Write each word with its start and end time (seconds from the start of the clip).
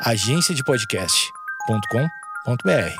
agenciadepodcast.com.br. 0.00 2.96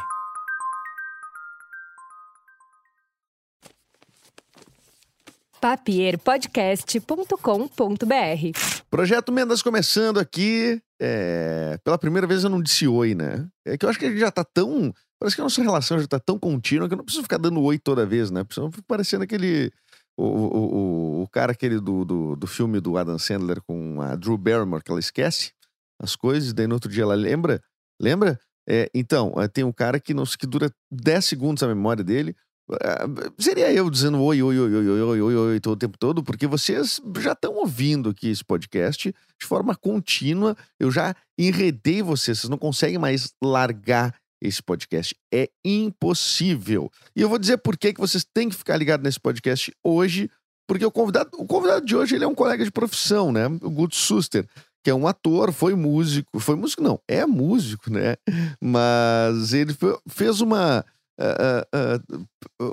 papierpodcast.com.br. 5.60 8.58
Projeto 8.90 9.30
Mendas 9.32 9.62
começando 9.62 10.18
aqui. 10.18 10.80
É, 11.00 11.78
Pela 11.84 11.98
primeira 11.98 12.26
vez 12.26 12.42
eu 12.44 12.50
não 12.50 12.62
disse 12.62 12.88
oi, 12.88 13.14
né? 13.14 13.46
É 13.66 13.76
que 13.76 13.84
eu 13.84 13.90
acho 13.90 13.98
que 13.98 14.06
a 14.06 14.08
gente 14.08 14.20
já 14.20 14.30
tá 14.30 14.44
tão. 14.44 14.94
Parece 15.18 15.36
que 15.36 15.42
a 15.42 15.44
nossa 15.44 15.62
relação 15.62 15.98
já 15.98 16.06
tá 16.06 16.18
tão 16.18 16.38
contínua 16.38 16.88
que 16.88 16.94
eu 16.94 16.98
não 16.98 17.04
preciso 17.04 17.24
ficar 17.24 17.36
dando 17.38 17.62
oi 17.62 17.78
toda 17.78 18.06
vez, 18.06 18.30
né? 18.30 18.42
Fico 18.48 18.70
parecendo 18.86 19.24
aquele. 19.24 19.70
O, 20.16 20.24
o, 20.24 20.74
o, 21.20 21.22
o 21.24 21.28
cara 21.28 21.52
aquele 21.52 21.78
do, 21.78 22.02
do, 22.02 22.34
do 22.36 22.46
filme 22.46 22.80
do 22.80 22.96
Adam 22.96 23.18
Sandler 23.18 23.60
com 23.60 24.00
a 24.00 24.16
Drew 24.16 24.38
Barrymore, 24.38 24.82
que 24.82 24.90
ela 24.90 25.00
esquece 25.00 25.52
as 26.00 26.16
coisas, 26.16 26.52
daí 26.52 26.66
no 26.66 26.74
outro 26.74 26.90
dia 26.90 27.02
ela 27.02 27.14
lembra. 27.14 27.60
Lembra? 28.00 28.38
É, 28.68 28.90
então, 28.92 29.32
é, 29.36 29.46
tem 29.46 29.64
um 29.64 29.72
cara 29.72 30.00
que, 30.00 30.12
não, 30.12 30.24
que 30.24 30.46
dura 30.46 30.70
10 30.90 31.24
segundos 31.24 31.62
a 31.62 31.68
memória 31.68 32.02
dele. 32.02 32.34
É, 32.72 33.42
seria 33.42 33.72
eu 33.72 33.88
dizendo 33.88 34.20
oi, 34.20 34.42
oi, 34.42 34.58
oi, 34.58 34.74
oi, 34.74 34.88
oi, 34.88 35.00
oi, 35.00 35.22
oi, 35.22 35.36
oi, 35.36 35.60
todo 35.60 35.74
o 35.74 35.78
tempo 35.78 35.96
todo, 35.96 36.22
porque 36.22 36.48
vocês 36.48 37.00
já 37.20 37.32
estão 37.32 37.54
ouvindo 37.54 38.10
aqui 38.10 38.28
esse 38.28 38.44
podcast 38.44 39.14
de 39.40 39.46
forma 39.46 39.74
contínua. 39.76 40.56
Eu 40.78 40.90
já 40.90 41.14
enredei 41.38 42.02
vocês, 42.02 42.40
vocês 42.40 42.50
não 42.50 42.58
conseguem 42.58 42.98
mais 42.98 43.32
largar 43.42 44.14
esse 44.42 44.62
podcast. 44.62 45.14
É 45.32 45.48
impossível. 45.64 46.90
E 47.14 47.20
eu 47.20 47.28
vou 47.28 47.38
dizer 47.38 47.58
por 47.58 47.76
que, 47.76 47.94
que 47.94 48.00
vocês 48.00 48.24
têm 48.34 48.48
que 48.48 48.56
ficar 48.56 48.76
ligados 48.76 49.04
nesse 49.04 49.20
podcast 49.20 49.72
hoje, 49.84 50.28
porque 50.68 50.84
o 50.84 50.90
convidado, 50.90 51.30
o 51.34 51.46
convidado 51.46 51.86
de 51.86 51.94
hoje 51.94 52.16
ele 52.16 52.24
é 52.24 52.28
um 52.28 52.34
colega 52.34 52.64
de 52.64 52.72
profissão, 52.72 53.30
né? 53.30 53.46
O 53.46 53.70
Guto 53.70 53.94
Suster, 53.94 54.46
que 54.86 54.90
é 54.90 54.94
um 54.94 55.08
ator, 55.08 55.50
foi 55.52 55.74
músico. 55.74 56.38
Foi 56.38 56.54
músico, 56.54 56.80
não, 56.80 57.00
é 57.08 57.26
músico, 57.26 57.90
né? 57.90 58.14
Mas 58.60 59.52
ele 59.52 59.74
foi- 59.74 59.98
fez 60.08 60.40
uma. 60.40 60.84
ah, 61.18 61.66
ah, 61.74 62.00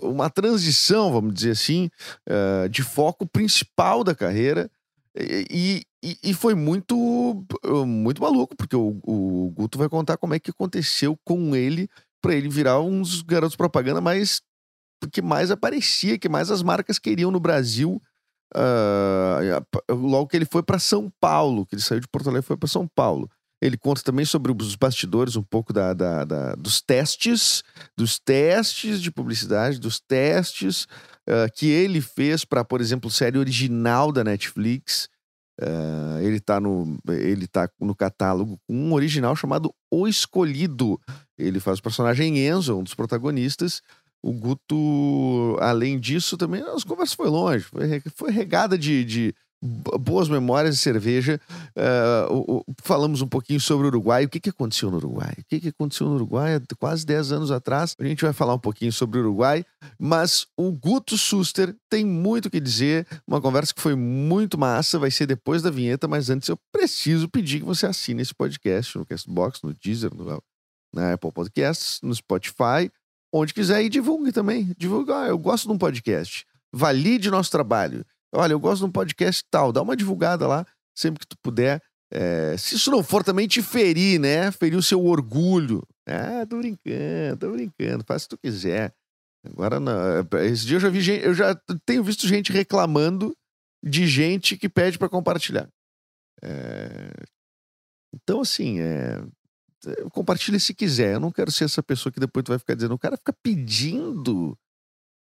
uma 0.04 0.30
transição, 0.30 1.12
vamos 1.12 1.34
dizer 1.34 1.50
assim, 1.50 1.90
de 2.70 2.84
foco 2.84 3.26
principal 3.26 4.04
da 4.04 4.14
carreira. 4.14 4.70
E, 5.18 5.82
e, 6.04 6.18
e 6.24 6.34
foi 6.36 6.54
muito, 6.54 6.96
muito 7.88 8.22
maluco, 8.22 8.56
porque 8.56 8.76
o, 8.76 9.00
o 9.04 9.52
Guto 9.56 9.80
vai 9.80 9.90
contar 9.90 10.18
como 10.18 10.36
é 10.36 10.40
que 10.40 10.52
aconteceu 10.52 11.18
com 11.26 11.56
ele 11.56 11.90
para 12.22 12.36
ele 12.36 12.48
virar 12.48 12.80
dos 12.80 13.24
garotos 13.24 13.56
propaganda 13.56 14.02
mais 14.02 14.40
que 15.12 15.22
mais 15.22 15.50
aparecia, 15.50 16.20
que 16.20 16.30
mais 16.30 16.52
as 16.52 16.62
marcas 16.62 17.00
queriam 17.00 17.32
no 17.32 17.40
Brasil. 17.40 18.00
Ah, 18.56 19.40
logo 19.90 20.28
que 20.28 20.38
ele 20.38 20.46
foi 20.46 20.64
para 20.64 20.80
São 20.80 21.12
Paulo, 21.20 21.66
que 21.66 21.76
ele 21.76 21.82
saiu 21.82 22.00
de 22.00 22.08
Porto 22.08 22.28
Alegre 22.30 22.46
e 22.46 22.48
foi 22.48 22.58
para 22.58 22.70
São 22.70 22.88
Paulo. 22.88 23.30
Ele 23.62 23.78
conta 23.78 24.02
também 24.04 24.26
sobre 24.26 24.52
os 24.52 24.76
bastidores, 24.76 25.38
um 25.38 25.44
pouco 25.44 25.72
da, 25.72 25.94
da- 25.94 26.26
da- 26.26 26.56
dos 26.56 26.82
testes, 26.82 27.64
dos 27.98 28.20
testes 28.20 29.02
de 29.02 29.10
publicidade, 29.10 29.80
dos 29.80 30.00
testes 30.02 30.86
ah, 31.30 31.48
que 31.56 31.68
ele 31.68 32.02
fez 32.02 32.44
para, 32.44 32.64
por 32.66 32.82
exemplo, 32.82 33.10
série 33.10 33.38
original 33.38 34.12
da 34.12 34.24
Netflix. 34.24 35.08
Ah, 35.62 36.20
ele 36.22 36.40
tá 36.40 36.60
no 36.60 36.98
ele 37.08 37.48
tá 37.48 37.70
no 37.80 37.96
catálogo 37.96 38.60
com 38.68 38.76
um 38.76 38.94
original 38.94 39.36
chamado 39.36 39.74
O 39.92 40.08
Escolhido. 40.08 41.00
Ele 41.38 41.60
faz 41.60 41.80
o 41.80 41.84
personagem 41.84 42.40
Enzo, 42.46 42.78
um 42.78 42.84
dos 42.84 42.94
protagonistas. 42.96 43.82
O 44.24 44.32
Guto, 44.32 45.58
além 45.60 46.00
disso, 46.00 46.38
também 46.38 46.62
as 46.62 46.84
conversas 46.84 47.14
foi 47.16 47.28
longe, 47.30 47.66
foi, 47.66 47.86
re- 47.86 48.04
foi 48.16 48.32
regada 48.32 48.78
de, 48.78 49.04
de 49.04 49.36
bo- 49.62 49.98
boas 50.00 50.30
memórias 50.30 50.76
de 50.76 50.82
cerveja. 50.82 51.42
O- 52.30 52.64
falamos 52.82 53.22
um 53.22 53.28
pouquinho 53.28 53.60
sobre 53.60 53.86
o 53.86 53.90
Uruguai. 53.90 54.26
O 54.26 54.30
que, 54.30 54.40
que 54.40 54.50
aconteceu 54.50 54.90
no 54.90 54.98
Uruguai? 54.98 55.34
O 55.40 55.44
que, 55.48 55.60
que 55.60 55.68
aconteceu 55.70 56.08
no 56.08 56.16
Uruguai 56.16 56.56
há 56.56 56.62
quase 56.80 57.06
10 57.06 57.32
anos 57.34 57.52
atrás? 57.52 57.96
A 58.00 58.06
gente 58.06 58.24
vai 58.24 58.34
falar 58.34 58.54
um 58.54 58.60
pouquinho 58.60 58.94
sobre 58.94 59.20
o 59.20 59.24
Uruguai, 59.24 59.66
mas 60.00 60.48
o 60.58 60.72
Guto 60.72 61.18
Suster 61.18 61.76
tem 61.90 62.06
muito 62.06 62.46
o 62.46 62.50
que 62.50 62.60
dizer. 62.60 63.06
Uma 63.28 63.42
conversa 63.42 63.74
que 63.74 63.82
foi 63.82 63.96
muito 63.96 64.58
massa. 64.58 64.98
Vai 64.98 65.12
ser 65.12 65.26
depois 65.26 65.62
da 65.62 65.70
vinheta, 65.70 66.08
mas 66.08 66.30
antes 66.30 66.48
eu 66.48 66.58
preciso 66.72 67.28
pedir 67.28 67.60
que 67.60 67.66
você 67.66 67.86
assine 67.86 68.22
esse 68.22 68.34
podcast 68.34 68.98
no 68.98 69.06
Castbox, 69.06 69.60
no 69.64 69.74
Deezer, 69.74 70.14
no, 70.16 70.42
na 70.94 71.14
Apple 71.14 71.32
Podcasts, 71.32 72.00
no 72.02 72.14
Spotify, 72.16 72.90
onde 73.34 73.54
quiser 73.54 73.84
e 73.84 73.90
divulgue 73.90 74.32
também. 74.32 74.74
Divulgue, 74.78 75.12
ah, 75.12 75.28
eu 75.28 75.38
gosto 75.38 75.68
de 75.68 75.74
um 75.74 75.78
podcast. 75.78 76.46
Valide 76.72 77.32
nosso 77.32 77.50
trabalho. 77.52 78.06
Olha, 78.34 78.54
eu 78.54 78.60
gosto 78.60 78.82
de 78.82 78.86
um 78.86 78.92
podcast 78.92 79.44
tal. 79.50 79.72
Dá 79.72 79.82
uma 79.82 79.96
divulgada 79.96 80.48
lá, 80.48 80.66
sempre 80.96 81.20
que 81.20 81.28
tu 81.28 81.38
puder. 81.42 81.82
É, 82.12 82.56
se 82.58 82.76
isso 82.76 82.92
não 82.92 83.04
for 83.04 83.24
também 83.24 83.48
te 83.48 83.62
ferir, 83.62 84.20
né? 84.20 84.52
Ferir 84.52 84.78
o 84.78 84.84
seu 84.84 85.04
orgulho. 85.04 85.82
Ah, 86.08 86.46
tô 86.48 86.58
brincando, 86.58 87.38
tô 87.40 87.52
brincando. 87.52 88.04
Faz 88.06 88.24
o 88.24 88.30
que 88.30 88.36
tu 88.36 88.40
quiser. 88.40 88.94
Agora, 89.46 89.80
não, 89.80 89.92
é, 89.92 90.46
esse 90.46 90.66
dia 90.66 90.78
eu 90.78 90.82
já 90.82 90.90
vi 90.90 91.02
gente, 91.02 91.26
eu 91.26 91.34
já 91.34 91.56
tenho 91.86 92.04
visto 92.04 92.28
gente 92.28 92.52
reclamando 92.52 93.36
de 93.84 94.08
gente 94.08 94.56
que 94.58 94.70
pede 94.70 94.98
pra 94.98 95.10
compartilhar. 95.10 95.68
É, 96.42 97.12
Então, 98.14 98.42
assim, 98.42 98.80
é, 98.80 99.22
compartilha 100.12 100.60
se 100.60 100.74
quiser. 100.74 101.14
Eu 101.16 101.20
não 101.20 101.32
quero 101.32 101.52
ser 101.52 101.66
essa 101.66 101.82
pessoa 101.84 102.12
que 102.12 102.20
depois 102.20 102.44
tu 102.44 102.50
vai 102.50 102.60
ficar 102.60 102.76
dizendo, 102.76 102.94
o 102.94 103.00
cara 103.00 103.18
fica 103.18 103.34
pedindo, 103.44 104.58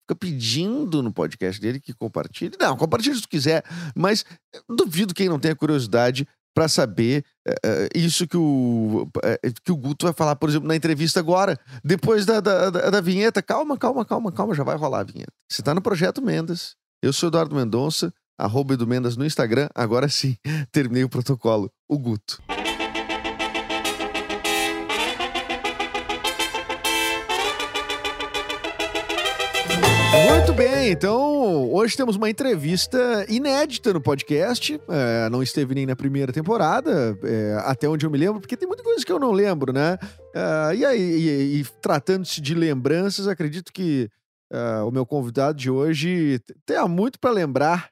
fica 0.03 0.15
pedindo 0.19 1.01
no 1.03 1.11
podcast 1.13 1.59
dele 1.61 1.79
que 1.79 1.93
compartilhe. 1.93 2.55
Não, 2.59 2.75
compartilha 2.77 3.15
se 3.15 3.21
tu 3.21 3.29
quiser, 3.29 3.63
mas 3.95 4.25
eu 4.53 4.75
duvido 4.75 5.13
quem 5.13 5.29
não 5.29 5.39
tenha 5.39 5.55
curiosidade 5.55 6.27
pra 6.55 6.67
saber 6.67 7.23
é, 7.47 7.89
isso 7.95 8.27
que 8.27 8.35
o, 8.35 9.07
é, 9.23 9.39
que 9.63 9.71
o 9.71 9.77
Guto 9.77 10.05
vai 10.05 10.13
falar, 10.13 10.35
por 10.35 10.49
exemplo, 10.49 10.67
na 10.67 10.75
entrevista 10.75 11.19
agora, 11.19 11.57
depois 11.83 12.25
da, 12.25 12.39
da, 12.41 12.69
da- 12.69 12.89
da 12.89 13.01
vinheta. 13.01 13.41
Calma, 13.41 13.77
calma, 13.77 14.03
calma, 14.03 14.31
calma, 14.31 14.53
já 14.55 14.63
vai 14.63 14.75
rolar 14.75 15.01
a 15.01 15.03
vinheta. 15.03 15.31
Você 15.49 15.61
tá 15.61 15.73
no 15.73 15.81
Projeto 15.81 16.21
Mendas. 16.21 16.75
Eu 17.01 17.13
sou 17.13 17.29
Eduardo 17.29 17.55
Mendonça, 17.55 18.11
arroba 18.37 18.73
Edu 18.73 18.85
Mendas 18.85 19.15
no 19.15 19.25
Instagram. 19.25 19.69
Agora 19.73 20.09
sim, 20.09 20.35
terminei 20.71 21.03
o 21.03 21.09
protocolo. 21.09 21.71
O 21.87 21.97
Guto. 21.97 22.41
Então 30.91 31.71
hoje 31.71 31.95
temos 31.95 32.15
uma 32.15 32.29
entrevista 32.29 33.25
inédita 33.29 33.93
no 33.93 34.01
podcast. 34.01 34.79
É, 34.89 35.29
não 35.29 35.41
esteve 35.43 35.75
nem 35.75 35.85
na 35.85 35.95
primeira 35.95 36.31
temporada, 36.33 37.17
é, 37.23 37.57
até 37.65 37.87
onde 37.87 38.05
eu 38.05 38.09
me 38.09 38.17
lembro, 38.17 38.39
porque 38.41 38.57
tem 38.57 38.67
muita 38.67 38.83
coisa 38.83 39.05
que 39.05 39.11
eu 39.11 39.19
não 39.19 39.31
lembro, 39.31 39.71
né? 39.73 39.97
Ah, 40.35 40.73
e 40.73 40.85
aí, 40.85 40.99
e- 41.01 41.59
e 41.61 41.63
tratando-se 41.81 42.41
de 42.41 42.53
lembranças, 42.53 43.27
acredito 43.27 43.71
que 43.73 44.09
ah, 44.51 44.83
o 44.85 44.91
meu 44.91 45.05
convidado 45.05 45.57
de 45.57 45.69
hoje 45.69 46.39
tenha 46.65 46.87
muito 46.87 47.19
para 47.19 47.31
lembrar, 47.31 47.89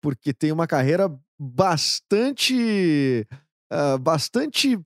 porque 0.00 0.32
tem 0.32 0.52
uma 0.52 0.66
carreira 0.66 1.10
bastante. 1.38 3.26
ah, 3.70 3.98
bastante. 3.98 4.78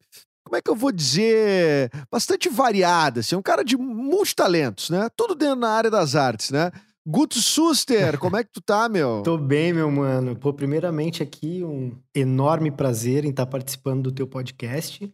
Como 0.45 0.57
é 0.57 0.63
que 0.63 0.71
eu 0.71 0.75
vou 0.75 0.91
dizer? 0.91 1.91
Bastante 2.11 2.49
variada. 2.49 3.21
Assim, 3.21 3.37
um 3.37 3.43
cara 3.43 3.63
de 3.63 3.77
multitalentos, 3.77 4.91
né? 4.91 5.09
Tudo 5.17 5.35
dentro 5.35 5.61
da 5.61 5.69
área 5.71 5.91
das 5.91 6.17
artes, 6.17 6.51
né? 6.51 6.71
Guto 7.07 7.41
Suster, 7.41 8.19
como 8.19 8.37
é 8.37 8.45
que 8.45 8.51
tu 8.53 8.61
tá, 8.61 8.89
meu? 8.89 9.23
Tô 9.23 9.39
bem, 9.39 9.73
meu 9.73 9.91
mano. 9.91 10.37
Pô, 10.37 10.53
primeiramente 10.53 11.23
aqui, 11.23 11.65
um 11.65 11.99
enorme 12.15 12.71
prazer 12.71 13.25
em 13.25 13.31
estar 13.31 13.47
participando 13.47 14.03
do 14.05 14.13
teu 14.13 14.27
podcast. 14.27 15.11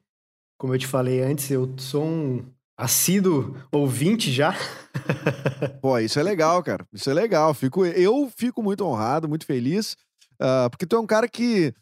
Como 0.58 0.74
eu 0.74 0.78
te 0.78 0.86
falei 0.86 1.20
antes, 1.22 1.50
eu 1.50 1.72
sou 1.78 2.04
um 2.04 2.44
assíduo 2.76 3.56
ouvinte 3.70 4.32
já. 4.32 4.54
Pô, 5.80 5.98
isso 5.98 6.18
é 6.18 6.22
legal, 6.22 6.62
cara. 6.62 6.84
Isso 6.92 7.08
é 7.08 7.14
legal. 7.14 7.54
Fico, 7.54 7.86
eu 7.86 8.30
fico 8.36 8.62
muito 8.62 8.84
honrado, 8.84 9.28
muito 9.28 9.46
feliz, 9.46 9.96
ah, 10.40 10.68
porque 10.70 10.86
tu 10.86 10.96
é 10.96 11.00
um 11.00 11.06
cara 11.06 11.28
que 11.28 11.72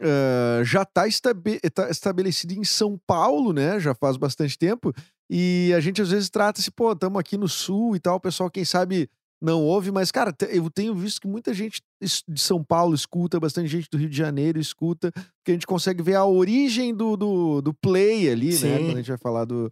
ah, 0.00 0.62
já 0.64 0.84
tá, 0.84 1.06
estabe- 1.06 1.60
tá 1.72 1.88
estabelecido 1.88 2.54
em 2.54 2.64
São 2.64 2.98
Paulo, 3.06 3.52
né? 3.52 3.78
Já 3.78 3.94
faz 3.94 4.16
bastante 4.16 4.58
tempo. 4.58 4.92
E 5.30 5.72
a 5.76 5.80
gente 5.80 6.02
às 6.02 6.10
vezes 6.10 6.28
trata-se, 6.28 6.70
pô, 6.72 6.92
estamos 6.92 7.18
aqui 7.20 7.38
no 7.38 7.48
sul 7.48 7.94
e 7.94 8.00
tal, 8.00 8.16
o 8.16 8.20
pessoal, 8.20 8.50
quem 8.50 8.64
sabe, 8.64 9.08
não 9.44 9.62
ouve, 9.62 9.90
mas, 9.90 10.10
cara, 10.10 10.34
eu 10.48 10.70
tenho 10.70 10.94
visto 10.94 11.20
que 11.20 11.28
muita 11.28 11.52
gente 11.52 11.82
de 12.00 12.40
São 12.40 12.64
Paulo 12.64 12.94
escuta, 12.94 13.38
bastante 13.38 13.68
gente 13.68 13.88
do 13.90 13.98
Rio 13.98 14.08
de 14.08 14.16
Janeiro 14.16 14.58
escuta, 14.58 15.12
que 15.44 15.50
a 15.50 15.54
gente 15.54 15.66
consegue 15.66 16.02
ver 16.02 16.14
a 16.14 16.24
origem 16.24 16.94
do, 16.94 17.16
do, 17.16 17.60
do 17.60 17.74
play 17.74 18.30
ali, 18.30 18.52
né? 18.52 18.52
Sim. 18.52 18.84
Quando 18.86 18.94
a 18.94 18.96
gente 18.96 19.08
vai 19.08 19.18
falar 19.18 19.44
do. 19.44 19.70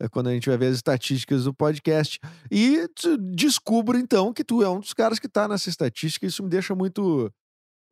é, 0.00 0.08
Quando 0.08 0.28
a 0.28 0.32
gente 0.32 0.48
vai 0.48 0.56
ver 0.56 0.66
as 0.66 0.76
estatísticas 0.76 1.44
do 1.44 1.52
podcast. 1.52 2.18
E 2.50 2.88
descubro, 3.34 3.98
então, 3.98 4.32
que 4.32 4.42
tu 4.42 4.62
é 4.62 4.68
um 4.68 4.80
dos 4.80 4.94
caras 4.94 5.18
que 5.18 5.28
tá 5.28 5.46
nessa 5.46 5.68
estatística. 5.68 6.26
Isso 6.26 6.42
me 6.42 6.48
deixa 6.48 6.74
muito. 6.74 7.30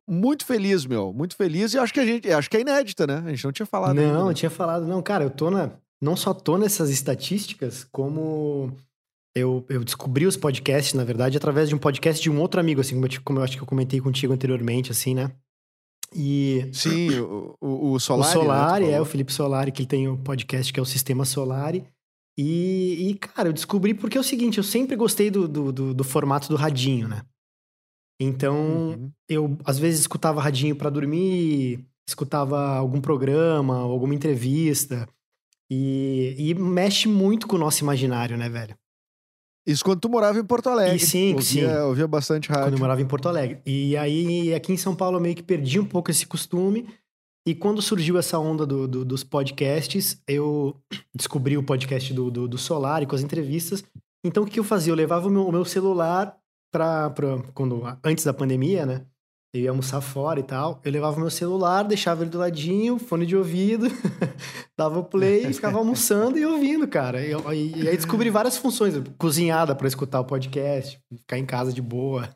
Muito 0.09 0.43
feliz, 0.43 0.85
meu. 0.87 1.13
Muito 1.13 1.35
feliz. 1.35 1.73
E 1.73 1.77
acho 1.77 1.93
que 1.93 1.99
a 1.99 2.05
gente. 2.05 2.29
Acho 2.31 2.49
que 2.49 2.57
é 2.57 2.61
inédita, 2.61 3.05
né? 3.05 3.21
A 3.23 3.29
gente 3.29 3.45
não 3.45 3.51
tinha 3.51 3.67
falado. 3.67 3.97
ainda, 3.97 4.11
não, 4.11 4.25
né? 4.25 4.31
eu 4.31 4.35
tinha 4.35 4.49
falado. 4.49 4.87
Não, 4.87 5.01
cara, 5.01 5.23
eu 5.23 5.29
tô 5.29 5.51
na. 5.51 5.71
Não 6.01 6.15
só 6.15 6.33
tô 6.33 6.57
nessas 6.57 6.89
estatísticas, 6.89 7.83
como 7.91 8.75
eu, 9.35 9.65
eu 9.69 9.83
descobri 9.83 10.25
os 10.25 10.35
podcasts, 10.37 10.93
na 10.93 11.03
verdade, 11.03 11.37
através 11.37 11.69
de 11.69 11.75
um 11.75 11.77
podcast 11.79 12.21
de 12.21 12.29
um 12.29 12.39
outro 12.39 12.59
amigo, 12.59 12.81
assim, 12.81 12.95
como 12.95 13.05
eu, 13.07 13.21
como 13.23 13.39
eu 13.39 13.43
acho 13.43 13.55
que 13.57 13.63
eu 13.63 13.67
comentei 13.67 13.99
contigo 14.01 14.33
anteriormente, 14.33 14.91
assim, 14.91 15.13
né? 15.15 15.31
E 16.13 16.69
Sim, 16.73 17.09
o, 17.21 17.55
o, 17.61 17.91
o 17.93 17.99
Solari. 17.99 18.29
o 18.29 18.33
Solari, 18.41 18.85
né, 18.87 18.91
é, 18.93 19.01
o. 19.01 19.05
Felipe 19.05 19.31
Solari, 19.31 19.71
que 19.71 19.81
ele 19.83 19.87
tem 19.87 20.07
o 20.09 20.17
podcast 20.17 20.71
que 20.73 20.79
é 20.79 20.83
o 20.83 20.85
Sistema 20.85 21.23
Solari. 21.25 21.85
E, 22.37 23.09
e, 23.09 23.13
cara, 23.15 23.49
eu 23.49 23.53
descobri 23.53 23.93
porque 23.93 24.17
é 24.17 24.21
o 24.21 24.23
seguinte, 24.23 24.57
eu 24.57 24.63
sempre 24.63 24.95
gostei 24.95 25.29
do, 25.29 25.47
do, 25.47 25.71
do- 25.71 25.93
do 25.93 26.03
formato 26.03 26.47
do 26.49 26.55
radinho, 26.55 27.07
né? 27.07 27.21
Então, 28.19 28.55
Uhum. 28.91 29.11
eu 29.29 29.57
às 29.65 29.79
vezes 29.79 30.01
escutava 30.01 30.41
radinho 30.41 30.75
pra 30.75 30.89
dormir, 30.89 31.85
escutava 32.07 32.75
algum 32.75 33.01
programa, 33.01 33.77
alguma 33.77 34.13
entrevista. 34.13 35.07
E, 35.69 36.35
e 36.37 36.53
mexe 36.53 37.07
muito 37.07 37.47
com 37.47 37.55
o 37.55 37.59
nosso 37.59 37.83
imaginário, 37.83 38.37
né, 38.37 38.49
velho? 38.49 38.75
Isso 39.65 39.83
quando 39.83 39.99
tu 39.99 40.09
morava 40.09 40.39
em 40.39 40.43
Porto 40.43 40.69
Alegre. 40.69 40.95
E 40.95 40.99
sim, 40.99 41.33
ouvia, 41.33 41.69
sim. 41.69 41.77
Ouvia 41.83 42.07
bastante 42.07 42.49
rádio. 42.49 42.65
Quando 42.65 42.73
eu 42.73 42.79
morava 42.79 43.01
em 43.01 43.05
Porto 43.05 43.29
Alegre. 43.29 43.59
E 43.65 43.95
aí, 43.95 44.53
aqui 44.53 44.73
em 44.73 44.77
São 44.77 44.95
Paulo, 44.95 45.17
eu 45.17 45.21
meio 45.21 45.35
que 45.35 45.43
perdi 45.43 45.79
um 45.79 45.85
pouco 45.85 46.09
esse 46.09 46.25
costume. 46.25 46.87
E 47.47 47.55
quando 47.55 47.81
surgiu 47.81 48.17
essa 48.17 48.37
onda 48.37 48.65
do- 48.65 48.87
do- 48.87 49.05
dos 49.05 49.23
podcasts, 49.23 50.21
eu 50.27 50.75
descobri 51.13 51.57
o 51.57 51.63
podcast 51.63 52.13
do, 52.13 52.29
do, 52.29 52.47
do 52.47 52.57
Solar 52.57 53.01
e 53.01 53.05
com 53.05 53.15
as 53.15 53.21
entrevistas. 53.21 53.83
Então, 54.23 54.43
o 54.43 54.45
que 54.47 54.59
eu 54.59 54.63
fazia? 54.63 54.91
Eu 54.91 54.95
levava 54.97 55.27
o 55.27 55.31
meu, 55.31 55.47
o 55.47 55.51
meu 55.51 55.65
celular 55.65 56.35
pra, 56.71 57.09
pra 57.09 57.39
quando 57.53 57.81
Antes 58.03 58.23
da 58.23 58.33
pandemia, 58.33 58.85
né? 58.85 59.05
Eu 59.53 59.61
ia 59.61 59.69
almoçar 59.69 59.99
fora 59.99 60.39
e 60.39 60.43
tal. 60.43 60.79
Eu 60.83 60.91
levava 60.91 61.19
meu 61.19 61.29
celular, 61.29 61.83
deixava 61.83 62.23
ele 62.23 62.29
do 62.29 62.37
ladinho, 62.37 62.97
fone 62.97 63.25
de 63.25 63.35
ouvido, 63.35 63.87
dava 64.77 64.99
o 64.99 65.03
play 65.03 65.45
e 65.45 65.53
ficava 65.53 65.77
almoçando 65.77 66.37
e 66.37 66.45
ouvindo, 66.45 66.87
cara. 66.87 67.21
E, 67.21 67.31
e- 67.33 67.83
e 67.83 67.89
aí 67.89 67.95
descobri 67.97 68.29
várias 68.29 68.55
funções. 68.57 68.93
Cozinhada 69.17 69.75
pra 69.75 69.89
escutar 69.89 70.21
o 70.21 70.25
podcast, 70.25 70.97
ficar 71.17 71.37
em 71.37 71.45
casa 71.45 71.73
de 71.73 71.81
boa. 71.81 72.29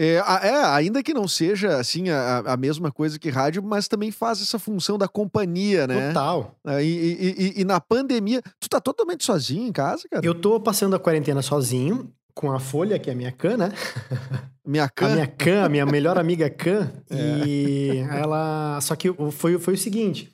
É, 0.00 0.14
é, 0.16 0.64
ainda 0.64 1.02
que 1.02 1.14
não 1.14 1.28
seja 1.28 1.76
assim 1.76 2.08
a, 2.08 2.38
a 2.38 2.56
mesma 2.56 2.90
coisa 2.90 3.18
que 3.18 3.28
rádio, 3.30 3.62
mas 3.62 3.86
também 3.86 4.10
faz 4.10 4.40
essa 4.42 4.58
função 4.58 4.98
da 4.98 5.06
companhia, 5.06 5.86
né? 5.86 6.08
Total. 6.08 6.56
Ah, 6.64 6.82
E, 6.82 6.88
e- 6.88 7.34
e- 7.58 7.60
e 7.60 7.64
na 7.64 7.78
pandemia, 7.80 8.42
tu 8.58 8.68
tá 8.68 8.80
totalmente 8.80 9.22
sozinho 9.24 9.68
em 9.68 9.70
casa, 9.72 10.08
cara? 10.10 10.26
Eu 10.26 10.34
tô 10.34 10.58
passando 10.58 10.96
a 10.96 10.98
quarentena 10.98 11.42
sozinho, 11.42 12.10
com 12.34 12.50
a 12.52 12.58
Folha, 12.60 12.98
que 12.98 13.08
é 13.10 13.12
a 13.12 13.16
minha 13.16 13.32
cã, 13.32 13.56
né? 13.56 13.72
Minha 14.64 14.84
A 14.84 14.88
cama. 14.88 15.14
minha 15.14 15.26
cã, 15.26 15.64
a 15.64 15.68
minha 15.68 15.84
melhor 15.84 16.16
amiga 16.16 16.48
cã. 16.48 16.88
É. 17.10 17.44
E 17.46 17.98
ela. 18.10 18.78
Só 18.80 18.94
que 18.94 19.12
foi, 19.32 19.58
foi 19.58 19.74
o 19.74 19.78
seguinte. 19.78 20.32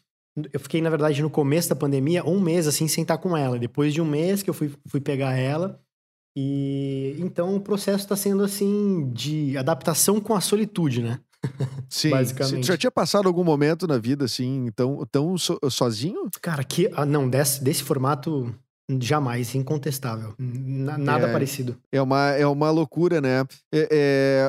Eu 0.52 0.60
fiquei, 0.60 0.82
na 0.82 0.90
verdade, 0.90 1.22
no 1.22 1.30
começo 1.30 1.70
da 1.70 1.74
pandemia, 1.74 2.22
um 2.24 2.38
mês 2.38 2.66
assim, 2.66 2.86
sem 2.86 3.02
estar 3.02 3.16
com 3.16 3.34
ela. 3.34 3.58
Depois 3.58 3.94
de 3.94 4.02
um 4.02 4.04
mês 4.04 4.42
que 4.42 4.50
eu 4.50 4.54
fui, 4.54 4.70
fui 4.86 5.00
pegar 5.00 5.32
ela. 5.34 5.80
E 6.36 7.16
então 7.18 7.56
o 7.56 7.60
processo 7.60 8.06
tá 8.06 8.14
sendo 8.16 8.44
assim 8.44 9.10
de 9.14 9.56
adaptação 9.56 10.20
com 10.20 10.34
a 10.34 10.40
solitude, 10.42 11.02
né? 11.02 11.18
Sim. 11.88 12.10
basicamente. 12.10 12.60
Tu 12.60 12.66
já 12.66 12.76
tinha 12.76 12.90
passado 12.90 13.26
algum 13.28 13.42
momento 13.42 13.86
na 13.86 13.96
vida 13.96 14.26
assim, 14.26 14.70
tão, 14.76 15.06
tão 15.10 15.38
so- 15.38 15.58
sozinho? 15.70 16.28
Cara, 16.42 16.62
que. 16.62 16.90
Ah, 16.94 17.06
não, 17.06 17.28
desse, 17.30 17.64
desse 17.64 17.82
formato, 17.82 18.54
jamais, 19.00 19.54
incontestável. 19.54 20.34
Na- 20.38 20.96
nada 20.96 21.26
É. 21.28 21.32
parecido. 21.32 21.76
É 21.92 22.00
uma, 22.00 22.30
é 22.30 22.46
uma 22.46 22.70
loucura, 22.70 23.20
né? 23.20 23.44
É- 23.72 23.88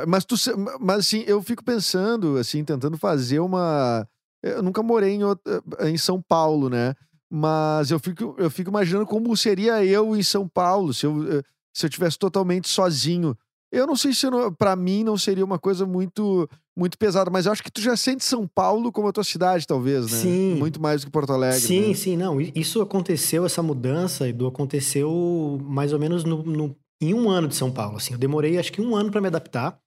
é, 0.02 0.06
mas, 0.08 0.24
tu, 0.24 0.36
mas 0.80 1.00
assim, 1.00 1.24
eu 1.28 1.42
fico 1.42 1.64
pensando, 1.64 2.38
assim, 2.38 2.64
tentando 2.64 2.98
fazer 2.98 3.40
uma. 3.40 4.08
Eu 4.42 4.64
nunca 4.64 4.82
morei 4.82 5.16
em, 5.16 5.24
outra- 5.24 5.62
em 5.82 5.98
São 5.98 6.22
Paulo, 6.22 6.70
né? 6.70 6.96
Mas 7.30 7.92
eu 7.92 8.00
fico, 8.00 8.36
eu 8.38 8.50
fico 8.50 8.70
imaginando 8.70 9.06
como 9.06 9.36
seria 9.36 9.84
eu 9.84 10.16
em 10.16 10.24
São 10.24 10.48
Paulo 10.48 10.94
se 10.94 11.06
eu, 11.06 11.40
eh, 11.40 11.44
se 11.74 11.86
eu 11.86 11.90
tivesse 11.90 12.18
totalmente 12.18 12.68
sozinho. 12.70 13.38
Eu 13.72 13.86
não 13.86 13.96
sei 13.96 14.14
se 14.14 14.26
pra 14.58 14.76
mim 14.76 15.04
não 15.04 15.16
seria 15.18 15.46
uma 15.46 15.60
coisa 15.60 15.86
muito 15.86 16.50
muito 16.78 16.98
pesada, 16.98 17.30
mas 17.30 17.46
eu 17.46 17.52
acho 17.52 17.62
que 17.62 17.70
tu 17.72 17.82
já 17.82 17.98
sente 17.98 18.24
São 18.24 18.48
Paulo 18.48 18.90
como 18.92 19.10
a 19.10 19.12
tua 19.12 19.24
cidade, 19.24 19.68
talvez, 19.68 20.10
né? 20.10 20.18
Sim. 20.18 20.56
Muito 20.56 20.82
mais 20.82 21.02
do 21.02 21.08
que 21.08 21.12
Porto 21.12 21.34
Alegre. 21.34 21.60
Sim, 21.60 21.90
né? 21.90 21.94
sim, 21.94 22.16
não. 22.18 22.40
Isso 22.40 22.82
aconteceu, 22.82 23.46
essa 23.46 23.62
mudança, 23.62 24.30
Edu, 24.30 24.48
aconteceu 24.48 25.60
mais 25.62 25.92
ou 25.92 26.00
menos 26.00 26.24
no, 26.24 26.42
no- 26.42 26.76
em 27.02 27.14
um 27.14 27.30
ano 27.30 27.48
de 27.50 27.56
São 27.56 27.70
Paulo. 27.70 27.98
Assim, 27.98 28.14
eu 28.14 28.20
demorei 28.20 28.58
acho 28.58 28.72
que 28.72 28.82
um 28.82 28.96
ano 28.96 29.12
para 29.12 29.20
me 29.22 29.28
adaptar, 29.28 29.78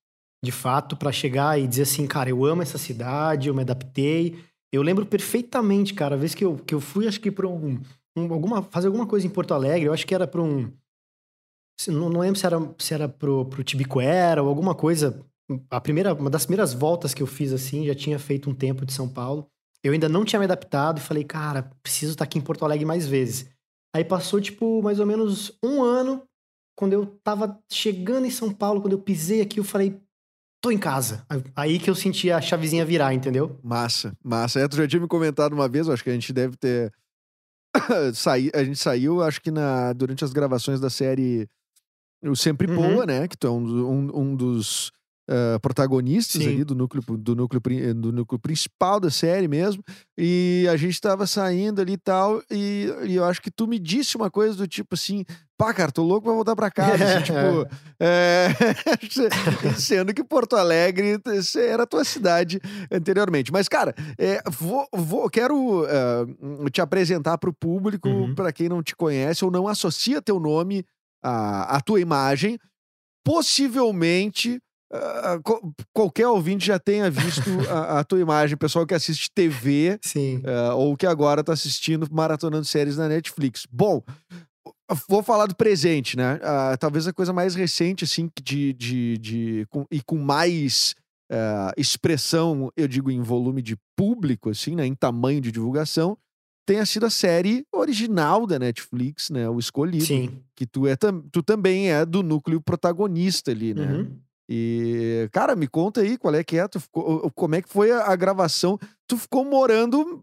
de 0.45 0.53
fato, 0.53 0.97
para 0.97 1.11
chegar 1.13 1.59
e 1.59 1.67
dizer 1.67 1.83
assim, 1.83 2.07
cara, 2.07 2.29
eu 2.29 2.45
amo 2.45 2.61
essa 2.63 2.77
cidade, 2.79 3.49
eu 3.49 3.55
me 3.55 3.63
adaptei. 3.63 4.37
Eu 4.71 4.83
lembro 4.83 5.07
perfeitamente, 5.07 5.95
cara, 5.95 6.15
a 6.15 6.19
vez 6.19 6.35
que 6.35 6.45
eu, 6.45 6.57
que 6.57 6.75
eu 6.75 6.81
fui, 6.81 7.07
acho 7.09 7.21
que 7.21 7.31
para 7.31 7.49
um, 7.49 7.81
um- 8.17 8.33
alguma, 8.33 8.63
fazer 8.63 8.89
alguma 8.89 9.07
coisa 9.07 9.27
em 9.27 9.31
Porto 9.31 9.55
Alegre, 9.55 9.87
eu 9.87 9.93
acho 9.95 10.07
que 10.07 10.15
era 10.15 10.27
para 10.27 10.43
um. 10.43 10.71
Não, 11.91 12.09
não 12.09 12.21
lembro 12.21 12.39
se 12.39 12.47
era, 12.47 12.75
se 12.79 12.95
era 12.95 13.09
pro, 13.09 13.45
pro 13.47 13.65
Tibicuera 13.65 14.43
ou 14.43 14.49
alguma 14.49 14.75
coisa. 14.75 15.25
A 15.71 15.81
primeira, 15.81 16.15
uma 16.15 16.31
das 16.31 16.47
primeiras 16.47 16.73
voltas 16.73 17.13
que 17.13 17.23
eu 17.23 17.27
fiz 17.27 17.53
assim, 17.53 17.87
já 17.87 17.95
tinha 17.95 18.19
feito 18.19 18.49
um 18.49 18.55
tempo 18.55 18.87
de 18.87 18.93
São 18.93 19.09
Paulo. 19.09 19.47
Eu 19.83 19.93
ainda 19.93 20.09
não 20.09 20.25
tinha 20.25 20.39
me 20.39 20.45
adaptado 20.45 20.99
e 20.99 21.03
falei, 21.03 21.25
cara, 21.25 21.71
preciso 21.83 22.13
estar 22.13 22.25
aqui 22.25 22.39
em 22.39 22.43
Porto 22.43 22.65
Alegre 22.65 22.85
mais 22.85 23.07
vezes. 23.07 23.49
Aí 23.95 24.05
passou, 24.05 24.41
tipo, 24.41 24.81
mais 24.83 25.01
ou 25.01 25.07
menos 25.07 25.59
um 25.63 25.83
ano, 25.83 26.23
quando 26.77 26.93
eu 26.93 27.07
tava 27.23 27.59
chegando 27.71 28.27
em 28.27 28.31
São 28.31 28.53
Paulo, 28.53 28.81
quando 28.81 28.95
eu 28.95 29.01
pisei 29.01 29.41
aqui, 29.41 29.59
eu 29.59 29.65
falei, 29.65 30.01
tô 30.63 30.71
em 30.71 30.79
casa. 30.79 31.27
Aí 31.55 31.79
que 31.79 31.91
eu 31.91 31.95
senti 31.95 32.31
a 32.31 32.41
chavezinha 32.41 32.87
virar, 32.87 33.13
entendeu? 33.13 33.59
Massa, 33.63 34.17
massa. 34.25 34.61
É, 34.61 34.69
tu 34.69 34.77
já 34.77 34.87
tinha 34.87 35.03
me 35.03 35.09
comentado 35.09 35.53
uma 35.53 35.69
vez, 35.69 35.89
eu 35.89 35.93
acho 35.93 36.05
que 36.05 36.11
a 36.11 36.15
gente 36.15 36.33
deve 36.33 36.57
ter. 36.57 36.93
saí, 38.15 38.51
a 38.55 38.63
gente 38.63 38.79
saiu, 38.79 39.23
acho 39.23 39.41
que 39.41 39.51
na, 39.51 39.93
durante 39.93 40.25
as 40.25 40.33
gravações 40.33 40.81
da 40.81 40.89
série 40.89 41.49
O 42.25 42.37
Sempre 42.37 42.71
Uhum. 42.71 42.77
Poa, 42.95 43.07
né? 43.07 43.27
Que 43.29 43.37
tu 43.37 43.47
é 43.47 43.51
um, 43.51 43.65
um, 43.65 44.21
um 44.21 44.37
dos 44.37 44.93
ah, 45.29 45.59
protagonistas 45.61 46.43
Sim. 46.43 46.49
ali 46.49 46.65
do 46.65 46.75
núcleo, 46.75 47.03
do, 47.17 47.35
núcleo, 47.35 47.61
do 47.95 48.13
núcleo 48.13 48.39
principal 48.39 48.99
da 49.01 49.11
série 49.11 49.49
mesmo. 49.49 49.83
E 50.19 50.67
a 50.71 50.77
gente 50.77 51.01
tava 51.01 51.27
saindo 51.27 51.81
ali 51.81 51.93
e 51.95 51.99
tal. 51.99 52.43
E, 52.51 52.89
e 53.07 53.15
eu 53.17 53.25
acho 53.25 53.41
que 53.41 53.51
tu 53.51 53.67
me 53.67 53.79
disse 53.79 54.17
uma 54.17 54.31
coisa 54.31 54.57
do 54.57 54.67
tipo 54.69 54.95
assim: 54.95 55.25
pá, 55.57 55.73
cara, 55.73 55.91
tô 55.93 56.03
louco 56.03 56.25
pra 56.27 56.33
voltar 56.35 56.55
pra 56.57 56.71
casa. 56.71 57.03
assim, 57.05 57.23
tipo, 57.25 57.67
é, 58.01 58.49
sendo 59.79 60.13
que 60.13 60.25
Porto 60.25 60.57
Alegre 60.57 61.19
era 61.57 61.85
a 61.85 61.87
tua 61.87 62.05
cidade 62.05 62.61
anteriormente. 62.91 63.53
Mas, 63.53 63.69
cara, 63.69 63.95
é, 64.19 64.43
vou, 64.51 64.87
vou- 64.93 65.31
quero 65.31 65.85
ah, 65.87 66.27
te 66.71 66.81
apresentar 66.81 67.39
pro 67.39 67.53
público, 67.53 68.09
Uhum. 68.09 68.35
pra 68.35 68.53
quem 68.53 68.69
não 68.69 68.83
te 68.83 68.95
conhece 68.97 69.45
ou 69.45 69.51
não 69.51 69.67
associa 69.69 70.21
teu 70.23 70.39
nome 70.41 70.85
à, 71.23 71.77
à 71.77 71.81
tua 71.81 72.01
imagem. 72.01 72.59
Possivelmente. 73.25 74.61
ah, 74.93 75.39
co- 75.43 75.73
qualquer 75.95 76.27
ouvinte 76.29 76.67
já 76.67 76.79
tenha 76.79 77.11
visto 77.11 77.49
a, 77.71 78.01
a 78.01 78.05
tua 78.05 78.21
imagem, 78.21 78.57
pessoal 78.59 78.87
que 78.87 78.93
assiste 78.95 79.31
TV 79.35 79.99
Sim. 80.03 80.43
ah, 80.45 80.75
ou 80.75 80.97
que 80.97 81.07
agora 81.07 81.43
tá 81.43 81.53
assistindo 81.53 82.07
maratonando 82.11 82.65
séries 82.67 82.97
na 82.99 83.09
Netflix. 83.09 83.67
Bom, 83.71 84.03
vou 85.09 85.23
falar 85.23 85.47
do 85.47 85.57
presente, 85.57 86.17
né? 86.17 86.39
Ah, 86.43 86.77
talvez 86.79 87.07
a 87.07 87.13
coisa 87.13 87.33
mais 87.33 87.55
recente, 87.55 88.05
assim, 88.05 88.29
de, 88.43 88.73
de, 88.75 89.19
de 89.19 89.67
com- 89.71 89.87
e 89.91 90.03
com 90.03 90.19
mais 90.19 90.95
expressão, 91.79 92.71
eu 92.77 92.87
digo 92.87 93.11
em 93.11 93.23
volume 93.23 93.63
de 93.63 93.75
público, 93.97 94.51
assim, 94.51 94.77
né? 94.77 94.85
Em 94.85 94.95
tamanho 94.95 95.41
de 95.41 95.51
divulgação, 95.51 96.19
tenha 96.67 96.85
sido 96.87 97.07
a 97.07 97.11
série 97.11 97.67
original 97.73 98.47
da 98.47 98.59
Netflix, 98.59 99.31
né? 99.31 99.49
O 99.49 99.59
Escolhido. 99.59 100.05
Sim. 100.05 100.43
Que 100.55 100.67
tu, 100.67 100.87
é, 100.87 100.97
tu 100.97 101.43
também 101.43 101.91
é 101.91 102.05
do 102.07 102.23
núcleo 102.23 102.61
protagonista 102.61 103.51
ali, 103.51 103.75
né? 103.75 103.93
Uhum. 103.93 104.19
E, 104.49 105.29
cara, 105.33 105.57
me 105.57 105.67
conta 105.67 106.01
aí 106.03 106.19
qual 106.19 106.35
é 106.35 106.45
que 106.45 106.57
é, 106.59 106.69
tu 106.69 106.79
ficou- 106.81 107.31
como 107.33 107.55
é 107.55 107.63
que 107.63 107.69
foi 107.69 107.91
a, 107.91 108.07
a 108.13 108.17
gravação? 108.17 108.79
Tu 109.07 109.17
ficou 109.17 109.45
morando, 109.45 110.23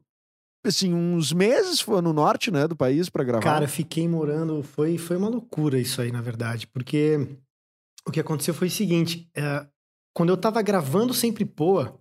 assim, 0.65 0.93
uns 0.93 1.33
meses 1.33 1.79
foi 1.81 2.01
no 2.01 2.13
norte, 2.13 2.51
né, 2.51 2.67
do 2.67 2.75
país 2.75 3.09
pra 3.09 3.23
gravar? 3.23 3.43
Cara, 3.43 3.67
fiquei 3.67 4.07
morando. 4.07 4.61
Foi, 4.61 4.97
foi 4.97 5.17
uma 5.17 5.29
loucura 5.29 5.79
isso 5.79 6.01
aí, 6.01 6.11
na 6.11 6.21
verdade. 6.21 6.67
Porque 6.67 7.37
o 8.05 8.11
que 8.11 8.19
aconteceu 8.19 8.53
foi 8.53 8.67
o 8.67 8.71
seguinte: 8.71 9.29
é, 9.35 9.65
quando 10.13 10.29
eu 10.29 10.37
tava 10.37 10.61
gravando 10.61 11.13
Sempre 11.13 11.43
Poa, 11.45 11.99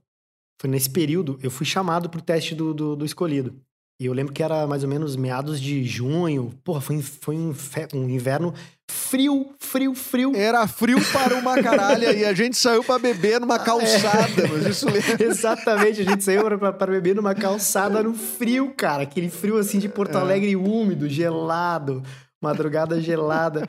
foi 0.60 0.68
nesse 0.68 0.90
período, 0.90 1.38
eu 1.42 1.50
fui 1.50 1.64
chamado 1.64 2.10
pro 2.10 2.20
teste 2.20 2.54
do, 2.54 2.74
do, 2.74 2.96
do 2.96 3.04
escolhido. 3.06 3.58
E 4.00 4.06
eu 4.06 4.12
lembro 4.12 4.32
que 4.32 4.44
era 4.44 4.64
mais 4.64 4.84
ou 4.84 4.88
menos 4.88 5.16
meados 5.16 5.60
de 5.60 5.84
junho. 5.84 6.54
Porra, 6.62 6.80
foi, 6.80 7.02
foi 7.02 7.36
um, 7.36 7.52
um 7.94 8.08
inverno 8.08 8.54
frio, 8.88 9.54
frio, 9.58 9.92
frio. 9.92 10.32
Era 10.36 10.68
frio 10.68 10.98
para 11.12 11.34
uma 11.34 11.60
caralha 11.60 12.12
e 12.12 12.24
a 12.24 12.32
gente 12.32 12.56
saiu 12.56 12.84
pra 12.84 12.96
beber 12.96 13.40
numa 13.40 13.58
calçada, 13.58 14.46
mas 14.52 14.66
isso 14.66 14.86
lembra. 14.86 15.16
Exatamente, 15.26 16.02
a 16.02 16.04
gente 16.04 16.22
saiu 16.22 16.44
pra 16.58 16.86
beber 16.86 17.16
numa 17.16 17.34
calçada 17.34 18.00
no 18.00 18.14
frio, 18.14 18.72
cara. 18.76 19.02
Aquele 19.02 19.28
frio 19.28 19.56
assim 19.56 19.80
de 19.80 19.88
Porto 19.88 20.16
É. 20.16 20.20
Alegre 20.20 20.54
úmido, 20.54 21.08
gelado, 21.08 22.00
madrugada 22.40 23.00
gelada. 23.00 23.68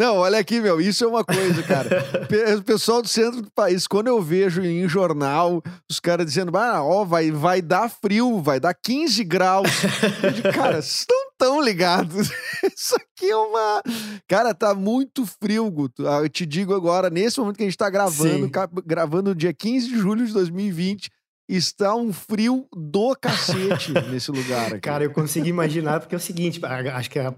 Não, 0.00 0.16
olha 0.16 0.38
aqui, 0.38 0.62
meu, 0.62 0.80
isso 0.80 1.04
é 1.04 1.06
uma 1.06 1.22
coisa, 1.22 1.62
cara. 1.62 1.90
O 2.58 2.62
pessoal 2.62 3.02
do 3.02 3.08
centro 3.08 3.42
do 3.42 3.50
país, 3.50 3.86
quando 3.86 4.06
eu 4.06 4.22
vejo 4.22 4.62
em 4.62 4.88
jornal 4.88 5.62
os 5.90 6.00
caras 6.00 6.24
dizendo, 6.24 6.56
ah, 6.56 6.82
ó, 6.82 7.04
vai, 7.04 7.30
vai 7.30 7.60
dar 7.60 7.90
frio, 7.90 8.40
vai 8.40 8.58
dar 8.58 8.72
15 8.72 9.22
graus. 9.24 9.68
Eu 10.24 10.30
digo, 10.30 10.52
cara, 10.54 10.80
vocês 10.80 11.00
estão 11.00 11.16
tão 11.36 11.60
ligados. 11.60 12.30
Isso 12.64 12.94
aqui 12.96 13.28
é 13.30 13.36
uma. 13.36 13.82
Cara, 14.26 14.54
tá 14.54 14.74
muito 14.74 15.26
frio, 15.26 15.70
Guto. 15.70 16.08
Ah, 16.08 16.20
Eu 16.22 16.28
te 16.30 16.46
digo 16.46 16.72
agora, 16.74 17.10
nesse 17.10 17.38
momento 17.38 17.56
que 17.58 17.62
a 17.64 17.66
gente 17.66 17.76
tá 17.76 17.90
gravando, 17.90 18.46
Sim. 18.46 18.50
gravando 18.86 19.30
no 19.30 19.34
dia 19.34 19.52
15 19.52 19.88
de 19.88 19.98
julho 19.98 20.24
de 20.26 20.32
2020, 20.32 21.10
está 21.46 21.94
um 21.94 22.10
frio 22.12 22.66
do 22.74 23.14
cacete 23.16 23.92
nesse 24.10 24.30
lugar 24.30 24.68
aqui. 24.68 24.80
Cara, 24.80 25.04
eu 25.04 25.10
consegui 25.10 25.50
imaginar, 25.50 26.00
porque 26.00 26.14
é 26.14 26.18
o 26.18 26.20
seguinte, 26.20 26.58
acho 26.64 27.10
que 27.10 27.18
a- 27.18 27.34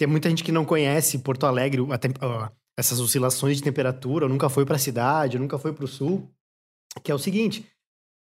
tem 0.00 0.08
muita 0.08 0.30
gente 0.30 0.42
que 0.42 0.50
não 0.50 0.64
conhece 0.64 1.18
Porto 1.18 1.44
Alegre, 1.44 1.86
a 1.90 1.98
tem- 1.98 2.14
ó, 2.22 2.48
essas 2.78 2.98
oscilações 3.00 3.58
de 3.58 3.62
temperatura, 3.62 4.26
nunca 4.26 4.48
foi 4.48 4.64
pra 4.64 4.78
cidade, 4.78 5.38
nunca 5.38 5.58
foi 5.58 5.74
pro 5.74 5.86
sul, 5.86 6.26
que 7.04 7.12
é 7.12 7.14
o 7.14 7.18
seguinte, 7.18 7.66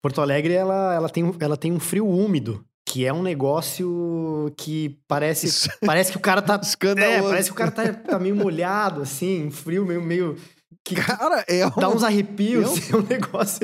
Porto 0.04 0.20
Alegre, 0.20 0.52
ela, 0.54 0.94
ela, 0.94 1.08
tem, 1.08 1.24
um- 1.24 1.34
ela 1.40 1.56
tem 1.56 1.72
um 1.72 1.80
frio 1.80 2.06
úmido, 2.06 2.66
que 2.86 3.06
é 3.06 3.14
um 3.14 3.22
negócio 3.24 4.52
que 4.58 5.00
parece, 5.08 5.46
Isso- 5.48 5.70
parece 5.86 6.12
que 6.12 6.18
o 6.18 6.22
cara 6.22 6.42
tá... 6.42 6.60
É, 6.98 7.22
parece 7.22 7.48
que 7.50 7.54
o 7.54 7.58
cara 7.58 7.72
tá, 7.72 7.94
tá 7.94 8.20
meio 8.20 8.36
molhado, 8.36 9.02
assim, 9.04 9.48
um 9.48 9.52
frio 9.52 9.86
meio... 9.86 10.02
meio 10.02 10.38
que 10.84 10.96
Cara, 10.96 11.46
é 11.48 11.66
um, 11.66 11.70
dá 11.70 11.88
uns 11.88 12.04
arrepios, 12.04 12.92
é 12.92 12.98
um 12.98 13.02
negócio... 13.08 13.62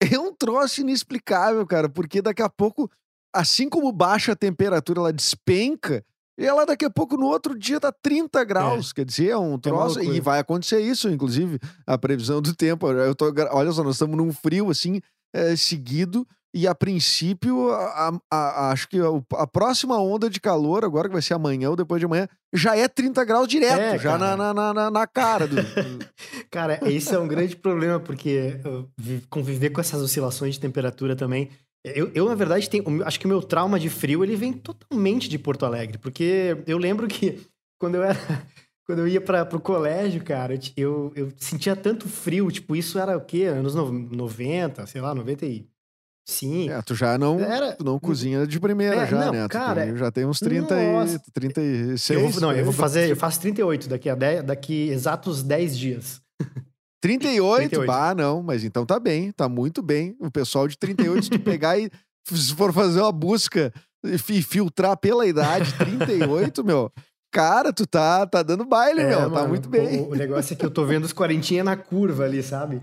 é 0.00 0.16
um 0.16 0.32
troço 0.32 0.80
inexplicável, 0.82 1.66
cara, 1.66 1.88
porque 1.88 2.22
daqui 2.22 2.42
a 2.42 2.48
pouco, 2.48 2.88
assim 3.34 3.68
como 3.68 3.90
baixa 3.90 4.30
a 4.30 4.36
temperatura, 4.36 5.00
ela 5.00 5.12
despenca, 5.12 6.04
e 6.38 6.44
ela 6.46 6.64
daqui 6.66 6.84
a 6.84 6.90
pouco, 6.90 7.16
no 7.16 7.26
outro 7.26 7.58
dia, 7.58 7.78
tá 7.80 7.90
30 7.92 8.44
graus. 8.44 8.92
Quer 8.92 9.04
dizer, 9.04 9.30
é 9.30 9.36
um 9.38 9.58
troço. 9.58 9.98
e 10.00 10.02
loucura. 10.04 10.22
vai 10.22 10.38
acontecer 10.40 10.80
isso, 10.80 11.08
inclusive, 11.08 11.58
a 11.86 11.96
previsão 11.96 12.40
do 12.42 12.54
tempo. 12.54 12.88
Eu 12.90 13.14
tô, 13.14 13.32
olha 13.50 13.72
só, 13.72 13.82
nós 13.82 13.94
estamos 13.96 14.16
num 14.16 14.32
frio 14.32 14.70
assim, 14.70 15.00
é, 15.34 15.56
seguido. 15.56 16.26
E 16.54 16.66
a 16.66 16.74
princípio, 16.74 17.70
a- 17.70 18.08
a- 18.08 18.20
a- 18.32 18.70
acho 18.70 18.88
que 18.88 18.98
a, 19.36 19.46
próxima 19.46 20.00
onda 20.00 20.30
de 20.30 20.40
calor, 20.40 20.86
agora 20.86 21.06
que 21.06 21.12
vai 21.12 21.20
ser 21.20 21.34
amanhã 21.34 21.68
ou 21.68 21.76
depois 21.76 22.00
de 22.00 22.06
amanhã, 22.06 22.26
já 22.54 22.74
é 22.74 22.88
30 22.88 23.22
graus 23.26 23.46
direto, 23.46 23.78
É, 23.78 23.98
já 23.98 24.16
na, 24.16 24.36
cara. 24.36 24.54
na, 24.54 24.72
na- 24.74 24.90
na, 24.90 25.06
cara. 25.06 25.46
Do, 25.46 25.56
Cara, 26.50 26.80
esse 26.88 27.14
é 27.14 27.18
um 27.18 27.28
grande 27.28 27.56
problema, 27.56 28.00
porque 28.00 28.58
uh, 28.64 28.88
vi- 28.98 29.22
conviver 29.28 29.68
com 29.70 29.80
essas 29.82 30.00
oscilações 30.00 30.54
de 30.54 30.60
temperatura 30.60 31.14
também. 31.14 31.50
Eu, 31.94 32.10
eu, 32.14 32.28
na 32.28 32.34
verdade, 32.34 32.68
tenho, 32.68 32.84
o 32.88 33.04
acho 33.04 33.18
que 33.20 33.26
o 33.26 33.28
meu 33.28 33.40
trauma 33.42 33.78
de 33.78 33.88
frio 33.88 34.24
ele 34.24 34.34
vem 34.36 34.52
totalmente 34.52 35.28
de 35.28 35.38
Porto 35.38 35.64
Alegre, 35.64 35.98
porque 35.98 36.56
eu 36.66 36.78
lembro 36.78 37.06
que 37.06 37.40
quando 37.78 37.94
eu 37.96 38.02
era. 38.02 38.18
Quando 38.88 39.00
eu 39.00 39.08
ia 39.08 39.20
para 39.20 39.44
pro 39.44 39.58
colégio, 39.58 40.22
cara, 40.22 40.56
eu, 40.76 41.12
eu, 41.16 41.32
sentia 41.38 41.74
tanto 41.74 42.08
frio, 42.08 42.48
tipo, 42.52 42.76
isso 42.76 43.00
era 43.00 43.16
o 43.16 43.20
quê? 43.20 43.42
Anos 43.42 43.74
no- 43.74 43.90
90, 43.90 44.86
sei 44.86 45.00
lá, 45.00 45.12
95. 45.12 46.70
É, 46.70 46.80
tu 46.82 46.94
já 46.94 47.18
não, 47.18 47.40
Era- 47.40 47.72
tu 47.72 47.84
não 47.84 47.98
cozinha 47.98 48.46
de 48.46 48.60
primeira 48.60 49.02
É, 49.02 49.06
já, 49.08 49.24
não, 49.26 49.32
né? 49.32 49.48
Tu 49.48 49.50
cara, 49.50 49.86
tem- 49.86 49.96
já 49.96 50.12
tem 50.12 50.24
uns 50.24 50.38
30 50.38 50.80
e, 50.80 50.92
nossa. 50.92 51.20
36. 51.32 52.10
Eu 52.10 52.28
vou, 52.28 52.40
não, 52.40 52.52
eu 52.52 52.62
vou 52.64 52.72
fazer, 52.72 53.10
eu 53.10 53.16
faço 53.16 53.40
38 53.40 53.88
daqui 53.88 54.08
a 54.08 54.14
10, 54.14 54.44
daqui 54.44 54.88
exatos 54.88 55.42
10 55.42 55.76
dias. 55.76 56.22
38? 57.06 57.68
38. 57.70 57.86
Bah, 57.86 58.14
não, 58.14 58.42
mas 58.42 58.64
então 58.64 58.84
tá 58.84 58.98
bem, 58.98 59.30
tá 59.32 59.48
muito 59.48 59.82
bem. 59.82 60.16
O 60.20 60.30
pessoal 60.30 60.66
de 60.66 60.76
38, 60.76 61.24
se 61.24 61.30
tu 61.30 61.38
pegar 61.38 61.78
e 61.78 61.90
se 62.24 62.54
for 62.54 62.72
fazer 62.72 63.00
uma 63.00 63.12
busca 63.12 63.72
e 64.04 64.18
fi- 64.18 64.42
filtrar 64.42 64.96
pela 64.96 65.26
idade, 65.26 65.72
38, 65.74 66.64
meu, 66.64 66.90
cara, 67.32 67.72
tu 67.72 67.86
tá, 67.86 68.26
tá 68.26 68.42
dando 68.42 68.64
baile, 68.64 69.00
É, 69.02 69.08
meu, 69.08 69.20
tá 69.22 69.28
mano, 69.28 69.48
muito 69.48 69.68
bem. 69.68 70.00
O, 70.00 70.10
o 70.10 70.14
negócio 70.14 70.52
é 70.54 70.56
que 70.56 70.64
eu 70.66 70.70
tô 70.70 70.84
vendo 70.84 71.04
os 71.04 71.12
quarentinha 71.12 71.62
na 71.62 71.76
curva 71.76 72.24
ali, 72.24 72.42
sabe? 72.42 72.82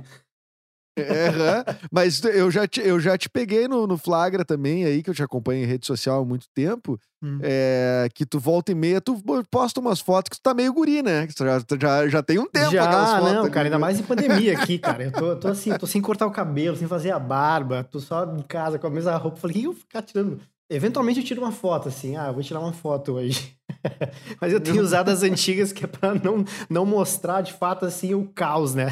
É. 0.96 1.76
Mas 1.92 2.24
eu 2.24 2.52
já 2.52 2.68
te, 2.68 2.80
eu 2.82 3.00
já 3.00 3.18
te 3.18 3.30
peguei 3.30 3.68
no, 3.68 3.88
no 3.88 3.98
flagra 3.98 4.46
também 4.46 4.86
aí, 4.86 5.02
que 5.02 5.10
eu 5.10 5.14
te 5.14 5.24
acompanho 5.24 5.64
em 5.64 5.68
rede 5.68 5.86
social 5.88 6.22
há 6.22 6.26
muito 6.26 6.48
tempo, 6.54 7.00
Hum. 7.26 7.40
é, 7.42 8.10
que 8.14 8.26
tu 8.26 8.38
volta 8.38 8.74
e 8.74 8.76
meia, 8.76 9.00
tu 9.00 9.16
posta 9.50 9.80
umas 9.80 10.02
fotos 10.02 10.28
que 10.28 10.36
tu 10.36 10.42
tá 10.44 10.54
meio 10.54 10.74
guri, 10.74 11.02
né? 11.02 11.26
Que 11.26 11.34
tu 11.34 11.46
já, 11.46 11.58
já, 11.80 12.08
já 12.10 12.22
tem 12.22 12.38
um 12.38 12.46
tempo 12.46 12.70
Já, 12.70 12.84
aquelas 12.84 13.12
fotos 13.12 13.34
não, 13.34 13.50
cara, 13.50 13.68
ainda 13.68 13.78
né? 13.78 13.82
mais 13.82 13.98
em 13.98 14.04
pandemia 14.04 14.52
aqui, 14.60 14.78
cara. 14.78 15.04
Eu 15.06 15.12
tô, 15.14 15.36
tô 15.38 15.48
assim, 15.48 15.72
tô 15.78 15.88
sem 15.88 16.02
cortar 16.02 16.28
o 16.28 16.32
cabelo, 16.32 16.76
sem 16.76 16.86
fazer 16.86 17.12
a 17.12 17.20
barba, 17.20 17.82
tô 17.90 18.02
só 18.02 18.26
em 18.36 18.42
casa 18.42 18.78
com 18.78 18.88
a 18.88 18.90
mesma 18.90 19.16
roupa. 19.16 19.38
Falei, 19.38 19.56
o 19.56 19.60
que 19.62 19.66
eu 19.68 19.72
vou 19.72 19.80
ficar 19.80 20.02
tirando? 20.02 20.42
Eventualmente 20.74 21.20
eu 21.20 21.26
tiro 21.26 21.42
uma 21.42 21.52
foto, 21.52 21.88
assim, 21.88 22.16
ah, 22.16 22.32
vou 22.32 22.42
tirar 22.42 22.60
uma 22.60 22.74
foto 22.74 23.14
hoje. 23.14 23.56
Mas 24.42 24.52
eu 24.52 24.60
tenho 24.60 24.82
usado 24.82 25.10
as 25.10 25.22
antigas 25.22 25.72
que 25.72 25.84
é 25.86 25.88
pra 25.88 26.16
não, 26.16 26.44
não 26.68 26.84
mostrar 26.84 27.42
de 27.42 27.54
fato, 27.54 27.86
assim, 27.86 28.16
o 28.16 28.28
caos, 28.34 28.74
né? 28.74 28.92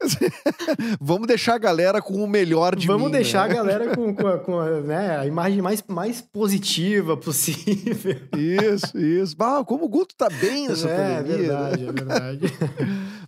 Vamos 1.00 1.26
deixar 1.26 1.54
a 1.54 1.58
galera 1.58 2.02
com 2.02 2.22
o 2.22 2.26
melhor 2.26 2.76
de 2.76 2.86
Vamos 2.86 3.06
mim, 3.06 3.12
deixar 3.12 3.44
a 3.44 3.48
né? 3.48 3.54
galera 3.54 3.88
com, 3.96 4.14
com, 4.14 4.26
a, 4.26 4.38
com 4.38 4.60
a, 4.60 4.80
né, 4.82 5.18
a 5.18 5.26
imagem 5.26 5.62
mais, 5.62 5.82
mais 5.88 6.20
positiva 6.20 7.16
possível. 7.16 8.20
Isso, 8.36 8.98
isso. 8.98 9.36
Ah, 9.38 9.64
como 9.64 9.86
o 9.86 9.88
Guto 9.88 10.14
tá 10.14 10.28
bem 10.28 10.68
nessa 10.68 10.90
é, 10.90 11.22
pandemia. 11.22 11.36
né? 11.36 11.70
verdade, 11.70 11.88
é 11.88 11.92
verdade. 11.92 12.40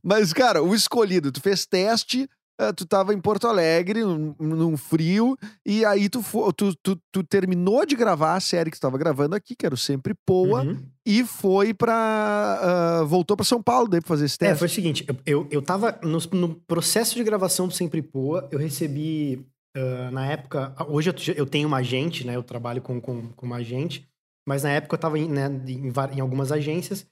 Mas, 0.03 0.33
cara, 0.35 0.63
o 0.63 0.75
escolhido, 0.75 1.33
tu 1.33 1.41
fez 1.41 1.65
teste, 1.65 2.29
tu 2.77 2.85
tava 2.87 3.15
em 3.15 3.21
Porto 3.21 3.47
Alegre, 3.47 4.03
num, 4.03 4.35
num 4.39 4.77
frio, 4.77 5.37
e 5.65 5.85
aí 5.85 6.09
tu, 6.09 6.23
tu, 6.57 6.75
tu, 6.83 7.01
tu 7.13 7.23
terminou 7.23 7.87
de 7.87 7.95
gravar 7.97 8.35
a 8.35 8.41
série 8.41 8.71
que 8.71 8.77
tu 8.77 8.81
tava 8.81 8.99
gravando 8.99 9.35
aqui, 9.37 9.55
que 9.55 9.65
era 9.65 9.75
o 9.75 9.79
Sempre 9.79 10.15
Poa, 10.27 10.63
Uhum. 10.65 10.83
e 11.07 11.25
foi 11.25 11.73
pra. 11.73 11.91
ah, 13.01 13.05
voltou 13.05 13.37
pra 13.37 13.45
São 13.45 13.63
Paulo 13.63 13.89
daí 13.89 14.01
pra 14.01 14.09
fazer 14.09 14.25
esse 14.27 14.37
É, 14.41 14.49
teste. 14.49 14.59
foi 14.59 14.67
o 14.67 14.71
seguinte, 14.71 15.05
eu, 15.09 15.17
eu, 15.25 15.49
eu 15.51 15.63
tava 15.63 15.99
no, 16.03 16.19
no 16.33 16.55
processo 16.67 17.15
de 17.15 17.23
gravação 17.25 17.69
do 17.69 17.75
Sempre 17.75 18.03
Poa, 18.03 18.49
eu 18.51 18.59
recebi, 18.59 19.47
ah, 19.77 20.11
na 20.11 20.27
época, 20.27 20.75
hoje 20.89 21.11
eu, 21.11 21.35
eu 21.37 21.47
tenho 21.47 21.69
uma 21.69 21.79
agente, 21.79 22.27
né, 22.27 22.35
eu 22.37 22.43
trabalho 22.43 22.83
com, 22.83 23.01
com, 23.01 23.29
com 23.29 23.47
uma 23.47 23.57
agente, 23.57 24.07
mas 24.47 24.63
na 24.63 24.71
época 24.71 24.95
eu 24.95 24.99
tava 24.99 25.19
em, 25.19 25.29
né, 25.29 25.47
em, 25.67 25.93
em 26.17 26.21
algumas 26.21 26.51
agências, 26.51 27.07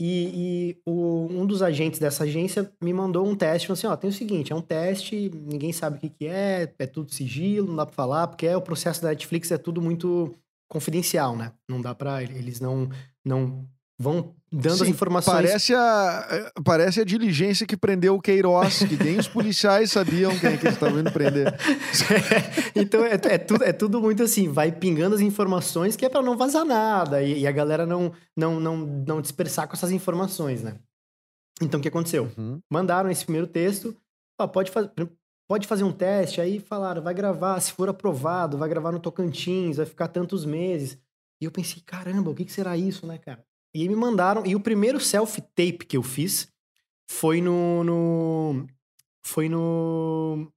e, 0.00 0.74
e 0.76 0.82
o- 0.86 1.26
um 1.30 1.46
dos 1.46 1.62
agentes 1.62 2.00
dessa 2.00 2.24
agência 2.24 2.72
me 2.82 2.92
mandou 2.92 3.26
um 3.26 3.36
teste, 3.36 3.68
falou 3.68 3.78
assim, 3.78 3.86
ó, 3.86 3.96
tem 3.96 4.10
o 4.10 4.12
seguinte, 4.12 4.52
é 4.52 4.56
um 4.56 4.60
teste, 4.62 5.30
ninguém 5.30 5.72
sabe 5.72 5.98
o 5.98 6.00
que 6.00 6.08
que 6.10 6.26
é, 6.26 6.72
é 6.78 6.86
tudo 6.86 7.12
sigilo, 7.12 7.68
não 7.68 7.76
dá 7.76 7.86
pra 7.86 7.94
falar, 7.94 8.26
porque 8.28 8.46
é 8.46 8.56
o 8.56 8.62
processo 8.62 9.02
da 9.02 9.08
Netflix 9.10 9.50
é 9.50 9.58
tudo 9.58 9.80
muito 9.82 10.34
confidencial, 10.68 11.36
né, 11.36 11.52
não 11.68 11.80
dá 11.80 11.94
pra, 11.94 12.22
eles 12.22 12.60
não, 12.60 12.88
não 13.24 13.68
vão 14.02 14.34
dando 14.50 14.72
as 14.72 14.78
Sim, 14.80 14.90
informações... 14.90 15.34
Parece 15.34 15.74
a, 15.74 16.26
eh, 16.30 16.52
parece 16.64 17.00
a 17.00 17.04
diligência 17.04 17.66
que 17.66 17.76
prendeu 17.76 18.16
o 18.16 18.20
Queiroz, 18.20 18.80
que 18.80 19.02
nem 19.02 19.16
os 19.16 19.28
policiais 19.28 19.92
sabiam 19.92 20.36
quem 20.38 20.50
é 20.50 20.56
que 20.56 20.66
eles 20.66 20.74
estavam 20.74 20.98
indo 20.98 21.12
prender. 21.12 21.54
então 22.74 23.04
é, 23.06 23.14
é 23.14 23.38
tudo, 23.38 23.64
é 23.64 23.72
tudo 23.72 24.00
muito 24.00 24.22
assim, 24.22 24.48
vai 24.48 24.72
pingando 24.72 25.14
as 25.14 25.20
informações 25.20 25.94
que 25.94 26.04
é 26.04 26.08
pra 26.08 26.20
não 26.20 26.36
vazar 26.36 26.64
nada 26.64 27.22
e, 27.22 27.40
e 27.40 27.46
a 27.46 27.52
galera 27.52 27.86
não, 27.86 28.12
não, 28.36 28.58
não, 28.58 28.76
não 28.76 29.20
dispersar 29.22 29.68
com 29.68 29.74
essas 29.74 29.92
informações, 29.92 30.62
né? 30.62 30.74
Então 31.62 31.78
o 31.78 31.82
que 31.82 31.88
aconteceu? 31.88 32.30
Uhum. 32.36 32.60
Mandaram 32.70 33.10
esse 33.10 33.24
primeiro 33.24 33.46
texto, 33.46 33.96
ó, 34.38 34.46
pode, 34.48 34.70
faz, 34.70 34.88
pode 35.48 35.66
fazer 35.66 35.84
um 35.84 35.92
teste, 35.92 36.40
aí 36.40 36.58
falaram, 36.58 37.02
vai 37.02 37.14
gravar, 37.14 37.60
se 37.60 37.72
for 37.72 37.88
aprovado, 37.88 38.58
vai 38.58 38.68
gravar 38.68 38.90
no 38.90 39.00
Tocantins, 39.00 39.76
vai 39.76 39.86
ficar 39.86 40.08
tantos 40.08 40.44
meses. 40.44 40.98
E 41.40 41.44
eu 41.44 41.50
pensei, 41.50 41.82
caramba, 41.84 42.30
o 42.30 42.34
que, 42.34 42.44
que 42.44 42.52
será 42.52 42.76
isso, 42.76 43.06
né, 43.06 43.18
cara? 43.18 43.44
E 43.74 43.88
me 43.88 43.96
mandaram, 43.96 44.44
e 44.44 44.54
o 44.54 44.60
primeiro 44.60 45.00
self-tape 45.00 45.86
que 45.86 45.96
eu 45.96 46.02
fiz 46.02 46.48
foi 47.10 47.40
no. 47.40 47.82
no 47.84 48.66
foi 49.24 49.48
no. 49.48 50.48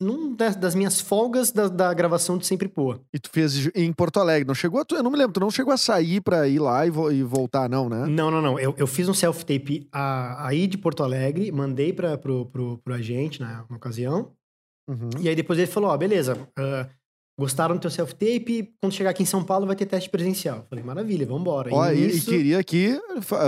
Num 0.00 0.34
das, 0.36 0.54
das 0.54 0.74
minhas 0.74 1.00
folgas 1.00 1.50
da, 1.50 1.66
da 1.68 1.92
gravação 1.92 2.38
de 2.38 2.46
Sempre 2.46 2.68
Poa. 2.68 3.00
E 3.12 3.18
tu 3.18 3.28
fez 3.30 3.68
em 3.74 3.92
Porto 3.92 4.20
Alegre. 4.20 4.46
Não 4.46 4.54
chegou 4.54 4.80
a, 4.80 4.84
tu- 4.84 4.94
eu 4.94 5.02
não 5.02 5.10
me 5.10 5.16
lembro, 5.16 5.32
tu 5.32 5.40
não 5.40 5.50
chegou 5.50 5.72
a 5.72 5.76
sair 5.76 6.20
pra 6.20 6.46
ir 6.46 6.60
lá 6.60 6.86
e, 6.86 6.90
vo- 6.90 7.10
e 7.10 7.22
voltar, 7.24 7.68
não, 7.68 7.88
né? 7.88 8.06
Não, 8.06 8.30
não, 8.30 8.40
não. 8.40 8.58
Eu, 8.58 8.72
eu 8.78 8.86
fiz 8.86 9.08
um 9.08 9.14
self-tape 9.14 9.88
aí 9.92 10.66
de 10.68 10.78
Porto 10.78 11.02
Alegre, 11.02 11.50
mandei 11.50 11.92
pra, 11.92 12.16
pro, 12.16 12.46
pro, 12.46 12.78
pro 12.78 12.94
agente 12.94 13.40
na, 13.40 13.64
na 13.68 13.76
ocasião. 13.76 14.32
Uhum. 14.88 15.10
E 15.20 15.28
aí 15.28 15.34
depois 15.34 15.58
ele 15.58 15.66
falou: 15.70 15.90
Ó, 15.90 15.96
beleza, 15.96 16.48
ah, 16.56 16.88
gostaram 17.38 17.74
do 17.74 17.80
teu 17.80 17.90
self-tape, 17.90 18.74
quando 18.80 18.92
chegar 18.94 19.10
aqui 19.10 19.22
em 19.22 19.26
São 19.26 19.44
Paulo 19.44 19.66
vai 19.66 19.76
ter 19.76 19.86
teste 19.86 20.08
presencial. 20.08 20.64
Falei, 20.70 20.82
maravilha, 20.84 21.26
vambora. 21.26 21.68
Ó, 21.72 21.90
e, 21.90 21.98
e 21.98 22.06
nisso- 22.06 22.30
queria 22.30 22.58
aqui 22.58 22.98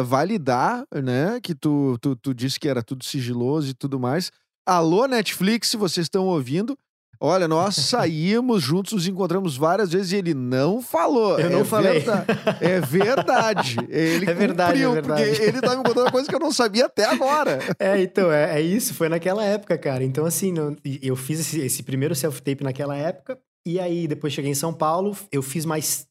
validar, 0.04 0.84
né, 1.02 1.38
que 1.42 1.54
tu, 1.54 1.96
tu, 2.00 2.14
tu 2.16 2.34
disse 2.34 2.58
que 2.60 2.68
era 2.68 2.82
tudo 2.82 3.04
sigiloso 3.04 3.70
e 3.70 3.74
tudo 3.74 3.98
mais. 3.98 4.30
Alô, 4.66 5.06
Netflix, 5.06 5.68
se 5.68 5.76
vocês 5.76 6.04
estão 6.04 6.26
ouvindo. 6.26 6.76
Olha, 7.20 7.48
nós 7.48 7.74
saímos 7.90 8.62
juntos, 8.62 8.92
nos 8.92 9.06
encontramos 9.08 9.56
várias 9.56 9.90
vezes 9.90 10.12
e 10.12 10.16
ele 10.16 10.34
não 10.34 10.80
falou. 10.80 11.38
Eu 11.40 11.50
não 11.50 11.60
é 11.60 11.64
falei. 11.64 11.98
verda- 12.00 12.26
é 12.60 12.80
verdade. 12.80 13.76
Ele 13.90 14.30
É 14.30 14.34
verdade, 14.34 14.82
é 14.82 14.86
cumpriu, 14.86 14.92
verdade. 14.92 15.30
porque 15.30 15.42
ele 15.42 15.60
tá 15.60 15.70
me 15.70 15.82
contando 15.82 16.02
uma 16.04 16.12
coisa 16.12 16.28
que 16.28 16.34
eu 16.34 16.38
não 16.38 16.52
sabia 16.52 16.86
até 16.86 17.04
agora. 17.06 17.58
É, 17.80 18.00
então, 18.00 18.30
é, 18.30 18.58
é 18.58 18.62
isso, 18.62 18.94
foi 18.94 19.08
naquela 19.08 19.42
época, 19.44 19.76
cara. 19.78 20.04
Então, 20.04 20.24
assim, 20.26 20.54
e 20.84 21.00
eu 21.02 21.16
fiz 21.16 21.40
esse, 21.40 21.60
esse 21.60 21.82
primeiro 21.82 22.14
self-tape 22.14 22.62
naquela 22.62 22.94
época, 22.96 23.36
e 23.72 23.80
aí 23.80 24.06
depois 24.08 24.32
cheguei 24.32 24.50
em 24.50 24.54
São 24.54 24.72
Paulo, 24.72 25.16
eu 25.32 25.42
fiz 25.42 25.64
mais 25.64 26.06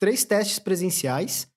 três 0.00 0.24
testes 0.24 0.58
presenciais. 0.58 1.48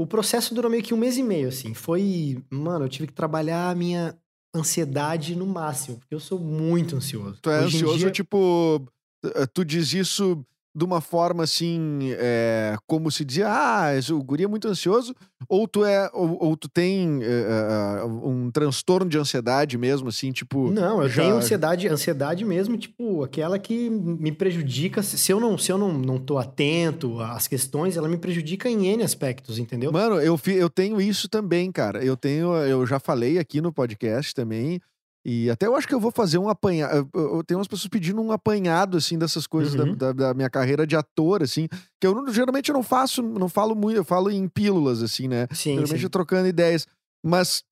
O 0.00 0.06
processo 0.06 0.54
durou 0.54 0.70
meio 0.70 0.82
que 0.82 0.94
um 0.94 0.96
mês 0.96 1.16
e 1.18 1.22
meio, 1.22 1.48
assim. 1.48 1.74
Foi. 1.74 2.40
Mano, 2.50 2.84
eu 2.84 2.88
tive 2.88 3.08
que 3.08 3.12
trabalhar 3.12 3.70
a 3.70 3.74
minha 3.74 4.16
ansiedade 4.54 5.34
no 5.34 5.46
máximo, 5.46 5.98
porque 5.98 6.14
eu 6.14 6.20
sou 6.20 6.38
muito 6.38 6.96
ansioso. 6.96 7.38
Tu 7.42 7.50
é 7.50 7.64
Hoje 7.64 7.76
ansioso, 7.78 7.98
dia- 7.98 8.10
tipo, 8.10 8.86
eh, 9.24 9.46
tu 9.46 9.64
diz 9.64 9.92
isso 9.92 10.44
de 10.78 10.84
uma 10.84 11.00
forma 11.00 11.42
assim, 11.42 12.10
é, 12.18 12.76
como 12.86 13.10
se 13.10 13.24
dizia, 13.24 13.48
ah, 13.48 13.88
o 14.12 14.22
guri 14.22 14.44
é 14.44 14.46
muito 14.46 14.68
ansioso, 14.68 15.14
ou 15.48 15.66
tu 15.66 15.84
é, 15.84 16.08
ou, 16.14 16.38
ou 16.42 16.56
tu 16.56 16.68
tem 16.68 17.18
é, 17.22 18.04
um 18.04 18.50
transtorno 18.50 19.10
de 19.10 19.18
ansiedade 19.18 19.76
mesmo, 19.76 20.08
assim, 20.08 20.30
tipo. 20.30 20.70
Não, 20.70 21.02
eu 21.02 21.08
já- 21.08 21.22
tenho 21.22 21.34
ansiedade, 21.36 21.88
ansiedade 21.88 22.44
mesmo, 22.44 22.76
tipo, 22.78 23.24
aquela 23.24 23.58
que 23.58 23.90
me 23.90 24.30
prejudica. 24.30 25.02
Se 25.02 25.32
eu 25.32 25.40
não, 25.40 25.58
se 25.58 25.72
eu 25.72 25.76
não, 25.78 25.92
não 25.92 26.18
tô 26.18 26.38
atento 26.38 27.20
às 27.20 27.48
questões, 27.48 27.96
ela 27.96 28.08
me 28.08 28.16
prejudica 28.16 28.68
em 28.70 28.86
N 28.86 29.02
aspectos, 29.02 29.58
entendeu? 29.58 29.90
Mano, 29.92 30.20
eu, 30.20 30.38
eu 30.46 30.70
tenho 30.70 31.00
isso 31.00 31.28
também, 31.28 31.72
cara. 31.72 32.04
Eu 32.04 32.16
tenho, 32.16 32.54
eu 32.54 32.86
já 32.86 33.00
falei 33.00 33.38
aqui 33.38 33.60
no 33.60 33.72
podcast 33.72 34.34
também. 34.34 34.80
E 35.30 35.50
até 35.50 35.66
eu 35.66 35.76
acho 35.76 35.86
que 35.86 35.94
eu 35.94 36.00
vou 36.00 36.10
fazer 36.10 36.38
um 36.38 36.48
apanhado. 36.48 37.08
Tenho 37.46 37.58
umas 37.58 37.68
pessoas 37.68 37.88
pedindo 37.88 38.20
um 38.22 38.32
apanhado, 38.32 38.96
assim, 38.96 39.18
dessas 39.18 39.46
coisas 39.46 39.74
da- 39.74 39.84
Uhum. 39.84 39.94
da, 39.94 40.12
da 40.12 40.34
minha 40.34 40.48
carreira 40.48 40.86
de 40.86 40.96
ator, 40.96 41.42
assim. 41.42 41.68
Que 42.00 42.06
eu 42.06 42.14
não- 42.14 42.32
geralmente 42.32 42.70
eu 42.70 42.72
não 42.74 42.82
faço, 42.82 43.22
não 43.22 43.48
falo 43.48 43.74
muito, 43.74 43.96
eu 43.98 44.04
falo 44.04 44.30
em 44.30 44.48
pílulas, 44.48 45.02
assim, 45.02 45.28
né? 45.28 45.46
Sim, 45.52 45.74
geralmente 45.74 45.98
sim. 45.98 46.04
eu 46.06 46.10
trocando 46.10 46.48
ideias. 46.48 46.86
Mas 47.22 47.62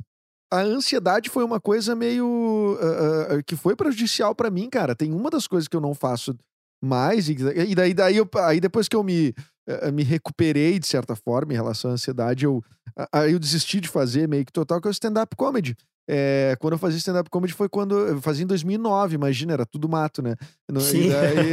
a 0.53 0.61
ansiedade 0.61 1.31
foi 1.31 1.45
uma 1.45 1.59
coisa 1.59 1.95
meio. 1.97 2.79
ah, 2.81 3.37
ah, 3.39 3.43
que 3.43 3.57
foi 3.57 3.75
prejudicial 3.75 4.35
pra 4.35 4.51
mim, 4.51 4.69
cara. 4.69 4.95
Tem 4.95 5.13
uma 5.13 5.31
das 5.31 5.47
coisas 5.47 5.67
que 5.67 5.77
eu 5.77 5.81
não 5.81 5.95
faço 5.95 6.37
mais. 6.85 7.29
E, 7.29 7.37
e 7.69 7.75
daí, 7.75 7.95
daí 7.95 8.17
eu, 8.19 8.29
aí 8.45 8.61
depois 8.61 8.87
que 8.89 8.95
eu 8.97 9.03
me, 9.03 9.35
eh, 9.67 9.91
me 9.91 10.03
recuperei, 10.03 10.79
de 10.79 10.87
certa 10.87 11.17
forma, 11.17 11.53
em 11.53 11.57
relação 11.57 11.91
à 11.91 11.95
ansiedade, 11.95 12.45
eu, 12.45 12.63
aí 13.13 13.33
eu 13.33 13.39
desisti 13.39 13.81
de 13.81 13.89
fazer 13.89 14.29
meio 14.29 14.45
que 14.45 14.53
total, 14.53 14.81
que 14.81 14.89
é 14.89 14.91
o 14.91 14.93
stand-up 14.93 15.35
comedy. 15.37 15.77
É, 16.09 16.57
quando 16.61 16.75
eu 16.75 16.79
fazia 16.79 16.99
stand-up 16.99 17.29
comedy 17.29 17.53
foi 17.53 17.69
quando 17.69 17.99
eu 17.99 18.23
fazia 18.23 18.45
em 18.45 18.47
2009, 18.47 19.17
imagina, 19.17 19.53
era 19.55 19.67
tudo 19.67 19.89
mato, 19.89 20.23
né? 20.23 20.37
Sim. 20.81 21.07
E 21.07 21.11
daí, 21.11 21.53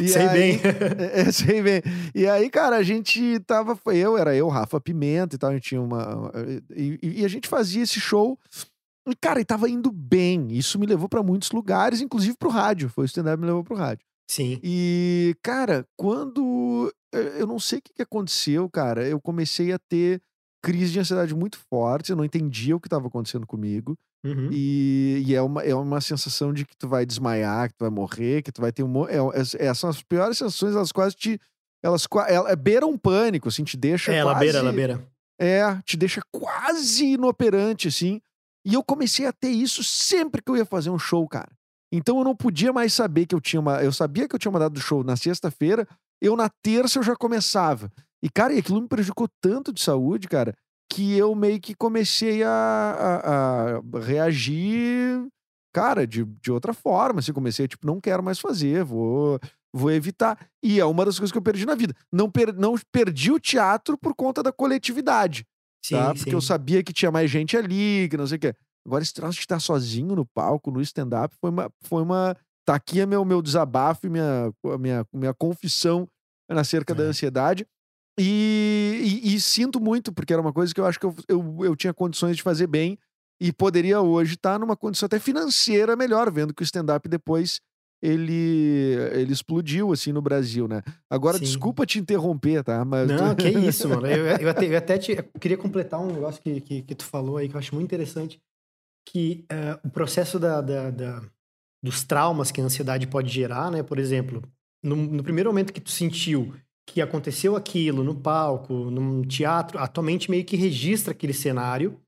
e 0.04 0.08
Sei 0.08 0.22
aí- 0.22 0.32
bem. 0.36 0.60
é, 0.98 1.20
é, 1.20 1.32
sei 1.32 1.62
bem. 1.62 1.80
E 2.12 2.26
aí, 2.26 2.50
cara, 2.50 2.76
a 2.76 2.82
gente 2.82 3.38
tava. 3.46 3.78
Eu, 3.94 4.18
era 4.18 4.34
eu, 4.34 4.48
Rafa 4.48 4.80
Pimenta 4.80 5.36
e 5.36 5.38
tal. 5.38 5.50
A 5.50 5.54
gente 5.54 5.68
tinha 5.68 5.80
uma. 5.80 6.32
E, 6.74 6.98
e- 7.20 7.24
a 7.24 7.28
gente 7.28 7.46
fazia 7.48 7.82
esse 7.84 8.00
show. 8.00 8.36
E, 9.08 9.14
cara, 9.14 9.40
e 9.40 9.44
tava 9.44 9.68
indo 9.68 9.92
bem. 9.92 10.48
Isso 10.50 10.76
me 10.78 10.86
levou 10.86 11.08
pra 11.08 11.22
muitos 11.22 11.50
lugares, 11.52 12.00
inclusive 12.00 12.36
pro 12.36 12.50
rádio. 12.50 12.88
Foi 12.88 13.04
o 13.04 13.06
stand-up 13.06 13.40
me 13.40 13.46
levou 13.46 13.62
pro 13.62 13.76
rádio. 13.76 14.04
Sim. 14.28 14.58
E, 14.62 15.36
cara, 15.40 15.86
quando. 15.96 16.92
Eu 17.38 17.46
não 17.46 17.60
sei 17.60 17.78
o 17.78 17.82
que 17.82 18.02
aconteceu, 18.02 18.68
cara. 18.68 19.06
Eu 19.06 19.20
comecei 19.20 19.72
a 19.72 19.78
ter 19.78 20.20
crise 20.62 20.92
de 20.92 21.00
ansiedade 21.00 21.34
muito 21.34 21.58
forte. 21.68 22.10
Eu 22.10 22.16
não 22.16 22.24
entendia 22.24 22.76
o 22.76 22.80
que 22.80 22.86
estava 22.86 23.08
acontecendo 23.08 23.46
comigo. 23.46 23.98
Uhum. 24.24 24.48
E, 24.52 25.24
e 25.26 25.34
é, 25.34 25.42
uma, 25.42 25.62
é 25.62 25.74
uma 25.74 26.00
sensação 26.00 26.52
de 26.52 26.64
que 26.64 26.76
tu 26.76 26.88
vai 26.88 27.04
desmaiar, 27.04 27.68
que 27.68 27.74
tu 27.74 27.80
vai 27.80 27.90
morrer, 27.90 28.42
que 28.42 28.52
tu 28.52 28.60
vai 28.60 28.70
ter 28.70 28.84
um. 28.84 29.08
É, 29.08 29.16
é, 29.16 29.66
é- 29.66 29.74
são 29.74 29.90
as 29.90 30.02
piores 30.02 30.38
sensações, 30.38 30.74
elas 30.74 30.92
quase 30.92 31.16
te. 31.16 31.40
Elas 31.82 32.06
ela, 32.28 32.54
beira 32.54 32.86
um 32.86 32.96
pânico, 32.96 33.48
assim, 33.48 33.64
te 33.64 33.76
deixa. 33.76 34.12
É, 34.12 34.18
ela 34.18 34.32
quase, 34.32 34.44
beira, 34.44 34.58
ela 34.58 34.72
beira. 34.72 35.08
É, 35.40 35.62
te 35.84 35.96
deixa 35.96 36.22
quase 36.30 37.14
inoperante, 37.14 37.88
assim. 37.88 38.20
E 38.64 38.74
eu 38.74 38.84
comecei 38.84 39.26
a 39.26 39.32
ter 39.32 39.50
isso 39.50 39.82
sempre 39.82 40.40
que 40.40 40.48
eu 40.48 40.56
ia 40.56 40.64
fazer 40.64 40.90
um 40.90 40.98
show, 40.98 41.26
cara. 41.28 41.50
Então 41.92 42.18
eu 42.18 42.24
não 42.24 42.34
podia 42.34 42.72
mais 42.72 42.92
saber 42.94 43.26
que 43.26 43.34
eu 43.34 43.40
tinha 43.40 43.60
uma. 43.60 43.82
Eu 43.82 43.92
sabia 43.92 44.26
que 44.26 44.34
eu 44.34 44.38
tinha 44.38 44.50
uma 44.50 44.58
data 44.58 44.70
do 44.74 44.80
show 44.80 45.04
na 45.04 45.14
sexta-feira, 45.14 45.86
eu 46.20 46.34
na 46.34 46.48
terça 46.62 46.98
eu 46.98 47.02
já 47.02 47.14
começava. 47.14 47.90
E, 48.22 48.30
cara, 48.30 48.54
e 48.54 48.58
aquilo 48.58 48.80
me 48.80 48.88
prejudicou 48.88 49.28
tanto 49.42 49.72
de 49.72 49.82
saúde, 49.82 50.26
cara, 50.28 50.54
que 50.90 51.16
eu 51.16 51.34
meio 51.34 51.60
que 51.60 51.74
comecei 51.74 52.42
a, 52.42 52.48
a- 52.50 53.76
a 53.98 54.00
reagir, 54.00 55.26
cara, 55.74 56.06
de, 56.06 56.24
de 56.24 56.50
outra 56.52 56.72
forma. 56.72 57.20
Assim, 57.20 57.32
comecei 57.32 57.68
tipo, 57.68 57.86
não 57.86 58.00
quero 58.00 58.22
mais 58.22 58.38
fazer, 58.38 58.84
vou, 58.84 59.38
vou 59.74 59.90
evitar. 59.90 60.38
E 60.62 60.78
é 60.80 60.84
uma 60.84 61.04
das 61.04 61.18
coisas 61.18 61.32
que 61.32 61.38
eu 61.38 61.42
perdi 61.42 61.66
na 61.66 61.74
vida. 61.74 61.94
Não, 62.12 62.30
per- 62.30 62.54
não 62.54 62.74
perdi 62.92 63.32
o 63.32 63.40
teatro 63.40 63.98
por 63.98 64.14
conta 64.14 64.42
da 64.42 64.52
coletividade 64.52 65.44
Sim, 65.84 65.96
tá? 65.96 66.08
sim. 66.14 66.14
Porque 66.22 66.34
eu 66.34 66.40
sabia 66.40 66.82
que 66.82 66.92
tinha 66.92 67.10
mais 67.10 67.30
gente 67.30 67.56
ali, 67.56 68.08
que 68.08 68.16
não 68.16 68.26
sei 68.26 68.36
o 68.36 68.40
quê. 68.40 68.54
Agora, 68.86 69.02
esse 69.02 69.14
troço 69.14 69.34
de 69.34 69.40
estar 69.40 69.60
sozinho 69.60 70.14
no 70.16 70.26
palco, 70.26 70.70
no 70.70 70.80
stand-up, 70.80 71.34
foi 71.40 71.50
uma, 71.50 71.70
foi 71.82 72.02
uma. 72.02 72.36
Tá 72.64 72.74
aqui 72.76 73.00
é 73.00 73.06
meu, 73.06 73.24
meu 73.24 73.40
desabafo 73.42 74.06
e 74.06 74.10
minha, 74.10 74.52
minha, 74.78 75.06
minha 75.12 75.34
confissão 75.34 76.08
acerca 76.48 76.94
da 76.94 77.04
É. 77.04 77.06
ansiedade. 77.06 77.66
E, 78.18 79.20
e- 79.24 79.34
e 79.34 79.40
sinto 79.40 79.80
muito, 79.80 80.12
porque 80.12 80.32
era 80.32 80.42
uma 80.42 80.52
coisa 80.52 80.72
que 80.74 80.80
eu 80.80 80.86
acho 80.86 81.00
que 81.00 81.06
eu, 81.06 81.14
eu, 81.28 81.56
eu 81.64 81.74
tinha 81.76 81.94
condições 81.94 82.36
de 82.36 82.42
fazer 82.42 82.66
bem 82.66 82.98
e 83.40 83.52
poderia 83.52 84.00
hoje 84.00 84.34
estar 84.34 84.58
numa 84.58 84.76
condição 84.76 85.06
até 85.06 85.18
financeira 85.18 85.96
melhor, 85.96 86.30
vendo 86.30 86.52
que 86.54 86.62
o 86.62 86.64
stand-up 86.64 87.08
depois 87.08 87.60
ele, 88.02 88.96
ele 89.12 89.32
explodiu 89.32 89.92
assim 89.92 90.12
no 90.12 90.20
Brasil, 90.20 90.68
né? 90.68 90.82
Agora, 91.08 91.38
Sim. 91.38 91.44
desculpa 91.44 91.86
te 91.86 91.98
interromper, 91.98 92.62
tá? 92.62 92.84
Mas 92.84 93.08
Não, 93.10 93.34
que 93.34 93.48
isso, 93.48 93.88
mano. 93.88 94.06
Eu, 94.06 94.26
eu 94.26 94.48
até, 94.50 94.66
eu 94.66 94.76
até 94.78 94.98
te- 94.98 95.12
eu 95.12 95.40
queria 95.40 95.56
completar 95.56 96.00
um 96.00 96.12
negócio 96.12 96.40
que, 96.42 96.60
que, 96.60 96.82
que 96.82 96.94
tu 96.94 97.04
falou 97.04 97.36
aí 97.38 97.48
que 97.48 97.54
eu 97.54 97.58
acho 97.58 97.74
muito 97.74 97.86
interessante. 97.86 98.40
Que 99.06 99.44
eh, 99.50 99.78
o 99.84 99.90
processo 99.90 100.38
da, 100.38 100.60
da- 100.60 100.90
da- 100.90 101.22
dos 101.82 102.04
traumas 102.04 102.50
que 102.52 102.60
a 102.60 102.64
ansiedade 102.64 103.06
pode 103.06 103.28
gerar, 103.32 103.70
né? 103.70 103.82
Por 103.82 103.98
exemplo, 103.98 104.42
no, 104.82 104.94
no 104.96 105.22
primeiro 105.22 105.50
momento 105.50 105.72
que 105.72 105.80
tu 105.80 105.90
sentiu 105.90 106.54
que 106.86 107.00
aconteceu 107.00 107.56
aquilo 107.56 108.02
no 108.04 108.14
palco, 108.14 108.72
num 108.90 109.22
teatro, 109.22 109.78
a 109.78 109.86
tua 109.86 110.02
mente 110.02 110.30
meio 110.30 110.44
que 110.44 110.56
registra 110.56 111.12
aquele 111.12 111.32
cenário 111.32 111.98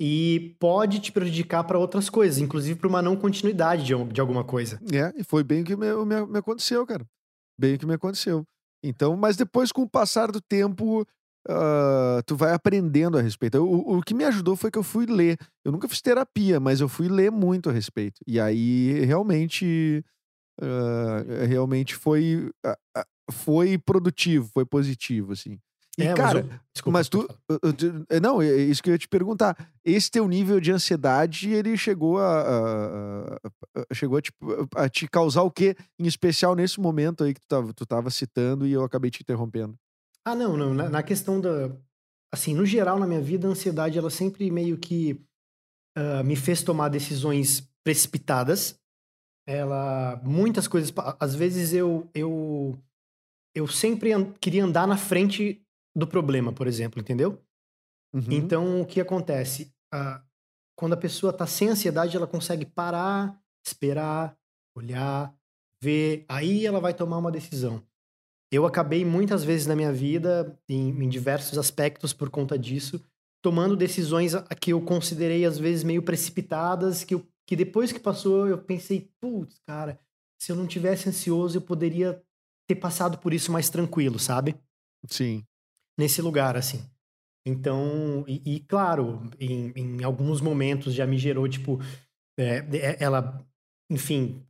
e 0.00 0.56
pode 0.60 1.00
te 1.00 1.10
prejudicar 1.10 1.64
para 1.64 1.78
outras 1.78 2.08
coisas, 2.08 2.38
inclusive 2.38 2.78
para 2.78 2.88
uma 2.88 3.02
não 3.02 3.16
continuidade 3.16 3.84
de, 3.84 3.94
de 4.12 4.20
alguma 4.20 4.44
coisa. 4.44 4.80
É, 4.92 5.12
e 5.18 5.24
foi 5.24 5.42
bem 5.42 5.62
o 5.62 5.64
que 5.64 5.76
me, 5.76 5.92
me, 6.04 6.26
me 6.26 6.38
aconteceu, 6.38 6.86
cara. 6.86 7.04
Bem 7.58 7.74
o 7.74 7.78
que 7.78 7.86
me 7.86 7.94
aconteceu. 7.94 8.44
Então, 8.82 9.16
mas 9.16 9.36
depois, 9.36 9.72
com 9.72 9.82
o 9.82 9.88
passar 9.90 10.30
do 10.30 10.40
tempo, 10.40 11.04
ah, 11.48 12.22
tu 12.26 12.36
vai 12.36 12.52
aprendendo 12.52 13.18
a 13.18 13.22
respeito. 13.22 13.58
O, 13.58 13.98
o 13.98 14.02
que 14.02 14.14
me 14.14 14.24
ajudou 14.24 14.56
foi 14.56 14.70
que 14.70 14.78
eu 14.78 14.82
fui 14.82 15.06
ler. 15.06 15.38
Eu 15.64 15.72
nunca 15.72 15.88
fiz 15.88 16.00
terapia, 16.00 16.60
mas 16.60 16.80
eu 16.80 16.88
fui 16.88 17.08
ler 17.08 17.30
muito 17.30 17.68
a 17.70 17.72
respeito. 17.72 18.20
E 18.26 18.38
aí, 18.40 19.04
realmente, 19.04 20.04
ah, 20.60 21.24
realmente 21.46 21.94
foi, 21.94 22.50
ah, 22.64 22.76
foi 23.30 23.78
produtivo, 23.78 24.48
foi 24.52 24.64
positivo, 24.66 25.32
assim. 25.32 25.58
E, 25.98 26.04
É, 26.04 26.08
mas 26.10 26.16
cara, 26.16 26.40
eu- 26.40 26.44
desculpa, 26.72 26.98
mas 26.98 27.08
tu. 27.08 27.26
eu 27.62 27.72
te- 27.72 27.92
é, 28.08 28.20
Não, 28.20 28.40
é 28.40 28.46
isso 28.56 28.80
que 28.80 28.88
eu 28.88 28.94
ia 28.94 28.98
te 28.98 29.08
perguntar. 29.08 29.56
Esse 29.84 30.08
teu 30.10 30.28
nível 30.28 30.60
de 30.60 30.70
ansiedade, 30.70 31.50
ele 31.50 31.76
chegou 31.76 32.18
a. 32.18 32.40
a- 32.40 33.36
a- 33.80 33.94
chegou 33.94 34.16
a, 34.18 34.22
tipo, 34.22 34.68
a 34.76 34.88
te 34.88 35.08
causar 35.08 35.42
o 35.42 35.50
quê? 35.50 35.74
Em 35.98 36.06
especial 36.06 36.54
nesse 36.54 36.78
momento 36.80 37.24
aí 37.24 37.34
que 37.34 37.40
tu 37.40 37.48
tava, 37.48 37.72
tu 37.74 37.84
tava 37.84 38.10
citando 38.10 38.64
e 38.66 38.72
eu 38.72 38.84
acabei 38.84 39.10
te 39.10 39.22
interrompendo. 39.22 39.74
Ah, 40.30 40.34
não, 40.34 40.56
não. 40.56 40.74
Na, 40.74 40.88
na 40.88 41.02
questão 41.02 41.40
da. 41.40 41.70
Assim, 42.32 42.54
no 42.54 42.66
geral, 42.66 42.98
na 42.98 43.06
minha 43.06 43.20
vida, 43.20 43.46
a 43.48 43.50
ansiedade, 43.50 43.96
ela 43.98 44.10
sempre 44.10 44.50
meio 44.50 44.76
que 44.76 45.24
ah, 45.96 46.22
me 46.22 46.36
fez 46.36 46.62
tomar 46.62 46.88
decisões 46.88 47.66
precipitadas. 47.82 48.78
Ela. 49.46 50.20
Muitas 50.24 50.68
coisas. 50.68 50.92
Às 51.18 51.34
vezes 51.34 51.72
eu. 51.72 52.10
Eu, 52.14 52.78
eu 53.54 53.66
sempre 53.66 54.12
an- 54.12 54.32
queria 54.40 54.64
andar 54.64 54.86
na 54.86 54.96
frente 54.96 55.64
do 55.96 56.06
problema, 56.06 56.52
por 56.52 56.66
exemplo, 56.66 57.00
entendeu? 57.00 57.42
Uhum. 58.14 58.26
Então, 58.30 58.80
o 58.82 58.86
que 58.86 59.00
acontece? 59.00 59.72
Ah, 59.92 60.22
quando 60.76 60.92
a 60.92 60.96
pessoa 60.98 61.32
tá 61.32 61.46
sem 61.46 61.68
ansiedade, 61.68 62.16
ela 62.16 62.26
consegue 62.26 62.64
parar, 62.64 63.40
esperar, 63.66 64.36
olhar, 64.76 65.34
ver, 65.82 66.24
aí 66.28 66.66
ela 66.66 66.80
vai 66.80 66.94
tomar 66.94 67.18
uma 67.18 67.32
decisão. 67.32 67.82
Eu 68.50 68.64
acabei 68.66 69.04
muitas 69.04 69.44
vezes 69.44 69.66
na 69.66 69.76
minha 69.76 69.92
vida, 69.92 70.58
em, 70.68 70.88
em 71.04 71.08
diversos 71.08 71.58
aspectos 71.58 72.12
por 72.12 72.30
conta 72.30 72.58
disso, 72.58 73.02
tomando 73.42 73.76
decisões 73.76 74.32
que 74.60 74.72
eu 74.72 74.80
considerei 74.82 75.44
às 75.44 75.58
vezes 75.58 75.84
meio 75.84 76.02
precipitadas, 76.02 77.04
que, 77.04 77.14
eu- 77.14 77.26
que 77.46 77.54
depois 77.54 77.92
que 77.92 78.00
passou 78.00 78.46
eu 78.48 78.58
pensei, 78.58 79.10
putz, 79.20 79.58
cara, 79.66 79.98
se 80.40 80.50
eu 80.50 80.56
não 80.56 80.66
tivesse 80.66 81.08
ansioso 81.08 81.58
eu 81.58 81.62
poderia 81.62 82.22
ter 82.66 82.76
passado 82.76 83.18
por 83.18 83.32
isso 83.32 83.52
mais 83.52 83.68
tranquilo, 83.70 84.18
sabe? 84.18 84.56
Sim. 85.06 85.44
nesse 85.98 86.22
lugar, 86.22 86.56
assim. 86.56 86.84
Então, 87.46 88.24
e, 88.28 88.42
e, 88.56 88.60
claro, 88.60 89.30
em, 89.40 89.72
em 89.76 90.04
alguns 90.04 90.40
momentos 90.40 90.94
já 90.94 91.06
me 91.06 91.18
gerou, 91.18 91.48
tipo, 91.48 91.78
é- 92.38 92.96
ela, 93.02 93.44
enfim, 93.90 94.46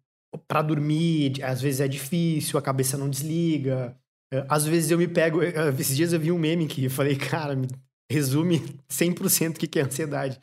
pra 0.47 0.63
dormir, 0.63 1.43
às 1.43 1.61
vezes 1.61 1.81
é 1.81 1.89
difícil, 1.89 2.59
a 2.59 2.63
cabeça 2.63 2.97
não 2.97 3.09
desliga. 3.09 3.97
É, 4.33 4.45
Às 4.49 4.67
vezes 4.67 4.91
eu 4.91 4.99
me 4.99 5.09
pego, 5.09 5.43
é, 5.43 5.53
esses 5.79 5.97
dias 5.97 6.13
eu 6.13 6.21
vi 6.21 6.31
um 6.33 6.39
meme 6.39 6.67
que 6.67 6.85
eu 6.85 6.91
falei, 6.91 7.17
cara, 7.17 7.55
me 7.57 7.69
resume 8.11 8.63
100% 8.89 9.57
o 9.57 9.69
que 9.69 9.79
é 9.79 9.83
ansiedade. 9.83 10.39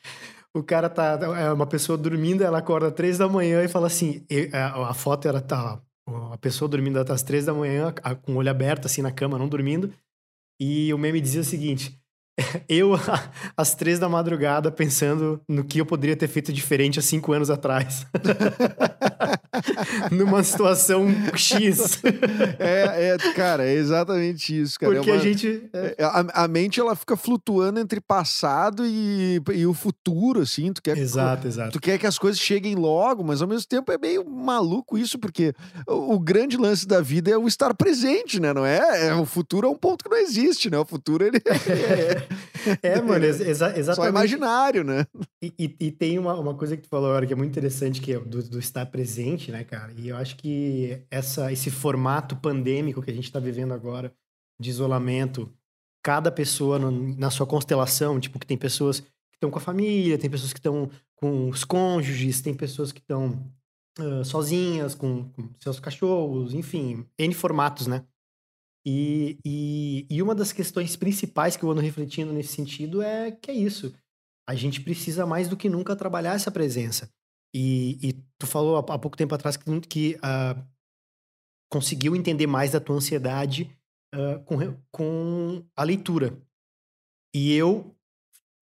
O 0.55 0.63
cara 0.63 0.89
tá, 0.89 1.19
é 1.37 1.51
uma 1.51 1.67
pessoa 1.67 1.97
dormindo, 1.97 2.43
ela 2.43 2.59
acorda 2.59 2.91
três 2.91 3.17
da 3.17 3.27
manhã 3.27 3.63
e 3.63 3.67
fala 3.67 3.87
assim, 3.87 4.25
e- 4.29 4.49
a, 4.53 4.93
foto 4.93 5.27
era 5.27 5.41
tá, 5.41 5.81
a 6.31 6.37
pessoa 6.37 6.69
dormindo 6.69 6.99
até 6.99 7.11
às 7.11 7.23
três 7.23 7.45
da 7.45 7.53
manhã, 7.53 7.93
com 8.23 8.33
o 8.33 8.37
olho 8.37 8.49
aberto 8.49 8.85
assim 8.85 9.01
na 9.01 9.11
cama, 9.11 9.37
não 9.37 9.49
dormindo, 9.49 9.91
e 10.61 10.93
o 10.93 10.97
meme 10.97 11.19
dizia 11.21 11.41
o 11.41 11.45
seguinte: 11.45 11.99
eu, 12.69 12.91
às 13.57 13.75
três 13.75 13.99
da 13.99 14.07
madrugada, 14.09 14.71
pensando 14.71 15.41
no 15.49 15.63
que 15.63 15.79
eu 15.79 15.85
poderia 15.85 16.15
ter 16.15 16.27
feito 16.27 16.53
diferente 16.53 16.99
há 16.99 17.01
cinco 17.01 17.33
anos 17.33 17.49
atrás. 17.49 18.05
numa 20.11 20.43
situação 20.43 21.07
X. 21.35 22.01
É, 22.59 23.15
é, 23.15 23.17
cara, 23.33 23.65
é 23.65 23.73
exatamente 23.73 24.59
isso, 24.61 24.79
cara. 24.79 24.93
É 24.93 24.95
Porque 24.97 25.11
uma- 25.11 25.19
a 25.19 25.23
gente. 25.23 25.63
é, 25.73 25.95
é, 25.97 26.03
a, 26.03 26.43
a 26.43 26.47
mente, 26.47 26.79
ela 26.79 26.95
fica 26.95 27.15
flutuando 27.17 27.79
entre 27.79 27.99
passado 28.01 28.83
e, 28.85 29.41
e 29.53 29.65
o 29.65 29.73
futuro, 29.73 30.41
assim. 30.41 30.71
Tu 30.73 30.81
quer, 30.81 30.97
Exato, 30.97 31.47
exato. 31.47 31.71
tu 31.71 31.79
quer 31.79 31.97
que 31.97 32.07
as 32.07 32.17
coisas 32.17 32.39
cheguem 32.39 32.75
logo, 32.75 33.23
mas 33.23 33.41
ao 33.41 33.47
mesmo 33.47 33.67
tempo 33.67 33.91
é 33.91 33.97
meio 33.97 34.23
maluco 34.29 34.97
isso, 34.97 35.17
porque 35.19 35.53
o, 35.87 36.15
o 36.15 36.19
grande 36.19 36.57
lance 36.57 36.87
da 36.87 37.01
vida 37.01 37.31
é 37.31 37.37
o 37.37 37.47
estar 37.47 37.73
presente, 37.73 38.39
né? 38.39 38.53
Não 38.53 38.65
é? 38.65 39.07
é? 39.07 39.13
O 39.15 39.25
futuro 39.25 39.67
é 39.67 39.69
um 39.69 39.75
ponto 39.75 40.03
que 40.03 40.09
não 40.09 40.17
existe, 40.17 40.69
né? 40.69 40.77
O 40.77 40.85
futuro, 40.85 41.25
ele 41.25 41.37
é, 42.81 42.95
É, 42.95 43.01
mano, 43.01 43.25
exa 43.25 43.43
exa- 43.49 43.71
só 43.71 43.77
exatamente. 43.79 44.09
imaginário, 44.11 44.83
né? 44.83 45.05
E, 45.41 45.53
e- 45.59 45.75
e 45.79 45.91
tem 45.91 46.17
uma, 46.17 46.33
uma 46.39 46.53
coisa 46.55 46.75
que 46.75 46.83
tu 46.83 46.89
falou 46.89 47.09
agora 47.09 47.25
que 47.25 47.33
é 47.33 47.35
muito 47.35 47.51
interessante, 47.51 48.01
que 48.01 48.13
é 48.13 48.19
do, 48.19 48.41
do 48.43 48.59
estar 48.59 48.85
presente, 48.87 49.51
né, 49.51 49.54
cara? 49.63 49.93
E 49.93 50.07
eu 50.09 50.17
acho 50.17 50.35
que 50.37 51.01
essa, 51.09 51.51
esse 51.51 51.69
formato 51.71 52.35
pandêmico 52.35 53.01
que 53.01 53.11
a 53.11 53.13
gente 53.13 53.31
tá 53.31 53.39
vivendo 53.39 53.73
agora, 53.73 54.13
de 54.59 54.69
isolamento, 54.69 55.51
cada 56.03 56.31
pessoa 56.31 56.77
no- 56.79 57.15
na 57.17 57.29
sua 57.29 57.45
constelação, 57.45 58.19
tipo, 58.19 58.39
que 58.39 58.47
tem 58.47 58.57
pessoas 58.57 58.99
que 58.99 59.07
estão 59.35 59.49
com 59.51 59.57
a 59.57 59.61
família, 59.61 60.17
tem 60.17 60.29
pessoas 60.29 60.53
que 60.53 60.59
estão 60.59 60.89
com 61.15 61.49
os 61.49 61.63
cônjuges, 61.63 62.41
tem 62.41 62.53
pessoas 62.53 62.91
que 62.91 62.99
estão 62.99 63.51
ah, 63.99 64.23
sozinhas, 64.23 64.93
com, 64.95 65.29
com 65.29 65.49
seus 65.59 65.79
cachorros, 65.79 66.53
enfim, 66.53 67.05
N 67.17 67.33
formatos, 67.33 67.87
né? 67.87 68.05
E, 68.85 69.39
e, 69.43 70.05
e 70.09 70.21
uma 70.21 70.35
das 70.35 70.51
questões 70.51 70.95
principais 70.95 71.57
que 71.57 71.63
eu 71.63 71.71
ando 71.71 71.81
refletindo 71.81 72.31
nesse 72.31 72.53
sentido 72.53 73.01
é 73.01 73.31
que 73.31 73.49
é 73.49 73.53
isso 73.53 73.93
a 74.47 74.53
gente 74.53 74.81
precisa 74.81 75.25
mais 75.25 75.47
do 75.47 75.57
que 75.57 75.67
nunca 75.67 75.95
trabalhar 75.95 76.35
essa 76.35 76.51
presença. 76.51 77.09
E, 77.55 77.97
e 78.09 78.13
tu 78.37 78.45
falou 78.45 78.75
há, 78.75 78.79
há 78.79 78.99
pouco 78.99 79.15
tempo 79.15 79.33
atrás 79.33 79.55
que, 79.55 79.81
que 79.81 80.19
ah, 80.21 80.61
conseguiu 81.71 82.13
entender 82.13 82.47
mais 82.47 82.73
da 82.73 82.81
tua 82.81 82.97
ansiedade 82.97 83.73
ah, 84.13 84.39
com, 84.45 84.57
com 84.91 85.65
a 85.73 85.83
leitura. 85.83 86.37
E 87.33 87.53
eu 87.53 87.95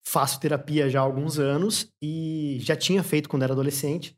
faço 0.06 0.38
terapia 0.38 0.88
já 0.88 1.00
há 1.00 1.02
alguns 1.02 1.40
anos 1.40 1.92
e 2.00 2.58
já 2.60 2.76
tinha 2.76 3.02
feito 3.02 3.28
quando 3.28 3.42
era 3.42 3.52
adolescente, 3.52 4.16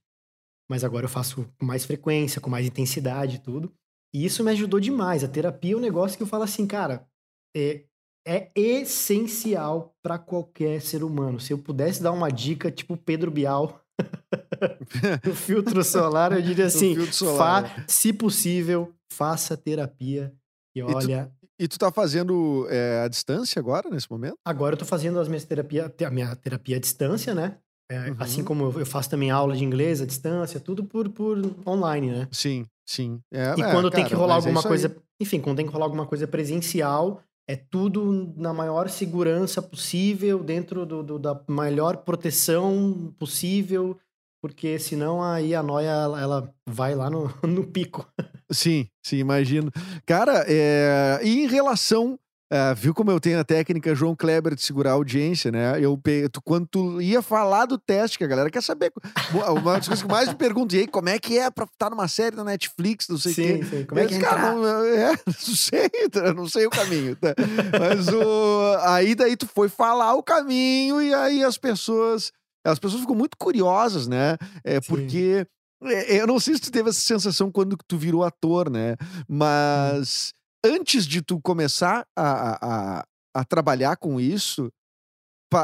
mas 0.68 0.84
agora 0.84 1.06
eu 1.06 1.10
faço 1.10 1.50
com 1.58 1.64
mais 1.64 1.86
frequência, 1.86 2.40
com 2.40 2.50
mais 2.50 2.66
intensidade 2.66 3.36
e 3.36 3.38
tudo. 3.38 3.74
E 4.14 4.26
isso 4.26 4.44
me 4.44 4.50
ajudou 4.50 4.78
demais. 4.78 5.24
A 5.24 5.28
terapia 5.28 5.72
é 5.72 5.76
um 5.76 5.80
negócio 5.80 6.18
que 6.18 6.22
eu 6.22 6.26
falo 6.26 6.42
assim, 6.42 6.66
cara, 6.66 7.08
é, 7.56 7.86
é 8.26 8.50
essencial 8.54 9.96
para 10.02 10.18
qualquer 10.18 10.82
ser 10.82 11.02
humano. 11.02 11.40
Se 11.40 11.52
eu 11.52 11.58
pudesse 11.58 12.02
dar 12.02 12.12
uma 12.12 12.30
dica, 12.30 12.70
tipo 12.70 12.96
Pedro 12.96 13.30
Bial, 13.30 13.85
do 15.24 15.34
filtro 15.34 15.82
solar, 15.84 16.32
eu 16.32 16.42
diria 16.42 16.66
assim: 16.66 16.94
fa- 17.36 17.64
se 17.86 18.12
possível, 18.12 18.92
faça 19.12 19.56
terapia. 19.56 20.32
E 20.76 20.80
tu- 20.82 20.96
olha, 20.96 21.32
E 21.58 21.66
tu 21.66 21.78
tá 21.78 21.90
fazendo 21.90 22.66
é, 22.68 23.00
a 23.02 23.08
distância 23.08 23.58
agora, 23.58 23.88
nesse 23.90 24.10
momento? 24.10 24.36
agora 24.44 24.74
eu 24.74 24.78
tô 24.78 24.84
fazendo 24.84 25.18
as 25.18 25.26
minhas 25.28 25.44
terapia, 25.44 25.92
a 26.06 26.10
minha 26.10 26.36
terapia 26.36 26.76
à 26.76 26.80
distância, 26.80 27.34
né? 27.34 27.56
É, 27.90 28.10
Uhum. 28.10 28.16
Assim 28.18 28.42
como 28.44 28.78
eu 28.78 28.84
faço 28.86 29.08
também 29.08 29.30
aula 29.30 29.54
de 29.56 29.64
inglês 29.64 30.00
à 30.02 30.06
distância, 30.06 30.58
tudo 30.60 30.84
por, 30.84 31.08
por 31.08 31.38
online, 31.66 32.10
né? 32.10 32.28
Sim, 32.32 32.66
sim. 32.84 33.20
É, 33.32 33.54
E 33.56 33.62
é, 33.62 33.70
quando 33.70 33.90
tem 33.90 34.00
cara, 34.04 34.08
que 34.08 34.14
rolar 34.14 34.34
é 34.34 34.36
alguma 34.36 34.62
coisa. 34.62 34.96
Enfim, 35.20 35.40
quando 35.40 35.56
tem 35.56 35.66
que 35.66 35.72
rolar 35.72 35.86
alguma 35.86 36.04
coisa 36.06 36.26
presencial, 36.26 37.22
é 37.48 37.54
tudo 37.56 38.32
na 38.36 38.52
maior 38.52 38.88
segurança 38.88 39.62
possível, 39.62 40.42
dentro 40.42 40.84
do, 40.86 41.02
do- 41.02 41.18
da 41.18 41.40
melhor 41.48 41.98
proteção 41.98 43.14
possível, 43.18 43.96
porque 44.42 44.78
senão 44.78 45.22
aí 45.22 45.54
a 45.54 45.62
noia 45.62 45.90
ela, 45.90 46.20
ela 46.20 46.54
vai 46.68 46.94
lá 46.94 47.08
no, 47.10 47.32
no 47.46 47.66
pico. 47.66 48.06
Sim, 48.50 48.88
sim, 49.04 49.16
imagino. 49.18 49.70
Cara, 50.04 50.44
é, 50.48 51.20
e 51.22 51.44
em 51.44 51.46
relação. 51.46 52.18
É, 52.48 52.74
viu 52.74 52.94
como 52.94 53.10
eu 53.10 53.18
tenho 53.18 53.40
a 53.40 53.44
técnica 53.44 53.94
João 53.94 54.14
Kleber 54.14 54.54
de 54.54 54.62
segurar 54.62 54.90
a 54.90 54.94
audiência, 54.94 55.50
né? 55.50 55.80
Eu, 55.80 56.00
tu, 56.30 56.40
quando 56.42 56.66
tu 56.66 57.02
ia 57.02 57.20
falar 57.20 57.66
do 57.66 57.76
teste, 57.76 58.18
que 58.18 58.24
a 58.24 58.28
galera 58.28 58.50
quer 58.50 58.62
saber. 58.62 58.92
Uma 59.32 59.74
das 59.74 59.88
coisas 59.88 60.02
que 60.04 60.08
mais 60.08 60.28
me 60.28 60.36
perguntam, 60.36 60.78
e 60.78 60.82
aí, 60.82 60.86
como 60.86 61.08
é 61.08 61.18
que 61.18 61.38
é 61.38 61.50
pra 61.50 61.64
estar 61.64 61.90
numa 61.90 62.06
série 62.06 62.36
na 62.36 62.44
Netflix, 62.44 63.08
não 63.08 63.18
sei 63.18 63.32
o 63.32 63.34
quê. 63.34 63.64
sim. 63.64 63.84
Como 63.84 64.00
é 64.00 64.06
que 64.06 64.18
cara, 64.20 64.52
não, 64.52 64.84
é, 64.84 65.10
não 65.26 65.56
sei, 65.56 65.88
tá, 66.10 66.34
não 66.34 66.48
sei 66.48 66.66
o 66.66 66.70
caminho. 66.70 67.16
tá? 67.16 67.34
Mas 67.78 68.06
o, 68.08 68.76
aí 68.82 69.16
daí 69.16 69.36
tu 69.36 69.48
foi 69.48 69.68
falar 69.68 70.14
o 70.14 70.22
caminho 70.22 71.02
e 71.02 71.12
aí 71.12 71.42
as 71.42 71.58
pessoas, 71.58 72.30
as 72.64 72.78
pessoas 72.78 73.00
ficam 73.00 73.16
muito 73.16 73.36
curiosas, 73.36 74.06
né? 74.06 74.36
É 74.62 74.80
Sim. 74.80 74.88
porque 74.88 75.46
é, 75.82 76.20
eu 76.20 76.26
não 76.28 76.38
sei 76.38 76.54
se 76.54 76.60
tu 76.60 76.70
teve 76.70 76.90
essa 76.90 77.00
sensação 77.00 77.50
quando 77.50 77.76
tu 77.88 77.98
virou 77.98 78.22
ator, 78.22 78.70
né? 78.70 78.96
Mas 79.28 80.32
antes 80.64 81.06
de 81.06 81.22
tu 81.22 81.40
começar 81.40 82.06
a, 82.16 82.98
a, 83.00 83.04
a, 83.34 83.44
trabalhar 83.44 83.96
com 83.96 84.20
isso, 84.20 84.70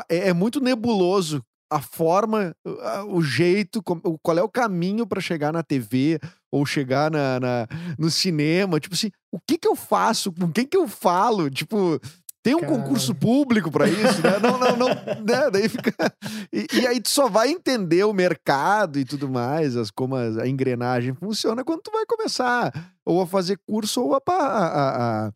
é, 0.09 0.29
é 0.29 0.33
muito 0.33 0.61
nebuloso 0.61 1.43
a 1.71 1.81
forma, 1.81 2.55
o 3.09 3.23
jeito, 3.23 3.83
qual 3.83 4.39
é 4.39 4.43
o 4.43 4.49
caminho 4.49 5.07
pra 5.07 5.23
chegar 5.23 5.53
na 5.55 5.63
TV 5.63 6.19
ou 6.53 6.67
chegar 6.67 7.11
na, 7.11 7.41
na- 7.41 7.67
no 7.99 8.11
cinema. 8.11 8.79
Tipo 8.79 8.95
assim, 8.95 9.11
o 9.33 9.41
que 9.41 9.57
que 9.57 9.67
eu 9.67 9.75
faço? 9.75 10.31
Com 10.33 10.53
quem 10.53 10.67
que 10.67 10.77
eu 10.77 10.87
falo? 10.87 11.49
Tipo, 11.49 11.99
tem 12.43 12.55
um 12.55 12.61
concurso 12.61 13.15
público 13.15 13.71
pra 13.71 13.89
isso, 13.89 14.21
né? 14.23 14.39
Não, 14.39 14.59
não, 14.59 14.77
não. 14.77 14.89
né? 15.25 15.51
Daí 15.51 15.67
fica. 15.67 15.95
E, 16.53 16.67
e 16.75 16.87
aí 16.87 17.01
tu 17.01 17.09
só 17.09 17.27
vai 17.27 17.49
entender 17.49 18.05
o 18.05 18.13
mercado 18.13 18.99
e 18.99 19.05
tudo 19.07 19.27
mais, 19.31 19.75
as, 19.75 19.91
como 19.91 20.15
a, 20.15 20.43
a 20.43 20.49
engrenagem 20.49 21.15
funciona 21.15 21.65
quando 21.65 21.81
tu 21.81 21.91
vai 21.91 22.05
começar 22.05 22.71
ou 23.07 23.21
a 23.21 23.27
fazer 23.27 23.59
curso 23.67 24.03
ou 24.03 24.15
a, 24.15 24.21
a- 24.29 24.33
a- 24.33 25.27
a- 25.29 25.33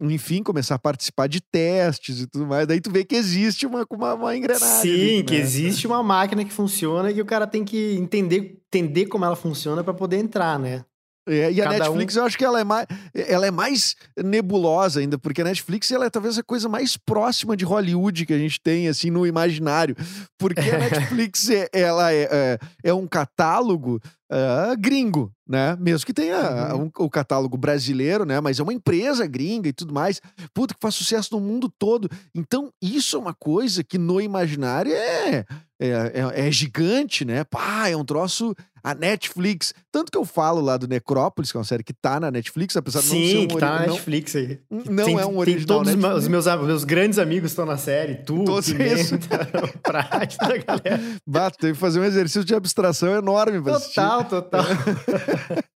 enfim, 0.00 0.42
começar 0.44 0.76
a 0.76 0.78
participar 0.78 1.26
de 1.28 1.40
testes 1.40 2.20
e 2.20 2.26
tudo 2.26 2.46
mais. 2.46 2.66
Daí 2.66 2.80
tu 2.80 2.90
vê 2.90 3.04
que 3.04 3.16
existe 3.16 3.66
uma, 3.66 3.84
uma, 3.90 4.14
uma 4.14 4.36
engrenagem. 4.36 4.80
Sim, 4.80 5.14
ali, 5.16 5.24
que 5.24 5.34
né? 5.34 5.40
existe 5.40 5.86
uma 5.86 6.02
máquina 6.02 6.44
que 6.44 6.52
funciona 6.52 7.10
e 7.10 7.14
que 7.14 7.20
o 7.22 7.26
cara 7.26 7.46
tem 7.46 7.64
que 7.64 7.96
entender, 7.96 8.60
entender 8.68 9.06
como 9.06 9.24
ela 9.24 9.34
funciona 9.34 9.82
para 9.82 9.92
poder 9.94 10.18
entrar, 10.18 10.58
né? 10.58 10.84
É, 11.28 11.52
e 11.52 11.60
a 11.60 11.64
Cada 11.64 11.78
Netflix, 11.80 12.16
eu 12.16 12.24
acho 12.24 12.38
que 12.38 12.44
ela 12.44 12.58
é, 12.58 12.64
mais, 12.64 12.86
ela 13.14 13.46
é 13.46 13.50
mais 13.50 13.94
nebulosa 14.16 15.00
ainda, 15.00 15.18
porque 15.18 15.42
a 15.42 15.44
Netflix 15.44 15.90
ela 15.90 16.06
é 16.06 16.10
talvez 16.10 16.38
a 16.38 16.42
coisa 16.42 16.70
mais 16.70 16.96
próxima 16.96 17.54
de 17.54 17.66
Hollywood 17.66 18.24
que 18.24 18.32
a 18.32 18.38
gente 18.38 18.58
tem, 18.58 18.88
assim, 18.88 19.10
no 19.10 19.26
imaginário. 19.26 19.94
Porque 20.38 20.60
a 20.60 20.78
Netflix, 20.78 21.50
é, 21.50 21.68
ela 21.70 22.10
é, 22.12 22.28
é, 22.30 22.58
é 22.84 22.94
um 22.94 23.06
catálogo 23.06 24.00
ah, 24.30 24.74
gringo, 24.78 25.32
né? 25.48 25.76
Mesmo 25.80 26.04
que 26.06 26.12
tenha 26.12 26.74
Uhum. 26.74 26.84
um- 26.84 27.04
o 27.04 27.10
catálogo 27.10 27.56
brasileiro, 27.56 28.24
né? 28.24 28.40
Mas 28.40 28.58
é 28.58 28.62
uma 28.62 28.72
empresa 28.72 29.26
gringa 29.26 29.68
e 29.68 29.72
tudo 29.72 29.92
mais. 29.94 30.20
Puta, 30.52 30.74
que 30.74 30.80
faz 30.80 30.94
sucesso 30.94 31.34
no 31.34 31.40
mundo 31.40 31.72
todo. 31.78 32.08
Então, 32.34 32.70
isso 32.82 33.16
é 33.16 33.18
uma 33.18 33.34
coisa 33.34 33.82
que 33.84 33.98
no 33.98 34.20
imaginário 34.20 34.92
é, 34.92 35.44
é, 35.80 35.88
é, 36.34 36.48
é 36.48 36.50
gigante, 36.52 37.24
né? 37.24 37.44
Pá, 37.44 37.88
é 37.88 37.96
um 37.96 38.04
troço. 38.04 38.54
A 38.80 38.94
Netflix. 38.94 39.74
Tanto 39.90 40.10
que 40.10 40.16
eu 40.16 40.24
falo 40.24 40.60
lá 40.60 40.76
do 40.76 40.86
Necrópolis, 40.86 41.50
que 41.50 41.58
é 41.58 41.60
uma 41.60 41.64
série 41.64 41.82
que 41.82 41.92
tá 41.92 42.20
na 42.20 42.30
Netflix, 42.30 42.76
apesar 42.76 43.00
de 43.00 43.08
não 43.08 43.14
ser 43.16 43.38
um 43.38 43.48
que 43.48 43.58
tá 43.58 43.80
na 43.80 43.86
Netflix 43.88 44.36
aí. 44.36 44.60
não 44.70 45.04
tem, 45.04 45.18
é 45.18 45.26
um 45.26 45.36
original 45.36 45.78
todos 45.78 45.92
os 45.92 45.98
meus, 45.98 46.14
Netflix. 46.14 46.22
os 46.22 46.46
meus, 46.46 46.66
meus 46.66 46.84
grandes 46.84 47.18
amigos 47.18 47.50
estão 47.50 47.66
na 47.66 47.76
série. 47.76 48.14
Tu, 48.24 48.44
Todos 48.44 48.72
Pimenta, 48.72 49.18
Prate, 49.82 50.38
da 50.38 50.56
galera. 50.58 51.50
Teve 51.58 51.72
que 51.72 51.78
fazer 51.78 51.98
um 52.00 52.04
exercício 52.04 52.44
de 52.44 52.54
abstração 52.54 53.12
enorme 53.16 53.60
pra 53.60 53.76
assistir. 53.76 53.94
Total, 54.24 54.42
total. 54.42 54.64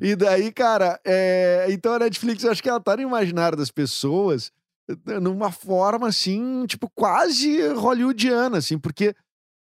E 0.00 0.16
daí, 0.16 0.50
cara, 0.52 1.00
é, 1.04 1.66
então 1.70 1.94
a 1.94 1.98
Netflix, 2.00 2.42
eu 2.42 2.50
acho 2.50 2.62
que 2.62 2.68
ela 2.68 2.80
tá 2.80 2.96
no 2.96 3.02
imaginário 3.02 3.56
das 3.56 3.70
pessoas 3.70 4.50
eh, 4.88 5.20
numa 5.20 5.52
forma, 5.52 6.08
assim, 6.08 6.64
tipo, 6.66 6.90
quase 6.94 7.68
hollywoodiana, 7.68 8.58
assim, 8.58 8.78
porque 8.78 9.14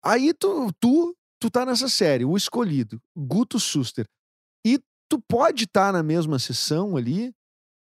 aí 0.03 0.33
tu, 0.33 0.71
tu, 0.79 1.15
tu 1.39 1.49
tá 1.49 1.65
nessa 1.65 1.89
série, 1.89 2.23
O 2.23 2.37
Escolhido, 2.37 3.01
Guto 3.17 3.59
Suster, 3.59 4.05
e 4.65 4.79
tu 5.09 5.19
pode 5.27 5.65
estar 5.65 5.91
na 5.91 6.01
mesma 6.01 6.39
sessão 6.39 6.95
ali 6.95 7.33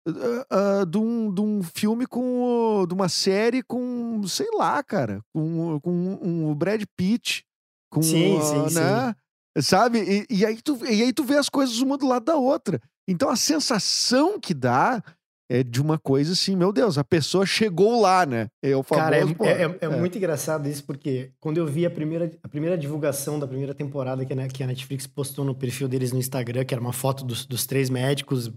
ah, 0.08 0.46
ah, 0.82 0.86
de, 0.86 0.98
um, 0.98 1.34
de 1.34 1.41
um 1.41 1.62
filme 1.63 2.06
com, 2.08 2.41
o- 2.82 2.86
de 2.88 2.94
uma 2.94 3.10
série 3.10 3.62
com, 3.62 4.22
sei 4.28 4.48
lá, 4.56 4.82
cara, 4.84 5.22
com, 5.34 5.80
com 5.82 5.91
um, 5.91 6.50
o 6.50 6.56
Brad 6.56 6.84
Pitt, 6.98 7.44
com, 7.91 8.02
Sim, 8.02 8.41
sim, 8.41 8.70
sim. 8.70 9.15
Sabe? 9.60 10.26
E, 10.30 10.38
e 10.39 10.46
aí 10.46 10.62
tu, 10.62 10.78
e 10.86 11.02
aí 11.04 11.13
tu 11.13 11.24
vê 11.24 11.38
as 11.38 11.50
coisas 11.50 11.80
uma 11.80 11.98
do 11.98 12.08
lado 12.08 12.26
da 12.26 12.36
outra. 12.36 12.82
Então 13.08 13.30
a 13.30 13.36
sensação 13.36 14.39
que 14.39 14.54
dá 14.54 15.02
é 15.50 15.63
de 15.63 15.80
uma 15.80 16.00
coisa 16.00 16.34
assim, 16.34 16.56
meu 16.56 16.74
Deus, 16.74 16.98
a 16.98 17.04
pessoa 17.04 17.46
chegou 17.46 18.02
lá, 18.02 18.26
né? 18.26 18.48
É 18.63 18.76
o 18.76 18.82
famoso. 18.82 19.04
Cara, 19.12 19.18
é, 19.18 19.34
pô, 19.36 19.46
é- 19.46 19.63
é- 19.63 19.78
é 19.94 20.00
muito 20.00 20.18
engraçado 20.18 20.68
isso, 20.68 20.84
porque 20.84 21.32
quando 21.39 21.58
eu 21.58 21.68
vi 21.68 21.86
a 21.86 21.91
primeira, 21.91 22.32
a 22.41 22.50
primeira 22.50 22.76
divulgação 22.78 23.39
da 23.39 23.48
primeira 23.48 23.74
temporada 23.74 24.26
que 24.26 24.34
a, 24.34 24.48
que 24.48 24.63
a 24.63 24.68
Netflix 24.68 25.06
postou 25.06 25.46
no 25.46 25.54
perfil 25.54 25.88
deles 25.88 26.12
no 26.12 26.18
Instagram, 26.20 26.65
que 26.65 26.74
era 26.74 26.82
uma 26.82 26.91
foto 26.94 27.24
dos, 27.24 27.46
dos 27.46 27.65
três 27.65 27.91
médicos, 27.91 28.52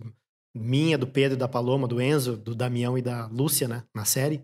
minha, 0.56 0.96
do 0.96 1.06
Pedro, 1.06 1.36
da 1.36 1.46
Paloma, 1.46 1.86
do 1.86 2.00
Enzo, 2.00 2.36
do 2.38 2.54
Damião 2.54 2.96
e 2.96 3.02
da 3.02 3.26
Lúcia, 3.26 3.68
né, 3.68 3.82
na 3.94 4.04
série. 4.06 4.42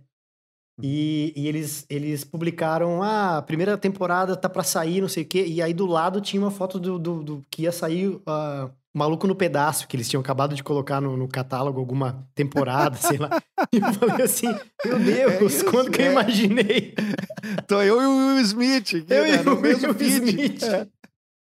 E, 0.82 1.32
e 1.36 1.46
eles, 1.46 1.86
eles 1.88 2.24
publicaram, 2.24 3.02
ah, 3.02 3.38
a 3.38 3.42
primeira 3.42 3.78
temporada 3.78 4.36
tá 4.36 4.48
pra 4.48 4.64
sair, 4.64 5.00
não 5.00 5.08
sei 5.08 5.22
o 5.22 5.26
quê. 5.26 5.44
E 5.46 5.62
aí 5.62 5.72
do 5.72 5.86
lado 5.86 6.20
tinha 6.20 6.42
uma 6.42 6.50
foto 6.50 6.80
do, 6.80 6.98
do, 6.98 7.22
do 7.22 7.42
que 7.48 7.62
ia 7.62 7.72
sair 7.72 8.18
ah, 8.26 8.68
Maluco 8.92 9.26
no 9.26 9.34
Pedaço, 9.36 9.86
que 9.86 9.96
eles 9.96 10.08
tinham 10.08 10.20
acabado 10.20 10.54
de 10.54 10.62
colocar 10.62 11.00
no, 11.00 11.16
no 11.16 11.28
catálogo 11.28 11.78
alguma 11.78 12.26
temporada, 12.34 12.96
sei 12.96 13.18
lá. 13.18 13.30
E 13.72 13.78
eu 13.78 13.92
falei 13.94 14.24
assim, 14.24 14.46
meu 14.84 14.98
Deus, 15.00 15.54
isso, 15.54 15.64
quando 15.64 15.90
que 15.90 16.00
eu 16.02 16.06
é. 16.06 16.12
imaginei? 16.12 16.94
Tô 17.66 17.80
eu 17.82 18.00
e 18.00 18.06
o 18.06 18.26
Will 18.34 18.40
Smith 18.40 18.88
aqui, 18.88 19.06
Eu 19.08 19.22
né, 19.24 19.42
e 19.42 19.48
o 19.48 19.60
mesmo 19.60 19.88
Will 19.88 19.94
feed. 19.94 20.12
Smith. 20.12 20.62
É. 20.62 20.86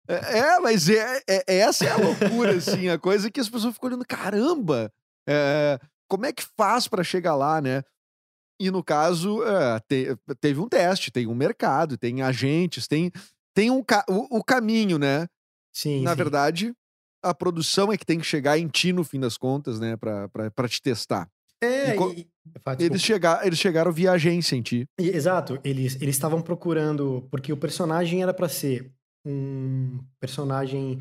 É, 0.06 0.38
é, 0.38 0.60
mas 0.60 0.88
é, 0.88 1.22
é- 1.26 1.58
essa 1.60 1.86
é 1.86 1.90
a 1.90 1.96
loucura, 1.96 2.56
assim, 2.56 2.88
a 2.88 2.98
coisa 2.98 3.30
que 3.30 3.40
as 3.40 3.48
pessoas 3.48 3.72
ficam 3.74 3.88
olhando, 3.88 4.04
caramba, 4.06 4.92
é, 5.26 5.80
como 6.08 6.26
é 6.26 6.32
que 6.32 6.44
faz 6.58 6.86
pra 6.86 7.02
chegar 7.02 7.34
lá, 7.34 7.60
né? 7.60 7.82
E 8.60 8.70
no 8.70 8.82
caso, 8.84 9.42
é, 9.42 9.80
te- 9.80 10.16
teve 10.40 10.60
um 10.60 10.68
teste, 10.68 11.10
tem 11.10 11.26
um 11.26 11.34
mercado, 11.34 11.98
tem 11.98 12.22
agentes, 12.22 12.86
tem, 12.86 13.10
tem 13.54 13.70
um 13.70 13.82
ca- 13.82 14.04
o, 14.08 14.38
o 14.38 14.44
caminho, 14.44 14.98
né? 14.98 15.26
Sim, 15.74 16.02
Na 16.02 16.12
sim. 16.12 16.16
verdade, 16.16 16.72
a 17.22 17.34
produção 17.34 17.92
é 17.92 17.96
que 17.98 18.06
tem 18.06 18.18
que 18.18 18.24
chegar 18.26 18.58
em 18.58 18.68
ti 18.68 18.92
no 18.92 19.02
fim 19.02 19.18
das 19.18 19.36
contas, 19.36 19.80
né? 19.80 19.96
Pra, 19.96 20.28
pra, 20.28 20.50
pra 20.50 20.68
te 20.68 20.80
testar. 20.80 21.28
É, 21.62 21.96
E 21.96 22.20
e- 22.20 22.28
Eles, 22.78 22.78
desculpa. 22.78 22.98
chega, 22.98 23.46
eles 23.46 23.58
chegaram 23.58 23.90
via 23.92 24.12
agência 24.12 24.54
em 24.54 24.62
ti. 24.62 24.86
E- 25.00 25.08
Exato, 25.08 25.58
eles 25.64 25.96
eles 26.00 26.14
estavam 26.14 26.40
procurando, 26.42 27.26
porque 27.30 27.52
o 27.52 27.56
personagem 27.56 28.22
era 28.22 28.34
pra 28.34 28.48
ser 28.48 28.92
um 29.26 29.98
personagem 30.20 31.00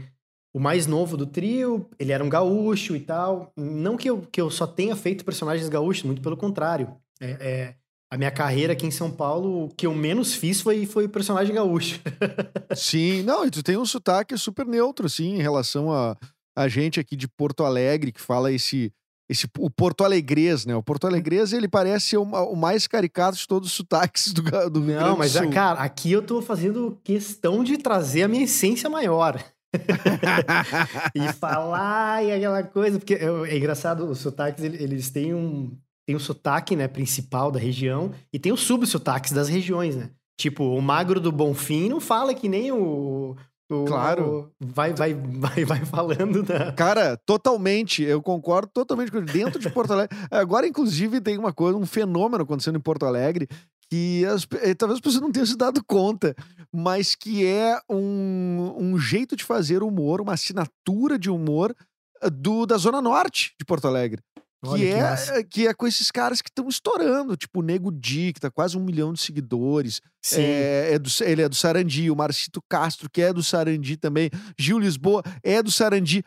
o 0.56 0.60
mais 0.60 0.86
novo 0.88 1.18
do 1.18 1.26
trio, 1.26 1.90
ele 2.00 2.12
era 2.12 2.24
um 2.24 2.30
gaúcho 2.30 2.96
e 2.96 3.00
tal. 3.00 3.52
Não 3.58 3.98
que 3.98 4.10
eu, 4.10 4.22
que 4.22 4.40
eu 4.40 4.50
só 4.52 4.66
tenha 4.68 4.96
feito 4.96 5.26
personagens 5.26 5.68
gaúchos, 5.68 6.04
muito 6.04 6.22
pelo 6.22 6.38
contrário. 6.38 6.96
É, 7.24 7.38
é, 7.40 7.76
a 8.12 8.18
minha 8.18 8.30
carreira 8.32 8.74
aqui 8.74 8.86
em 8.86 8.92
São 8.92 9.10
Paulo, 9.10 9.66
o 9.66 9.70
que 9.70 9.88
eu 9.88 9.94
menos 9.96 10.36
fiz 10.36 10.62
foi, 10.62 10.86
foi 10.86 11.08
personagem 11.08 11.56
gaúcho. 11.56 12.00
Sim, 12.76 13.24
não, 13.24 13.46
e 13.46 13.50
tu 13.50 13.64
tem 13.64 13.78
um 13.78 13.86
sotaque 13.86 14.38
super 14.38 14.66
neutro, 14.66 15.06
assim, 15.08 15.36
em 15.36 15.42
relação 15.42 15.92
a, 15.92 16.16
a 16.56 16.68
gente 16.68 17.00
aqui 17.00 17.16
de 17.16 17.28
Porto 17.28 17.64
Alegre, 17.64 18.12
que 18.12 18.22
fala 18.22 18.52
esse. 18.52 18.92
esse 19.30 19.48
o 19.58 19.70
Porto 19.70 20.04
Alegrês, 20.04 20.66
né? 20.66 20.76
O 20.76 20.84
Porto 20.84 21.08
Alegrês, 21.08 21.54
ele 21.54 21.68
parece 21.68 22.08
ser 22.08 22.18
o, 22.18 22.24
o 22.24 22.56
mais 22.56 22.86
caricato 22.88 23.38
de 23.38 23.48
todos 23.48 23.70
os 23.70 23.76
sotaques 23.76 24.32
do, 24.34 24.44
do 24.70 24.82
Rio 24.86 25.00
Não, 25.00 25.18
mas, 25.18 25.32
Sul. 25.32 25.50
cara, 25.50 25.80
aqui 25.80 26.12
eu 26.12 26.22
tô 26.22 26.42
fazendo 26.42 27.00
questão 27.04 27.64
de 27.64 27.78
trazer 27.78 28.24
a 28.24 28.28
minha 28.28 28.44
essência 28.44 28.90
maior. 28.90 29.44
e 31.16 31.34
falar 31.34 32.24
e 32.24 32.32
aquela 32.32 32.62
coisa, 32.64 33.00
porque 33.00 33.16
é, 33.16 33.26
é 33.26 33.58
engraçado, 33.58 34.08
os 34.08 34.20
sotaques, 34.20 34.64
ele- 34.64 34.82
eles 34.84 35.10
têm 35.10 35.34
um, 35.34 35.76
tem 36.06 36.16
um 36.16 36.20
sotaque, 36.20 36.76
né, 36.76 36.88
principal 36.88 37.52
da 37.52 37.60
região 37.60 38.12
e 38.32 38.40
tem 38.40 38.52
os 38.52 38.62
subsotaques 38.62 39.32
das 39.32 39.48
regiões, 39.48 39.96
né? 39.96 40.10
Tipo, 40.40 40.64
o 40.64 40.82
magro 40.82 41.20
do 41.20 41.32
Bonfim 41.32 41.90
não 41.90 42.00
fala 42.02 42.34
que 42.34 42.50
nem 42.50 42.72
o... 42.72 43.36
o- 43.72 43.86
Claro. 43.86 44.52
o- 44.62 44.66
vai, 44.66 44.94
vai, 44.94 45.14
vai, 45.14 45.64
vai 45.66 45.86
falando 45.86 46.44
da... 46.44 46.72
Cara, 46.74 47.18
totalmente, 47.26 48.04
eu 48.04 48.22
concordo 48.22 48.70
totalmente 48.74 49.12
com. 49.12 49.22
Dentro 49.24 49.60
de 49.60 49.70
Porto 49.70 49.94
Alegre. 49.94 50.16
Agora, 50.30 50.68
inclusive, 50.68 51.22
tem 51.22 51.38
uma 51.38 51.54
coisa, 51.54 51.78
um 51.78 51.86
fenômeno 51.86 52.44
acontecendo 52.44 52.78
em 52.78 52.82
Porto 52.82 53.06
Alegre 53.06 53.48
que 53.90 54.26
as 54.26 54.48
eh, 54.62 54.74
talvez 54.74 55.00
pessoas 55.00 55.22
não 55.22 55.32
tenham 55.32 55.46
se 55.46 55.56
dado 55.56 55.84
conta, 55.86 56.36
mas 56.74 57.14
que 57.16 57.46
é 57.46 57.80
um, 57.90 58.74
um 58.78 58.98
jeito 58.98 59.36
de 59.36 59.44
fazer 59.44 59.84
humor, 59.84 60.20
uma 60.20 60.34
assinatura 60.34 61.18
de 61.20 61.30
humor 61.30 61.76
eh, 62.24 62.30
do, 62.30 62.66
da 62.66 62.76
Zona 62.78 63.02
Norte 63.04 63.54
de 63.60 63.66
Porto 63.66 63.88
Alegre. 63.88 64.20
Olha 64.66 64.80
Que 64.86 64.94
que 64.94 65.02
massa. 65.02 65.34
é, 65.40 65.44
que 65.44 65.68
é 65.68 65.74
com 65.74 65.86
esses 65.86 66.10
caras 66.12 66.42
que 66.42 66.50
estão 66.50 66.68
estourando, 66.70 67.36
tipo 67.36 67.60
o 67.60 67.64
Nego 67.64 67.92
Di, 67.92 68.32
que 68.34 68.40
tá 68.40 68.50
quase 68.50 68.78
um 68.78 68.84
milhão 68.84 69.12
de 69.14 69.20
seguidores. 69.20 70.02
Sim. 70.22 70.42
É, 70.42 70.94
é 70.94 71.00
do, 71.00 71.10
ele 71.22 71.42
é 71.42 71.50
do 71.50 71.56
Sarandi, 71.56 72.10
o 72.10 72.16
Marcito 72.16 72.62
Castro, 72.70 73.10
que 73.10 73.22
é 73.22 73.34
do 73.34 73.44
Sarandi 73.44 73.98
também, 73.98 74.30
Gil 74.58 74.80
Lisboa 74.80 75.22
é 75.44 75.62
do 75.62 75.72
Sarandi. 75.72 76.24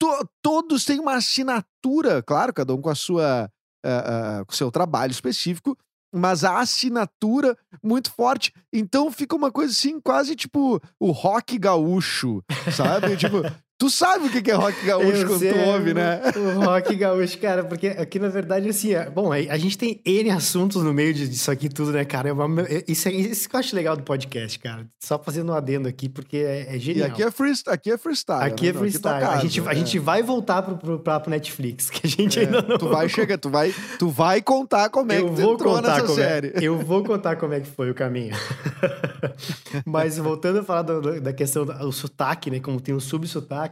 To- 0.00 0.28
todos 0.42 0.84
têm 0.84 0.98
uma 1.00 1.14
assinatura, 1.16 2.22
claro, 2.22 2.52
cada 2.52 2.74
um 2.74 2.80
com 2.80 2.90
a 2.90 2.94
sua 2.94 3.50
ah, 3.84 4.38
ah, 4.40 4.44
com 4.44 4.52
o 4.52 4.56
seu 4.56 4.70
trabalho 4.70 5.10
específico, 5.10 5.76
mas 6.14 6.44
a 6.44 6.58
assinatura 6.60 7.56
muito 7.82 8.12
forte. 8.12 8.52
Então 8.72 9.10
fica 9.10 9.34
uma 9.34 9.50
coisa 9.50 9.72
assim, 9.72 10.00
quase 10.00 10.36
tipo 10.36 10.80
o 11.00 11.10
rock 11.10 11.58
gaúcho, 11.58 12.42
sabe? 12.76 13.16
tipo, 13.16 13.42
tu 13.82 13.90
sabe 13.90 14.26
o 14.26 14.30
que 14.30 14.40
que 14.40 14.50
é 14.52 14.54
rock 14.54 14.86
gaúcho 14.86 15.10
Eu 15.22 15.26
quando 15.26 15.40
sei, 15.40 15.52
tu 15.52 15.58
ouve, 15.58 15.92
né? 15.92 16.20
O 16.36 16.64
rock 16.64 16.94
gaúcho, 16.94 17.36
cara, 17.38 17.64
porque 17.64 17.88
aqui 17.88 18.20
na 18.20 18.28
verdade, 18.28 18.68
assim, 18.68 18.94
é, 18.94 19.10
bom, 19.10 19.32
a 19.32 19.58
gente 19.58 19.76
tem 19.76 20.00
N 20.06 20.30
assuntos 20.30 20.84
no 20.84 20.94
meio 20.94 21.12
disso 21.12 21.50
aqui 21.50 21.68
tudo, 21.68 21.90
né, 21.90 22.04
cara? 22.04 22.28
É 22.28 22.32
uma- 22.32 22.62
é- 22.62 22.84
isso, 22.86 23.08
é, 23.08 23.12
isso 23.12 23.48
que 23.48 23.56
eu 23.56 23.58
acho 23.60 23.74
legal 23.74 23.96
do 23.96 24.04
podcast, 24.04 24.56
cara. 24.60 24.86
Só 25.00 25.18
fazendo 25.18 25.50
um 25.50 25.54
adendo 25.56 25.88
aqui, 25.88 26.08
porque 26.08 26.36
é, 26.36 26.68
é 26.74 26.76
E 26.76 26.78
genial. 26.78 27.08
aqui 27.08 27.24
é, 27.24 27.30
freest, 27.32 27.68
aqui 27.68 27.90
é 27.90 27.98
freestyle. 27.98 28.44
Aqui 28.44 28.64
né? 28.64 28.68
é 28.68 28.72
Não, 28.72 28.78
tua 28.80 28.88
freestyle. 28.88 29.24
a, 29.24 29.38
gente, 29.40 29.60
a 29.68 29.72
é. 29.72 29.74
gente 29.74 29.98
vai 29.98 30.22
voltar 30.22 30.62
pro, 30.62 30.76
pro, 30.76 30.98
pra- 31.00 31.18
pro 31.18 31.30
Netflix, 31.30 31.90
que 31.90 32.06
a 32.06 32.08
gente 32.08 32.38
É, 32.38 32.42
ainda 32.44 32.62
não. 32.62 32.78
Tu 32.78 32.88
vai 32.88 33.08
chegar, 33.08 33.36
tu 33.36 33.50
vai, 33.50 33.74
tu 33.98 34.08
vai 34.10 34.40
contar 34.40 34.90
como 34.90 35.10
é 35.10 35.18
eu 35.18 35.28
que 35.34 35.40
vou 35.40 35.54
entrou 35.54 35.74
contar 35.74 35.88
nessa 35.88 36.02
como 36.02 36.14
série. 36.14 36.48
É, 36.54 36.62
eu 36.62 36.78
vou 36.78 37.02
contar 37.02 37.34
como 37.34 37.52
é 37.52 37.58
que 37.60 37.68
foi 37.68 37.90
o 37.90 37.94
caminho. 37.94 38.32
Mas 39.84 40.18
voltando 40.18 40.58
a 40.60 40.62
falar 40.62 40.82
do- 40.82 41.20
da 41.20 41.32
questão 41.32 41.64
do 41.64 41.92
sotaque, 41.92 42.50
né? 42.50 42.60
Como 42.60 42.80
tem 42.80 42.94
os 42.94 43.04
subsotaques, 43.04 43.71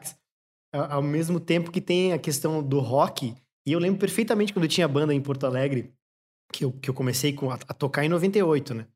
ao 0.72 1.02
mesmo 1.02 1.40
tempo 1.40 1.70
que 1.70 1.80
tem 1.80 2.12
a 2.12 2.18
questão 2.18 2.62
do 2.62 2.78
rock. 2.78 3.34
E 3.66 3.72
eu 3.72 3.78
lembro 3.78 3.98
perfeitamente 3.98 4.52
quando 4.52 4.64
eu 4.64 4.70
tinha 4.70 4.88
banda 4.88 5.14
em 5.14 5.20
Porto 5.20 5.46
Alegre, 5.46 5.92
que 6.52 6.64
eu, 6.64 6.72
que 6.72 6.88
eu 6.90 6.94
comecei 6.94 7.32
com, 7.32 7.50
a, 7.50 7.54
a 7.54 7.74
tocar 7.74 8.04
em 8.04 8.08
98, 8.08 8.74
né? 8.74 8.86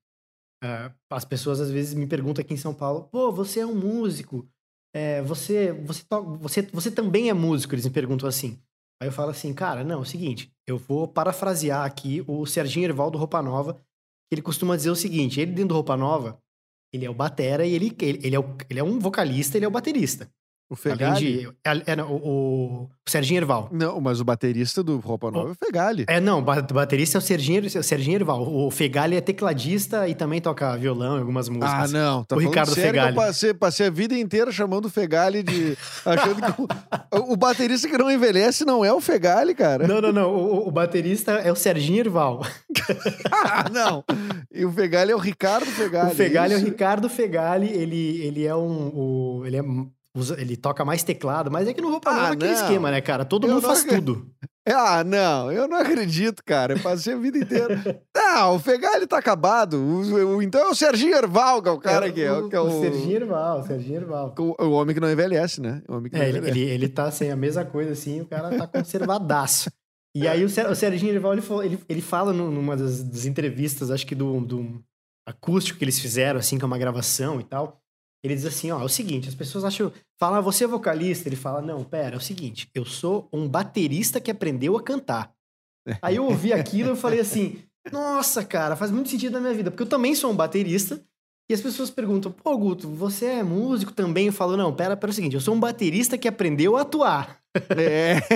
Ah, 0.63 0.93
as 1.11 1.25
pessoas 1.25 1.61
às 1.61 1.71
vezes 1.71 1.95
me 1.95 2.07
perguntam 2.07 2.43
aqui 2.43 2.55
em 2.55 2.59
São 2.59 2.75
Paulo, 2.75 3.09
pô, 3.11 3.31
você 3.31 3.61
é 3.61 3.67
um 3.67 3.75
músico, 3.75 4.49
é, 4.95 5.21
você, 5.23 5.73
você, 5.73 6.05
você, 6.39 6.63
você 6.63 6.91
também 6.91 7.29
é 7.29 7.35
músico? 7.35 7.75
Eles 7.75 7.85
me 7.85 7.93
perguntam 7.93 8.29
assim. 8.29 8.59
Aí 9.01 9.09
eu 9.09 9.13
falo 9.13 9.31
assim, 9.31 9.53
cara, 9.53 9.85
não, 9.85 9.99
é 9.99 10.03
o 10.03 10.05
seguinte, 10.05 10.53
eu 10.67 10.79
vou 10.79 11.07
parafrasear 11.07 11.85
aqui 11.85 12.25
o 12.27 12.47
Serginho 12.47 12.87
Erval 12.87 13.11
do 13.11 13.19
Roupa 13.19 13.43
Nova, 13.43 13.75
que 13.75 14.35
ele 14.35 14.43
costuma 14.43 14.77
dizer 14.77 14.91
o 14.91 14.97
seguinte, 14.97 15.41
ele 15.41 15.53
dentro 15.53 15.69
do 15.69 15.75
Roupa 15.75 15.97
Nova, 15.97 16.41
ele 16.93 17.05
é 17.05 17.11
o 17.11 17.15
batera 17.15 17.67
e 17.67 17.75
ele, 17.75 17.95
ele, 18.01 18.21
ele 18.25 18.37
é, 18.37 18.39
o, 18.39 18.57
ele 18.71 18.79
é 18.79 18.85
um 18.85 18.99
vocalista, 18.99 19.59
ele 19.59 19.65
é 19.65 19.69
o 19.69 19.73
baterista. 19.73 20.33
O 20.71 20.75
Além 20.75 20.97
Fegali? 20.97 21.21
de... 21.39 21.49
É, 21.63 21.93
é, 21.93 22.03
o, 22.03 22.15
o 22.15 22.91
Serginho 23.07 23.39
Erval. 23.39 23.69
Não, 23.71 24.01
mas 24.01 24.19
o 24.21 24.25
baterista 24.25 24.83
do 24.83 24.97
Roupa 24.99 25.31
Nova 25.31 25.51
é 25.51 25.53
o 25.53 25.55
Fegali. 25.55 26.05
É, 26.09 26.19
não, 26.21 26.39
o 26.39 26.43
ba- 26.43 26.63
baterista 26.63 27.19
é 27.19 27.21
o 27.21 27.23
Serginho, 27.23 27.63
o 27.67 27.83
Serginho 27.83 28.17
Erval. 28.17 28.43
O 28.43 28.71
Fegali 28.71 29.15
é 29.15 29.21
tecladista 29.21 30.09
e 30.09 30.15
também 30.15 30.41
toca 30.41 30.75
violão 30.79 31.17
em 31.17 31.21
algumas 31.21 31.49
músicas. 31.51 31.71
Ah, 31.71 31.87
não. 31.89 32.25
Tá 32.25 32.35
O 32.35 32.39
Ricardo 32.39 32.71
sério 32.75 32.93
que 32.93 32.99
Fegali. 32.99 33.17
Eu 33.17 33.23
passei, 33.23 33.55
passei 33.55 33.87
a 33.87 33.91
vida 33.91 34.15
inteira 34.19 34.51
chamando 34.51 34.87
o 34.87 34.91
Fegali 34.91 35.43
de. 35.43 35.77
achando 36.05 36.41
que 36.41 36.63
o, 36.63 37.33
o 37.33 37.37
baterista 37.37 37.87
que 37.87 37.99
não 37.99 38.11
envelhece 38.11 38.65
não 38.65 38.83
é 38.83 38.93
o 38.93 39.01
Fegali, 39.03 39.55
cara. 39.55 39.87
Não, 39.87 40.01
não, 40.01 40.13
não. 40.13 40.35
O, 40.35 40.69
o 40.69 40.71
baterista 40.71 41.33
é 41.33 41.53
o 41.53 41.57
Serginho 41.57 42.01
Erval. 42.01 42.41
Ah, 43.31 43.69
não. 43.71 44.03
E 44.53 44.65
o 44.65 44.73
Fegali 44.73 45.13
é 45.13 45.15
o 45.15 45.19
Ricardo 45.19 45.67
Fegali. 45.67 46.11
o 46.13 46.15
Fegali 46.15 46.55
é 46.55 46.57
o? 46.57 46.61
Ricardo 46.61 47.09
Fegali. 47.11 47.69
Ele, 47.69 48.23
ele 48.23 48.45
é 48.47 48.55
um. 48.57 48.89
o- 48.95 49.43
ele 49.47 49.57
é. 49.59 49.63
Usa- 50.17 50.41
Ele 50.41 50.57
toca 50.57 50.85
mais 50.85 51.03
teclado, 51.03 51.51
mas 51.51 51.67
é 51.69 51.75
que 51.75 51.81
no 51.81 51.91
roupa 51.91 52.11
Ah, 52.11 52.15
nova 52.15 52.29
é 52.29 52.33
aquele 52.33 52.53
não. 52.55 52.61
esquema, 52.63 52.91
né, 52.91 53.01
cara? 53.01 53.25
Todo 53.25 53.47
Eu 53.47 53.55
mundo 53.55 53.63
não 53.63 53.69
faz 53.69 53.81
acredito. 53.85 54.05
tudo. 54.15 54.31
Ah, 54.67 55.05
não, 55.05 55.53
eu 55.53 55.69
não 55.69 55.77
acredito, 55.77 56.43
cara. 56.43 56.73
Eu 56.73 56.81
passei 56.81 57.13
a 57.13 57.19
vida 57.19 57.37
inteira. 57.37 58.03
Não, 58.17 58.57
o 58.57 58.59
Fegali 58.59 59.07
tá 59.07 59.19
acabado. 59.19 59.75
O- 59.77 60.37
o- 60.39 60.43
então 60.43 60.59
é 60.63 60.69
o 60.71 60.75
Serginho 60.75 61.15
Erval, 61.15 61.63
que 61.63 61.69
é 61.69 61.73
o 61.73 61.79
cara 61.79 62.11
que 62.11 62.23
é, 62.23 62.33
o, 62.33 62.49
que 62.49 62.57
é 62.57 62.61
o, 62.61 62.65
o 62.69 62.81
Serginho 62.81 63.15
Erval, 63.17 63.61
o 63.61 63.67
Serginho 63.67 63.97
Erval. 63.97 64.35
o, 64.39 64.65
o 64.65 64.71
homem 64.71 64.95
que 64.95 65.01
não 65.03 65.13
envelhece, 65.13 65.61
né? 65.61 65.83
O 65.87 65.97
homem 65.97 66.11
que 66.11 66.17
não 66.17 66.25
É, 66.25 66.29
ele, 66.31 66.39
ele, 66.49 66.61
ele 66.63 66.89
tá 66.89 67.11
sem 67.11 67.31
a 67.31 67.37
mesma 67.37 67.63
coisa 67.67 67.93
assim, 67.93 68.23
o 68.23 68.27
cara 68.27 68.57
tá 68.57 68.67
conservadaço. 68.67 69.71
E 70.17 70.27
aí 70.27 70.43
o, 70.43 70.49
Ser- 70.49 70.71
o 70.71 70.75
Serginho 70.75 71.13
Erval, 71.13 71.35
ele, 71.35 71.43
ele, 71.63 71.79
ele 71.87 72.01
fala 72.01 72.33
num- 72.33 72.51
numa 72.51 72.75
das, 72.75 73.03
das 73.03 73.27
entrevistas, 73.27 73.91
acho 73.91 74.07
que 74.07 74.15
do, 74.15 74.41
do 74.41 74.83
acústico 75.29 75.79
que 75.79 75.85
eles 75.85 75.99
fizeram, 75.99 76.41
assim, 76.41 76.57
que 76.57 76.65
é 76.65 76.67
uma 76.67 76.79
gravação 76.79 77.39
e 77.39 77.45
tal. 77.45 77.83
Ele 78.25 78.35
diz 78.35 78.47
assim, 78.47 78.71
ó, 78.71 78.81
é 78.81 78.85
o 78.85 78.89
seguinte, 78.89 79.29
as 79.29 79.35
pessoas 79.35 79.65
acham, 79.65 79.93
falam, 80.19 80.39
ah, 80.39 80.41
você 80.41 80.65
é 80.65 80.67
vocalista? 80.67 81.29
Ele 81.29 81.37
fala, 81.37 81.61
não, 81.61 81.85
pera, 81.85 82.15
é 82.15 82.17
o 82.17 82.21
seguinte, 82.21 82.71
eu 82.75 82.87
sou 82.87 83.29
um 83.31 83.47
baterista 83.47 84.19
que 84.19 84.31
aprendeu 84.31 84.79
a 84.79 84.83
cantar. 84.83 85.31
Aí 86.01 86.17
eu 86.17 86.25
ouvi 86.25 86.51
aquilo 86.51 86.89
e 86.89 86.93
eu 86.93 86.97
falei 86.97 87.21
assim, 87.21 87.59
nossa, 87.93 88.43
cara, 88.43 88.77
faz 88.77 88.91
muito 88.91 89.11
sentido 89.11 89.35
na 89.35 89.41
minha 89.41 89.53
vida, 89.53 89.71
porque 89.71 89.83
eu 89.83 89.89
também 89.89 90.15
sou 90.15 90.31
um 90.31 90.37
baterista, 90.37 91.05
e 91.51 91.53
as 91.53 91.61
pessoas 91.61 91.91
perguntam, 91.91 92.33
pô, 92.33 92.57
Guto, 92.57 92.89
você 92.89 93.27
é 93.27 93.43
músico 93.43 93.93
também? 93.93 94.29
Eu 94.29 94.33
falo, 94.33 94.57
não, 94.57 94.75
pera, 94.75 94.97
pera, 94.97 95.11
é 95.11 95.13
o 95.13 95.15
seguinte, 95.15 95.35
eu 95.35 95.41
sou 95.43 95.55
um 95.55 95.61
baterista 95.61 96.17
que 96.17 96.27
aprendeu 96.27 96.79
a 96.79 96.81
atuar. 96.81 97.39
É. 97.77 98.17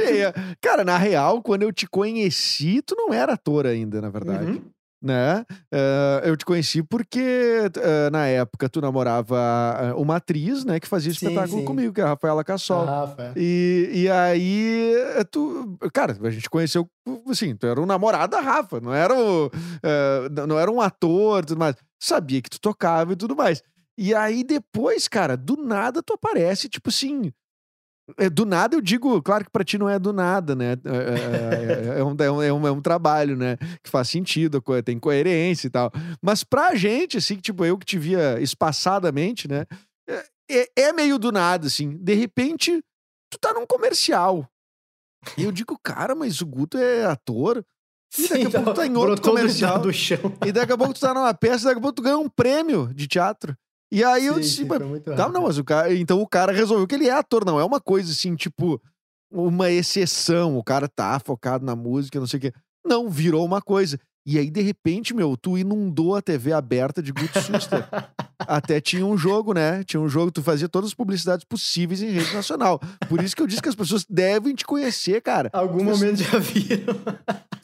É. 0.00 0.32
Cara, 0.60 0.84
na 0.84 0.96
real, 0.96 1.42
quando 1.42 1.62
eu 1.62 1.72
te 1.72 1.86
conheci, 1.86 2.80
tu 2.82 2.94
não 2.96 3.12
era 3.12 3.34
ator 3.34 3.66
ainda, 3.66 4.00
na 4.00 4.08
verdade. 4.08 4.52
Uhum. 4.52 4.62
Né? 5.04 5.44
Eh, 5.70 6.22
eu 6.24 6.34
te 6.34 6.46
conheci 6.46 6.82
porque 6.82 7.20
eh, 7.76 8.08
na 8.10 8.26
época 8.26 8.70
tu 8.70 8.80
namorava 8.80 9.38
eh, 9.82 9.92
uma 9.92 10.16
atriz, 10.16 10.64
né, 10.64 10.80
que 10.80 10.88
fazia 10.88 11.12
Sim, 11.12 11.18
espetáculo 11.26 11.60
sim. 11.60 11.64
comigo, 11.66 11.92
que 11.92 12.00
é 12.00 12.04
a 12.04 12.08
Rafaela 12.08 12.42
Cassol. 12.42 12.88
Ah, 12.88 13.00
Rafa. 13.00 13.34
E, 13.36 13.90
e 13.92 14.08
aí, 14.10 14.94
tu, 15.30 15.76
cara, 15.92 16.16
a 16.22 16.30
gente 16.30 16.48
conheceu 16.48 16.88
assim, 17.28 17.54
tu 17.54 17.66
era 17.66 17.78
um 17.78 17.84
namorado 17.84 18.30
da 18.34 18.40
Rafa, 18.40 18.80
não 18.80 18.94
era, 18.94 19.14
o, 19.14 19.50
eh, 19.82 20.28
não- 20.46 20.58
era 20.58 20.70
um 20.70 20.80
ator 20.80 21.44
tudo 21.44 21.58
mais. 21.58 21.76
Sabia 22.00 22.40
que 22.40 22.48
tu 22.48 22.58
tocava 22.58 23.12
e 23.12 23.16
tudo 23.16 23.36
mais. 23.36 23.62
E 23.98 24.14
aí 24.14 24.42
depois, 24.42 25.06
cara, 25.06 25.36
do 25.36 25.56
nada 25.56 26.02
tu 26.02 26.14
aparece, 26.14 26.66
tipo 26.68 26.88
assim. 26.88 27.30
É, 28.18 28.28
do 28.28 28.44
nada 28.44 28.76
eu 28.76 28.80
digo, 28.80 29.20
claro 29.22 29.44
que 29.44 29.50
pra 29.50 29.64
ti 29.64 29.78
não 29.78 29.88
é 29.88 29.98
do 29.98 30.12
nada, 30.12 30.54
né? 30.54 30.72
É, 30.72 30.76
é- 30.76 31.96
é- 31.96 32.00
é 32.00 32.04
um, 32.04 32.16
é 32.42 32.52
um- 32.52 32.66
é 32.66 32.70
um- 32.72 32.80
trabalho, 32.82 33.36
né? 33.36 33.56
Que 33.82 33.90
faz 33.90 34.08
sentido, 34.08 34.62
tem 34.84 34.98
coerência 34.98 35.66
e 35.66 35.70
tal. 35.70 35.90
Mas 36.22 36.44
pra 36.44 36.74
gente, 36.74 37.16
assim, 37.18 37.36
tipo, 37.36 37.64
eu 37.64 37.78
que 37.78 37.86
te 37.86 37.98
via 37.98 38.38
espaçadamente, 38.40 39.48
né? 39.48 39.64
É, 40.50 40.68
meio 40.92 41.18
do 41.18 41.32
nada, 41.32 41.66
assim. 41.66 41.96
De 41.96 42.12
repente, 42.14 42.82
tu 43.30 43.38
tá 43.38 43.54
num 43.54 43.66
comercial. 43.66 44.46
E 45.38 45.44
eu 45.44 45.50
digo, 45.50 45.78
cara, 45.82 46.14
mas 46.14 46.42
o 46.42 46.46
Guto 46.46 46.76
é 46.76 47.06
ator? 47.06 47.64
E 48.18 48.28
daqui 48.28 48.46
a 48.46 48.50
pouco 48.50 48.70
tu 48.72 48.74
tá 48.76 48.86
em 48.86 48.94
outro 48.96 49.22
comercial. 49.22 49.80
do 49.80 49.92
chão. 49.92 50.18
E 50.46 50.52
daqui 50.52 50.72
a 50.72 50.76
pouco 50.76 50.92
tu 50.92 51.00
tá 51.00 51.14
numa 51.14 51.32
peça, 51.32 51.64
daqui 51.64 51.78
a 51.78 51.80
pouco 51.80 51.96
tu 51.96 52.02
ganha 52.02 52.18
um 52.18 52.28
prêmio 52.28 52.92
de 52.94 53.08
teatro. 53.08 53.56
E 53.94 54.02
aí 54.02 54.26
eu 54.26 54.40
disse, 54.40 54.56
sim, 54.56 54.66
Tá, 55.14 55.28
não, 55.28 55.42
mas 55.42 55.56
o 55.56 55.62
cara. 55.62 55.94
Então 55.94 56.20
o 56.20 56.26
cara 56.26 56.50
resolveu 56.50 56.84
que 56.84 56.96
ele 56.96 57.06
é 57.06 57.12
ator, 57.12 57.44
não 57.44 57.60
é 57.60 57.64
uma 57.64 57.80
coisa 57.80 58.10
assim, 58.10 58.34
tipo, 58.34 58.82
uma 59.30 59.70
exceção. 59.70 60.58
O 60.58 60.64
cara 60.64 60.88
tá 60.88 61.20
focado 61.20 61.64
na 61.64 61.76
música, 61.76 62.18
não 62.18 62.26
sei 62.26 62.38
o 62.38 62.40
quê. 62.40 62.52
Não, 62.84 63.08
virou 63.08 63.44
uma 63.44 63.62
coisa. 63.62 63.96
E 64.26 64.38
aí, 64.38 64.50
de 64.50 64.62
repente, 64.62 65.14
meu, 65.14 65.36
tu 65.36 65.58
inundou 65.58 66.16
a 66.16 66.22
TV 66.22 66.52
aberta 66.52 67.02
de 67.02 67.12
Guto 67.12 67.40
Suster. 67.42 67.86
Até 68.38 68.80
tinha 68.80 69.04
um 69.04 69.16
jogo, 69.16 69.52
né? 69.52 69.84
Tinha 69.84 70.00
um 70.00 70.08
jogo, 70.08 70.30
tu 70.30 70.42
fazia 70.42 70.68
todas 70.68 70.90
as 70.90 70.94
publicidades 70.94 71.44
possíveis 71.44 72.02
em 72.02 72.10
rede 72.10 72.32
nacional. 72.34 72.80
Por 73.08 73.22
isso 73.22 73.36
que 73.36 73.42
eu 73.42 73.46
disse 73.46 73.60
que 73.62 73.68
as 73.68 73.74
pessoas 73.74 74.04
devem 74.08 74.54
te 74.54 74.64
conhecer, 74.64 75.20
cara. 75.20 75.50
Algum 75.52 75.90
As 75.90 75.98
momento 75.98 76.22
já 76.22 76.38
viram. 76.38 76.96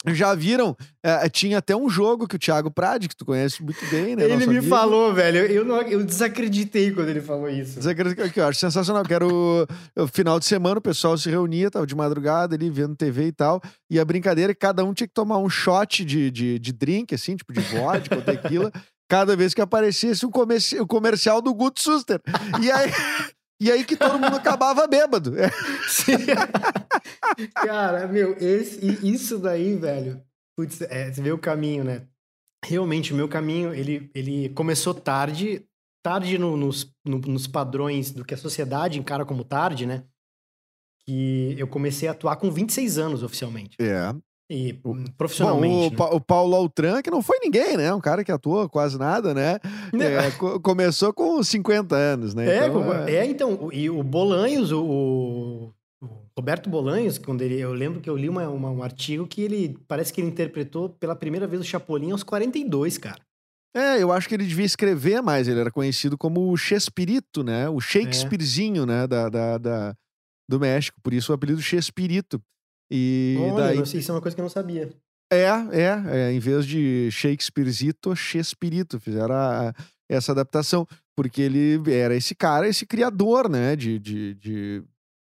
Já 0.07 0.35
viram? 0.35 0.77
É, 1.03 1.29
tinha 1.29 1.59
até 1.59 1.77
um 1.77 1.89
jogo 1.89 2.27
que 2.27 2.37
o 2.37 2.39
Thiago 2.39 2.71
Prade, 2.71 3.09
que 3.09 3.17
tu 3.17 3.25
conhece 3.25 3.63
muito 3.63 3.85
bem, 3.91 4.17
né? 4.17 4.25
Ele 4.25 4.35
nosso 4.35 4.49
me 4.49 4.59
amigo. 4.59 4.67
falou, 4.69 5.13
velho. 5.13 5.41
Eu, 5.41 5.65
não, 5.65 5.81
eu 5.83 6.03
desacreditei 6.03 6.91
quando 6.91 7.09
ele 7.09 7.21
falou 7.21 7.49
isso. 7.51 7.81
Você 7.81 7.91
acredita 7.91 8.29
que 8.29 8.41
eu 8.41 8.47
acho 8.47 8.59
sensacional? 8.59 9.05
Que 9.05 9.13
era 9.13 9.27
o, 9.27 9.67
o 9.97 10.07
final 10.07 10.39
de 10.39 10.47
semana, 10.47 10.79
o 10.79 10.83
pessoal 10.83 11.19
se 11.19 11.29
reunia, 11.29 11.71
tava 11.71 11.87
de 11.87 11.95
madrugada 11.95 12.55
ali, 12.55 12.71
vendo 12.71 12.97
TV 12.97 13.27
e 13.27 13.33
tal. 13.33 13.61
E 13.91 14.01
a 14.01 14.05
brincadeira 14.05 14.53
é 14.53 14.55
que 14.55 14.61
cada 14.61 14.85
um 14.85 14.95
tinha 14.95 15.07
que 15.07 15.15
tomar 15.15 15.39
um 15.39 15.51
shot 15.51 16.03
de, 16.03 16.31
de, 16.31 16.50
de 16.59 16.73
drink, 16.73 17.15
assim, 17.15 17.37
tipo 17.37 17.53
de 17.53 17.61
vodka 17.61 18.17
ou 18.17 18.23
tequila, 18.23 18.73
cada 19.09 19.37
vez 19.37 19.55
que 19.55 19.61
aparecesse 19.61 20.25
um 20.27 20.31
comerci 20.31 20.79
o 20.81 20.87
comercial 20.87 21.41
do 21.43 21.53
Guto 21.55 21.81
Suster. 21.81 22.21
E 22.63 22.71
aí, 22.71 22.91
e 23.61 23.71
aí 23.71 23.85
que 23.85 23.97
todo 23.97 24.19
mundo 24.19 24.37
acabava 24.37 24.87
bêbado. 24.87 25.33
Sim. 25.89 26.17
Cara, 27.55 28.07
meu, 28.09 28.37
esse, 28.39 28.81
isso 29.07 29.39
daí, 29.39 29.77
velho. 29.77 30.23
Putz, 30.57 30.81
é, 30.83 31.13
você 31.13 31.23
vê 31.23 31.33
o 31.33 31.39
caminho, 31.39 31.85
né? 31.85 32.07
Realmente, 32.65 33.13
o 33.13 33.17
meu 33.17 33.29
caminho, 33.29 33.73
ele, 33.75 34.11
ele 34.15 34.51
começou 34.51 34.93
tarde, 34.93 35.65
tarde 36.03 36.37
no- 36.37 36.57
nos, 36.57 36.93
no- 37.05 37.19
nos 37.19 37.47
padrões 37.47 38.11
do 38.11 38.25
que 38.25 38.35
a 38.35 38.39
sociedade 38.39 38.99
encara 38.99 39.25
como 39.25 39.45
tarde, 39.45 39.87
né? 39.87 40.05
Que 41.07 41.55
eu 41.59 41.67
comecei 41.67 42.09
a 42.09 42.13
atuar 42.13 42.37
com 42.37 42.51
26 42.51 42.99
anos 42.99 43.23
oficialmente. 43.23 43.77
É. 43.81 44.15
E 44.53 44.73
Bom, 44.73 45.05
profissionalmente. 45.17 45.95
o, 45.95 45.99
né? 45.99 46.11
O 46.13 46.21
Paulo 46.21 46.57
Altran, 46.57 47.01
que 47.03 47.11
não 47.11 47.23
foi 47.23 47.39
ninguém, 47.39 47.77
né? 47.77 47.95
Um 47.95 48.01
cara 48.01 48.25
que 48.25 48.33
atuou 48.33 48.69
quase 48.69 48.99
nada, 48.99 49.33
né? 49.33 49.61
É, 49.95 50.31
co- 50.33 50.59
começou 50.59 51.13
com 51.13 51.41
50 51.41 51.95
anos, 51.95 52.35
né? 52.35 52.47
É, 52.51 52.67
Então, 52.67 52.73
como- 52.73 52.93
é, 52.93 53.27
então, 53.27 53.71
e 53.73 53.89
o 53.89 54.03
Bolanhos, 54.03 54.73
o, 54.73 54.83
o- 54.83 55.73
o 56.03 56.09
Roberto 56.37 56.69
Bolanhos, 56.69 57.17
quando 57.17 57.43
ele, 57.43 57.61
eu 57.61 57.73
lembro 57.73 58.01
que 58.01 58.11
eu 58.11 58.17
li 58.17 58.29
uma, 58.29 58.49
uma- 58.49 58.71
um 58.73 58.83
artigo 58.83 59.25
que 59.25 59.41
ele, 59.41 59.79
parece 59.87 60.13
que 60.13 60.21
ele 60.21 60.29
interpretou 60.29 60.89
pela 60.89 61.15
primeira 61.15 61.47
vez 61.47 61.63
o 61.63 61.65
Chapolin 61.65 62.11
aos 62.11 62.25
42, 62.25 62.99
cara. 62.99 63.21
É, 63.73 64.03
eu 64.03 64.11
acho 64.11 64.29
que 64.29 64.35
ele 64.35 64.47
devia 64.47 64.65
escrever 64.67 65.23
mais. 65.23 65.47
Ele 65.47 65.61
era 65.61 65.71
conhecido 65.71 66.19
como 66.19 66.51
o 66.51 66.57
Chespirito, 66.57 67.45
né? 67.45 67.69
O 67.69 67.81
Shakespearezinho, 67.81 68.85
né? 68.85 69.07
Da, 69.07 69.29
da, 69.29 69.59
da- 69.59 69.95
do 70.51 70.59
México. 70.59 70.99
Por 71.05 71.15
isso 71.15 71.31
o 71.31 71.35
apelido 71.37 71.63
Chespirito. 71.63 72.43
E 72.91 73.37
Olha, 73.41 73.75
daí. 73.75 73.83
isso 73.83 74.11
é 74.11 74.15
uma 74.15 74.21
coisa 74.21 74.35
que 74.35 74.41
eu 74.41 74.45
não 74.45 74.51
sabia. 74.51 74.91
É, 75.33 75.45
é, 75.45 76.03
é. 76.29 76.33
Em 76.33 76.39
vez 76.41 76.67
de 76.67 77.09
Shakespearezito, 77.13 78.17
Chespirito. 78.17 78.99
Fizeram 78.99 79.35
a- 79.35 79.69
a- 79.69 79.75
essa 80.09 80.33
adaptação. 80.33 80.87
Porque 81.17 81.41
ele 81.43 81.81
era 81.93 82.17
esse 82.17 82.35
cara, 82.35 82.67
esse 82.67 82.85
criador, 82.87 83.49
né? 83.49 83.77
De, 83.77 83.99
de, 83.99 84.35
de 84.35 84.83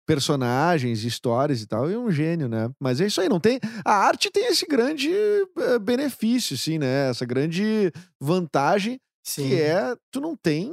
personagens, 0.07 1.03
histórias 1.03 1.61
e 1.61 1.65
tal. 1.67 1.89
E 1.89 1.97
um 1.97 2.11
gênio, 2.11 2.47
né? 2.47 2.69
Mas 2.79 3.01
é 3.01 3.07
isso 3.07 3.19
aí. 3.19 3.27
Não 3.29 3.39
tem. 3.39 3.59
A 3.83 3.93
arte 3.93 4.29
tem 4.29 4.45
esse 4.47 4.67
grande 4.67 5.09
eh, 5.11 5.79
benefício, 5.79 6.53
assim, 6.55 6.77
né? 6.77 7.09
Essa 7.09 7.25
grande 7.25 7.91
vantagem 8.21 8.99
Sim. 9.25 9.49
que 9.49 9.55
é 9.55 9.95
tu 10.11 10.21
não 10.21 10.35
tem 10.35 10.71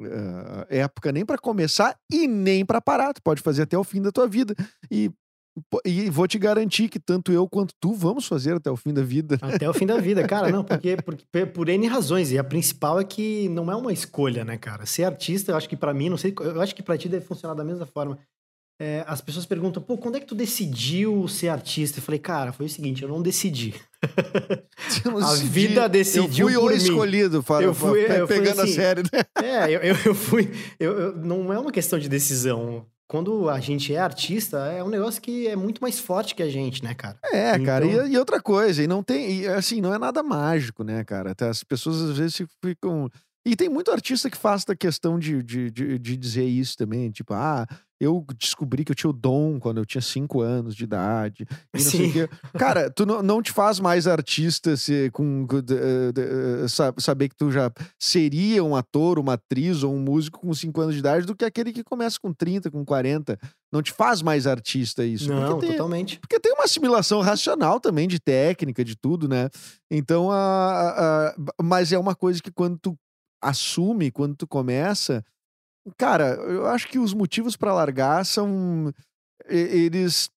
eh, 0.00 0.66
época 0.80 1.10
nem 1.12 1.24
pra 1.24 1.38
começar 1.38 1.96
e 2.12 2.26
nem 2.26 2.64
pra 2.66 2.80
parar. 2.80 3.14
Tu 3.14 3.22
pode 3.22 3.40
fazer 3.40 3.62
até 3.62 3.78
o 3.78 3.84
fim 3.84 4.02
da 4.02 4.10
tua 4.12 4.26
vida. 4.28 4.54
E, 4.90 5.10
e 5.84 6.10
vou 6.10 6.26
te 6.28 6.38
garantir 6.38 6.88
que 6.88 6.98
tanto 7.00 7.32
eu 7.32 7.48
quanto 7.48 7.72
tu 7.80 7.94
vamos 7.94 8.26
fazer 8.26 8.54
até 8.56 8.70
o 8.70 8.76
fim 8.76 8.92
da 8.92 9.02
vida. 9.02 9.38
Até 9.40 9.68
o 9.68 9.72
fim 9.74 9.86
da 9.86 9.98
vida, 9.98 10.26
cara, 10.26 10.50
não, 10.50 10.62
porque, 10.62 10.96
porque 11.04 11.46
por 11.46 11.68
N 11.68 11.86
razões. 11.86 12.30
E 12.32 12.38
a 12.38 12.44
principal 12.44 13.00
é 13.00 13.04
que 13.04 13.48
não 13.48 13.70
é 13.70 13.76
uma 13.76 13.92
escolha, 13.92 14.44
né, 14.44 14.56
cara? 14.58 14.84
Ser 14.86 15.04
artista, 15.04 15.52
eu 15.52 15.56
acho 15.56 15.68
que 15.68 15.76
pra 15.76 15.94
mim, 15.94 16.08
não 16.10 16.16
sei, 16.18 16.34
eu 16.40 16.60
acho 16.60 16.74
que 16.74 16.82
pra 16.82 16.98
ti 16.98 17.08
deve 17.08 17.24
funcionar 17.24 17.54
da 17.54 17.64
mesma 17.64 17.86
forma. 17.86 18.18
É, 18.78 19.02
as 19.08 19.22
pessoas 19.22 19.46
perguntam, 19.46 19.82
pô, 19.82 19.96
quando 19.96 20.16
é 20.16 20.20
que 20.20 20.26
tu 20.26 20.34
decidiu 20.34 21.26
ser 21.28 21.48
artista? 21.48 21.98
Eu 21.98 22.02
falei, 22.02 22.18
cara, 22.18 22.52
foi 22.52 22.66
o 22.66 22.68
seguinte, 22.68 23.02
eu 23.02 23.08
não 23.08 23.22
decidi. 23.22 23.72
Não 25.04 25.16
A 25.18 25.30
decidi. 25.32 25.48
vida 25.48 25.88
decidiu 25.88 26.50
Eu 26.50 26.60
fui 26.60 26.60
por 26.60 26.72
o 26.72 26.76
mim. 26.76 26.82
escolhido, 26.82 27.42
fala, 27.42 27.62
Eu 27.64 27.74
fui- 27.74 28.04
eu 28.04 28.26
fui 28.28 28.36
pegando 28.38 28.60
assim, 28.60 28.72
a 28.72 28.74
série, 28.74 29.02
né? 29.02 29.22
É, 29.42 29.64
eu, 29.74 29.80
eu, 29.80 29.96
eu 30.06 30.14
fui. 30.14 30.52
Eu- 30.78 31.16
não 31.16 31.50
é 31.52 31.58
uma 31.58 31.72
questão 31.72 31.98
de 31.98 32.08
decisão. 32.08 32.84
Quando 33.08 33.48
a 33.48 33.60
gente 33.60 33.94
é 33.94 33.98
artista, 33.98 34.58
é 34.66 34.82
um 34.82 34.88
negócio 34.88 35.22
que 35.22 35.46
é 35.46 35.54
muito 35.54 35.80
mais 35.80 35.98
forte 35.98 36.34
que 36.34 36.42
a 36.42 36.50
gente, 36.50 36.82
né, 36.82 36.92
cara? 36.92 37.16
É, 37.24 37.56
cara, 37.60 37.86
Então- 37.86 38.06
e, 38.06 38.12
e 38.12 38.18
outra 38.18 38.40
coisa, 38.42 38.82
e 38.82 38.86
não 38.86 39.02
tem, 39.02 39.42
e, 39.42 39.46
assim, 39.46 39.80
não 39.80 39.94
é 39.94 39.98
nada 39.98 40.22
mágico, 40.22 40.82
né, 40.82 41.04
cara? 41.04 41.30
Até 41.30 41.48
As 41.48 41.62
pessoas 41.62 42.00
às 42.02 42.18
vezes 42.18 42.42
ficam. 42.64 43.08
E 43.46 43.54
tem 43.54 43.68
muito 43.68 43.92
artista 43.92 44.28
que 44.28 44.36
faz 44.36 44.64
da 44.64 44.74
questão 44.74 45.20
de, 45.20 45.40
de, 45.40 45.70
de, 45.70 45.98
de 46.00 46.16
dizer 46.16 46.44
isso 46.44 46.76
também, 46.76 47.10
tipo, 47.12 47.32
ah, 47.32 47.64
eu 48.00 48.24
descobri 48.38 48.84
que 48.84 48.92
eu 48.92 48.96
tinha 48.96 49.08
o 49.10 49.12
dom 49.12 49.58
quando 49.58 49.78
eu 49.78 49.86
tinha 49.86 50.02
cinco 50.02 50.40
anos 50.42 50.74
de 50.76 50.84
idade. 50.84 51.46
E 51.74 51.78
não 51.78 51.90
sei 51.90 52.00
o 52.00 52.04
Sim. 52.06 52.12
quê. 52.12 52.28
Cara, 52.58 52.90
tu 52.90 53.06
não, 53.06 53.22
não 53.22 53.40
te 53.42 53.50
faz 53.52 53.80
mais 53.80 54.06
artista 54.06 54.76
se, 54.76 55.10
com, 55.12 55.46
de- 55.46 56.68
sa- 56.68 56.92
saber 56.98 57.28
que 57.30 57.36
tu 57.36 57.50
já 57.50 57.70
seria 57.98 58.62
um 58.62 58.76
ator, 58.76 59.18
uma 59.18 59.32
atriz 59.34 59.82
ou 59.82 59.94
um 59.94 59.98
músico 60.00 60.40
com 60.40 60.52
cinco 60.52 60.80
anos 60.80 60.94
de 60.94 61.00
idade 61.00 61.24
do 61.26 61.34
que 61.34 61.44
aquele 61.44 61.72
que 61.72 61.82
começa 61.82 62.18
com 62.20 62.32
30, 62.32 62.70
com 62.70 62.84
40. 62.84 63.38
Não 63.72 63.82
te 63.82 63.92
faz 63.92 64.20
mais 64.22 64.46
artista 64.46 65.04
isso. 65.04 65.28
não, 65.32 65.58
tem- 65.58 65.70
totalmente. 65.72 66.18
porque 66.20 66.38
tem 66.38 66.52
uma 66.52 66.64
assimilação 66.64 67.20
racional 67.20 67.80
também 67.80 68.06
de 68.06 68.18
técnica, 68.20 68.84
de 68.84 68.94
tudo, 68.96 69.26
né? 69.28 69.48
Então, 69.90 70.30
a, 70.30 70.36
a- 70.36 71.28
a- 71.28 71.34
mas 71.62 71.92
é 71.92 71.98
uma 71.98 72.14
coisa 72.14 72.42
que 72.42 72.50
quando 72.52 72.78
tu 72.78 72.96
assume, 73.42 74.10
quando 74.10 74.34
tu 74.34 74.46
começa, 74.46 75.24
cara, 75.96 76.34
eu 76.34 76.66
acho 76.66 76.88
que 76.88 76.98
os 76.98 77.14
motivos 77.14 77.56
pra 77.56 77.74
largar 77.74 78.24
são 78.24 78.92
eles 79.48 80.30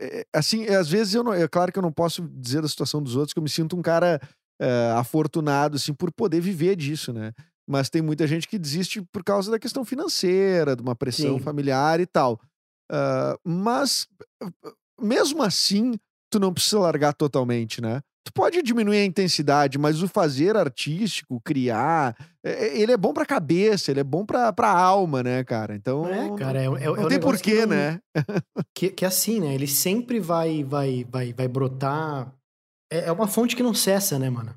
é, 0.00 0.26
assim, 0.34 0.66
às 0.66 0.88
vezes 0.88 1.14
eu 1.14 1.22
não, 1.22 1.32
é 1.32 1.46
claro 1.46 1.70
que 1.72 1.78
eu 1.78 1.82
não 1.82 1.92
posso 1.92 2.22
dizer 2.22 2.62
da 2.62 2.68
situação 2.68 3.02
dos 3.02 3.16
outros 3.16 3.32
que 3.32 3.38
eu 3.38 3.42
me 3.42 3.48
sinto 3.48 3.76
um 3.76 3.82
cara 3.82 4.20
é, 4.60 4.92
afortunado 4.96 5.76
assim 5.76 5.92
por 5.92 6.10
poder 6.12 6.40
viver 6.40 6.76
disso, 6.76 7.12
né? 7.12 7.32
Mas 7.68 7.88
tem 7.88 8.02
muita 8.02 8.26
gente 8.26 8.46
que 8.46 8.58
desiste 8.58 9.02
por 9.12 9.24
causa 9.24 9.50
da 9.50 9.58
questão 9.58 9.84
financeira, 9.84 10.76
de 10.76 10.82
uma 10.82 10.94
pressão 10.94 11.38
Sim. 11.38 11.44
familiar 11.44 11.98
e 12.00 12.06
tal. 12.06 12.38
Ah, 12.90 13.38
mas 13.44 14.06
mesmo 15.00 15.42
assim, 15.42 15.94
tu 16.30 16.38
não 16.38 16.52
precisa 16.52 16.78
largar 16.78 17.14
totalmente, 17.14 17.80
né? 17.80 18.00
Tu 18.24 18.32
pode 18.32 18.62
diminuir 18.62 18.96
a 18.98 19.04
intensidade, 19.04 19.78
mas 19.78 20.02
o 20.02 20.08
fazer 20.08 20.56
artístico, 20.56 21.38
criar, 21.44 22.16
é- 22.42 22.68
é- 22.68 22.78
ele 22.80 22.90
é 22.92 22.96
bom 22.96 23.12
pra 23.12 23.26
cabeça, 23.26 23.90
ele 23.90 24.00
é 24.00 24.04
bom 24.04 24.24
pra, 24.24 24.50
pra 24.50 24.70
alma, 24.70 25.22
né, 25.22 25.44
cara? 25.44 25.74
Então. 25.76 26.06
É, 26.06 26.34
cara, 26.38 26.58
é, 26.58 26.64
é, 26.64 26.66
é 26.66 26.68
Não 26.68 26.92
um 26.92 26.96
tem 26.96 27.04
negócio 27.18 27.44
que 27.44 27.50
porquê, 27.50 27.66
não- 27.66 27.76
né? 27.76 28.00
Que, 28.74 28.90
que 28.90 29.04
é 29.04 29.08
assim, 29.08 29.40
né? 29.40 29.54
Ele 29.54 29.66
sempre 29.66 30.18
vai, 30.20 30.64
vai, 30.64 31.04
vai, 31.04 31.32
vai 31.34 31.46
brotar. 31.46 32.34
É, 32.90 33.08
é 33.08 33.12
uma 33.12 33.28
fonte 33.28 33.54
que 33.54 33.62
não 33.62 33.74
cessa, 33.74 34.18
né, 34.18 34.30
mano? 34.30 34.56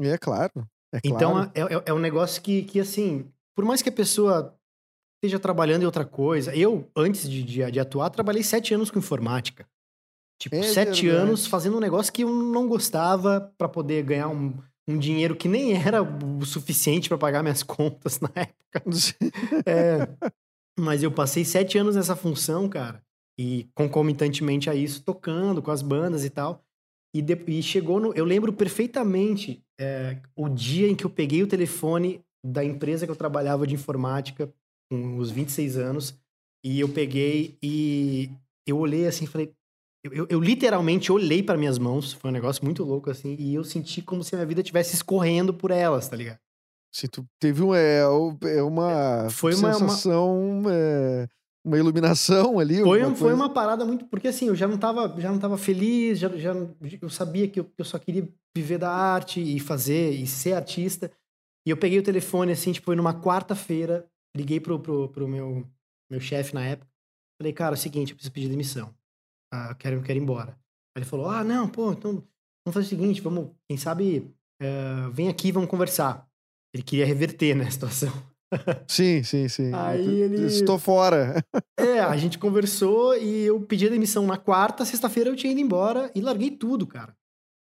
É 0.00 0.16
claro. 0.16 0.66
É 0.94 1.00
Então 1.04 1.32
claro. 1.32 1.50
é, 1.54 1.60
é, 1.62 1.82
é 1.86 1.92
um 1.92 1.98
negócio 1.98 2.40
que, 2.42 2.62
que, 2.62 2.78
assim, 2.78 3.28
por 3.56 3.64
mais 3.64 3.82
que 3.82 3.88
a 3.88 3.92
pessoa 3.92 4.56
esteja 5.16 5.38
trabalhando 5.40 5.82
em 5.82 5.86
outra 5.86 6.04
coisa, 6.04 6.54
eu, 6.54 6.88
antes 6.96 7.28
de, 7.28 7.42
de, 7.42 7.70
de 7.70 7.80
atuar, 7.80 8.10
trabalhei 8.10 8.42
sete 8.42 8.72
anos 8.72 8.90
com 8.90 8.98
informática. 8.98 9.66
Tipo, 10.42 10.56
É 10.56 10.62
sete 10.64 11.06
verdade. 11.06 11.08
anos 11.08 11.46
fazendo 11.46 11.76
um 11.76 11.80
negócio 11.80 12.12
que 12.12 12.22
eu 12.24 12.28
não 12.28 12.66
gostava 12.66 13.52
pra 13.56 13.68
poder 13.68 14.02
ganhar 14.02 14.28
um, 14.28 14.52
um 14.88 14.98
dinheiro 14.98 15.36
que 15.36 15.46
nem 15.46 15.72
era 15.80 16.02
o 16.02 16.44
suficiente 16.44 17.08
pra 17.08 17.16
pagar 17.16 17.44
minhas 17.44 17.62
contas 17.64 18.18
na 18.18 18.28
época. 18.34 18.82
É, 19.64 20.08
mas 20.80 21.02
eu 21.02 21.12
passei 21.12 21.44
sete 21.44 21.78
anos 21.78 21.94
nessa 21.94 22.16
função, 22.16 22.68
cara. 22.68 23.00
E 23.38 23.68
concomitantemente 23.74 24.68
a 24.68 24.74
isso, 24.74 25.02
tocando 25.04 25.62
com 25.62 25.70
as 25.70 25.80
bandas 25.80 26.24
e 26.24 26.30
tal. 26.30 26.64
E, 27.14 27.22
de, 27.22 27.38
e 27.46 27.62
chegou 27.62 28.00
no. 28.00 28.12
Eu 28.14 28.24
lembro 28.24 28.52
perfeitamente 28.52 29.62
é, 29.80 30.18
o 30.34 30.48
dia 30.48 30.88
em 30.88 30.96
que 30.96 31.04
eu 31.04 31.10
peguei 31.10 31.42
o 31.42 31.46
telefone 31.46 32.20
da 32.44 32.64
empresa 32.64 33.06
que 33.06 33.12
eu 33.12 33.16
trabalhava 33.16 33.64
de 33.64 33.74
informática, 33.74 34.52
com 34.90 35.18
os 35.18 35.30
26 35.30 35.76
anos, 35.76 36.18
e 36.64 36.80
eu 36.80 36.88
peguei 36.88 37.56
e 37.62 38.28
eu 38.66 38.78
olhei 38.78 39.06
assim 39.06 39.24
e 39.24 39.28
falei. 39.28 39.52
Eu, 40.04 40.12
eu, 40.12 40.26
eu 40.30 40.40
literalmente 40.40 41.12
olhei 41.12 41.42
para 41.42 41.56
minhas 41.56 41.78
mãos, 41.78 42.12
foi 42.12 42.30
um 42.30 42.32
negócio 42.32 42.64
muito 42.64 42.82
louco 42.82 43.08
assim, 43.10 43.36
e 43.38 43.54
eu 43.54 43.62
senti 43.62 44.02
como 44.02 44.24
se 44.24 44.34
a 44.34 44.38
minha 44.38 44.46
vida 44.46 44.60
estivesse 44.60 44.94
escorrendo 44.96 45.54
por 45.54 45.70
elas, 45.70 46.08
tá 46.08 46.16
ligado? 46.16 46.38
Se 46.92 47.06
tu 47.08 47.24
teve 47.40 47.62
um, 47.62 47.74
é, 47.74 48.00
é 48.00 48.62
uma 48.62 49.30
Foi 49.30 49.54
uma- 49.54 49.68
uma- 49.68 49.88
sensação, 49.88 50.62
é, 50.68 51.28
uma 51.64 51.78
iluminação 51.78 52.58
ali. 52.58 52.82
Foi, 52.82 53.04
um- 53.04 53.14
foi 53.14 53.32
uma 53.32 53.48
parada 53.48 53.84
muito. 53.84 54.04
Porque 54.06 54.28
assim, 54.28 54.48
eu 54.48 54.56
já 54.56 54.66
não 54.68 54.76
tava, 54.76 55.14
já 55.20 55.30
não 55.30 55.38
tava 55.38 55.56
feliz, 55.56 56.18
já, 56.18 56.28
já, 56.36 56.52
eu 57.00 57.08
sabia 57.08 57.48
que 57.48 57.60
eu, 57.60 57.72
eu 57.78 57.84
só 57.84 57.98
queria 57.98 58.28
viver 58.54 58.78
da 58.78 58.90
arte 58.90 59.40
e 59.40 59.58
fazer 59.60 60.10
e 60.10 60.26
ser 60.26 60.54
artista. 60.54 61.10
E 61.66 61.70
eu 61.70 61.76
peguei 61.76 61.98
o 61.98 62.02
telefone, 62.02 62.52
assim, 62.52 62.72
tipo, 62.72 62.86
foi 62.86 62.96
numa 62.96 63.14
quarta-feira, 63.18 64.04
liguei 64.36 64.58
pro, 64.58 64.80
pro, 64.80 65.08
pro 65.08 65.28
meu, 65.28 65.64
meu 66.10 66.20
chefe 66.20 66.52
na 66.54 66.64
época. 66.66 66.90
Falei, 67.40 67.52
cara, 67.52 67.74
é 67.74 67.78
o 67.78 67.80
seguinte, 67.80 68.10
eu 68.10 68.16
preciso 68.16 68.32
pedir 68.32 68.48
demissão. 68.48 68.92
Ah, 69.52 69.68
eu 69.70 69.76
quero, 69.76 70.02
quero 70.02 70.18
ir 70.18 70.22
embora. 70.22 70.52
Aí 70.96 71.02
ele 71.02 71.04
falou: 71.04 71.28
Ah, 71.28 71.44
não, 71.44 71.68
pô, 71.68 71.92
então 71.92 72.12
vamos 72.64 72.74
fazer 72.74 72.86
o 72.86 72.88
seguinte, 72.88 73.20
vamos, 73.20 73.50
quem 73.68 73.76
sabe, 73.76 74.34
eh, 74.60 75.08
vem 75.12 75.28
aqui, 75.28 75.52
vamos 75.52 75.68
conversar. 75.68 76.26
Ele 76.74 76.82
queria 76.82 77.04
reverter, 77.06 77.54
né, 77.54 77.64
a 77.66 77.70
situação. 77.70 78.10
Sim, 78.88 79.22
sim, 79.22 79.48
sim. 79.48 79.72
Aí 79.72 80.06
ele- 80.06 80.46
Estou 80.46 80.78
fora. 80.78 81.42
É, 81.78 82.00
a 82.00 82.16
gente 82.16 82.38
conversou 82.38 83.16
e 83.16 83.42
eu 83.44 83.60
pedi 83.62 83.86
a 83.86 83.90
demissão 83.90 84.26
na 84.26 84.36
quarta, 84.36 84.84
sexta-feira 84.84 85.30
eu 85.30 85.36
tinha 85.36 85.52
ido 85.52 85.60
embora 85.60 86.10
e 86.14 86.20
larguei 86.20 86.50
tudo, 86.50 86.86
cara. 86.86 87.16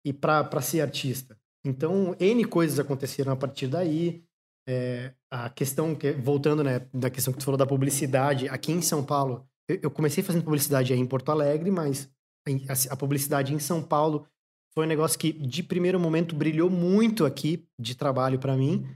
E 0.05 0.13
pra, 0.13 0.45
pra 0.45 0.61
ser 0.61 0.81
artista. 0.83 1.37
Então, 1.65 2.15
N 2.21 2.45
coisas 2.45 2.79
aconteceram 2.79 3.33
a 3.33 3.37
partir 3.37 3.67
daí. 3.67 4.23
É, 4.69 5.13
a 5.31 5.49
questão, 5.49 5.95
que, 5.95 6.13
voltando, 6.13 6.63
né, 6.63 6.87
da 6.93 7.09
questão 7.09 7.33
que 7.33 7.39
tu 7.39 7.45
falou 7.45 7.59
da 7.59 7.67
publicidade, 7.67 8.49
aqui 8.49 8.73
em 8.73 8.83
São 8.83 9.05
Paulo, 9.05 9.49
eu, 9.69 9.91
comecei 9.91 10.23
fazendo 10.23 10.45
publicidade 10.45 10.93
aí 10.93 10.99
em 10.99 11.07
Porto 11.07 11.31
Alegre, 11.31 11.71
mas 11.71 12.09
em- 12.47 12.65
a, 12.91 12.97
publicidade 12.97 13.53
em 13.53 13.59
São 13.59 13.83
Paulo 13.83 14.27
foi 14.75 14.85
um 14.85 14.89
negócio 14.89 15.19
que, 15.19 15.33
de 15.33 15.63
primeiro 15.63 15.99
momento, 15.99 16.35
brilhou 16.35 16.71
muito 16.71 17.25
aqui 17.25 17.67
de 17.79 17.95
trabalho 17.95 18.39
pra 18.39 18.57
mim. 18.57 18.87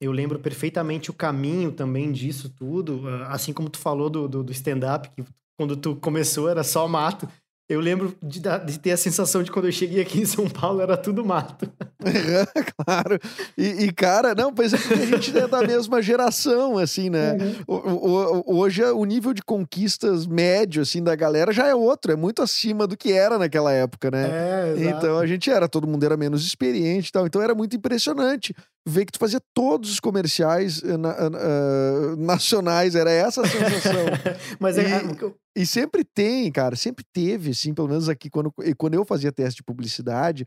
Eu 0.00 0.12
lembro 0.12 0.38
perfeitamente 0.38 1.10
o 1.10 1.14
caminho 1.14 1.72
também 1.72 2.12
disso 2.12 2.48
tudo, 2.48 3.08
ah, 3.08 3.32
assim 3.32 3.52
como 3.52 3.68
tu 3.68 3.78
falou 3.78 4.08
do, 4.08 4.28
do, 4.28 4.44
do 4.44 4.52
stand-up, 4.52 5.10
que 5.10 5.24
quando 5.58 5.76
tu 5.76 5.96
começou 5.96 6.48
era 6.48 6.62
só 6.62 6.86
mato. 6.86 7.28
Eu 7.68 7.80
lembro 7.80 8.14
de, 8.22 8.40
de 8.66 8.78
ter 8.78 8.92
a 8.92 8.96
sensação 8.96 9.42
de 9.42 9.50
quando 9.52 9.66
eu 9.66 9.72
cheguei 9.72 10.00
aqui 10.00 10.20
em 10.20 10.24
São 10.24 10.48
Paulo 10.48 10.80
era 10.80 10.96
tudo 10.96 11.22
mato. 11.24 11.70
claro. 12.84 13.18
E, 13.56 13.84
e, 13.84 13.92
cara, 13.92 14.34
não, 14.34 14.52
pois 14.54 14.72
é 14.72 14.78
porque 14.78 14.94
a 14.94 15.06
gente 15.06 15.36
é 15.38 15.46
da 15.46 15.60
mesma 15.62 16.00
geração, 16.00 16.78
assim, 16.78 17.10
né? 17.10 17.36
O- 17.66 17.74
o- 17.74 18.42
o- 18.46 18.58
Hoje 18.58 18.82
o 18.84 19.04
nível 19.04 19.34
de 19.34 19.42
conquistas 19.42 20.26
médio, 20.26 20.80
assim, 20.82 21.02
da 21.02 21.14
galera 21.14 21.52
já 21.52 21.66
é 21.66 21.74
outro, 21.74 22.10
é 22.10 22.16
muito 22.16 22.40
acima 22.42 22.86
do 22.86 22.96
que 22.96 23.12
era 23.12 23.38
naquela 23.38 23.70
época, 23.72 24.10
né? 24.10 24.28
É. 24.30 24.74
Então 24.88 25.18
a 25.18 25.26
gente 25.26 25.50
era, 25.50 25.68
todo 25.68 25.86
mundo 25.86 26.04
era 26.04 26.16
menos 26.16 26.46
experiente 26.46 27.08
e 27.08 27.12
tal. 27.12 27.26
Então 27.26 27.42
era 27.42 27.54
muito 27.54 27.76
impressionante 27.76 28.54
ver 28.86 29.04
que 29.04 29.12
tu 29.12 29.18
fazia 29.18 29.40
todos 29.52 29.90
os 29.90 30.00
comerciais 30.00 30.82
eh, 30.82 30.96
na- 30.96 31.10
ah, 31.18 32.16
nacionais, 32.16 32.94
era 32.94 33.10
essa 33.10 33.42
a 33.42 33.46
sensação. 33.46 33.92
Mas 34.58 34.78
é, 34.78 34.82
E- 35.04 35.14
que 35.14 35.22
eu- 35.24 35.36
E 35.58 35.66
sempre 35.66 36.04
tem, 36.04 36.50
cara, 36.52 36.76
sempre 36.76 37.04
teve, 37.12 37.50
assim, 37.50 37.74
pelo 37.74 37.88
menos 37.88 38.08
aqui, 38.08 38.30
quando, 38.30 38.52
quando 38.76 38.94
eu 38.94 39.04
fazia 39.04 39.32
teste 39.32 39.56
de 39.58 39.64
publicidade, 39.64 40.46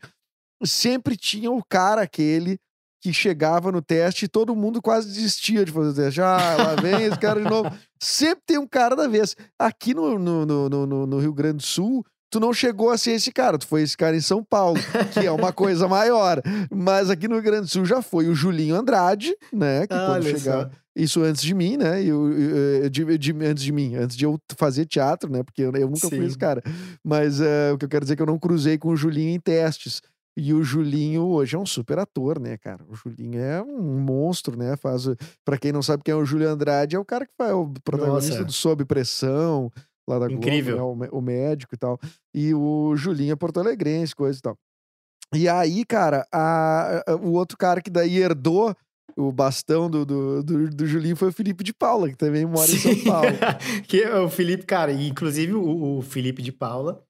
sempre 0.64 1.16
tinha 1.18 1.52
o 1.52 1.64
cara 1.68 2.02
aquele 2.04 2.58
que 3.04 3.12
chegava 3.12 3.72
no 3.72 3.82
teste 3.82 4.26
e 4.26 4.28
todo 4.28 4.56
mundo 4.56 4.80
quase 4.82 5.08
desistia 5.08 5.66
de 5.66 5.72
fazer 5.72 5.90
o 5.90 5.94
teste. 6.04 6.22
Ah, 6.22 6.56
lá 6.56 6.76
vem 6.82 7.02
esse 7.04 7.18
cara 7.18 7.42
de 7.42 7.50
novo. 7.50 7.70
Sempre 8.00 8.44
tem 8.46 8.58
um 8.60 8.68
cara 8.68 8.96
da 8.96 9.08
vez. 9.08 9.36
Aqui 9.60 9.94
no, 9.94 10.20
no, 10.20 10.46
no, 10.46 10.70
no- 10.70 11.08
no 11.08 11.20
Rio 11.20 11.34
Grande 11.34 11.58
do 11.58 11.64
Sul, 11.64 12.06
tu 12.30 12.40
não 12.40 12.54
chegou 12.54 12.92
a 12.92 12.98
ser 13.00 13.12
esse 13.14 13.32
cara, 13.32 13.58
tu 13.58 13.66
foi 13.66 13.82
esse 13.82 13.98
cara 13.98 14.16
em 14.16 14.22
São 14.22 14.44
Paulo, 14.44 14.80
que 15.14 15.26
é 15.26 15.32
uma 15.32 15.52
coisa 15.52 15.88
maior. 15.88 16.42
Mas 16.72 17.10
aqui 17.10 17.28
no 17.28 17.36
Rio 17.36 17.44
Grande 17.44 17.62
do 17.64 17.68
Sul 17.70 17.86
já 17.86 18.04
foi 18.04 18.28
o 18.28 18.36
Julinho 18.36 18.76
Andrade, 18.76 19.36
né? 19.52 19.82
Que 19.88 19.96
quando 19.96 20.12
Olha 20.12 20.38
chegava. 20.38 20.72
Isso 20.96 21.22
antes 21.24 21.42
de 21.42 21.54
mim, 21.54 21.78
né? 21.78 22.04
Eu, 22.04 22.32
eu- 22.34 22.90
de, 22.90 23.18
de- 23.18 23.46
antes 23.46 23.64
de 23.64 23.72
mim, 23.72 23.96
antes 23.96 24.16
de 24.18 24.26
eu 24.26 24.38
fazer 24.58 24.86
teatro, 24.86 25.32
né? 25.32 25.42
Porque 25.44 25.62
eu, 25.62 25.72
eu 25.74 25.88
nunca 25.88 26.10
fui 26.10 26.20
Sim. 26.20 26.26
esse 26.26 26.38
cara. 26.38 26.62
Mas 27.04 27.40
eh, 27.40 27.72
o 27.72 27.78
que 27.78 27.86
eu 27.86 27.90
quero 27.90 28.04
dizer 28.04 28.14
é 28.14 28.16
que 28.18 28.22
eu 28.22 28.26
não 28.28 28.38
cruzei 28.40 28.78
com 28.78 28.90
o 28.90 28.96
Julinho 28.96 29.30
em 29.30 29.40
testes. 29.40 30.02
E 30.38 30.54
o 30.54 30.64
Julinho 30.64 31.24
hoje 31.24 31.56
é 31.56 31.60
um 31.60 31.66
super 31.66 32.00
ator, 32.00 32.40
né, 32.40 32.58
cara? 32.58 32.84
O 32.90 32.96
Julinho 32.96 33.40
é 33.40 33.62
um 33.62 34.00
monstro, 34.00 34.58
né? 34.58 34.76
Faz, 34.78 35.04
para 35.46 35.58
quem 35.58 35.72
não 35.74 35.82
sabe 35.82 36.04
quem 36.04 36.14
é 36.14 36.16
o 36.18 36.26
Júlio 36.26 36.50
Andrade, 36.50 36.96
é 36.96 37.00
o 37.00 37.06
cara 37.06 37.26
que 37.26 37.34
faz 37.38 37.54
o 37.54 37.72
protagonista 37.84 38.32
Nossa. 38.36 38.46
do 38.46 38.52
Sob 38.54 38.84
Pressão, 38.86 39.70
lá 40.08 40.20
da 40.20 40.28
Globo, 40.28 40.42
Incrível. 40.42 40.96
né? 40.96 41.08
o, 41.12 41.18
o 41.18 41.22
médico 41.22 41.76
e 41.76 41.78
tal. 41.78 42.00
E 42.34 42.54
o 42.54 42.96
Julinho 42.96 43.34
é 43.34 43.36
porto-alegrense, 43.36 44.16
coisa 44.16 44.40
e 44.40 44.42
tal. 44.42 44.58
E 45.34 45.48
aí, 45.50 45.86
cara, 45.86 46.26
a- 46.34 47.04
a- 47.08 47.16
o 47.16 47.32
outro 47.34 47.58
cara 47.58 47.82
que 47.82 47.90
daí 47.90 48.18
herdou 48.18 48.76
o 49.18 49.32
bastão 49.32 49.90
do, 49.90 50.06
do, 50.06 50.44
do, 50.44 50.70
do 50.70 50.88
Julinho 50.88 51.16
foi 51.16 51.30
o 51.30 51.34
Felipe 51.34 51.64
de 51.64 51.74
Paula, 51.74 52.10
que 52.10 52.18
também 52.18 52.46
mora 52.46 52.70
em 52.72 52.78
São 52.78 52.94
Sim. 52.94 53.04
Paulo. 53.04 53.28
que 53.88 54.02
é 54.02 54.20
o 54.20 54.30
Felipe, 54.30 54.66
cara, 54.66 54.92
inclusive 54.92 55.54
o, 55.54 55.98
o 55.98 56.02
Felipe 56.02 56.42
de 56.42 56.52
Paula, 56.52 57.04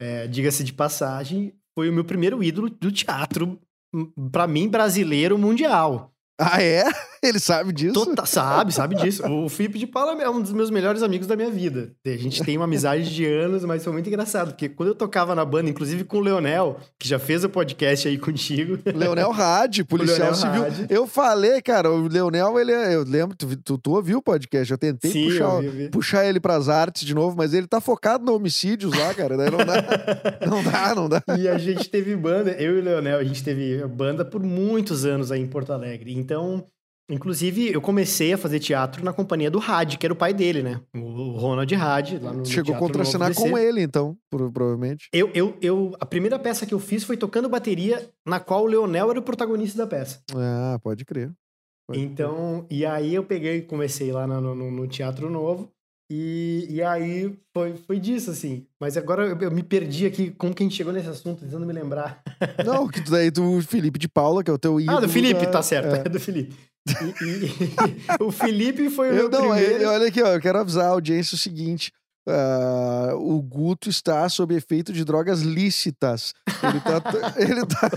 é, 0.00 0.26
diga-se 0.26 0.64
de 0.64 0.72
passagem, 0.72 1.52
foi 1.74 1.88
o 1.88 1.92
meu 1.92 2.04
primeiro 2.04 2.42
ídolo 2.42 2.68
do 2.68 2.90
teatro, 2.90 3.58
hum, 3.94 4.10
pra 4.30 4.46
mim, 4.46 4.68
brasileiro 4.68 5.38
mundial. 5.38 6.12
Ah, 6.40 6.62
é? 6.62 6.84
Ele 7.22 7.38
sabe 7.38 7.70
disso? 7.70 7.92
Tota- 7.92 8.24
sabe, 8.24 8.72
sabe 8.72 8.94
disso. 8.96 9.22
O 9.30 9.46
Felipe 9.50 9.78
de 9.78 9.86
Paula 9.86 10.20
é 10.22 10.30
um 10.30 10.40
dos 10.40 10.54
meus 10.54 10.70
melhores 10.70 11.02
amigos 11.02 11.26
da 11.26 11.36
minha 11.36 11.50
vida. 11.50 11.92
A 12.06 12.16
gente 12.16 12.42
tem 12.42 12.56
uma 12.56 12.64
amizade 12.64 13.14
de 13.14 13.26
anos, 13.26 13.62
mas 13.62 13.84
foi 13.84 13.92
muito 13.92 14.06
engraçado, 14.08 14.52
porque 14.52 14.70
quando 14.70 14.88
eu 14.88 14.94
tocava 14.94 15.34
na 15.34 15.44
banda, 15.44 15.68
inclusive 15.68 16.04
com 16.04 16.16
o 16.16 16.20
Leonel, 16.20 16.78
que 16.98 17.06
já 17.06 17.18
fez 17.18 17.44
o 17.44 17.50
podcast 17.50 18.08
aí 18.08 18.16
contigo. 18.16 18.78
Leonel 18.86 19.30
Hadi, 19.32 19.84
policial 19.84 20.32
Leonel 20.32 20.34
civil. 20.34 20.64
Hadi. 20.64 20.86
Eu 20.88 21.06
falei, 21.06 21.60
cara, 21.60 21.90
o 21.90 22.08
Leonel, 22.08 22.58
ele 22.58 22.72
é, 22.72 22.94
eu 22.94 23.04
lembro, 23.04 23.36
tu, 23.36 23.54
tu, 23.56 23.76
tu 23.76 23.90
ouviu 23.92 24.18
o 24.18 24.22
podcast, 24.22 24.72
eu 24.72 24.78
tentei 24.78 25.10
Sim, 25.10 25.28
puxar, 25.28 25.44
eu 25.44 25.60
vi, 25.60 25.68
vi. 25.68 25.88
puxar 25.90 26.24
ele 26.24 26.40
pras 26.40 26.70
artes 26.70 27.04
de 27.04 27.14
novo, 27.14 27.36
mas 27.36 27.52
ele 27.52 27.66
tá 27.66 27.82
focado 27.82 28.24
no 28.24 28.34
homicídios 28.34 28.96
lá, 28.96 29.12
cara, 29.12 29.36
daí 29.36 29.50
não 29.50 29.58
dá, 29.58 29.84
não 30.48 30.62
dá, 30.64 30.94
não 30.94 31.08
dá. 31.08 31.22
E 31.38 31.46
a 31.46 31.58
gente 31.58 31.86
teve 31.90 32.16
banda, 32.16 32.52
eu 32.52 32.76
e 32.76 32.80
o 32.80 32.82
Leonel, 32.82 33.18
a 33.18 33.24
gente 33.24 33.44
teve 33.44 33.86
banda 33.88 34.24
por 34.24 34.42
muitos 34.42 35.04
anos 35.04 35.30
aí 35.30 35.40
em 35.42 35.46
Porto 35.46 35.72
Alegre. 35.74 36.12
Então, 36.30 36.64
inclusive, 37.10 37.72
eu 37.72 37.80
comecei 37.80 38.32
a 38.32 38.38
fazer 38.38 38.60
teatro 38.60 39.04
na 39.04 39.12
companhia 39.12 39.50
do 39.50 39.58
Had, 39.58 39.96
que 39.98 40.06
era 40.06 40.12
o 40.12 40.16
pai 40.16 40.32
dele, 40.32 40.62
né? 40.62 40.80
O 40.94 41.32
Ronald 41.32 41.74
Had, 41.74 42.18
lá 42.22 42.32
no 42.32 42.38
no 42.38 42.44
Chegou 42.46 42.72
a 42.76 42.78
contracenar 42.78 43.34
com 43.34 43.58
ele, 43.58 43.82
então, 43.82 44.16
pro- 44.30 44.50
provavelmente. 44.52 45.08
Eu, 45.12 45.28
eu, 45.34 45.56
eu, 45.60 45.96
a 45.98 46.06
primeira 46.06 46.38
peça 46.38 46.64
que 46.64 46.72
eu 46.72 46.78
fiz 46.78 47.02
foi 47.02 47.16
tocando 47.16 47.48
bateria, 47.48 48.08
na 48.24 48.38
qual 48.38 48.62
o 48.62 48.66
Leonel 48.68 49.10
era 49.10 49.18
o 49.18 49.22
protagonista 49.24 49.76
da 49.78 49.88
peça. 49.88 50.22
Ah, 50.36 50.78
pode 50.80 51.04
crer. 51.04 51.32
Pode 51.88 51.98
crer. 51.98 52.08
Então, 52.12 52.64
e 52.70 52.86
aí 52.86 53.12
eu 53.12 53.24
peguei 53.24 53.56
e 53.56 53.62
comecei 53.62 54.12
lá 54.12 54.24
no, 54.24 54.54
no, 54.54 54.70
no 54.70 54.86
Teatro 54.86 55.28
Novo. 55.28 55.68
E, 56.12 56.66
e 56.68 56.82
aí 56.82 57.32
foi, 57.54 57.74
foi 57.86 58.00
disso, 58.00 58.32
assim. 58.32 58.66
Mas 58.80 58.96
agora 58.96 59.24
eu, 59.26 59.38
eu 59.38 59.50
me 59.50 59.62
perdi 59.62 60.06
aqui, 60.06 60.30
como 60.32 60.52
que 60.52 60.62
a 60.62 60.66
gente 60.66 60.74
chegou 60.76 60.92
nesse 60.92 61.08
assunto, 61.08 61.44
tentando 61.44 61.64
me 61.64 61.72
lembrar. 61.72 62.20
Não, 62.66 62.88
que 62.88 63.00
daí 63.08 63.30
tu, 63.30 63.62
Felipe 63.62 63.96
de 63.98 64.08
Paula, 64.08 64.42
que 64.42 64.50
é 64.50 64.52
o 64.54 64.58
teu 64.58 64.80
ídolo. 64.80 64.98
Ah, 64.98 65.00
do 65.00 65.08
Felipe, 65.08 65.44
da- 65.46 65.50
tá 65.52 65.62
certo, 65.62 65.94
é. 65.94 66.00
é, 66.00 66.02
do 66.08 66.18
Felipe. 66.18 66.56
E- 66.88 67.24
e- 67.24 67.52
o 68.24 68.32
Felipe 68.32 68.90
foi 68.90 69.10
o 69.10 69.12
Eu, 69.12 69.16
meu 69.16 69.30
não, 69.30 69.50
primeiro... 69.50 69.74
ele- 69.76 69.84
olha 69.84 70.08
aqui, 70.08 70.20
ó, 70.20 70.28
eu 70.32 70.40
quero 70.40 70.58
avisar 70.58 70.86
a 70.86 70.88
audiência 70.88 71.36
o 71.36 71.38
seguinte. 71.38 71.92
ah, 72.28 73.12
o 73.14 73.40
Guto 73.40 73.88
está 73.88 74.28
sob 74.28 74.52
efeito 74.54 74.92
de 74.92 75.04
drogas 75.04 75.42
lícitas. 75.42 76.34
Ele 76.62 76.80
tá. 76.80 77.00
ele 77.38 77.66
tá. 77.66 77.90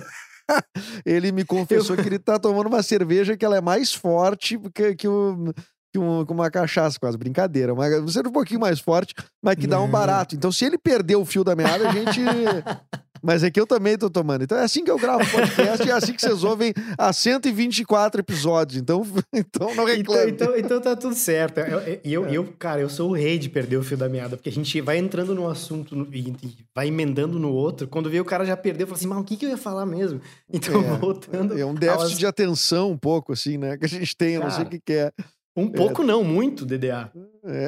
ele 1.05 1.31
me 1.31 1.45
confessou 1.45 1.95
que 1.95 2.05
ele 2.07 2.19
tá 2.19 2.37
tomando 2.37 2.67
uma 2.67 2.83
cerveja 2.83 3.35
que 3.37 3.45
ela 3.45 3.57
é 3.57 3.61
mais 3.61 3.93
forte 3.93 4.59
que, 4.73 4.93
que, 4.95 5.07
o, 5.07 5.53
que, 5.93 5.99
um- 5.99 6.25
que 6.25 6.33
uma 6.33 6.49
cachaça, 6.49 6.99
quase 6.99 7.17
brincadeira. 7.17 7.75
Mas 7.75 8.01
você 8.01 8.19
é 8.19 8.21
um 8.27 8.31
pouquinho 8.31 8.59
mais 8.59 8.79
forte, 8.79 9.13
mas 9.41 9.55
que 9.55 9.67
dá 9.67 9.79
um 9.79 9.83
Não. 9.83 9.91
barato. 9.91 10.35
Então, 10.35 10.51
se 10.51 10.65
ele 10.65 10.77
perder 10.77 11.15
o 11.15 11.23
fio 11.23 11.43
da 11.43 11.55
meada, 11.55 11.87
a 11.87 11.91
gente. 11.93 12.19
Mas 13.25 13.41
é 13.41 13.49
que 13.49 13.57
eu 13.57 13.65
também 13.65 13.97
tô 13.97 14.09
tomando. 14.09 14.43
Então 14.43 14.57
é 14.57 14.65
assim 14.65 14.83
que 14.83 14.91
eu 14.91 14.99
gravo 14.99 15.23
podcast 15.31 15.87
e 15.87 15.89
é 15.89 15.93
assim 15.93 16.11
que 16.11 16.19
vocês 16.21 16.43
ouvem 16.43 16.73
há 16.97 17.13
124 17.13 18.19
episódios. 18.19 18.81
Então, 18.81 19.01
então 19.31 19.67
não 19.67 19.71
Então, 19.71 19.85
reclame. 19.85 20.31
então, 20.31 20.57
então 20.57 20.81
tá 20.81 20.93
tudo 20.93 21.15
certo. 21.15 21.59
Eu, 21.59 21.79
eu, 21.79 21.99
eu, 22.03 22.25
eu, 22.27 22.53
cara, 22.59 22.81
eu 22.81 22.89
sou 22.89 23.11
o 23.11 23.13
rei 23.13 23.39
de 23.39 23.47
perder 23.47 23.77
o 23.77 23.83
fio 23.83 23.95
da 23.95 24.09
meada, 24.09 24.35
porque 24.35 24.49
a 24.49 24.51
gente 24.51 24.81
vai 24.81 24.97
entrando 24.97 25.33
num 25.33 25.47
assunto 25.47 26.05
e, 26.11 26.19
e 26.43 26.57
vai 26.75 26.89
emendando 26.89 27.39
no 27.39 27.49
outro. 27.53 27.87
Quando 27.87 28.09
vê 28.09 28.19
o 28.19 28.25
cara 28.25 28.43
já 28.45 28.57
perdeu, 28.57 28.85
fala 28.87 28.97
assim, 28.97 29.07
mas 29.07 29.19
o 29.19 29.23
que, 29.23 29.37
que 29.37 29.45
eu 29.45 29.51
ia 29.51 29.57
falar 29.57 29.85
mesmo? 29.85 30.19
Então, 30.51 30.81
É, 30.83 30.97
voltando. 30.97 31.57
É 31.57 31.65
um 31.65 31.73
déficit 31.73 32.01
aos- 32.11 32.19
de 32.19 32.25
atenção 32.25 32.91
um 32.91 32.97
pouco, 32.97 33.31
assim, 33.31 33.57
né? 33.57 33.77
Que 33.77 33.85
a 33.85 33.89
gente 33.89 34.17
tem, 34.17 34.33
eu 34.33 34.41
não 34.41 34.51
sei 34.51 34.65
o 34.65 34.67
que, 34.67 34.81
que 34.81 34.91
é. 34.93 35.11
Um 35.55 35.67
pouco 35.69 36.01
não, 36.03 36.23
muito 36.23 36.65
DDA. 36.65 37.11
É. 37.45 37.67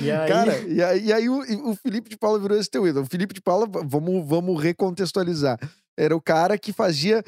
E 0.00 0.10
aí, 0.10 0.28
Cara, 0.28 0.58
e 0.60 0.82
aí, 0.82 1.04
e 1.06 1.12
aí 1.12 1.28
o, 1.28 1.70
o 1.70 1.74
Felipe 1.76 2.10
de 2.10 2.18
Paula 2.18 2.38
virou 2.38 2.58
esse 2.58 2.68
teu 2.70 2.86
ídolo. 2.86 3.04
O 3.06 3.08
Felipe 3.08 3.32
de 3.34 3.40
Paula, 3.40 3.66
vamos, 3.84 4.26
vamos 4.28 4.62
recontextualizar. 4.62 5.58
Era 5.98 6.14
o 6.14 6.20
cara 6.20 6.58
que 6.58 6.72
fazia 6.72 7.22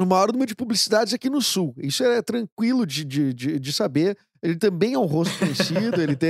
o 0.00 0.04
maior 0.06 0.32
número 0.32 0.48
de 0.48 0.54
publicidades 0.56 1.12
aqui 1.14 1.28
no 1.30 1.40
Sul. 1.42 1.74
Isso 1.78 2.02
é 2.04 2.22
tranquilo 2.22 2.86
de, 2.86 3.04
de, 3.04 3.32
de, 3.34 3.58
de 3.60 3.72
saber. 3.72 4.16
Ele 4.40 4.56
também 4.56 4.94
é 4.94 4.98
um 4.98 5.04
rosto 5.04 5.36
conhecido, 5.36 6.00
ele 6.00 6.14
tem. 6.14 6.28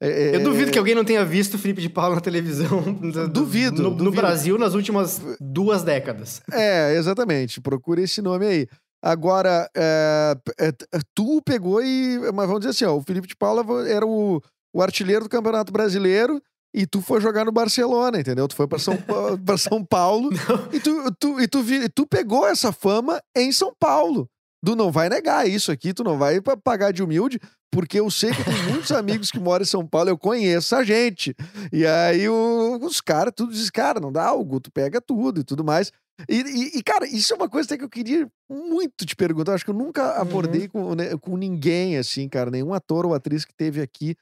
é, 0.00 0.36
eu 0.36 0.42
duvido 0.42 0.70
é, 0.70 0.72
que 0.72 0.78
alguém 0.78 0.94
não 0.94 1.04
tenha 1.04 1.22
visto 1.22 1.54
o 1.54 1.58
Felipe 1.58 1.82
de 1.82 1.88
Paula 1.90 2.14
na 2.14 2.20
televisão. 2.22 2.80
do- 2.98 3.28
Duvido, 3.28 3.82
No, 3.82 3.90
no 3.90 3.96
duvido. 3.96 4.16
Brasil 4.22 4.56
nas 4.56 4.72
últimas 4.74 5.20
duas 5.38 5.82
décadas. 5.82 6.40
É, 6.50 6.94
exatamente. 6.96 7.60
Procura 7.60 8.00
esse 8.00 8.22
nome 8.22 8.46
aí. 8.46 8.66
Agora, 9.10 9.70
é, 9.76 10.34
é, 10.58 10.72
tu 11.14 11.40
pegou 11.42 11.80
e. 11.80 12.18
Mas 12.34 12.46
vamos 12.46 12.58
dizer 12.60 12.70
assim, 12.70 12.84
ó, 12.84 12.96
o 12.96 13.02
Felipe 13.02 13.28
de 13.28 13.36
Paula 13.36 13.64
era 13.88 14.04
o, 14.04 14.40
o 14.74 14.82
artilheiro 14.82 15.24
do 15.24 15.30
Campeonato 15.30 15.72
Brasileiro 15.72 16.42
e 16.74 16.86
tu 16.86 17.00
foi 17.00 17.20
jogar 17.20 17.44
no 17.44 17.52
Barcelona, 17.52 18.18
entendeu? 18.18 18.48
Tu 18.48 18.56
foi 18.56 18.66
pra 18.66 18.80
São, 18.80 18.98
pra 19.46 19.56
São 19.56 19.84
Paulo 19.84 20.30
e, 20.72 20.80
tu, 20.80 21.14
tu, 21.20 21.40
e 21.40 21.46
tu, 21.46 21.62
vi- 21.62 21.88
tu 21.88 22.04
pegou 22.04 22.46
essa 22.48 22.72
fama 22.72 23.20
em 23.36 23.52
São 23.52 23.72
Paulo. 23.78 24.28
Tu 24.64 24.74
não 24.74 24.90
vai 24.90 25.08
negar 25.08 25.48
isso 25.48 25.70
aqui, 25.70 25.94
tu 25.94 26.02
não 26.02 26.18
vai 26.18 26.40
pa- 26.40 26.56
pagar 26.56 26.92
de 26.92 27.00
humilde, 27.00 27.38
porque 27.72 28.00
eu 28.00 28.10
sei 28.10 28.32
que 28.32 28.42
tem 28.42 28.62
muitos 28.64 28.90
amigos 28.92 29.30
que 29.30 29.38
moram 29.38 29.62
em 29.62 29.66
São 29.66 29.86
Paulo, 29.86 30.10
eu 30.10 30.18
conheço 30.18 30.74
a 30.74 30.82
gente. 30.82 31.32
E 31.72 31.86
aí 31.86 32.28
o- 32.28 32.78
os 32.82 33.00
caras, 33.00 33.32
tudo 33.36 33.52
diz, 33.52 33.70
cara, 33.70 34.00
não 34.00 34.10
dá 34.10 34.24
algo, 34.26 34.58
tu 34.58 34.72
pega 34.72 35.00
tudo 35.00 35.40
e 35.40 35.44
tudo 35.44 35.62
mais. 35.62 35.92
E, 36.28 36.78
e- 36.78 36.82
cara, 36.82 37.06
isso 37.06 37.32
é 37.32 37.36
uma 37.36 37.48
coisa 37.48 37.76
que 37.76 37.84
eu 37.84 37.88
queria 37.90 38.26
muito 38.50 39.04
te 39.04 39.14
perguntar. 39.14 39.54
Acho 39.54 39.64
que 39.64 39.70
eu 39.70 39.74
nunca 39.74 40.14
Uhum. 40.14 40.20
abordei 40.22 40.68
com, 40.68 40.94
né, 40.94 41.16
com 41.18 41.36
ninguém, 41.36 41.96
assim, 41.98 42.28
cara, 42.28 42.50
nenhum 42.50 42.72
ator 42.72 43.04
ou 43.06 43.14
atriz 43.14 43.44
que 43.44 43.54
teve 43.54 43.80
aqui. 43.82 44.16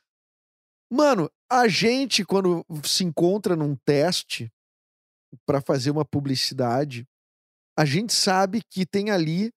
Mano, 0.92 1.30
a 1.50 1.66
gente, 1.68 2.24
quando 2.24 2.64
se 2.84 3.04
encontra 3.04 3.56
num 3.56 3.76
teste 3.84 4.50
pra 5.46 5.60
fazer 5.60 5.90
uma 5.90 6.04
publicidade, 6.04 7.04
a 7.78 7.84
gente 7.84 8.12
sabe 8.12 8.62
que 8.70 8.84
tem 8.86 9.10
ali 9.10 9.50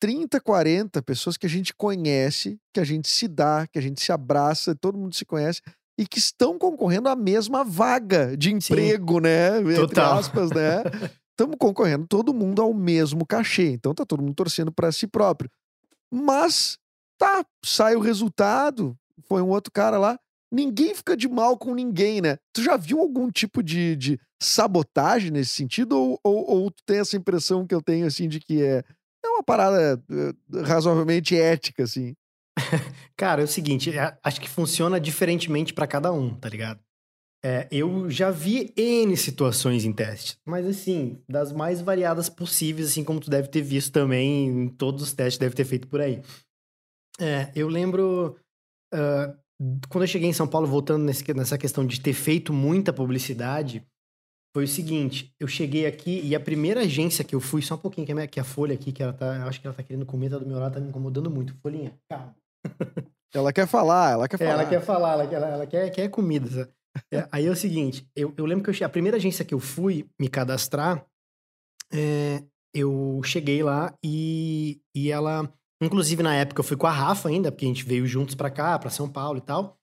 30, 0.00 0.40
40 0.40 1.02
pessoas 1.02 1.36
que 1.36 1.46
a 1.46 1.48
gente 1.48 1.74
conhece, 1.74 2.58
que 2.74 2.80
a 2.80 2.84
gente 2.84 3.08
se 3.08 3.28
dá, 3.28 3.66
que 3.66 3.78
a 3.78 3.82
gente 3.82 4.00
se 4.02 4.10
abraça, 4.12 4.74
todo 4.74 4.98
mundo 4.98 5.14
se 5.14 5.24
conhece 5.24 5.60
e 5.98 6.06
que 6.06 6.18
estão 6.18 6.58
concorrendo 6.58 7.08
à 7.08 7.14
mesma 7.16 7.62
vaga 7.64 8.36
de 8.36 8.50
emprego, 8.52 9.20
né? 9.20 9.58
Entre 9.58 9.74
Total. 9.74 10.18
aspas, 10.18 10.50
né? 10.50 10.82
Estamos 11.42 11.56
concorrendo 11.58 12.06
todo 12.06 12.32
mundo 12.32 12.62
ao 12.62 12.72
mesmo 12.72 13.26
cachê. 13.26 13.70
Então 13.70 13.92
tá 13.92 14.06
todo 14.06 14.22
mundo 14.22 14.34
torcendo 14.34 14.70
para 14.70 14.92
si 14.92 15.08
próprio. 15.08 15.50
Mas 16.08 16.78
tá, 17.18 17.44
sai 17.64 17.96
o 17.96 18.00
resultado, 18.00 18.96
foi 19.24 19.42
um 19.42 19.48
outro 19.48 19.72
cara 19.72 19.98
lá. 19.98 20.18
Ninguém 20.52 20.94
fica 20.94 21.16
de 21.16 21.28
mal 21.28 21.56
com 21.58 21.74
ninguém, 21.74 22.20
né? 22.20 22.36
Tu 22.52 22.62
já 22.62 22.76
viu 22.76 23.00
algum 23.00 23.30
tipo 23.30 23.62
de, 23.62 23.96
de 23.96 24.20
sabotagem 24.40 25.30
nesse 25.30 25.50
sentido? 25.50 25.98
Ou, 25.98 26.20
ou, 26.22 26.50
ou 26.50 26.70
tu 26.70 26.82
tem 26.84 26.98
essa 26.98 27.16
impressão 27.16 27.66
que 27.66 27.74
eu 27.74 27.82
tenho, 27.82 28.06
assim, 28.06 28.28
de 28.28 28.38
que 28.38 28.62
é, 28.62 28.84
é 29.24 29.28
uma 29.28 29.42
parada 29.42 30.00
eh, 30.10 30.60
razoavelmente 30.64 31.36
ética, 31.36 31.82
assim? 31.84 32.14
Cara, 33.16 33.40
é 33.40 33.44
o 33.44 33.48
seguinte, 33.48 33.96
é- 33.96 34.16
acho 34.22 34.40
que 34.40 34.48
funciona 34.48 35.00
diferentemente 35.00 35.72
pra 35.72 35.86
cada 35.86 36.12
um, 36.12 36.34
tá 36.34 36.48
ligado? 36.48 36.80
É, 37.44 37.66
eu 37.72 38.08
já 38.08 38.30
vi 38.30 38.72
N 38.76 39.16
situações 39.16 39.84
em 39.84 39.92
testes, 39.92 40.38
mas 40.46 40.64
assim, 40.64 41.20
das 41.28 41.52
mais 41.52 41.80
variadas 41.80 42.28
possíveis, 42.28 42.88
assim 42.88 43.02
como 43.02 43.18
tu 43.18 43.28
deve 43.28 43.48
ter 43.48 43.62
visto 43.62 43.90
também 43.92 44.46
em 44.46 44.68
todos 44.68 45.02
os 45.02 45.12
testes 45.12 45.38
deve 45.38 45.54
ter 45.56 45.64
feito 45.64 45.88
por 45.88 46.00
aí. 46.00 46.22
É, 47.20 47.50
eu 47.54 47.66
lembro 47.68 48.36
ah, 48.94 49.34
quando 49.88 50.04
eu 50.04 50.08
cheguei 50.08 50.28
em 50.28 50.32
São 50.32 50.46
Paulo, 50.46 50.66
voltando 50.68 51.04
nesse- 51.04 51.34
nessa 51.34 51.58
questão 51.58 51.84
de 51.86 52.00
ter 52.00 52.12
feito 52.12 52.52
muita 52.52 52.92
publicidade, 52.92 53.84
foi 54.54 54.64
o 54.64 54.68
seguinte, 54.68 55.34
eu 55.40 55.48
cheguei 55.48 55.86
aqui 55.86 56.20
e 56.22 56.34
a 56.36 56.40
primeira 56.40 56.82
agência 56.82 57.24
que 57.24 57.34
eu 57.34 57.40
fui, 57.40 57.60
só 57.62 57.74
um 57.74 57.78
pouquinho, 57.78 58.04
que 58.06 58.12
é, 58.12 58.14
minha- 58.14 58.26
que 58.28 58.38
é 58.38 58.42
a 58.42 58.44
Folha 58.44 58.74
aqui, 58.74 58.92
que 58.92 59.02
ela 59.02 59.12
tá, 59.12 59.46
acho 59.48 59.60
que 59.60 59.66
ela 59.66 59.74
tá 59.74 59.82
querendo 59.82 60.06
comer, 60.06 60.30
tá 60.30 60.38
do 60.38 60.46
meu 60.46 60.58
lado, 60.60 60.74
tá 60.74 60.80
me 60.80 60.88
incomodando 60.90 61.30
muito. 61.30 61.54
Folhinha, 61.60 61.92
calma. 62.08 62.36
Ela 63.34 63.52
quer 63.52 63.66
falar, 63.66 64.12
ela 64.12 64.28
quer 64.28 64.36
É, 64.36 64.38
falar. 64.44 64.52
ela 64.52 64.66
quer 64.68 64.80
falar, 64.80 65.12
ela 65.14 65.26
quer, 65.26 65.36
ela, 65.36 65.48
ela 65.48 65.66
quer, 65.66 65.90
quer 65.90 66.08
comida. 66.08 66.48
sabe? 66.50 66.70
É, 67.12 67.28
aí 67.32 67.46
é 67.46 67.50
o 67.50 67.56
seguinte, 67.56 68.06
eu, 68.14 68.34
eu 68.36 68.44
lembro 68.44 68.64
que 68.64 68.82
eu 68.82 68.86
a 68.86 68.90
primeira 68.90 69.16
agência 69.16 69.44
que 69.44 69.54
eu 69.54 69.60
fui 69.60 70.06
me 70.20 70.28
cadastrar, 70.28 71.06
é, 71.92 72.42
eu 72.74 73.20
cheguei 73.24 73.62
lá 73.62 73.94
e, 74.04 74.80
e 74.94 75.10
ela, 75.10 75.52
inclusive 75.80 76.22
na 76.22 76.34
época 76.34 76.60
eu 76.60 76.64
fui 76.64 76.76
com 76.76 76.86
a 76.86 76.90
Rafa 76.90 77.28
ainda, 77.28 77.50
porque 77.50 77.64
a 77.64 77.68
gente 77.68 77.84
veio 77.84 78.06
juntos 78.06 78.34
pra 78.34 78.50
cá, 78.50 78.78
pra 78.78 78.90
São 78.90 79.08
Paulo 79.08 79.38
e 79.38 79.42
tal. 79.42 79.78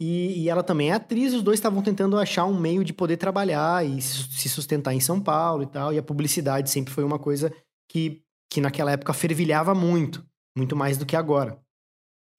E, 0.00 0.44
e 0.44 0.48
ela 0.48 0.62
também 0.62 0.90
é 0.90 0.94
atriz, 0.94 1.34
os 1.34 1.42
dois 1.42 1.58
estavam 1.58 1.82
tentando 1.82 2.18
achar 2.18 2.46
um 2.46 2.58
meio 2.58 2.82
de 2.82 2.92
poder 2.92 3.18
trabalhar 3.18 3.84
e 3.84 4.00
se 4.00 4.30
se 4.32 4.48
sustentar 4.48 4.94
em 4.94 5.00
São 5.00 5.20
Paulo 5.20 5.62
e 5.62 5.66
tal. 5.66 5.92
E 5.92 5.98
a 5.98 6.02
publicidade 6.02 6.70
sempre 6.70 6.92
foi 6.92 7.04
uma 7.04 7.18
coisa 7.18 7.52
que, 7.86 8.22
que 8.50 8.62
naquela 8.62 8.92
época 8.92 9.12
fervilhava 9.12 9.74
muito, 9.74 10.26
muito 10.56 10.74
mais 10.74 10.96
do 10.96 11.04
que 11.04 11.14
agora. 11.14 11.60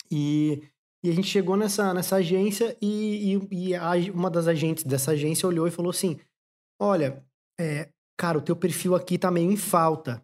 E, 0.09 0.63
e 1.03 1.09
a 1.09 1.13
gente 1.13 1.27
chegou 1.27 1.55
nessa, 1.57 1.93
nessa 1.93 2.17
agência 2.17 2.77
e, 2.81 3.35
e, 3.51 3.69
e 3.69 3.75
a- 3.75 3.91
uma 4.13 4.29
das 4.29 4.47
agentes 4.47 4.83
dessa 4.83 5.11
agência 5.11 5.47
olhou 5.47 5.67
e 5.67 5.71
falou 5.71 5.89
assim: 5.89 6.19
Olha, 6.79 7.23
é, 7.59 7.89
cara, 8.17 8.37
o 8.37 8.41
teu 8.41 8.55
perfil 8.55 8.95
aqui 8.95 9.17
tá 9.17 9.29
meio 9.31 9.51
em 9.51 9.57
falta. 9.57 10.23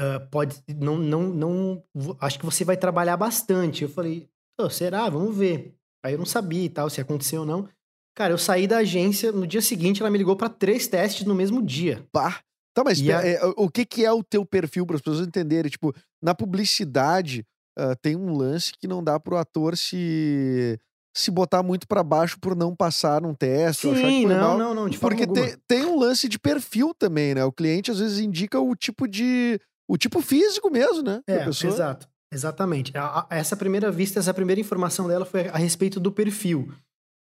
Ah, 0.00 0.20
pode. 0.30 0.62
Não, 0.76 0.96
não, 0.98 1.22
não. 1.28 1.84
Acho 2.20 2.38
que 2.38 2.44
você 2.44 2.64
vai 2.64 2.76
trabalhar 2.76 3.16
bastante. 3.16 3.82
Eu 3.84 3.88
falei, 3.88 4.28
"Ô, 4.60 4.68
será? 4.68 5.08
Vamos 5.08 5.36
ver. 5.36 5.74
Aí 6.04 6.14
eu 6.14 6.18
não 6.18 6.26
sabia 6.26 6.64
e 6.64 6.68
tal, 6.68 6.90
se 6.90 7.00
aconteceu 7.00 7.40
ou 7.40 7.46
não. 7.46 7.68
Cara, 8.16 8.32
eu 8.32 8.38
saí 8.38 8.66
da 8.66 8.78
agência, 8.78 9.32
no 9.32 9.46
dia 9.46 9.60
seguinte 9.62 10.00
ela 10.00 10.10
me 10.10 10.18
ligou 10.18 10.36
pra 10.36 10.48
três 10.48 10.86
testes 10.86 11.24
no 11.26 11.34
mesmo 11.34 11.62
dia. 11.62 12.06
Pá. 12.12 12.40
Tá, 12.76 12.82
mas 12.84 13.00
a- 13.08 13.26
é, 13.26 13.38
o 13.56 13.68
que, 13.70 13.84
que 13.86 14.04
é 14.04 14.12
o 14.12 14.22
teu 14.22 14.44
perfil 14.44 14.84
para 14.84 14.96
as 14.96 15.02
pessoas 15.02 15.26
entenderem? 15.26 15.70
Tipo, 15.70 15.94
na 16.22 16.34
publicidade 16.34 17.44
ah, 17.76 17.94
tem 18.00 18.16
um 18.16 18.36
lance 18.36 18.72
que 18.72 18.86
não 18.88 19.02
dá 19.02 19.18
pro 19.20 19.36
ator 19.36 19.76
se 19.76 20.78
se 21.16 21.30
botar 21.30 21.62
muito 21.62 21.86
pra 21.86 22.02
baixo 22.02 22.36
por 22.40 22.56
não 22.56 22.74
passar 22.74 23.22
num 23.22 23.34
teste. 23.34 23.86
ou 23.86 23.92
achar 23.92 24.02
que 24.02 24.08
Sim, 24.08 24.26
não, 24.26 24.40
mal. 24.40 24.58
não, 24.58 24.74
não, 24.74 24.88
de 24.88 24.98
Porque 24.98 25.24
tem, 25.28 25.56
tem 25.68 25.84
um 25.86 25.96
lance 25.96 26.28
de 26.28 26.40
perfil 26.40 26.92
também, 26.92 27.36
né? 27.36 27.44
O 27.44 27.52
cliente 27.52 27.90
às 27.90 28.00
vezes 28.00 28.18
indica 28.18 28.58
o 28.60 28.74
tipo 28.74 29.06
de. 29.06 29.60
o 29.88 29.96
tipo 29.96 30.20
físico 30.20 30.68
mesmo, 30.70 31.02
né? 31.02 31.20
É, 31.28 31.46
exato. 31.48 32.08
Exatamente. 32.32 32.96
A- 32.98 33.20
a- 33.30 33.36
essa 33.36 33.56
primeira 33.56 33.92
vista, 33.92 34.18
essa 34.18 34.34
primeira 34.34 34.60
informação 34.60 35.06
dela 35.06 35.24
foi 35.24 35.46
a 35.46 35.56
respeito 35.56 36.00
do 36.00 36.10
perfil. 36.10 36.72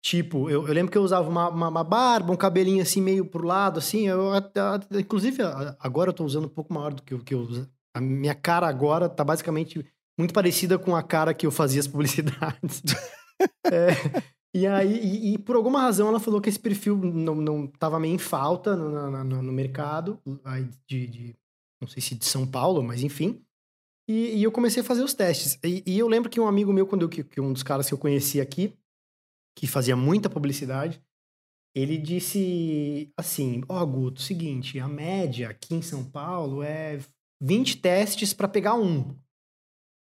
Tipo, 0.02 0.48
eu, 0.48 0.66
eu 0.66 0.72
lembro 0.72 0.90
que 0.90 0.96
eu 0.96 1.02
usava 1.02 1.28
uma, 1.28 1.48
uma, 1.50 1.68
uma 1.68 1.84
barba, 1.84 2.32
um 2.32 2.36
cabelinho 2.36 2.82
assim, 2.82 3.02
meio 3.02 3.26
pro 3.26 3.46
lado, 3.46 3.78
assim. 3.78 4.06
Eu, 4.08 4.30
inclusive, 4.98 5.42
agora 5.78 6.08
eu 6.08 6.14
tô 6.14 6.24
usando 6.24 6.46
um 6.46 6.48
pouco 6.50 6.72
maior 6.72 6.92
do 6.94 7.02
que, 7.02 7.12
eu- 7.12 7.22
que 7.22 7.34
eu 7.34 7.40
uso. 7.40 7.68
A 7.94 8.00
minha 8.00 8.34
cara 8.34 8.66
agora 8.66 9.08
tá 9.10 9.22
basicamente 9.22 9.84
muito 10.18 10.32
parecida 10.34 10.78
com 10.78 10.94
a 10.94 11.02
cara 11.02 11.34
que 11.34 11.46
eu 11.46 11.50
fazia 11.50 11.80
as 11.80 11.86
publicidades. 11.88 12.82
É, 13.66 13.88
e 14.54 14.64
aí, 14.64 14.94
e, 15.04 15.34
e 15.34 15.38
por 15.38 15.56
alguma 15.56 15.80
razão, 15.80 16.06
ela 16.06 16.20
falou 16.20 16.40
que 16.40 16.48
esse 16.48 16.58
perfil 16.58 16.96
não, 16.96 17.34
não 17.34 17.66
tava 17.66 17.98
meio 17.98 18.14
em 18.14 18.18
falta 18.18 18.76
no, 18.76 19.10
na- 19.10 19.24
no 19.24 19.52
mercado, 19.52 20.20
aí 20.44 20.68
de, 20.88 21.06
de- 21.08 21.36
não 21.82 21.88
sei 21.88 22.00
se 22.00 22.14
de 22.14 22.24
São 22.24 22.46
Paulo, 22.46 22.80
mas 22.82 23.02
enfim. 23.02 23.42
E, 24.08 24.36
e 24.36 24.42
eu 24.44 24.52
comecei 24.52 24.82
a 24.82 24.84
fazer 24.84 25.02
os 25.02 25.14
testes. 25.14 25.58
E, 25.64 25.82
e 25.84 25.98
eu 25.98 26.06
lembro 26.06 26.30
que 26.30 26.38
um 26.38 26.46
amigo 26.46 26.72
meu, 26.72 26.86
quando 26.86 27.02
eu, 27.02 27.08
que, 27.08 27.40
um 27.40 27.52
dos 27.52 27.64
caras 27.64 27.88
que 27.88 27.92
eu 27.94 27.98
conheci 27.98 28.40
aqui, 28.40 28.72
que 29.58 29.66
fazia 29.66 29.96
muita 29.96 30.30
publicidade, 30.30 31.02
ele 31.74 31.98
disse 31.98 33.12
assim: 33.18 33.62
Ó, 33.68 33.84
Guto, 33.84 34.22
seguinte, 34.22 34.78
a 34.78 34.86
média 34.86 35.48
aqui 35.48 35.74
em 35.74 35.82
São 35.82 36.04
Paulo 36.04 36.62
é 36.62 37.00
20 37.42 37.78
testes 37.78 38.32
pra 38.32 38.46
pegar 38.46 38.74
um. 38.74 39.16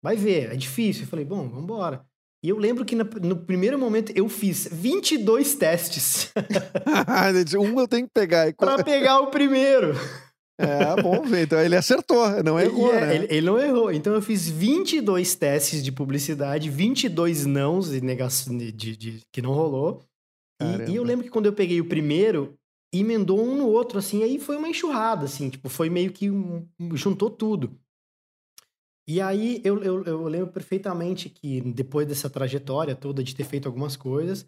Vai 0.05 0.15
ver, 0.15 0.51
é 0.51 0.55
difícil. 0.55 1.01
Eu 1.01 1.07
falei: 1.07 1.25
Bom, 1.25 1.49
vambora. 1.49 2.05
E 2.43 2.49
eu 2.49 2.59
lembro 2.59 2.85
que 2.85 2.95
no 2.95 3.35
primeiro 3.37 3.79
momento 3.79 4.11
eu 4.15 4.29
fiz 4.29 4.67
22 4.71 5.55
testes 5.55 6.31
um 7.59 7.79
eu 7.79 7.87
tenho 7.87 8.05
que 8.05 8.13
pegar. 8.13 8.47
E 8.47 8.53
pra 8.53 8.83
pegar 8.83 9.19
o 9.21 9.31
primeiro. 9.31 9.95
É, 10.61 11.01
bom 11.01 11.23
ver. 11.23 11.45
Então 11.45 11.59
ele 11.59 11.75
acertou, 11.75 12.29
não 12.43 12.59
errou, 12.59 12.93
é, 12.93 13.01
né? 13.01 13.15
ele, 13.15 13.27
ele 13.31 13.45
não 13.47 13.59
errou. 13.59 13.91
Então 13.91 14.13
eu 14.13 14.21
fiz 14.21 14.47
22 14.47 15.33
testes 15.33 15.83
de 15.83 15.91
publicidade, 15.91 16.69
22 16.69 17.47
nãos 17.47 17.91
e 17.91 17.99
negação 17.99 18.55
de, 18.55 18.71
de- 18.71 18.95
de- 18.95 19.21
que 19.33 19.41
não 19.41 19.51
rolou. 19.51 20.03
E- 20.61 20.91
E, 20.91 20.95
eu 20.95 21.03
lembro 21.03 21.25
que 21.25 21.31
quando 21.31 21.47
eu 21.47 21.53
peguei 21.53 21.81
o 21.81 21.89
primeiro, 21.89 22.53
emendou 22.93 23.43
um 23.43 23.55
no 23.57 23.67
outro, 23.67 23.97
assim, 23.97 24.21
aí 24.21 24.37
foi 24.37 24.55
uma 24.55 24.69
enxurrada, 24.69 25.25
assim, 25.25 25.49
tipo, 25.49 25.67
foi 25.67 25.89
meio 25.89 26.11
que 26.11 26.29
um- 26.29 26.63
juntou 26.93 27.31
tudo. 27.31 27.75
E 29.07 29.21
aí 29.21 29.61
eu, 29.63 29.83
eu, 29.83 30.03
eu 30.03 30.27
lembro 30.27 30.47
perfeitamente 30.51 31.29
que 31.29 31.61
depois 31.61 32.07
dessa 32.07 32.29
trajetória 32.29 32.95
toda 32.95 33.23
de 33.23 33.35
ter 33.35 33.43
feito 33.43 33.67
algumas 33.67 33.95
coisas, 33.95 34.47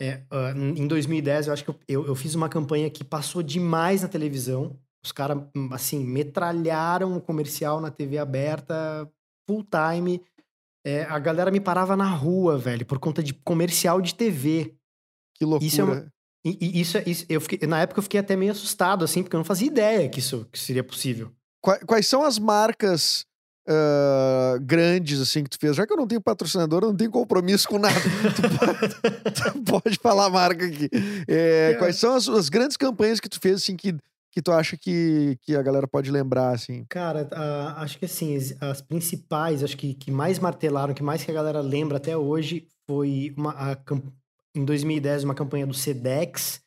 é, 0.00 0.22
ah, 0.30 0.52
em 0.56 0.86
2010 0.86 1.48
eu 1.48 1.52
acho 1.52 1.64
que 1.64 1.70
eu, 1.70 1.76
eu, 1.88 2.06
eu 2.06 2.14
fiz 2.14 2.34
uma 2.34 2.48
campanha 2.48 2.88
que 2.88 3.02
passou 3.04 3.42
demais 3.42 4.02
na 4.02 4.08
televisão. 4.08 4.78
Os 5.04 5.12
caras, 5.12 5.38
assim, 5.72 6.04
metralharam 6.04 7.16
o 7.16 7.20
comercial 7.20 7.80
na 7.80 7.90
TV 7.90 8.18
aberta 8.18 9.10
full 9.48 9.64
time. 9.64 10.22
É, 10.86 11.02
a 11.04 11.18
galera 11.18 11.50
me 11.50 11.60
parava 11.60 11.96
na 11.96 12.08
rua, 12.08 12.56
velho, 12.56 12.86
por 12.86 12.98
conta 12.98 13.22
de 13.22 13.34
comercial 13.34 14.00
de 14.00 14.14
TV. 14.14 14.74
Que 15.36 15.44
loucura. 15.44 15.66
Isso 15.66 15.80
é 15.80 15.84
uma- 15.84 16.12
E, 16.44 16.56
e 16.60 16.80
isso, 16.80 16.96
é- 16.96 17.04
isso 17.06 17.26
eu 17.28 17.38
fiquei, 17.40 17.66
na 17.68 17.80
época 17.82 17.98
eu 17.98 18.02
fiquei 18.02 18.18
até 18.20 18.34
meio 18.34 18.52
assustado, 18.52 19.04
assim, 19.04 19.22
porque 19.22 19.36
eu 19.36 19.38
não 19.38 19.44
fazia 19.44 19.66
ideia 19.68 20.08
que 20.08 20.20
isso 20.20 20.46
que 20.50 20.58
seria 20.58 20.82
possível. 20.84 21.30
Qua- 21.62 21.80
Quais 21.80 22.06
são 22.06 22.22
as 22.24 22.38
marcas 22.38 23.26
ah, 23.72 24.58
grandes, 24.60 25.20
assim, 25.20 25.44
que 25.44 25.50
tu 25.50 25.58
fez? 25.60 25.76
Já 25.76 25.86
que 25.86 25.92
eu 25.92 25.96
não 25.96 26.06
tenho 26.06 26.20
patrocinador, 26.20 26.82
eu 26.82 26.88
não 26.88 26.96
tenho 26.96 27.10
compromisso 27.10 27.68
com 27.68 27.78
nada. 27.78 27.94
tu, 28.34 28.42
pode, 28.58 29.54
tu 29.54 29.62
pode 29.62 29.98
falar 30.02 30.26
a 30.26 30.30
marca 30.30 30.64
aqui. 30.66 30.88
É, 31.28 31.72
É. 31.72 31.74
Quais 31.74 31.96
são 31.96 32.14
as, 32.14 32.28
as 32.28 32.48
grandes 32.48 32.76
campanhas 32.76 33.20
que 33.20 33.28
tu 33.28 33.38
fez, 33.40 33.56
assim, 33.62 33.76
que, 33.76 33.94
que 34.32 34.42
tu 34.42 34.50
acha 34.50 34.76
que, 34.76 35.38
que 35.42 35.54
a 35.54 35.62
galera 35.62 35.86
pode 35.86 36.10
lembrar, 36.10 36.52
assim? 36.54 36.84
Cara, 36.88 37.28
a- 37.32 37.82
acho 37.82 37.98
que 37.98 38.04
assim, 38.06 38.36
as, 38.60 38.80
principais, 38.80 39.62
acho 39.62 39.76
que, 39.76 39.94
que 39.94 40.10
mais 40.10 40.38
martelaram, 40.38 40.92
que 40.94 41.02
mais 41.02 41.22
que 41.22 41.30
a 41.30 41.34
galera 41.34 41.60
lembra 41.60 41.98
até 41.98 42.16
hoje, 42.16 42.66
foi 42.88 43.32
uma, 43.36 43.52
a 43.52 43.76
em 44.52 44.64
2010 44.64 45.22
uma 45.22 45.34
campanha 45.34 45.64
do 45.64 45.74
Sedex, 45.74 46.60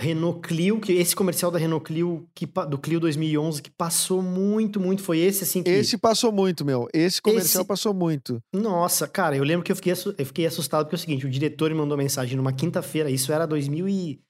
Renault 0.00 0.40
Clio, 0.40 0.80
que 0.80 0.92
esse 0.92 1.14
comercial 1.14 1.50
da 1.50 1.58
Renault 1.58 1.84
Clio, 1.84 2.28
que, 2.34 2.46
do 2.46 2.76
Clio 2.78 2.98
2011, 2.98 3.62
que 3.62 3.70
passou 3.70 4.20
muito, 4.20 4.80
muito, 4.80 5.02
foi 5.02 5.18
esse 5.18 5.44
assim 5.44 5.62
que... 5.62 5.70
Esse 5.70 5.96
passou 5.96 6.32
muito, 6.32 6.64
meu. 6.64 6.88
Esse 6.92 7.22
comercial 7.22 7.62
Esse- 7.62 7.68
passou 7.68 7.94
muito. 7.94 8.42
Nossa, 8.52 9.06
cara, 9.06 9.36
eu 9.36 9.44
lembro 9.44 9.64
que 9.64 9.70
eu 9.70 9.76
fiquei, 9.76 9.92
eu 9.92 10.26
fiquei 10.26 10.46
assustado 10.46 10.84
porque 10.84 10.96
é 10.96 10.98
o 10.98 11.00
seguinte, 11.00 11.26
o 11.26 11.30
diretor 11.30 11.70
me 11.70 11.76
mandou 11.76 11.96
mensagem 11.96 12.36
numa 12.36 12.52
quinta-feira, 12.52 13.08
isso 13.10 13.32
era 13.32 13.46
2000 13.46 13.88
e... 13.88 14.20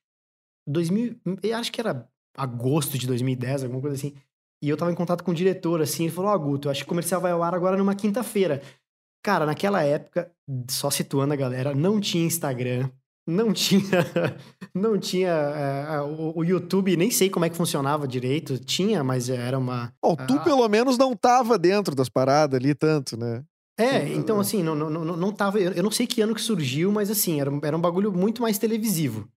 2000, 0.67 1.17
eu 1.43 1.57
acho 1.57 1.73
que 1.73 1.81
era 1.81 2.09
agosto 2.37 2.99
de 2.99 3.07
2010, 3.07 3.65
alguma 3.65 3.81
coisa 3.81 3.97
assim. 3.97 4.15
E 4.62 4.69
eu 4.69 4.77
tava 4.77 4.91
em 4.93 4.95
contato 4.95 5.23
com 5.25 5.31
o 5.31 5.35
diretor, 5.35 5.81
assim, 5.81 6.05
ele 6.05 6.12
falou, 6.12 6.31
ó, 6.31 6.39
Guto, 6.39 6.69
eu 6.69 6.73
acho 6.73 6.81
que 6.81 6.87
o 6.87 6.89
comercial 6.89 7.21
vai 7.21 7.33
ao 7.33 7.43
ar 7.43 7.55
agora 7.55 7.77
numa 7.77 7.95
quinta-feira. 7.95 8.62
Cara, 9.23 9.47
naquela 9.47 9.83
época, 9.83 10.31
só 10.71 10.91
situando 10.91 11.33
a 11.33 11.37
galera, 11.37 11.75
não 11.75 12.01
tinha 12.01 12.25
Instagram, 12.27 12.91
não 13.27 13.53
tinha... 13.53 13.83
Não 14.77 14.99
tinha 14.99 15.29
é, 15.31 16.01
o, 16.01 16.33
o 16.39 16.45
YouTube, 16.45 16.97
nem 16.97 17.09
sei 17.09 17.31
como 17.31 17.45
é 17.45 17.49
que 17.49 17.57
funcionava 17.57 18.09
direito. 18.09 18.59
Tinha, 18.59 19.05
mas 19.05 19.29
era 19.29 19.57
uma... 19.57 19.93
Bom, 20.03 20.16
tu 20.16 20.35
Ah. 20.35 20.41
pelo 20.41 20.68
menos 20.68 20.99
não 20.99 21.14
tava 21.14 21.57
dentro 21.57 21.95
das 21.95 22.09
paradas 22.09 22.59
ali 22.59 22.75
tanto, 22.75 23.16
né? 23.16 23.45
É, 23.79 24.09
então 24.14 24.41
assim, 24.41 24.64
não, 24.64 24.75
não, 24.75 24.91
não, 24.91 25.16
não 25.16 25.33
tava. 25.33 25.61
Eu 25.61 25.81
não 25.83 25.93
sei 25.93 26.09
que 26.09 26.20
ano 26.22 26.35
que 26.35 26.41
surgiu, 26.41 26.91
mas 26.91 27.09
assim, 27.09 27.41
era, 27.41 27.49
um- 27.49 27.61
era 27.62 27.77
um 27.77 27.81
bagulho 27.81 28.11
muito 28.12 28.43
mais 28.43 28.59
televisivo. 28.59 29.29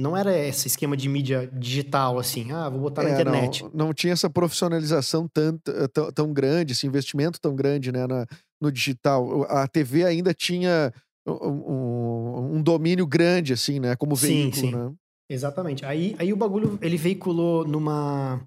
Não 0.00 0.16
era 0.16 0.36
esse 0.38 0.68
esquema 0.68 0.96
de 0.96 1.08
mídia 1.08 1.48
digital, 1.52 2.18
assim, 2.20 2.52
ah, 2.52 2.68
vou 2.68 2.80
botar 2.80 3.02
na 3.02 3.08
É, 3.08 3.12
internet. 3.14 3.62
Não, 3.64 3.70
não 3.86 3.94
tinha 3.94 4.12
essa 4.12 4.30
profissionalização 4.30 5.28
tanto, 5.32 5.72
eh, 5.72 5.88
tão, 5.88 6.12
tão 6.12 6.32
grande, 6.32 6.72
esse 6.72 6.86
investimento 6.86 7.40
tão 7.40 7.54
grande 7.56 7.90
né, 7.90 8.06
na- 8.06 8.26
no 8.60 8.70
digital. 8.70 9.44
A 9.50 9.66
TV 9.66 10.04
ainda 10.04 10.32
tinha 10.32 10.92
um, 11.26 12.56
um- 12.56 12.62
domínio 12.62 13.06
grande, 13.06 13.52
assim, 13.52 13.80
né? 13.80 13.96
Como 13.96 14.16
Sim, 14.16 14.50
veículo, 14.50 14.66
sim. 14.66 14.72
né? 14.72 14.92
Exatamente. 15.28 15.84
Aí, 15.84 16.14
aí 16.18 16.32
o 16.32 16.36
bagulho, 16.36 16.78
ele 16.82 16.96
veiculou 16.96 17.66
numa, 17.66 18.40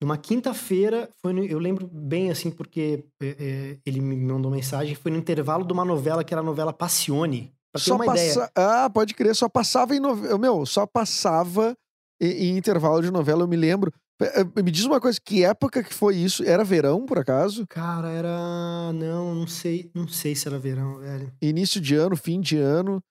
numa 0.00 0.16
quinta-feira, 0.16 1.08
foi 1.20 1.32
no- 1.32 1.44
eu 1.44 1.58
lembro 1.58 1.86
bem, 1.86 2.30
assim, 2.30 2.50
porque 2.50 3.04
é, 3.22 3.26
é, 3.38 3.78
ele 3.84 4.00
me 4.00 4.16
mandou 4.16 4.50
mensagem, 4.50 4.94
foi 4.94 5.10
no 5.10 5.18
intervalo 5.18 5.64
de 5.66 5.72
uma 5.72 5.84
novela 5.84 6.24
que 6.24 6.32
era 6.32 6.40
a 6.40 6.44
novela 6.44 6.72
Passione. 6.72 7.52
Pra 7.72 7.80
ter 7.80 7.88
Só 7.88 7.94
uma 7.96 8.06
ideia. 8.06 8.34
passa... 8.34 8.50
Ah, 8.54 8.90
pode 8.90 9.14
crer, 9.14 9.34
só 9.34 9.48
passava 9.48 9.94
em 9.94 10.00
novela. 10.00 10.38
Meu, 10.38 10.66
só 10.66 10.86
passava 10.86 11.74
em, 12.20 12.30
em 12.30 12.56
intervalo 12.58 13.00
de 13.02 13.10
novela, 13.10 13.42
eu 13.42 13.48
me 13.48 13.56
lembro. 13.56 13.92
Eh, 14.24 14.40
eh, 14.56 14.62
Me 14.62 14.70
diz 14.70 14.84
uma 14.84 15.00
coisa, 15.00 15.18
que 15.22 15.44
época 15.44 15.82
que 15.82 15.92
foi 15.94 16.16
isso? 16.16 16.44
Era 16.44 16.64
verão, 16.64 17.04
por 17.06 17.18
acaso? 17.18 17.66
Cara, 17.68 18.10
era. 18.10 18.92
Não, 18.92 19.34
não 19.34 19.46
sei. 19.46 19.90
Não 19.94 20.06
sei 20.08 20.34
se 20.34 20.46
era 20.48 20.58
verão, 20.58 20.98
velho. 20.98 21.32
Início 21.42 21.80
de 21.80 21.94
ano, 21.94 22.16
fim 22.16 22.40
de 22.40 22.56
ano. 22.58 23.02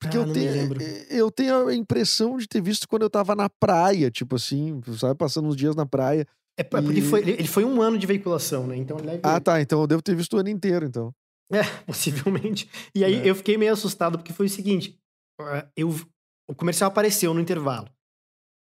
Porque 0.00 0.16
Ah, 0.16 0.20
eu, 0.20 0.32
tenho, 0.32 0.52
lembro. 0.52 0.80
eu 1.10 1.30
tenho 1.30 1.66
a 1.66 1.74
impressão 1.74 2.36
de 2.36 2.46
ter 2.46 2.60
visto 2.62 2.86
quando 2.86 3.02
eu 3.02 3.10
tava 3.10 3.34
na 3.34 3.48
praia, 3.50 4.10
tipo 4.12 4.36
assim, 4.36 4.80
sabe, 4.96 5.16
passando 5.18 5.48
uns 5.48 5.56
dias 5.56 5.74
na 5.74 5.84
praia. 5.84 6.24
É 6.56 6.62
porque 6.62 7.00
E- 7.00 7.02
foi, 7.02 7.20
ele 7.28 7.48
foi 7.48 7.64
um 7.64 7.82
ano 7.82 7.98
de 7.98 8.06
veiculação, 8.06 8.66
né? 8.66 8.76
Então 8.76 8.96
deve. 8.96 9.20
Ah, 9.24 9.40
tá, 9.40 9.60
então 9.60 9.80
eu 9.80 9.86
devo 9.88 10.00
ter 10.02 10.14
visto 10.14 10.34
o 10.34 10.38
ano 10.38 10.48
inteiro, 10.50 10.86
então. 10.86 11.12
É, 11.52 11.62
possivelmente. 11.86 12.70
E 12.94 13.02
aí 13.04 13.14
É. 13.26 13.30
eu 13.30 13.34
fiquei 13.34 13.56
meio 13.58 13.72
assustado 13.72 14.18
porque 14.18 14.32
foi 14.32 14.46
o 14.46 14.50
seguinte: 14.50 14.96
ah, 15.40 15.66
eu, 15.76 15.92
o 16.48 16.54
comercial 16.54 16.88
apareceu 16.90 17.34
no 17.34 17.40
intervalo. 17.40 17.88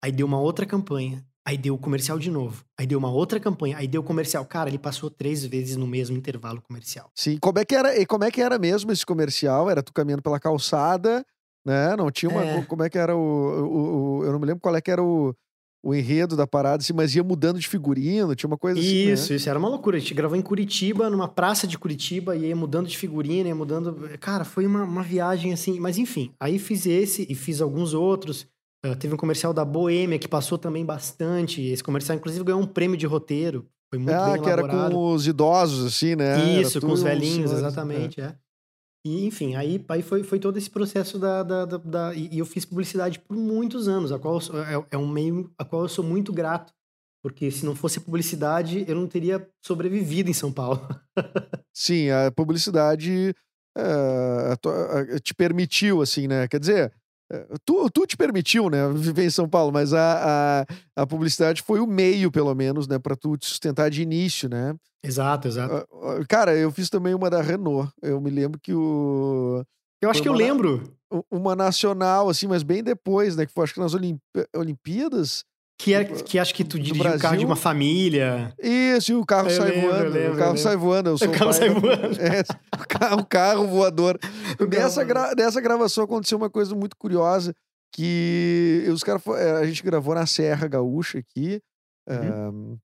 Aí 0.04 0.12
deu 0.12 0.26
uma 0.26 0.38
outra 0.38 0.64
campanha. 0.66 1.24
Aí 1.46 1.58
deu 1.58 1.74
o 1.74 1.78
comercial 1.78 2.18
de 2.18 2.30
novo. 2.30 2.64
Aí 2.78 2.86
deu 2.86 2.98
uma 2.98 3.10
outra 3.10 3.38
campanha. 3.38 3.76
Aí 3.76 3.86
deu 3.86 4.00
o 4.00 4.04
comercial. 4.04 4.44
Cara, 4.46 4.70
ele 4.70 4.78
passou 4.78 5.10
três 5.10 5.44
vezes 5.44 5.76
no 5.76 5.86
mesmo 5.86 6.16
intervalo 6.16 6.62
comercial. 6.62 7.10
Sim, 7.14 7.36
como 7.38 7.58
é 7.58 7.64
que 7.66 7.74
era, 7.74 7.98
e 7.98 8.06
como 8.06 8.24
é 8.24 8.30
que 8.30 8.40
era 8.40 8.58
mesmo 8.58 8.90
esse 8.90 9.04
comercial? 9.04 9.68
Era 9.68 9.82
tu 9.82 9.92
caminhando 9.92 10.22
pela 10.22 10.40
calçada, 10.40 11.24
né? 11.64 11.94
Não 11.96 12.10
tinha 12.10 12.30
uma. 12.30 12.42
É. 12.42 12.62
Como 12.62 12.82
é 12.82 12.88
que 12.88 12.96
era 12.98 13.14
o, 13.14 13.20
o- 13.20 14.18
o- 14.20 14.24
Eu 14.24 14.32
não 14.32 14.38
me 14.40 14.46
lembro 14.46 14.60
qual 14.62 14.74
é 14.74 14.80
que 14.80 14.90
era 14.90 15.02
o, 15.02 15.34
o 15.82 15.94
enredo 15.94 16.34
da 16.34 16.46
parada, 16.46 16.82
assim, 16.82 16.94
mas 16.94 17.14
ia 17.14 17.22
mudando 17.22 17.58
de 17.60 17.68
figurino, 17.68 18.34
tinha 18.34 18.48
uma 18.48 18.56
coisa 18.56 18.80
assim. 18.80 19.06
né? 19.08 19.12
Isso, 19.12 19.34
isso 19.34 19.50
era 19.50 19.58
uma 19.58 19.68
loucura. 19.68 19.98
A 19.98 20.00
gente 20.00 20.14
gravou 20.14 20.38
em 20.38 20.42
Curitiba, 20.42 21.10
numa 21.10 21.28
praça 21.28 21.66
de 21.66 21.76
Curitiba, 21.78 22.34
e 22.34 22.46
ia 22.46 22.56
mudando 22.56 22.86
de 22.88 22.96
figurina, 22.96 23.48
ia 23.50 23.54
mudando. 23.54 23.94
Cara, 24.18 24.44
foi 24.46 24.66
uma, 24.66 24.82
uma 24.84 25.02
viagem 25.02 25.52
assim. 25.52 25.78
Mas 25.78 25.98
enfim, 25.98 26.32
aí 26.40 26.58
fiz 26.58 26.86
esse 26.86 27.26
e 27.28 27.34
fiz 27.34 27.60
alguns 27.60 27.92
outros. 27.92 28.46
Ah, 28.84 28.94
teve 28.94 29.14
um 29.14 29.16
comercial 29.16 29.54
da 29.54 29.64
Boêmia 29.64 30.18
que 30.18 30.28
passou 30.28 30.58
também 30.58 30.84
bastante. 30.84 31.62
Esse 31.62 31.82
comercial, 31.82 32.18
inclusive, 32.18 32.44
ganhou 32.44 32.60
um 32.60 32.66
prêmio 32.66 32.98
de 32.98 33.06
roteiro. 33.06 33.66
Foi 33.88 33.98
muito 33.98 34.12
Ah, 34.14 34.32
bem 34.32 34.42
que 34.42 34.48
era 34.48 34.60
elaborado. 34.60 34.94
com 34.94 35.12
os 35.14 35.26
idosos, 35.26 35.86
assim, 35.86 36.14
né? 36.14 36.24
Era 36.26 36.60
Isso, 36.60 36.80
tu 36.80 36.86
com 36.88 36.92
os 36.92 37.02
velhinhos, 37.02 37.50
senhores, 37.50 37.58
exatamente, 37.58 38.20
é. 38.20 38.36
E, 39.06 39.26
enfim, 39.26 39.54
aí, 39.54 39.82
aí 39.88 40.02
foi, 40.02 40.22
foi 40.22 40.38
todo 40.38 40.56
esse 40.58 40.68
processo 40.68 41.18
da... 41.18 41.42
da, 41.42 41.64
da- 41.64 41.76
da- 41.78 42.14
e 42.14 42.28
e 42.34 42.38
eu 42.38 42.46
fiz 42.46 42.64
publicidade 42.64 43.18
por 43.18 43.36
muitos 43.36 43.86
anos, 43.88 44.12
a 44.12 44.18
qual 44.18 44.40
sou- 44.40 44.58
é, 44.62 44.86
é 44.90 44.98
um 44.98 45.08
meio 45.08 45.50
a 45.58 45.64
qual 45.64 45.82
eu 45.82 45.88
sou 45.88 46.04
muito 46.04 46.32
grato, 46.32 46.72
porque 47.22 47.50
se 47.50 47.64
não 47.64 47.74
fosse 47.74 48.00
publicidade, 48.00 48.84
eu 48.88 48.94
não 48.94 49.06
teria 49.06 49.46
sobrevivido 49.64 50.28
em 50.30 50.34
São 50.34 50.52
Paulo. 50.52 50.86
Sim, 51.74 52.10
a 52.10 52.30
publicidade 52.30 53.34
a- 53.76 54.56
te 55.22 55.34
permitiu, 55.34 56.00
assim, 56.02 56.26
né? 56.26 56.46
Quer 56.48 56.60
dizer, 56.60 56.92
tu, 57.64 57.90
tu 57.90 58.06
te 58.06 58.16
permitiu, 58.16 58.68
né? 58.70 58.88
Viver 58.92 59.24
em 59.24 59.30
São 59.30 59.48
Paulo, 59.48 59.72
mas 59.72 59.92
a, 59.92 60.64
a, 60.96 61.02
a 61.02 61.06
publicidade 61.06 61.62
foi 61.62 61.80
o 61.80 61.86
meio, 61.86 62.30
pelo 62.30 62.54
menos, 62.54 62.86
né? 62.86 62.98
Pra 62.98 63.16
tu 63.16 63.36
te 63.36 63.46
sustentar 63.46 63.90
de 63.90 64.02
início, 64.02 64.48
né? 64.48 64.74
Exato, 65.02 65.48
exato. 65.48 65.74
Ah, 65.74 65.86
ah, 66.20 66.24
Cara, 66.28 66.56
eu 66.56 66.70
fiz 66.70 66.88
também 66.88 67.14
uma 67.14 67.28
da 67.28 67.42
Renault. 67.42 67.90
Eu 68.02 68.20
me 68.20 68.30
lembro 68.30 68.58
que 68.60 68.72
o. 68.72 69.62
Eu 70.02 70.10
acho 70.10 70.22
que 70.22 70.28
eu 70.28 70.32
lembro 70.34 70.96
u- 71.12 71.24
Uma 71.30 71.54
nacional, 71.54 72.28
assim, 72.28 72.46
mas 72.46 72.62
bem 72.62 72.82
depois, 72.82 73.36
né? 73.36 73.46
Que 73.46 73.52
foi 73.52 73.64
acho 73.64 73.74
que 73.74 73.80
nas 73.80 73.94
Olimp... 73.94 74.20
Olimpíadas. 74.56 75.44
Que, 75.78 75.92
é, 75.94 76.04
que 76.04 76.38
acho 76.38 76.54
que 76.54 76.64
tu 76.64 76.78
dirigiu 76.78 77.10
o 77.14 77.18
carro 77.18 77.36
de 77.36 77.44
uma 77.44 77.56
família. 77.56 78.54
Isso, 78.62 79.12
e 79.12 79.14
o 79.14 79.24
carro 79.26 79.48
Eu 79.50 79.56
sai 79.56 79.70
lembro, 79.70 79.90
voando. 79.90 80.08
lembro, 80.10 80.34
o 80.34 80.38
carro 80.38 80.56
sai 80.58 80.76
voando. 80.76 81.10
Eu 81.10 81.18
sou 81.18 81.28
carro 81.30 81.44
pai 81.50 81.52
sai 81.54 81.68
voando. 81.70 82.16
É, 82.20 82.40
o 82.80 82.86
carro, 82.88 83.20
o 83.20 83.26
carro 83.26 83.66
voador. 83.66 84.18
O 84.60 84.64
Nessa, 84.66 85.02
gra- 85.04 85.34
nessa 85.36 85.60
gravação 85.60 86.04
aconteceu 86.04 86.38
uma 86.38 86.48
coisa 86.50 86.74
muito 86.74 86.96
curiosa. 86.96 87.52
Que 87.92 88.84
os 88.88 89.02
caras. 89.04 89.22
eh, 89.26 89.52
A 89.60 89.64
gente 89.66 89.82
gravou 89.82 90.14
na 90.14 90.26
Serra 90.26 90.66
Gaúcha 90.66 91.18
aqui. 91.18 91.60
Uhum. 92.08 92.76
ah, 92.76 92.78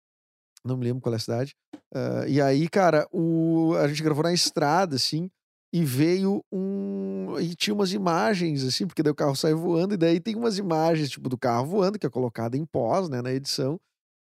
não 0.65 0.77
me 0.77 0.85
lembro 0.85 1.01
qual 1.01 1.13
é 1.13 1.17
a 1.17 1.21
cidade. 1.21 1.55
Ah, 1.95 2.25
e 2.29 2.41
aí, 2.41 2.69
cara, 2.69 3.07
o, 3.13 3.75
a 3.79 3.89
gente 3.89 4.03
gravou 4.03 4.23
na 4.25 4.33
estrada, 4.33 4.97
assim. 4.97 5.29
E 5.73 5.85
veio 5.85 6.43
um. 6.53 7.39
E 7.39 7.55
tinha 7.55 7.73
umas 7.75 7.93
imagens, 7.93 8.65
assim, 8.65 8.87
porque 8.87 9.03
daí 9.03 9.13
o 9.13 9.15
carro 9.15 9.37
sai 9.37 9.55
voando. 9.55 9.95
E 9.95 9.97
daí 9.97 10.19
tem 10.21 10.35
umas 10.35 10.59
imagens, 10.59 11.11
tipo, 11.11 11.29
do 11.29 11.39
carro 11.39 11.67
voando, 11.67 11.99
que 11.99 12.07
é 12.07 12.11
colocada 12.11 12.57
em 12.57 12.65
pós, 12.65 13.09
né, 13.09 13.23
na 13.23 13.33
edição. 13.33 13.79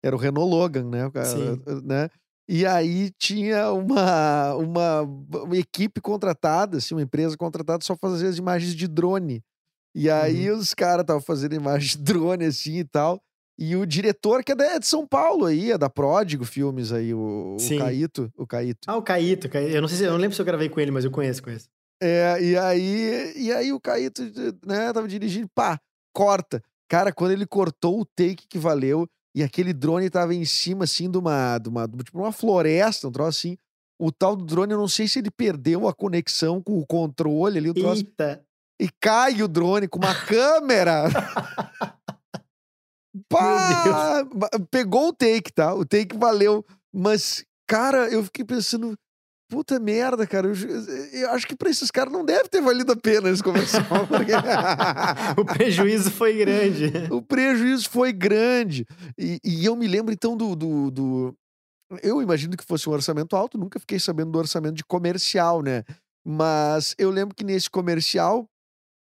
Era 0.05 0.15
o 0.17 0.19
Renault 0.19 0.51
Logan, 0.51 0.85
né? 0.91 1.07
o 1.07 1.11
ca- 1.13 1.25
Sim. 1.25 1.61
né? 1.85 2.09
E 2.49 2.65
aí 2.65 3.11
tinha 3.19 3.73
uma, 3.73 4.55
uma, 4.55 5.01
uma 5.03 5.57
equipe 5.57 6.01
contratada, 6.01 6.79
assim, 6.79 6.95
uma 6.95 7.03
empresa 7.03 7.37
contratada 7.37 7.85
só 7.85 7.97
fazer 7.97 8.29
as 8.29 8.39
imagens 8.39 8.75
de 8.75 8.87
drone. 8.87 9.43
E 9.95 10.11
aí 10.11 10.51
os 10.51 10.75
caras 10.75 11.03
estavam 11.03 11.23
fazendo 11.23 11.55
imagens 11.55 11.93
de 11.93 11.99
drone, 12.05 12.45
assim, 12.45 12.79
e 12.79 12.85
tal. 12.85 13.21
E 13.59 13.75
o 13.75 13.87
diretor, 13.87 14.45
que 14.45 14.53
é 14.53 14.57
é 14.59 14.79
de 14.79 14.87
São 14.87 15.07
Paulo 15.07 15.47
aí, 15.47 15.73
é 15.73 15.79
da 15.79 15.89
Pródigo 15.89 16.45
Filmes 16.45 16.93
aí, 16.93 17.15
o, 17.15 17.57
o. 17.59 17.79
Caíto. 17.79 18.31
O 18.37 18.47
Caíto. 18.47 18.81
Ah, 18.87 18.97
o 18.97 19.03
Caíto. 19.03 19.49
Caíto. 19.49 19.71
Eu 19.71 19.81
não 19.81 19.89
sei 19.89 19.99
se 19.99 20.05
eu 20.05 20.11
não 20.11 20.19
lembro 20.19 20.35
se 20.35 20.43
eu 20.43 20.47
gravei 20.47 20.69
com 20.69 20.79
ele, 20.79 20.91
mas 20.91 21.05
eu 21.05 21.11
conheço, 21.11 21.43
conheço. 21.43 21.69
É, 22.03 22.37
e 22.43 22.57
aí, 22.59 23.33
e 23.35 23.53
aí 23.53 23.73
o 23.73 23.81
Caíto, 23.81 24.23
né, 24.67 24.93
tava 24.93 25.09
dirigindo, 25.09 25.49
pá, 25.55 25.81
corta. 26.13 26.63
Cara, 26.89 27.13
quando 27.13 27.31
ele 27.31 27.47
cortou 27.47 28.01
o 28.01 28.05
take 28.05 28.47
que 28.47 28.59
valeu, 28.59 29.09
e 29.35 29.43
aquele 29.43 29.73
drone 29.73 30.09
tava 30.09 30.35
em 30.35 30.45
cima, 30.45 30.85
assim, 30.85 31.11
de 31.11 31.19
uma, 31.19 31.59
de 31.59 31.69
uma, 31.69 31.87
tipo, 31.87 32.19
uma 32.19 32.33
floresta, 32.33 33.09
um 33.09 33.13
troço 33.13 33.39
assim. 33.39 33.59
O 33.99 34.13
tal 34.13 34.37
do 34.37 34.45
drone, 34.45 34.73
eu 34.73 34.79
não 34.79 34.89
sei 34.89 35.09
se 35.09 35.19
ele 35.19 35.31
perdeu 35.31 35.89
a 35.89 35.95
conexão 35.95 36.63
com 36.63 36.79
o 36.79 36.87
controle 36.87 37.59
ali, 37.59 37.71
o 37.71 37.75
troço, 37.75 38.03
Eita. 38.03 38.43
e 38.81 38.89
cai 39.01 39.43
o 39.43 39.49
drone 39.49 39.89
com 39.89 39.99
uma 39.99 40.15
câmera. 40.15 41.05
Pá! 43.29 44.27
Pegou 44.71 45.09
o 45.09 45.13
take, 45.13 45.53
tá? 45.53 45.75
O 45.75 45.85
take 45.85 46.17
valeu. 46.17 46.65
Mas, 46.93 47.45
cara, 47.67 48.09
eu 48.09 48.23
fiquei 48.25 48.45
pensando. 48.45 48.95
Puta 49.49 49.79
merda, 49.79 50.27
cara. 50.27 50.49
Eu, 50.49 50.55
eu 51.13 51.31
acho 51.31 51.47
que 51.47 51.55
pra 51.55 51.71
esses 51.71 51.91
caras 51.91 52.13
não 52.13 52.25
deve 52.25 52.49
ter 52.49 52.61
valido 52.61 52.93
a 52.93 52.97
pena 52.97 53.31
esse 53.31 53.43
comercial. 53.43 53.85
Porque... 54.09 54.33
o 55.41 55.45
prejuízo 55.45 56.11
foi 56.11 56.37
grande. 56.39 56.93
o 57.11 57.23
prejuízo 57.23 57.89
foi 57.89 58.13
grande. 58.13 58.85
E, 59.17 59.39
e 59.45 59.65
eu 59.65 59.77
me 59.77 59.87
lembro, 59.87 60.13
então, 60.13 60.37
do, 60.37 60.57
do, 60.57 60.91
do, 60.91 61.37
Eu 62.03 62.21
imagino 62.21 62.57
que 62.57 62.65
fosse 62.65 62.89
um 62.89 62.93
orçamento 62.93 63.37
alto, 63.37 63.57
nunca 63.57 63.79
fiquei 63.79 64.01
sabendo 64.01 64.33
do 64.33 64.39
orçamento 64.39 64.75
de 64.75 64.85
comercial, 64.85 65.63
né? 65.63 65.85
Mas 66.27 66.97
eu 66.99 67.09
lembro 67.09 67.37
que 67.37 67.45
nesse 67.45 67.71
comercial 67.71 68.49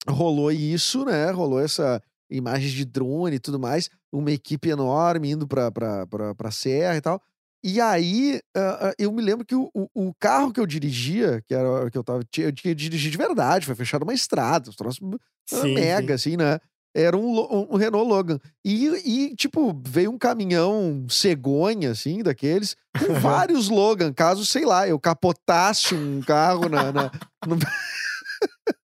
rolou 0.08 0.52
isso, 0.52 1.06
né? 1.06 1.32
Rolou 1.32 1.60
essa 1.60 2.04
imagem 2.30 2.70
de 2.70 2.86
drone 2.86 3.36
e 3.36 3.40
tudo 3.40 3.60
mais, 3.60 3.90
uma 4.12 4.32
equipe 4.32 4.70
enorme 4.70 5.32
indo 5.32 5.48
pra, 5.48 5.72
pra 5.72 6.52
serra 6.52 6.98
e 6.98 7.02
tal. 7.02 7.22
E 7.64 7.82
aí, 7.82 8.40
uh, 8.56 8.94
eu 8.98 9.12
me 9.12 9.22
lembro 9.22 9.46
que 9.46 9.56
o, 9.56 9.70
o, 9.74 10.14
carro 10.18 10.54
que 10.54 10.62
eu 10.62 10.66
dirigia, 10.66 11.44
que 11.46 11.54
era 11.54 11.90
que 11.92 11.98
eu 11.98 12.04
tava. 12.04 12.20
Eu 12.38 12.54
tinha 12.54 12.74
dirigido 12.74 13.12
de 13.12 13.18
verdade, 13.18 13.66
foi 13.66 13.76
fechado 13.76 14.04
uma 14.04 14.14
estrada, 14.14 14.70
os 14.70 14.78
troços 14.78 15.02
sim, 15.46 15.74
mega, 15.74 16.18
sim. 16.18 16.30
assim, 16.32 16.38
né? 16.38 16.60
Era 16.96 17.18
um, 17.18 17.68
um, 17.70 17.76
Renault 17.76 18.10
Logan. 18.10 18.40
E, 18.64 18.88
e, 19.06 19.36
tipo, 19.36 19.80
veio 19.86 20.10
um 20.10 20.18
caminhão 20.18 21.06
cegonha, 21.10 21.92
assim, 21.92 22.24
daqueles, 22.24 22.76
com 22.98 23.14
vários 23.20 23.70
Logan, 23.70 24.12
caso, 24.14 24.46
sei 24.46 24.66
lá, 24.66 24.88
eu 24.88 24.98
capotasse 24.98 25.94
um 25.94 26.22
carro 26.22 26.68
na, 26.70 26.92
na 26.92 27.12
no... 27.46 27.58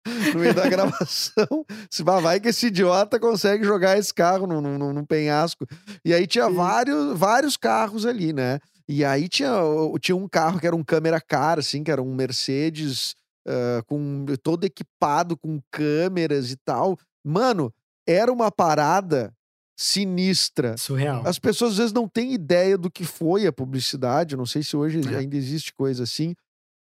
no 0.33 0.39
meio 0.39 0.53
da 0.53 0.67
gravação. 0.67 1.65
Se 1.89 2.03
vai 2.03 2.39
que 2.39 2.49
esse 2.49 2.67
idiota 2.67 3.19
consegue 3.19 3.63
jogar 3.63 3.97
esse 3.97 4.13
carro 4.13 4.47
num, 4.47 4.61
num, 4.61 4.93
num 4.93 5.05
penhasco. 5.05 5.65
E 6.03 6.13
aí 6.13 6.27
tinha 6.27 6.49
vários, 6.49 7.17
vários 7.17 7.57
carros 7.57 8.05
ali, 8.05 8.33
né? 8.33 8.59
E 8.88 9.03
aí 9.03 9.27
tinha, 9.27 9.51
tinha 9.99 10.15
um 10.15 10.27
carro 10.27 10.59
que 10.59 10.67
era 10.67 10.75
um 10.75 10.83
câmera 10.83 11.19
car, 11.19 11.57
assim, 11.57 11.83
que 11.83 11.91
era 11.91 12.01
um 12.01 12.13
Mercedes 12.13 13.15
uh, 13.47 13.83
com 13.86 14.25
todo 14.43 14.63
equipado 14.63 15.36
com 15.38 15.59
câmeras 15.71 16.51
e 16.51 16.57
tal. 16.57 16.97
Mano, 17.25 17.73
era 18.07 18.31
uma 18.31 18.51
parada 18.51 19.33
sinistra. 19.77 20.77
Surreal. 20.77 21.23
As 21.25 21.38
pessoas 21.38 21.71
às 21.71 21.77
vezes 21.77 21.93
não 21.93 22.07
têm 22.07 22.33
ideia 22.33 22.77
do 22.77 22.89
que 22.89 23.03
foi 23.03 23.45
a 23.45 23.51
publicidade. 23.51 24.38
não 24.38 24.45
sei 24.45 24.63
se 24.63 24.77
hoje 24.77 25.01
é. 25.11 25.17
ainda 25.17 25.36
existe 25.36 25.73
coisa 25.73 26.03
assim. 26.03 26.33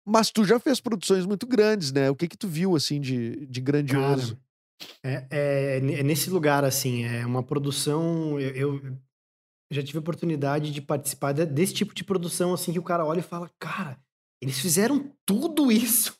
Mas 0.05 0.29
tu 0.29 0.45
já 0.45 0.59
fez 0.59 0.79
produções 0.79 1.25
muito 1.25 1.47
grandes, 1.47 1.91
né? 1.91 2.09
O 2.11 2.15
que 2.15 2.27
que 2.27 2.37
tu 2.37 2.47
viu, 2.47 2.75
assim, 2.75 3.01
de, 3.01 3.45
de 3.47 3.59
grandioso? 3.59 4.35
Cara, 4.35 4.45
é, 5.03 5.27
é, 5.31 5.77
é, 5.77 6.03
nesse 6.03 6.29
lugar, 6.29 6.63
assim, 6.63 7.03
é 7.03 7.25
uma 7.25 7.41
produção... 7.41 8.39
Eu, 8.39 8.51
eu, 8.55 8.97
já 9.71 9.81
tive 9.81 9.97
a 9.97 10.01
oportunidade 10.01 10.71
de 10.71 10.81
participar 10.81 11.31
desse 11.33 11.73
tipo 11.73 11.95
de 11.95 12.03
produção, 12.03 12.53
assim, 12.53 12.71
que 12.71 12.79
o 12.79 12.83
cara 12.83 13.03
olha 13.03 13.19
e 13.19 13.23
fala, 13.23 13.49
cara, 13.59 13.97
eles 14.41 14.59
fizeram 14.59 15.11
tudo 15.25 15.71
isso 15.73 16.15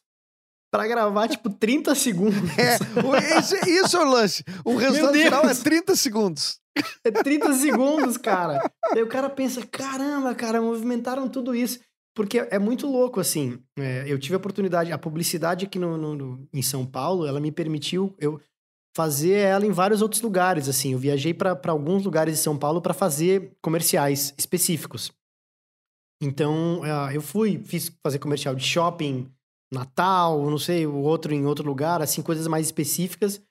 para 0.71 0.87
gravar, 0.87 1.29
tipo, 1.29 1.49
30 1.49 1.95
segundos. 1.95 2.35
É, 2.57 3.37
esse, 3.37 3.55
isso 3.69 3.95
é 3.95 3.99
o 4.01 4.09
lance. 4.09 4.43
O 4.65 4.75
resultado 4.75 5.13
final 5.13 5.47
é 5.47 5.53
30 5.53 5.95
segundos. 5.95 6.59
É 7.03 7.11
30 7.11 7.53
segundos, 7.53 8.17
cara. 8.17 8.69
Aí 8.91 9.01
o 9.01 9.07
cara 9.07 9.29
pensa, 9.29 9.65
caramba, 9.65 10.35
cara, 10.35 10.61
movimentaram 10.61 11.29
tudo 11.29 11.55
isso. 11.55 11.79
Porque 12.15 12.39
é 12.49 12.57
muito 12.57 12.87
louco, 12.87 13.19
assim. 13.19 13.59
É, 13.77 14.05
eu 14.07 14.17
tive 14.17 14.35
a 14.35 14.37
oportunidade, 14.37 14.91
a 14.91 14.97
publicidade 14.97 15.65
aqui 15.65 15.77
no, 15.77 15.97
no, 15.97 16.15
no, 16.15 16.47
em 16.53 16.61
São 16.61 16.85
Paulo, 16.85 17.25
ela 17.25 17.41
me 17.41 17.51
permitiu 17.51 18.15
eu 18.17 18.39
fazer 18.95 19.33
ela 19.33 19.65
em 19.65 19.71
vários 19.71 20.01
outros 20.01 20.21
lugares, 20.21 20.69
assim. 20.69 20.93
Eu 20.93 20.99
viajei 20.99 21.33
para 21.33 21.59
alguns 21.67 22.05
lugares 22.05 22.35
de 22.35 22.39
São 22.39 22.57
Paulo 22.57 22.81
para 22.81 22.93
fazer 22.93 23.51
comerciais 23.61 24.33
específicos. 24.37 25.11
Então, 26.21 26.79
uh, 26.79 27.11
eu 27.13 27.21
fui, 27.21 27.61
fiz 27.65 27.91
fazer 28.01 28.19
comercial 28.19 28.55
de 28.55 28.63
shopping, 28.63 29.29
Natal, 29.73 30.49
não 30.49 30.57
sei, 30.57 30.87
o 30.87 30.95
outro 30.95 31.33
em 31.33 31.45
outro 31.45 31.67
lugar, 31.67 32.01
assim, 32.01 32.21
coisas 32.21 32.47
mais 32.47 32.65
específicas. 32.67 33.41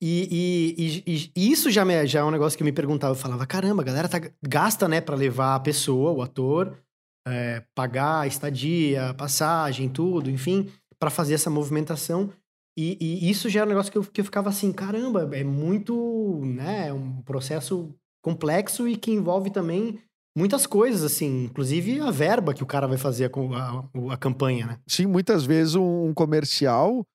E, 0.00 0.28
e, 0.76 1.02
e, 1.06 1.32
e, 1.34 1.50
isso 1.50 1.68
já, 1.70 1.84
me, 1.84 2.06
já 2.06 2.20
é 2.20 2.24
um 2.24 2.30
negócio 2.30 2.56
que 2.56 2.62
eu 2.62 2.66
me 2.66 2.72
perguntava. 2.72 3.14
Eu 3.14 3.18
falava, 3.18 3.44
caramba, 3.44 3.82
a 3.82 3.84
galera 3.84 4.08
tá, 4.08 4.20
gasta, 4.40 4.86
né, 4.86 5.00
para 5.00 5.16
levar 5.16 5.56
a 5.56 5.60
pessoa, 5.60 6.12
o 6.12 6.22
ator, 6.22 6.78
é, 7.26 7.62
pagar 7.74 8.26
estadia, 8.26 9.14
passagem, 9.14 9.88
tudo, 9.88 10.30
enfim, 10.30 10.70
para 10.98 11.10
fazer 11.10 11.34
essa 11.34 11.50
movimentação. 11.50 12.30
E, 12.76 12.98
e, 13.00 13.30
isso 13.30 13.48
já 13.48 13.60
é 13.60 13.64
um 13.64 13.68
negócio 13.68 13.90
que 13.90 13.98
eu, 13.98 14.04
que 14.04 14.20
eu 14.20 14.24
ficava 14.24 14.48
assim, 14.48 14.72
caramba, 14.72 15.28
é 15.32 15.44
muito, 15.44 16.40
né, 16.44 16.88
é 16.88 16.92
um 16.92 17.22
processo 17.22 17.94
complexo 18.22 18.88
e 18.88 18.96
que 18.96 19.12
envolve 19.12 19.50
também 19.50 20.00
muitas 20.36 20.66
coisas, 20.66 21.04
assim, 21.04 21.44
inclusive 21.44 22.00
a 22.00 22.10
verba 22.10 22.52
que 22.52 22.62
o 22.62 22.66
cara 22.66 22.88
vai 22.88 22.98
fazer 22.98 23.30
a, 23.30 23.30
a, 23.30 24.14
a 24.14 24.16
campanha, 24.16 24.66
né? 24.66 24.78
Sim, 24.88 25.06
muitas 25.06 25.44
vezes 25.44 25.76
um, 25.76 26.06
um 26.06 26.14
comercial 26.14 27.06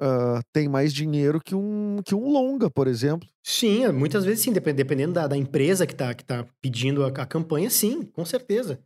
uh, 0.00 0.40
tem 0.52 0.68
mais 0.68 0.92
dinheiro 0.94 1.40
que 1.40 1.54
um, 1.54 2.00
que 2.04 2.14
um 2.14 2.30
longa, 2.30 2.70
por 2.70 2.86
exemplo. 2.86 3.28
Sim, 3.42 3.88
muitas 3.88 4.24
vezes 4.24 4.44
sim, 4.44 4.52
dependendo 4.52 5.14
da, 5.14 5.26
da 5.26 5.36
empresa 5.36 5.86
que 5.86 5.94
está 5.94 6.14
que 6.14 6.24
tá 6.24 6.46
pedindo 6.62 7.04
a, 7.04 7.08
a 7.08 7.26
campanha, 7.26 7.68
sim, 7.68 8.02
com 8.02 8.24
certeza. 8.24 8.78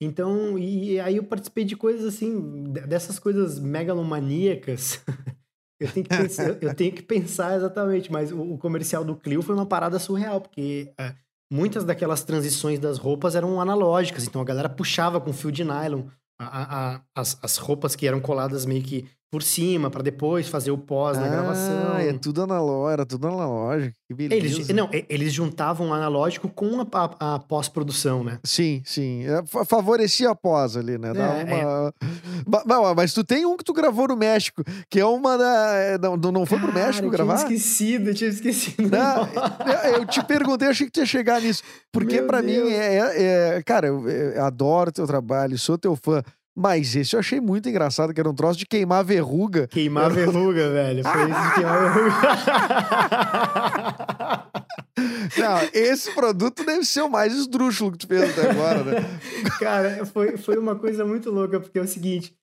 Então, 0.00 0.58
e 0.58 1.00
aí 1.00 1.16
eu 1.16 1.24
participei 1.24 1.64
de 1.64 1.76
coisas 1.76 2.14
assim, 2.14 2.64
dessas 2.64 3.18
coisas 3.18 3.58
megalomaníacas. 3.58 5.02
eu, 5.80 5.90
tenho 5.90 6.04
que 6.04 6.16
pensar, 6.16 6.62
eu 6.62 6.74
tenho 6.74 6.92
que 6.92 7.02
pensar 7.02 7.56
exatamente, 7.56 8.12
mas 8.12 8.30
o, 8.30 8.58
comercial 8.58 9.04
do 9.04 9.16
Clio 9.16 9.42
foi 9.42 9.54
uma 9.54 9.66
parada 9.66 9.98
surreal, 9.98 10.40
porque 10.40 10.92
uh, 11.00 11.14
muitas 11.50 11.84
daquelas 11.84 12.22
transições 12.24 12.78
das 12.78 12.98
roupas 12.98 13.34
eram 13.34 13.60
analógicas, 13.60 14.26
então 14.26 14.40
a 14.42 14.44
galera 14.44 14.68
puxava 14.68 15.20
com 15.20 15.32
fio 15.32 15.50
de 15.50 15.64
nylon 15.64 16.04
a, 16.38 16.94
a, 16.96 17.00
as, 17.14 17.38
as 17.42 17.56
roupas 17.56 17.96
que 17.96 18.06
eram 18.06 18.20
coladas 18.20 18.66
meio 18.66 18.82
que 18.82 19.08
por 19.36 19.42
cima 19.42 19.90
para 19.90 20.02
depois 20.02 20.48
fazer 20.48 20.70
o 20.70 20.78
pós 20.78 21.18
ah, 21.18 21.20
na 21.20 21.28
gravação. 21.28 21.98
É 21.98 22.10
tudo 22.14 22.42
analógico, 22.42 22.88
era 22.88 23.04
tudo 23.04 23.28
analógico. 23.28 23.94
Que 24.08 24.14
beleza. 24.14 24.46
Eles, 24.46 24.68
não, 24.68 24.88
eles 25.10 25.30
juntavam 25.30 25.90
o 25.90 25.92
analógico 25.92 26.48
com 26.48 26.80
a, 26.80 26.86
a, 26.90 27.34
a 27.34 27.38
pós-produção, 27.38 28.24
né? 28.24 28.38
Sim, 28.42 28.80
sim. 28.86 29.26
É, 29.26 29.44
favorecia 29.66 30.30
a 30.30 30.34
pós 30.34 30.74
ali, 30.74 30.96
né? 30.96 31.12
Dá 31.12 31.24
é, 31.24 31.44
uma... 31.44 31.88
é. 31.90 32.06
Mas, 32.64 32.94
mas 32.94 33.12
tu 33.12 33.24
tem 33.24 33.44
um 33.44 33.56
que 33.56 33.64
tu 33.64 33.72
gravou 33.72 34.06
no 34.06 34.16
México, 34.16 34.62
que 34.88 35.00
é 35.00 35.04
uma 35.04 35.36
da. 35.36 35.74
É, 35.74 35.98
não, 35.98 36.16
não 36.16 36.46
foi 36.46 36.58
Cara, 36.58 36.70
pro 36.70 36.80
México 36.80 37.06
eu 37.06 37.10
gravar? 37.10 37.32
Eu 37.32 37.46
tinha 37.46 37.56
esquecido, 37.56 38.10
eu 38.10 38.14
tinha 38.14 38.30
esquecido. 38.30 38.88
Não, 38.88 39.28
eu 39.98 40.06
te 40.06 40.22
perguntei, 40.22 40.68
achei 40.68 40.86
que 40.86 40.92
tu 40.92 41.00
ia 41.00 41.06
chegar 41.06 41.40
nisso. 41.40 41.62
Porque 41.90 42.22
para 42.22 42.42
mim 42.42 42.52
é, 42.52 43.56
é, 43.56 43.62
Cara, 43.62 43.88
eu, 43.88 44.08
eu 44.08 44.44
adoro 44.44 44.92
teu 44.92 45.06
trabalho, 45.06 45.58
sou 45.58 45.76
teu 45.76 45.96
fã. 45.96 46.22
Mas 46.56 46.96
esse 46.96 47.14
eu 47.14 47.20
achei 47.20 47.38
muito 47.38 47.68
engraçado, 47.68 48.14
que 48.14 48.20
era 48.20 48.30
um 48.30 48.34
troço 48.34 48.58
de 48.58 48.64
queimar 48.64 49.04
verruga. 49.04 49.68
Queimar 49.68 50.10
verruga, 50.10 50.70
velho. 50.70 51.02
Foi 51.02 51.30
isso 51.30 51.48
de 51.48 51.54
queimar 51.54 51.92
verruga. 51.92 52.16
Não, 55.36 55.58
esse 55.74 56.14
produto 56.14 56.64
deve 56.64 56.84
ser 56.84 57.02
o 57.02 57.10
mais 57.10 57.34
esdrúxulo 57.34 57.92
que 57.92 57.98
tu 57.98 58.06
fez 58.06 58.30
até 58.30 58.50
agora, 58.50 58.82
né? 58.82 59.20
Cara, 59.60 60.06
foi, 60.06 60.38
foi 60.38 60.56
uma 60.56 60.74
coisa 60.76 61.04
muito 61.04 61.30
louca, 61.30 61.60
porque 61.60 61.78
é 61.78 61.82
o 61.82 61.86
seguinte: 61.86 62.34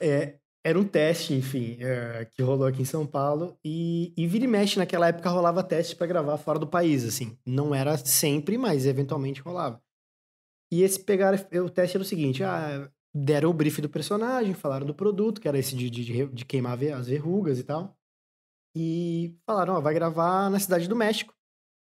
é, 0.00 0.34
era 0.64 0.76
um 0.76 0.84
teste, 0.84 1.32
enfim, 1.34 1.76
é, 1.80 2.26
que 2.28 2.42
rolou 2.42 2.66
aqui 2.66 2.82
em 2.82 2.86
São 2.86 3.06
Paulo, 3.06 3.56
e, 3.64 4.12
e 4.16 4.26
vira 4.26 4.44
e 4.44 4.48
mexe 4.48 4.78
naquela 4.78 5.06
época 5.08 5.30
rolava 5.30 5.62
teste 5.62 5.94
para 5.94 6.08
gravar 6.08 6.38
fora 6.38 6.58
do 6.58 6.66
país, 6.66 7.04
assim. 7.04 7.38
Não 7.46 7.72
era 7.72 7.96
sempre, 7.98 8.58
mas 8.58 8.84
eventualmente 8.84 9.40
rolava. 9.40 9.80
E 10.72 10.82
esse 10.82 10.98
pegar, 10.98 11.34
o 11.34 11.70
teste 11.70 11.96
era 11.96 12.02
o 12.02 12.06
seguinte: 12.06 12.42
ah, 12.42 12.90
deram 13.14 13.50
o 13.50 13.54
brief 13.54 13.80
do 13.80 13.88
personagem, 13.88 14.54
falaram 14.54 14.86
do 14.86 14.94
produto, 14.94 15.40
que 15.40 15.48
era 15.48 15.58
esse 15.58 15.74
de, 15.74 15.90
de, 15.90 16.26
de 16.26 16.44
queimar 16.44 16.78
as 16.94 17.08
verrugas 17.08 17.58
e 17.58 17.64
tal. 17.64 17.96
E 18.74 19.36
falaram, 19.44 19.74
ó, 19.74 19.80
vai 19.80 19.92
gravar 19.92 20.48
na 20.48 20.60
cidade 20.60 20.88
do 20.88 20.94
México. 20.94 21.34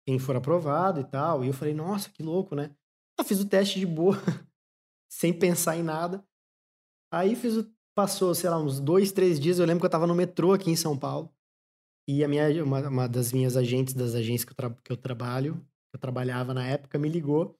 Quem 0.05 0.19
for 0.19 0.35
aprovado 0.35 0.99
e 0.99 1.03
tal. 1.05 1.43
E 1.43 1.47
eu 1.47 1.53
falei, 1.53 1.73
nossa, 1.73 2.09
que 2.09 2.21
louco, 2.21 2.55
né? 2.55 2.75
Eu 3.17 3.23
fiz 3.23 3.39
o 3.39 3.47
teste 3.47 3.79
de 3.79 3.85
boa, 3.85 4.17
sem 5.09 5.31
pensar 5.31 5.77
em 5.77 5.83
nada. 5.83 6.25
Aí 7.11 7.35
fiz 7.35 7.55
o. 7.55 7.75
Passou, 7.97 8.35
sei 8.35 8.49
lá, 8.49 8.59
uns 8.59 8.77
dois, 8.77 9.13
três 9.13 9.39
dias. 9.39 9.57
Eu 9.57 9.65
lembro 9.65 9.79
que 9.79 9.85
eu 9.85 9.89
tava 9.89 10.05
no 10.05 10.13
metrô 10.13 10.51
aqui 10.51 10.69
em 10.69 10.75
São 10.75 10.99
Paulo. 10.99 11.33
E 12.09 12.25
a 12.25 12.27
minha, 12.27 12.61
uma, 12.61 12.89
uma 12.89 13.07
das 13.07 13.31
minhas 13.31 13.55
agentes, 13.55 13.93
das 13.93 14.13
agências 14.13 14.43
que 14.43 14.51
eu, 14.51 14.55
tra 14.55 14.69
que 14.69 14.91
eu 14.91 14.97
trabalho, 14.97 15.55
que 15.89 15.95
eu 15.95 15.99
trabalhava 15.99 16.53
na 16.53 16.67
época, 16.67 16.99
me 16.99 17.07
ligou 17.07 17.57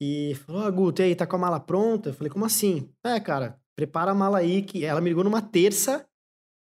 e 0.00 0.36
falou: 0.46 0.62
Ah, 0.62 0.70
Guto, 0.70 1.02
e 1.02 1.06
aí, 1.06 1.14
tá 1.14 1.26
com 1.26 1.36
a 1.36 1.40
mala 1.40 1.60
pronta? 1.60 2.10
Eu 2.10 2.14
falei: 2.14 2.30
Como 2.30 2.44
assim? 2.44 2.88
É, 3.04 3.18
cara, 3.20 3.58
prepara 3.76 4.12
a 4.12 4.14
mala 4.14 4.38
aí. 4.38 4.62
que 4.62 4.84
Ela 4.84 5.00
me 5.00 5.08
ligou 5.08 5.24
numa 5.24 5.42
terça. 5.42 6.04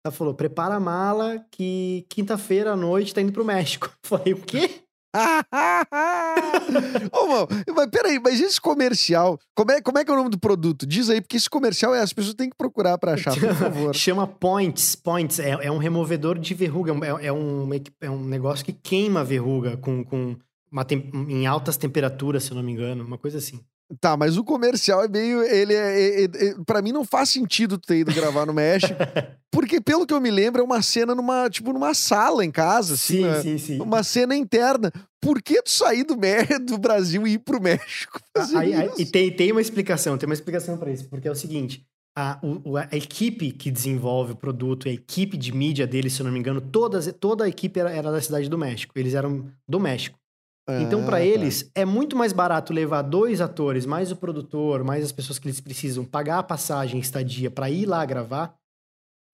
Ela 0.06 0.12
falou: 0.12 0.34
Prepara 0.34 0.74
a 0.74 0.80
mala 0.80 1.44
que 1.50 2.04
quinta-feira 2.08 2.72
à 2.72 2.76
noite 2.76 3.14
tá 3.14 3.20
indo 3.20 3.32
pro 3.32 3.44
México. 3.44 3.86
Eu 4.04 4.08
falei: 4.08 4.34
O 4.34 4.40
quê? 4.42 4.84
Ô, 7.12 7.26
mano, 7.28 7.48
mas 7.74 7.86
peraí, 7.86 8.18
mas 8.18 8.40
esse 8.40 8.60
comercial, 8.60 9.38
como 9.54 9.70
é, 9.70 9.80
como 9.80 9.96
é 9.98 10.04
que 10.04 10.10
é 10.10 10.14
o 10.14 10.16
nome 10.16 10.30
do 10.30 10.38
produto? 10.38 10.84
Diz 10.86 11.08
aí, 11.08 11.20
porque 11.20 11.36
esse 11.36 11.48
comercial 11.48 11.94
é, 11.94 12.00
as 12.00 12.12
pessoas 12.12 12.34
têm 12.34 12.50
que 12.50 12.56
procurar 12.56 12.98
pra 12.98 13.14
achar, 13.14 13.32
por 13.38 13.54
favor. 13.54 13.94
Chama 13.94 14.26
Points. 14.26 14.96
Points 14.96 15.38
é, 15.38 15.50
é 15.50 15.70
um 15.70 15.78
removedor 15.78 16.36
de 16.38 16.52
verruga, 16.54 16.92
é, 17.06 17.28
é, 17.28 17.32
um, 17.32 17.68
é 18.00 18.10
um 18.10 18.24
negócio 18.24 18.64
que 18.64 18.72
queima 18.72 19.22
verruga 19.24 19.76
com, 19.76 20.04
com. 20.04 20.36
Em 21.28 21.46
altas 21.46 21.76
temperaturas, 21.76 22.44
se 22.44 22.50
eu 22.50 22.56
não 22.56 22.62
me 22.62 22.72
engano, 22.72 23.04
uma 23.04 23.18
coisa 23.18 23.38
assim. 23.38 23.60
Tá, 24.00 24.16
mas 24.16 24.38
o 24.38 24.42
comercial 24.42 25.04
é 25.04 25.08
meio. 25.08 25.42
Ele 25.42 25.74
é, 25.74 26.00
é, 26.00 26.20
é, 26.22 26.24
é- 26.24 26.54
Pra 26.66 26.80
mim 26.80 26.90
não 26.90 27.04
faz 27.04 27.28
sentido 27.28 27.78
ter 27.78 27.98
ido 27.98 28.12
gravar 28.14 28.46
no 28.46 28.52
México. 28.54 28.94
porque, 29.52 29.78
pelo 29.80 30.06
que 30.06 30.14
eu 30.14 30.20
me 30.20 30.30
lembro, 30.30 30.62
é 30.62 30.64
uma 30.64 30.80
cena 30.80 31.14
numa, 31.14 31.48
tipo, 31.50 31.70
numa 31.72 31.92
sala 31.92 32.44
em 32.44 32.50
casa, 32.50 32.94
assim. 32.94 33.16
sim, 33.18 33.22
né? 33.22 33.42
sim, 33.42 33.58
sim. 33.58 33.80
Uma 33.80 34.02
cena 34.02 34.34
interna. 34.34 34.90
Por 35.20 35.40
que 35.42 35.62
tu 35.62 35.70
sair 35.70 36.02
do, 36.02 36.16
do 36.66 36.78
Brasil 36.78 37.26
e 37.26 37.34
ir 37.34 37.38
pro 37.40 37.60
México? 37.62 38.18
Aí- 38.56 38.72
aí- 38.74 38.90
e 38.98 39.04
tem, 39.06 39.30
tem 39.30 39.52
uma 39.52 39.60
explicação, 39.60 40.16
tem 40.16 40.26
uma 40.26 40.34
explicação 40.34 40.76
pra 40.78 40.90
isso, 40.90 41.06
porque 41.08 41.28
é 41.28 41.30
o 41.30 41.36
seguinte: 41.36 41.84
a, 42.16 42.40
o- 42.42 42.76
a 42.78 42.88
equipe 42.96 43.52
que 43.52 43.70
desenvolve 43.70 44.32
o 44.32 44.36
produto, 44.36 44.88
a 44.88 44.92
equipe 44.92 45.36
de 45.36 45.52
mídia 45.54 45.86
deles, 45.86 46.14
se 46.14 46.20
eu 46.22 46.24
não 46.24 46.32
me 46.32 46.38
engano, 46.38 46.60
todas, 46.60 47.12
toda 47.20 47.44
a 47.44 47.48
equipe 47.48 47.78
era, 47.78 47.90
era 47.90 48.10
da 48.10 48.20
cidade 48.20 48.48
do 48.48 48.56
México. 48.58 48.92
Eles 48.98 49.12
eram 49.14 49.46
do 49.68 49.78
México. 49.78 50.18
Então, 50.80 51.02
Ah, 51.02 51.04
pra 51.04 51.18
tá. 51.18 51.24
eles, 51.24 51.70
é 51.74 51.84
muito 51.84 52.16
mais 52.16 52.32
barato 52.32 52.72
levar 52.72 53.02
dois 53.02 53.40
atores, 53.40 53.84
mais 53.84 54.10
o 54.10 54.16
produtor, 54.16 54.82
mais 54.82 55.04
as 55.04 55.12
pessoas 55.12 55.38
que 55.38 55.46
eles 55.46 55.60
precisam 55.60 56.04
pagar 56.04 56.38
a 56.38 56.42
passagem, 56.42 56.98
estadia 56.98 57.50
pra 57.50 57.68
ir 57.68 57.84
lá 57.84 58.04
gravar, 58.06 58.54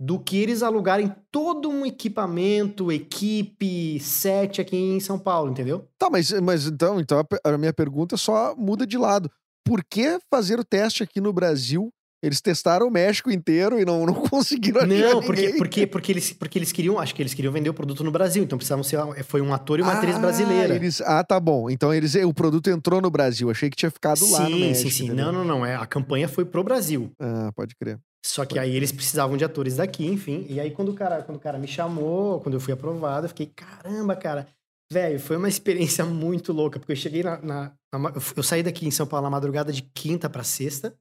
do 0.03 0.19
que 0.19 0.39
eles 0.39 0.63
alugarem 0.63 1.15
todo 1.31 1.69
um 1.69 1.87
equipamento, 1.87 2.91
equipe, 2.91 4.01
set 4.01 4.61
aqui 4.61 4.77
em 4.77 4.99
São 4.99 5.19
Paulo, 5.19 5.51
entendeu? 5.53 5.87
Tá, 5.99 6.09
mas, 6.11 6.33
mas 6.41 6.67
então, 6.67 6.99
então 6.99 7.23
a 7.45 7.59
minha 7.59 7.73
pergunta 7.73 8.17
só 8.17 8.57
muda 8.57 8.87
de 8.87 8.99
lado. 8.99 9.31
Por 9.65 9.85
que 9.85 10.19
fazer 10.31 10.59
o 10.59 10.65
teste 10.65 11.03
aqui 11.03 11.21
no 11.21 11.33
Brasil? 11.33 11.93
Eles 12.23 12.41
testaram 12.41 12.87
o 12.87 12.91
México 12.91 13.31
inteiro 13.31 13.81
e 13.81 13.85
não, 13.85 14.05
não 14.05 14.13
conseguiram 14.29 14.87
Não, 14.87 15.23
porque, 15.23 15.41
ninguém. 15.43 15.59
porque, 15.59 15.87
porque, 15.87 16.13
eles, 16.13 16.33
porque 16.33 16.59
eles 16.59 16.71
queriam, 16.73 16.99
acho 16.99 17.15
que 17.15 17.23
eles 17.23 17.33
queriam 17.33 17.53
vender 17.53 17.71
o 17.71 17.75
produto 17.75 18.05
no 18.05 18.11
Brasil, 18.11 18.43
então 18.43 18.59
precisavam 18.59 18.85
ser, 18.85 18.99
foi 19.25 19.41
um 19.41 19.55
ator 19.55 19.79
e 19.79 19.83
uma 19.83 19.93
atriz 19.95 20.17
Ah, 20.17 20.19
brasileira. 20.19 20.75
eles- 20.75 21.01
ah, 21.01 21.25
tá 21.25 21.41
bom. 21.41 21.71
Então 21.71 21.95
eles, 21.95 22.15
o 22.17 22.35
produto 22.35 22.69
entrou 22.69 23.01
no 23.01 23.11
Brasil. 23.11 23.51
Achei 23.51 23.71
que 23.71 23.77
tinha 23.77 23.91
ficado 23.91 24.29
lá 24.31 24.41
no 24.49 24.57
sim, 24.57 24.61
México. 24.61 24.91
sim, 24.91 24.97
sim. 24.97 25.05
entendeu? 25.07 25.27
Não, 25.27 25.33
não, 25.33 25.45
não. 25.45 25.67
É, 25.67 25.77
a 25.77 25.87
campanha 25.87 26.29
foi 26.29 26.45
pro 26.45 26.63
Brasil. 26.63 27.11
Ah, 27.19 27.51
pode 27.57 27.75
crer. 27.75 27.99
Só 28.25 28.45
que 28.45 28.59
aí 28.59 28.77
eles 28.77 28.93
precisavam 28.93 29.35
de 29.39 29.45
atores 29.45 29.77
daqui, 29.77 30.07
enfim. 30.07 30.45
E 30.49 30.61
aí, 30.61 30.71
quando 30.71 30.91
o 30.91 30.95
cara, 30.95 31.23
quando 31.23 31.39
o 31.39 31.41
cara 31.41 31.59
me 31.59 31.67
chamou, 31.67 32.39
quando 32.41 32.55
eu 32.57 32.61
fui 32.61 32.75
aprovado, 32.75 33.25
eu 33.25 33.29
fiquei, 33.31 33.47
caramba, 33.57 34.15
cara. 34.15 34.47
Velho, 34.93 35.19
foi 35.19 35.37
uma 35.39 35.49
experiência 35.49 36.05
muito 36.05 36.53
louca, 36.53 36.79
porque 36.79 36.93
eu 36.93 36.97
cheguei 36.97 37.23
na. 37.23 37.39
na- 37.41 37.73
na 37.95 38.13
eu 38.37 38.43
saí 38.43 38.63
daqui 38.63 38.87
em 38.87 38.91
São 38.91 39.07
Paulo 39.07 39.25
na 39.25 39.31
madrugada 39.31 39.73
de 39.73 39.81
quinta 39.95 40.29
pra 40.29 40.45
sexta. 40.45 40.95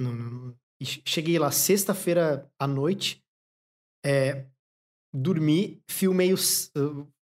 No- 0.00 0.54
e 0.80 0.84
che- 0.84 1.02
cheguei 1.06 1.38
lá 1.38 1.50
sexta-feira 1.50 2.48
à 2.58 2.66
noite. 2.66 3.22
É, 4.04 4.46
dormi, 5.14 5.80
filmei 5.88 6.32
o 6.32 6.36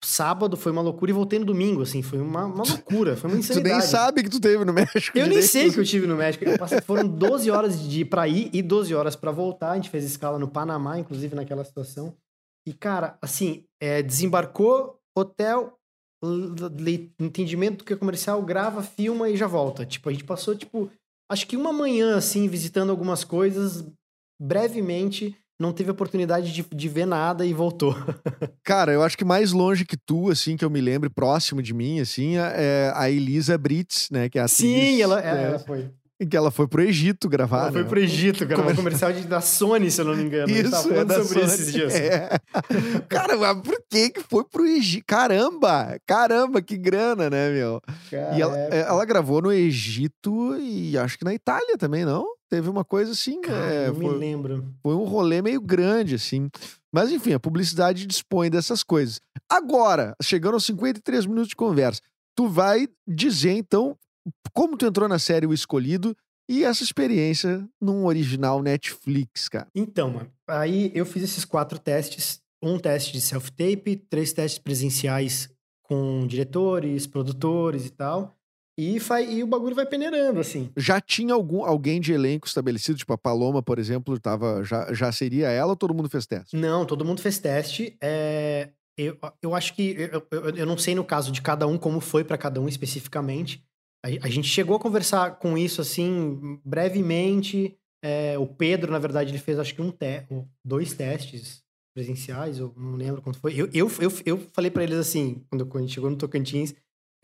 sábado, 0.03 0.57
foi 0.57 0.71
uma 0.71 0.81
loucura, 0.81 1.11
e 1.11 1.13
voltei 1.13 1.39
no 1.39 1.45
domingo, 1.45 1.81
assim. 1.81 2.01
Foi 2.01 2.19
uma, 2.19 2.45
uma 2.45 2.63
loucura, 2.63 3.15
foi 3.15 3.29
uma 3.29 3.35
Tu 3.37 3.39
insanidade. 3.41 3.77
nem 3.79 3.81
sabe 3.87 4.23
que 4.23 4.29
tu 4.29 4.39
teve 4.39 4.65
no 4.65 4.73
México. 4.73 5.17
Eu 5.17 5.23
nem 5.27 5.33
direito. 5.35 5.51
sei 5.51 5.71
que 5.71 5.79
eu 5.79 5.85
tive 5.85 6.07
no 6.07 6.15
México. 6.15 6.43
Passei- 6.57 6.81
foram 6.81 7.07
12 7.07 7.49
horas 7.51 7.79
de 7.87 8.03
pra 8.03 8.27
ir 8.27 8.49
e 8.53 8.61
12 8.61 8.93
horas 8.95 9.15
pra 9.15 9.31
voltar. 9.31 9.71
A 9.71 9.75
gente 9.75 9.89
fez 9.89 10.03
escala 10.03 10.39
no 10.39 10.47
Panamá, 10.47 10.97
inclusive, 10.99 11.35
naquela 11.35 11.63
situação. 11.63 12.15
E, 12.67 12.73
cara, 12.73 13.17
assim, 13.21 13.65
é, 13.81 14.01
desembarcou, 14.01 14.99
hotel, 15.17 15.77
entendimento 17.19 17.79
do 17.79 17.83
que 17.83 17.93
é 17.93 17.97
comercial, 17.97 18.41
grava, 18.41 18.81
filma 18.81 19.29
e 19.29 19.37
já 19.37 19.47
volta. 19.47 19.85
Tipo, 19.85 20.09
a 20.09 20.11
gente 20.11 20.23
passou, 20.23 20.55
tipo, 20.55 20.89
acho 21.29 21.47
que 21.47 21.57
uma 21.57 21.73
manhã, 21.73 22.17
assim, 22.17 22.47
visitando 22.47 22.89
algumas 22.89 23.23
coisas, 23.23 23.85
brevemente, 24.39 25.35
não 25.59 25.71
teve 25.71 25.91
oportunidade 25.91 26.51
de, 26.51 26.63
de 26.63 26.89
ver 26.89 27.05
nada 27.05 27.45
e 27.45 27.53
voltou. 27.53 27.95
Cara, 28.63 28.91
eu 28.91 29.03
acho 29.03 29.17
que 29.17 29.25
mais 29.25 29.51
longe 29.51 29.85
que 29.85 29.97
tu, 29.97 30.29
assim, 30.29 30.57
que 30.57 30.65
eu 30.65 30.69
me 30.69 30.81
lembre, 30.81 31.09
próximo 31.09 31.61
de 31.61 31.73
mim, 31.73 31.99
assim, 31.99 32.35
é 32.37 32.91
a 32.95 33.09
Elisa 33.09 33.57
Brits, 33.57 34.09
né? 34.11 34.29
Que 34.29 34.37
é 34.37 34.41
a 34.41 34.45
atriz, 34.45 34.57
Sim, 34.57 35.01
ela, 35.01 35.21
né, 35.21 35.43
ela 35.45 35.59
foi. 35.59 35.89
Que 36.29 36.37
ela 36.37 36.51
foi 36.51 36.67
pro 36.67 36.81
Egito 36.81 37.27
gravar, 37.27 37.63
Ela 37.63 37.71
foi 37.71 37.83
né? 37.83 37.89
pro 37.89 37.99
Egito. 37.99 38.43
Um 38.43 38.47
Comer- 38.47 38.75
comercial 38.75 39.11
de- 39.13 39.25
da 39.27 39.41
Sony, 39.41 39.89
se 39.91 39.99
eu 40.01 40.05
não 40.05 40.15
me 40.15 40.23
engano. 40.23 40.49
Isso, 40.51 40.93
é 40.93 41.03
da 41.05 41.15
sobre 41.23 41.39
Sony. 41.41 41.45
esses 41.45 41.73
dias. 41.73 41.93
É. 41.95 42.29
Cara, 43.09 43.37
mas 43.37 43.61
por 43.61 43.81
que 43.89 44.09
que 44.09 44.21
foi 44.21 44.43
pro 44.43 44.65
Egito? 44.65 45.03
Caramba! 45.07 45.97
Caramba, 46.05 46.61
que 46.61 46.77
grana, 46.77 47.29
né, 47.29 47.49
meu? 47.51 47.81
E 48.11 48.41
ela, 48.41 48.53
Cara, 48.55 48.75
é, 48.75 48.79
ela 48.81 49.05
gravou 49.05 49.41
no 49.41 49.51
Egito 49.51 50.55
e 50.59 50.97
acho 50.97 51.17
que 51.17 51.25
na 51.25 51.33
Itália 51.33 51.77
também, 51.77 52.05
não? 52.05 52.25
Teve 52.49 52.69
uma 52.69 52.83
coisa 52.85 53.11
assim, 53.13 53.41
Cara, 53.41 53.57
é, 53.65 53.87
não 53.87 53.95
me 53.95 54.05
foi, 54.05 54.17
lembro. 54.17 54.65
foi 54.83 54.93
um 54.93 55.03
rolê 55.05 55.41
meio 55.41 55.59
grande, 55.59 56.15
assim. 56.15 56.49
Mas 56.93 57.11
enfim, 57.11 57.33
a 57.33 57.39
publicidade 57.39 58.05
dispõe 58.05 58.49
dessas 58.49 58.83
coisas. 58.83 59.19
Agora, 59.49 60.15
chegando 60.21 60.53
aos 60.53 60.65
53 60.65 61.25
minutos 61.25 61.49
de 61.49 61.55
conversa, 61.55 61.99
tu 62.35 62.47
vai 62.47 62.87
dizer, 63.07 63.53
então, 63.53 63.97
como 64.53 64.77
tu 64.77 64.85
entrou 64.85 65.07
na 65.07 65.19
série 65.19 65.45
O 65.45 65.53
Escolhido 65.53 66.15
e 66.49 66.63
essa 66.63 66.83
experiência 66.83 67.67
num 67.81 68.05
original 68.05 68.61
Netflix, 68.61 69.47
cara. 69.47 69.67
Então, 69.73 70.11
mano, 70.11 70.31
aí 70.47 70.91
eu 70.93 71.05
fiz 71.05 71.23
esses 71.23 71.45
quatro 71.45 71.79
testes. 71.79 72.41
Um 72.61 72.79
teste 72.79 73.11
de 73.11 73.19
self-tape, 73.19 73.97
três 74.09 74.31
testes 74.31 74.59
presenciais 74.59 75.49
com 75.83 76.25
diretores, 76.25 77.05
produtores 77.05 77.85
e 77.85 77.89
tal. 77.89 78.33
E, 78.77 78.97
e 79.29 79.43
o 79.43 79.47
bagulho 79.47 79.75
vai 79.75 79.85
peneirando, 79.85 80.39
assim. 80.39 80.71
Já 80.75 80.99
tinha 80.99 81.33
algum, 81.33 81.63
alguém 81.63 82.01
de 82.01 82.11
elenco 82.11 82.47
estabelecido, 82.47 82.97
tipo 82.97 83.13
a 83.13 83.17
Paloma, 83.17 83.61
por 83.61 83.77
exemplo, 83.77 84.19
tava, 84.19 84.63
já, 84.63 84.91
já 84.93 85.11
seria 85.11 85.49
ela 85.49 85.71
ou 85.71 85.75
todo 85.75 85.93
mundo 85.93 86.09
fez 86.09 86.25
teste? 86.25 86.55
Não, 86.55 86.85
todo 86.85 87.05
mundo 87.05 87.21
fez 87.21 87.37
teste. 87.37 87.95
É, 88.01 88.69
eu, 88.97 89.17
eu 89.41 89.53
acho 89.53 89.75
que. 89.75 89.95
Eu, 90.11 90.25
eu, 90.31 90.49
eu 90.55 90.65
não 90.65 90.77
sei 90.77 90.95
no 90.95 91.03
caso 91.03 91.31
de 91.31 91.41
cada 91.41 91.67
um, 91.67 91.77
como 91.77 91.99
foi 91.99 92.23
pra 92.23 92.37
cada 92.37 92.59
um 92.59 92.67
especificamente. 92.67 93.63
A, 94.03 94.29
gente 94.29 94.47
chegou 94.49 94.75
a 94.75 94.79
conversar 94.79 95.39
com 95.39 95.57
isso, 95.57 95.79
assim, 95.79 96.59
brevemente. 96.65 97.77
É, 98.03 98.37
o 98.37 98.45
Pedro, 98.45 98.91
na 98.91 98.99
verdade, 98.99 99.31
ele 99.31 99.37
fez 99.37 99.57
acho 99.57 99.73
que 99.73 99.81
um 99.81 99.89
te 99.89 100.25
dois 100.63 100.93
testes 100.93 101.63
presenciais, 101.95 102.57
eu 102.57 102.73
não 102.75 102.95
lembro 102.95 103.21
quanto 103.21 103.39
foi. 103.39 103.53
Eu, 103.53 103.69
eu, 103.73 103.89
eu, 103.99 104.11
eu 104.25 104.37
falei 104.51 104.69
pra 104.69 104.83
eles 104.83 104.97
assim, 104.97 105.45
quando, 105.49 105.65
quando 105.65 105.83
a 105.83 105.87
gente 105.87 105.93
chegou 105.93 106.09
no 106.09 106.17
Tocantins, 106.17 106.73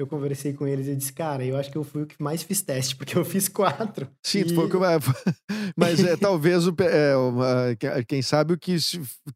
eu 0.01 0.07
conversei 0.07 0.53
com 0.53 0.65
eles 0.65 0.87
e 0.87 0.95
disse, 0.95 1.11
cara, 1.11 1.43
eu 1.43 1.57
acho 1.57 1.69
que 1.69 1.77
eu 1.77 1.83
fui 1.83 2.03
o 2.03 2.07
que 2.07 2.15
mais 2.21 2.41
fiz 2.41 2.61
teste, 2.61 2.95
porque 2.95 3.17
eu 3.17 3.25
fiz 3.25 3.49
quatro. 3.49 4.07
Sim, 4.25 4.43
E- 4.45 4.55
foi 4.55 4.65
o 4.65 4.69
que 4.69 4.77
Mas 5.75 6.03
é, 6.03 6.15
talvez, 6.15 6.67
o, 6.67 6.75
é, 6.81 8.03
quem 8.07 8.21
sabe 8.21 8.53
o 8.53 8.57
que 8.57 8.75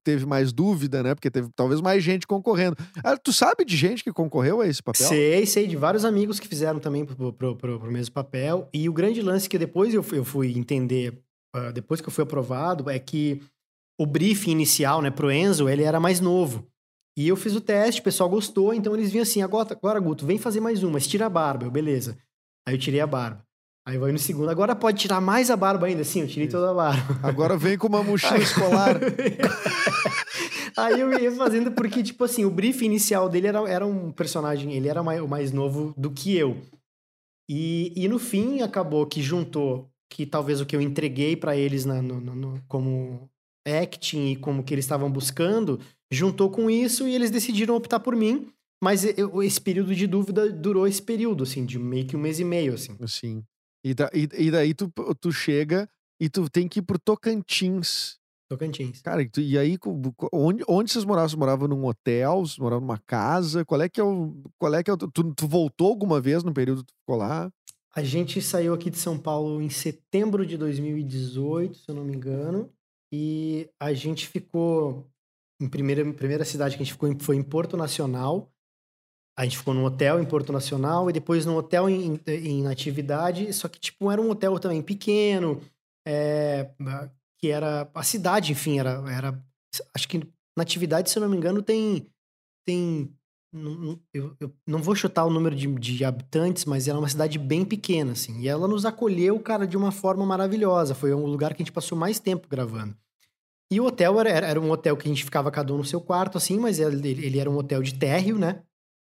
teve 0.04 0.26
mais 0.26 0.54
dúvida, 0.54 1.04
né? 1.04 1.14
Porque 1.14 1.30
teve 1.30 1.50
talvez 1.56 1.82
mais 1.82 2.04
gente 2.04 2.26
concorrendo. 2.26 2.78
Ah, 3.04 3.18
tu 3.18 3.34
sabe 3.34 3.66
de 3.66 3.76
gente 3.76 4.04
que 4.04 4.12
concorreu 4.12 4.62
a 4.62 4.68
esse 4.68 4.82
papel? 4.82 5.08
Sei, 5.08 5.46
sei, 5.46 5.68
de 5.68 5.76
vários 5.76 6.06
amigos 6.06 6.40
que 6.40 6.48
fizeram 6.48 6.80
também 6.80 7.06
pro, 7.06 7.34
pro, 7.34 7.56
pro, 7.56 7.80
pro 7.80 7.92
mesmo 7.92 8.14
papel. 8.14 8.70
E 8.74 8.88
o 8.88 8.94
grande 8.94 9.22
lance 9.22 9.50
que 9.50 9.58
depois 9.58 9.94
eu 9.94 10.02
fui, 10.02 10.18
eu 10.18 10.26
fui 10.26 10.58
entender, 10.58 11.20
ah, 11.54 11.72
depois 11.72 12.00
que 12.00 12.08
eu 12.08 12.12
fui 12.14 12.24
aprovado, 12.24 12.90
é 12.90 12.98
que 13.00 13.42
o 14.00 14.06
briefing 14.06 14.52
inicial, 14.52 15.02
né, 15.02 15.12
pro 15.12 15.32
Enzo, 15.32 15.70
ele 15.70 15.84
era 15.84 16.00
mais 16.00 16.20
novo. 16.20 16.68
E 17.18 17.28
eu 17.28 17.36
fiz 17.36 17.56
o 17.56 17.62
teste, 17.62 18.02
o 18.02 18.04
pessoal 18.04 18.30
gostou, 18.30 18.74
então 18.74 18.94
eles 18.96 19.12
vinham 19.12 19.22
assim, 19.24 19.42
agora, 19.42 19.68
agora 19.72 20.00
Guto, 20.00 20.26
vem 20.26 20.38
fazer 20.38 20.60
mais 20.60 20.82
uma, 20.84 21.00
tira 21.00 21.28
a 21.28 21.30
barba. 21.30 21.66
Eu, 21.66 21.72
beleza. 21.72 22.18
Aí 22.68 22.74
eu 22.76 22.80
tirei 22.80 23.00
a 23.00 23.08
barba. 23.08 23.44
Aí 23.86 23.98
vai 23.98 24.12
no 24.14 24.18
segundo, 24.20 24.50
agora 24.50 24.74
pode 24.76 25.00
tirar 25.02 25.20
mais 25.20 25.52
a 25.52 25.58
barba 25.58 25.88
ainda. 25.88 26.04
Sim, 26.06 26.22
eu 26.22 26.28
tirei 26.28 26.48
toda 26.48 26.72
a 26.72 26.74
barba. 26.74 27.20
Agora 27.28 27.58
vem 27.58 27.78
com 27.78 27.88
uma 27.88 28.02
mochila 28.02 28.38
escolar. 28.38 28.96
Aí 30.78 31.00
eu 31.00 31.12
ia 31.20 31.32
fazendo 31.34 31.72
porque, 31.72 32.02
tipo 32.02 32.24
assim, 32.24 32.46
o 32.46 32.50
brief 32.50 32.82
inicial 32.84 33.30
dele 33.30 33.48
era, 33.48 33.60
era 33.70 33.86
um 33.86 34.12
personagem, 34.12 34.74
ele 34.74 34.88
era 34.88 35.04
mais, 35.04 35.22
o 35.22 35.28
mais 35.28 35.52
novo 35.52 35.94
do 35.98 36.10
que 36.12 36.36
eu. 36.36 36.62
E, 37.50 37.92
e 37.96 38.08
no 38.08 38.18
fim 38.18 38.62
acabou 38.62 39.06
que 39.06 39.22
juntou 39.22 39.90
que 40.10 40.26
talvez 40.26 40.62
o 40.62 40.66
que 40.66 40.76
eu 40.76 40.82
entreguei 40.82 41.36
pra 41.36 41.56
eles 41.58 41.86
na- 41.86 42.02
no- 42.02 42.22
no- 42.22 42.36
no- 42.36 42.62
como 42.68 43.30
acting 43.68 44.32
e 44.32 44.36
como 44.36 44.64
que 44.64 44.74
eles 44.74 44.86
estavam 44.86 45.12
buscando, 45.12 45.80
juntou 46.14 46.50
com 46.50 46.70
isso 46.70 47.08
e 47.08 47.14
eles 47.16 47.32
decidiram 47.32 47.76
optar 47.76 48.00
por 48.00 48.16
mim. 48.16 48.48
Mas 48.82 49.04
esse 49.06 49.62
período 49.62 49.96
de 49.96 50.06
dúvida 50.06 50.52
durou 50.52 50.86
esse 50.86 51.02
período, 51.02 51.44
assim, 51.44 51.66
de 51.66 51.80
meio 51.80 52.06
que 52.06 52.18
um 52.18 52.20
mês 52.20 52.40
e 52.40 52.44
meio, 52.44 52.74
assim. 52.74 52.98
Sim. 53.08 53.44
E, 53.84 53.94
da- 53.94 54.10
e- 54.14 54.28
e 54.38 54.52
daí 54.52 54.74
tu, 54.74 54.92
tu 55.22 55.32
chega 55.32 55.90
e 56.20 56.30
tu 56.30 56.50
tem 56.50 56.68
que 56.68 56.80
ir 56.80 56.84
pro 56.84 57.00
Tocantins. 57.00 58.18
Tocantins. 58.50 59.02
Cara, 59.02 59.26
e, 59.38 59.58
aí, 59.58 59.78
onde, 60.34 60.64
onde 60.68 60.92
vocês 60.92 61.06
moravam? 61.06 61.30
Vocês 61.30 61.40
moravam 61.40 61.68
num 61.68 61.86
hotel? 61.86 62.40
Vocês 62.40 62.58
moravam 62.60 62.86
numa 62.86 63.00
casa? 63.00 63.64
Qual 63.66 63.82
é 63.82 63.88
que 63.90 64.00
é 64.00 64.04
o. 64.04 64.36
Qual 64.60 64.74
é 64.76 64.84
que 64.84 64.90
é 64.92 64.94
o, 64.94 64.98
tu, 64.98 65.34
tu 65.34 65.48
voltou 65.48 65.88
alguma 65.88 66.20
vez 66.22 66.44
no 66.44 66.54
período 66.54 66.82
que 66.84 66.92
tu 66.94 66.96
ficou 67.00 67.16
lá? 67.16 67.50
A 67.96 68.04
gente 68.04 68.42
saiu 68.42 68.74
aqui 68.74 68.90
de 68.90 68.98
São 68.98 69.18
Paulo 69.18 69.62
em 69.62 69.70
setembro 69.70 70.46
de 70.46 70.58
2018, 70.58 71.78
se 71.78 71.90
eu 71.90 71.96
não 71.96 72.04
me 72.04 72.16
engano. 72.16 72.70
E 73.12 73.70
a 73.80 73.94
gente 73.94 74.28
ficou. 74.28 75.08
Em 75.64 75.70
primeira, 75.70 76.14
primeira 76.14 76.44
cidade 76.44 76.76
que 76.76 76.84
a 76.84 76.86
gente 76.86 76.94
ficou 76.94 77.10
foi 77.20 77.38
em 77.38 77.42
Porto 77.42 77.78
Nacional. 77.78 78.52
A 79.38 79.46
gente 79.46 79.58
ficou 79.58 79.74
num 79.74 79.86
hotel 79.86 80.22
em 80.22 80.26
Porto 80.26 80.52
Nacional 80.52 81.10
e 81.10 81.14
depois 81.14 81.46
num 81.46 81.56
hotel 81.56 81.90
em, 81.90 82.20
em 82.28 82.62
Natividade. 82.62 83.52
Só 83.54 83.70
que, 83.70 83.80
tipo, 83.80 84.12
era 84.12 84.22
um 84.22 84.30
hotel 84.30 84.60
também 84.60 84.82
pequeno. 84.82 85.62
é, 86.06 86.70
que 87.40 87.48
era. 87.48 87.90
A 87.94 88.04
cidade, 88.04 88.52
enfim, 88.52 88.78
era. 88.78 89.02
era 89.10 89.42
acho 89.96 90.08
que 90.08 90.22
Natividade, 90.58 91.10
se 91.10 91.18
eu 91.18 91.22
não 91.22 91.30
me 91.30 91.38
engano, 91.38 91.64
tem. 91.64 92.06
Tem 92.68 93.10
eu, 94.14 94.36
eu 94.40 94.52
não 94.68 94.82
vou 94.82 94.96
chutar 94.96 95.24
o 95.26 95.30
número 95.30 95.56
de, 95.56 95.68
de 95.68 96.04
habitantes, 96.04 96.66
mas 96.66 96.88
ela 96.88 96.98
é 96.98 97.02
uma 97.02 97.10
cidade 97.10 97.38
bem 97.38 97.64
pequena, 97.64 98.14
assim. 98.14 98.40
E 98.40 98.48
ela 98.48 98.68
nos 98.68 98.84
acolheu, 98.86 99.40
cara, 99.40 99.68
de 99.68 99.78
uma 99.78 99.92
forma 99.92 100.26
maravilhosa. 100.26 100.94
Foi 100.94 101.14
um 101.14 101.26
lugar 101.26 101.54
que 101.54 101.62
a 101.62 101.66
gente 101.66 101.72
passou 101.72 101.98
mais 101.98 102.20
tempo 102.20 102.48
gravando. 102.50 102.98
E 103.74 103.80
o 103.80 103.86
hotel 103.86 104.20
era, 104.20 104.30
era 104.30 104.62
um 104.62 104.70
hotel 104.70 104.96
que 104.96 105.08
a 105.08 105.12
gente 105.12 105.24
ficava 105.24 105.50
cada 105.50 105.74
um 105.74 105.78
no 105.78 105.84
seu 105.84 106.00
quarto, 106.00 106.38
assim, 106.38 106.60
mas 106.60 106.78
ele, 106.78 107.10
ele 107.10 107.40
era 107.40 107.50
um 107.50 107.58
hotel 107.58 107.82
de 107.82 107.96
térreo, 107.96 108.38
né? 108.38 108.62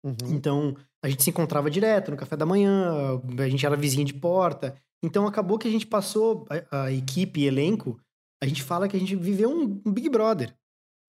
Uhum. 0.01 0.15
Então, 0.33 0.77
a 1.03 1.09
gente 1.09 1.23
se 1.23 1.29
encontrava 1.29 1.69
direto 1.69 2.09
no 2.09 2.15
café 2.15 2.37
da 2.37 2.45
manhã, 2.45 3.21
a 3.37 3.49
gente 3.49 3.65
era 3.65 3.75
vizinho 3.75 4.05
de 4.05 4.13
porta. 4.13 4.73
Então, 5.03 5.27
acabou 5.27 5.57
que 5.57 5.67
a 5.67 5.71
gente 5.71 5.85
passou, 5.85 6.45
a, 6.71 6.83
a 6.83 6.91
equipe 6.93 7.41
e 7.41 7.47
elenco, 7.47 7.99
a 8.41 8.47
gente 8.47 8.63
fala 8.63 8.87
que 8.87 8.95
a 8.95 8.99
gente 8.99 9.13
viveu 9.13 9.49
um, 9.49 9.81
um 9.85 9.91
Big 9.91 10.07
Brother. 10.07 10.55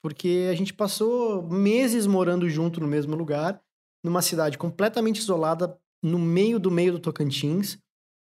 Porque 0.03 0.49
a 0.51 0.55
gente 0.57 0.75
passou 0.75 1.49
meses 1.49 2.05
morando 2.05 2.49
junto 2.51 2.81
no 2.81 2.89
mesmo 2.89 3.15
lugar, 3.15 3.63
numa 4.05 4.23
cidade 4.23 4.59
completamente 4.59 5.21
isolada, 5.21 5.79
no 6.03 6.19
meio 6.19 6.59
do 6.59 6.71
meio 6.71 6.95
do 6.95 6.99
Tocantins, 6.99 7.79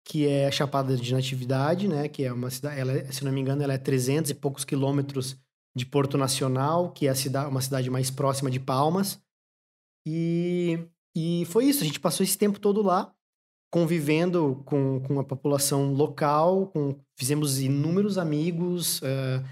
que 0.05 0.27
é 0.27 0.51
Chapada 0.51 0.97
de 0.97 1.13
Natividade, 1.13 1.87
né? 1.89 2.09
Que 2.09 2.25
é 2.25 2.33
uma 2.33 2.51
cidade, 2.51 2.81
ela, 2.81 2.93
é- 2.93 3.11
se 3.13 3.25
não 3.25 3.31
me 3.33 3.41
engano, 3.41 3.63
ela 3.63 3.75
é 3.75 3.79
300 3.79 4.31
e 4.31 4.35
poucos 4.35 4.65
quilômetros 4.65 5.37
de 5.77 5.87
Porto 5.87 6.19
Nacional, 6.19 6.91
que 6.91 7.07
é 7.07 7.11
a 7.11 7.15
cida- 7.15 7.49
uma 7.49 7.61
cidade 7.61 7.89
mais 7.91 8.11
próxima 8.11 8.51
de 8.51 8.59
Palmas. 8.59 9.21
E, 10.07 10.79
e 11.15 11.45
foi 11.47 11.67
isso, 11.67 11.83
a 11.83 11.87
gente 11.87 12.01
passou 12.01 12.25
esse 12.25 12.37
tempo 12.37 12.59
todo 12.59 12.83
lá, 12.83 13.13
convivendo 13.73 14.63
com, 14.65 15.01
com 15.01 15.21
a 15.21 15.25
população 15.25 15.93
local, 15.93 16.67
com, 16.69 16.97
fizemos 17.17 17.61
inúmeros 17.61 18.19
amigos, 18.19 19.01
eh, 19.03 19.45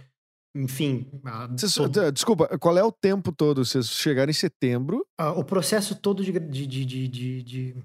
enfim. 0.57 1.07
a- 1.25 1.47
Vocês- 1.47 1.75
todo- 1.75 2.11
Desculpa, 2.11 2.59
qual 2.59 2.77
é 2.77 2.83
o 2.83 2.91
tempo 2.91 3.31
todo? 3.31 3.65
Vocês 3.65 3.87
chegaram 3.89 4.31
em 4.31 4.35
setembro. 4.35 5.07
ah, 5.17 5.33
o 5.33 5.45
processo 5.45 5.95
todo 5.95 6.25
de, 6.25 6.33
de, 6.33 6.67
de- 6.85 7.43
de 7.43 7.77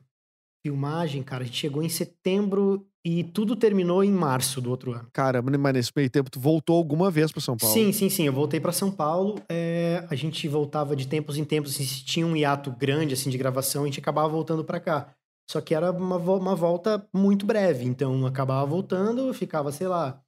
filmagem, 0.64 1.22
cara, 1.22 1.44
a 1.44 1.46
gente 1.46 1.58
chegou 1.58 1.84
em 1.84 1.90
setembro 1.90 2.88
e 3.06 3.22
tudo 3.24 3.54
terminou 3.56 4.02
em 4.04 4.12
março 4.12 4.62
do 4.62 4.70
outro 4.70 4.94
ano. 4.94 5.08
Caramba, 5.12 5.56
mas 5.58 5.74
nesse 5.74 5.92
meio 5.94 6.10
tempo 6.10 6.30
tu 6.32 6.40
voltou 6.40 6.78
alguma 6.78 7.12
vez 7.12 7.32
pra 7.34 7.42
São 7.42 7.58
Paulo? 7.58 7.74
Sim, 7.74 7.92
sim, 7.92 8.10
sim. 8.10 8.26
Eu 8.26 8.32
voltei 8.34 8.62
pra 8.62 8.72
São 8.72 8.90
Paulo. 8.90 9.42
é, 9.50 10.06
a 10.10 10.16
gente 10.16 10.48
voltava 10.48 10.96
de 10.96 11.06
tempos 11.06 11.38
em 11.38 11.44
tempos. 11.44 11.74
Assim, 11.74 11.84
se 11.84 12.06
tinha 12.06 12.26
um 12.26 12.36
hiato 12.36 12.72
grande 12.72 13.14
assim 13.14 13.30
de 13.30 13.38
gravação, 13.38 13.84
a 13.84 13.86
gente 13.88 14.00
acabava 14.00 14.30
voltando 14.30 14.64
pra 14.64 14.80
cá. 14.80 15.14
Só 15.52 15.60
que 15.60 15.76
era 15.76 15.92
uma, 15.92 16.18
vo- 16.18 16.38
uma 16.38 16.56
volta 16.56 17.06
muito 17.14 17.46
breve. 17.46 17.84
Então, 17.84 18.26
acabava 18.26 18.66
voltando, 18.66 19.34
ficava, 19.34 19.70
sei 19.74 19.88
lá, 19.90 20.22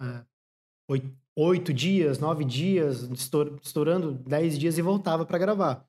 é, 0.00 0.22
oito, 0.88 1.10
oito 1.36 1.72
dias, 1.74 2.20
nove 2.20 2.44
dias, 2.44 3.02
estourando 3.60 4.12
dez 4.12 4.56
dias 4.56 4.78
e 4.78 4.82
voltava 4.82 5.26
pra 5.26 5.36
gravar. 5.38 5.84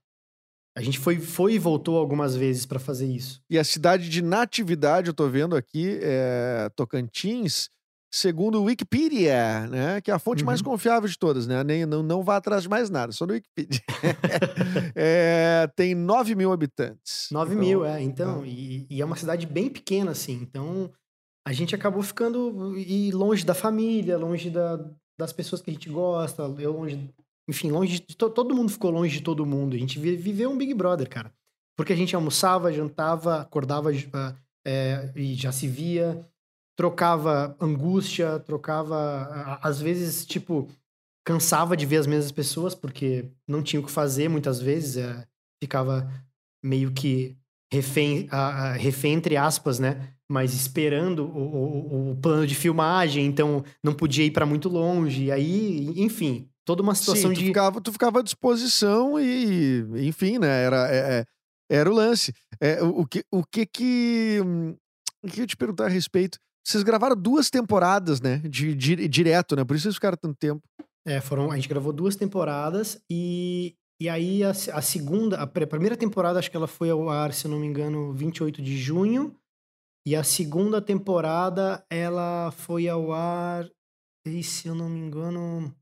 A 0.78 0.82
gente 0.82 1.00
foi, 1.00 1.20
foi 1.20 1.54
e 1.54 1.60
voltou 1.60 1.98
algumas 1.98 2.36
vezes 2.36 2.66
pra 2.66 2.80
fazer 2.80 3.06
isso. 3.08 3.42
E 3.50 3.58
a 3.58 3.64
cidade 3.64 4.10
de 4.10 4.22
natividade, 4.22 5.08
eu 5.08 5.14
tô 5.14 5.28
vendo 5.30 5.56
aqui, 5.56 5.98
é 6.02 6.70
Tocantins, 6.76 7.70
segundo 8.14 8.60
o 8.62 8.66
Wikipedia, 8.66 9.68
né? 9.68 10.02
Que 10.02 10.12
é 10.12 10.14
a 10.14 10.20
fonte 10.20 10.44
mais 10.44 10.60
Uhum. 10.60 10.66
confiável 10.66 11.08
de 11.08 11.18
todas, 11.18 11.48
né? 11.48 11.64
Nem, 11.64 11.86
não, 11.86 12.04
não 12.04 12.24
vá 12.24 12.36
atrás 12.38 12.64
de 12.64 12.70
mais 12.70 12.90
nada, 12.90 13.12
só 13.14 13.26
no 13.26 13.34
Wikipedia. 13.34 13.82
É, 14.96 15.68
tem 15.76 15.96
9 15.96 16.36
mil 16.36 16.52
habitantes. 16.52 17.28
9 17.32 17.54
Então, 17.54 17.60
mil, 17.66 17.86
é. 17.86 18.02
Então, 18.02 18.46
e, 18.46 18.86
e 18.90 19.02
é 19.02 19.06
uma 19.06 19.16
cidade 19.16 19.46
bem 19.46 19.70
pequena, 19.70 20.12
assim. 20.12 20.34
Então, 20.42 20.92
a 21.48 21.54
gente 21.54 21.74
acabou 21.76 22.02
ficando 22.04 22.78
e 22.78 23.12
longe 23.12 23.46
da 23.46 23.54
família, 23.54 24.18
longe 24.18 24.50
da, 24.50 24.78
das 25.18 25.32
pessoas 25.34 25.62
que 25.62 25.70
a 25.70 25.74
gente 25.74 25.90
gosta, 25.90 26.44
eu 26.60 26.74
longe. 26.74 27.10
Enfim, 27.50 27.70
longe 27.72 28.00
de. 28.00 28.16
to- 28.16 28.30
todo 28.30 28.56
mundo 28.56 28.72
ficou 28.72 28.92
longe 28.92 29.18
de 29.18 29.24
todo 29.24 29.46
mundo. 29.46 29.76
A 29.76 29.80
gente 29.80 30.00
vi- 30.00 30.16
viveu 30.16 30.50
um 30.52 30.58
Big 30.58 30.74
Brother, 30.74 31.08
cara. 31.10 31.32
Porque 31.78 31.94
a 31.94 31.96
gente 31.96 32.16
almoçava, 32.16 32.72
jantava, 32.72 33.42
acordava 33.42 33.92
é, 34.66 35.12
e 35.16 35.36
já 35.36 35.52
se 35.52 35.68
via, 35.68 36.26
trocava 36.78 37.56
angústia, 37.60 38.40
trocava. 38.40 39.60
Às 39.62 39.80
vezes, 39.82 40.26
tipo, 40.26 40.68
cansava 41.26 41.76
de 41.76 41.86
ver 41.86 41.98
as 41.98 42.08
mesmas 42.08 42.32
pessoas, 42.32 42.74
porque 42.74 43.30
não 43.48 43.62
tinha 43.62 43.80
o 43.80 43.86
que 43.86 43.92
fazer 43.92 44.30
muitas 44.30 44.60
vezes. 44.60 44.98
é, 44.98 45.28
ficava 45.62 46.10
meio 46.64 46.92
que 46.92 47.38
refém, 47.72 48.28
a, 48.32 48.72
a- 48.72 48.74
refém 48.74 49.14
entre 49.14 49.38
aspas, 49.38 49.80
né? 49.80 50.14
Mas 50.30 50.54
esperando 50.54 51.24
o, 51.26 52.10
o, 52.10 52.12
o 52.12 52.16
plano 52.16 52.48
de 52.48 52.56
filmagem, 52.56 53.26
então 53.26 53.64
não 53.84 53.94
podia 53.94 54.26
ir 54.26 54.32
pra 54.32 54.46
muito 54.46 54.68
longe. 54.70 55.26
E 55.26 55.32
aí, 55.32 55.94
enfim, 56.02 56.50
toda 56.66 56.82
uma 56.82 56.96
situação 56.96 57.30
Sim, 57.30 57.36
tu 57.36 57.40
de. 57.40 57.46
ficava, 57.46 57.80
tu 57.82 57.92
ficava 57.92 58.20
à 58.20 58.24
disposição 58.24 59.20
e, 59.20 59.86
enfim, 60.08 60.38
né? 60.40 60.64
Era, 60.64 60.88
é- 60.94 61.20
é- 61.20 61.26
era 61.70 61.90
o 61.90 61.94
lance. 61.94 62.34
É, 62.60 62.82
o, 62.84 63.02
o 63.02 63.08
que, 63.08 63.24
o 63.32 63.44
que 63.44 63.66
que. 63.66 64.40
O 65.24 65.28
que 65.28 65.40
eu 65.40 65.44
ia 65.44 65.48
te 65.48 65.58
perguntar 65.58 65.86
a 65.86 65.90
respeito? 65.90 66.38
Vocês 66.66 66.84
gravaram 66.84 67.16
duas 67.16 67.50
temporadas, 67.50 68.20
né? 68.22 68.38
De, 68.40 68.74
de- 68.76 69.08
direto, 69.08 69.56
né? 69.56 69.64
Por 69.64 69.76
isso 69.76 69.84
vocês 69.84 69.96
ficaram 69.96 70.18
tanto 70.18 70.36
tempo. 70.38 70.62
É, 71.08 71.22
foram, 71.22 71.52
a 71.52 71.56
gente 71.56 71.70
gravou 71.70 71.94
duas 71.94 72.16
temporadas 72.16 73.00
e, 73.10 73.76
e 74.02 74.10
aí 74.10 74.44
a, 74.44 74.50
a 74.50 74.82
segunda, 74.82 75.40
a 75.40 75.46
primeira 75.48 75.96
temporada 75.96 76.40
acho 76.40 76.50
que 76.50 76.58
ela 76.58 76.68
foi 76.68 76.90
ao 76.90 77.08
ar, 77.10 77.32
se 77.34 77.46
eu 77.46 77.52
não 77.52 77.60
me 77.60 77.68
engano, 77.68 78.12
28 78.14 78.62
de 78.62 78.78
junho. 78.78 79.36
E 80.08 80.16
a 80.16 80.24
segunda 80.24 80.80
temporada 80.82 81.84
ela 81.90 82.52
foi 82.52 82.88
ao 82.88 83.12
ar, 83.12 83.68
e 84.28 84.44
se 84.44 84.68
eu 84.68 84.76
não 84.76 84.88
me 84.90 85.00
engano, 85.00 85.74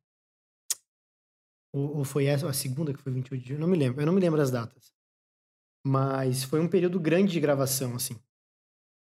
ou, 1.74 1.98
ou 1.98 2.04
foi 2.06 2.26
essa 2.26 2.48
a 2.48 2.54
segunda 2.54 2.94
que 2.94 3.02
foi 3.02 3.12
28 3.12 3.42
de 3.42 3.48
junho, 3.50 3.60
não 3.60 3.68
me 3.68 3.78
lembro, 3.78 4.02
eu 4.02 4.06
não 4.06 4.14
me 4.14 4.22
lembro 4.22 4.40
as 4.42 4.52
datas. 4.52 4.92
Mas 5.86 6.44
foi 6.44 6.60
um 6.62 6.68
período 6.68 7.00
grande 7.00 7.34
de 7.34 7.40
gravação, 7.40 7.96
assim. 7.96 8.16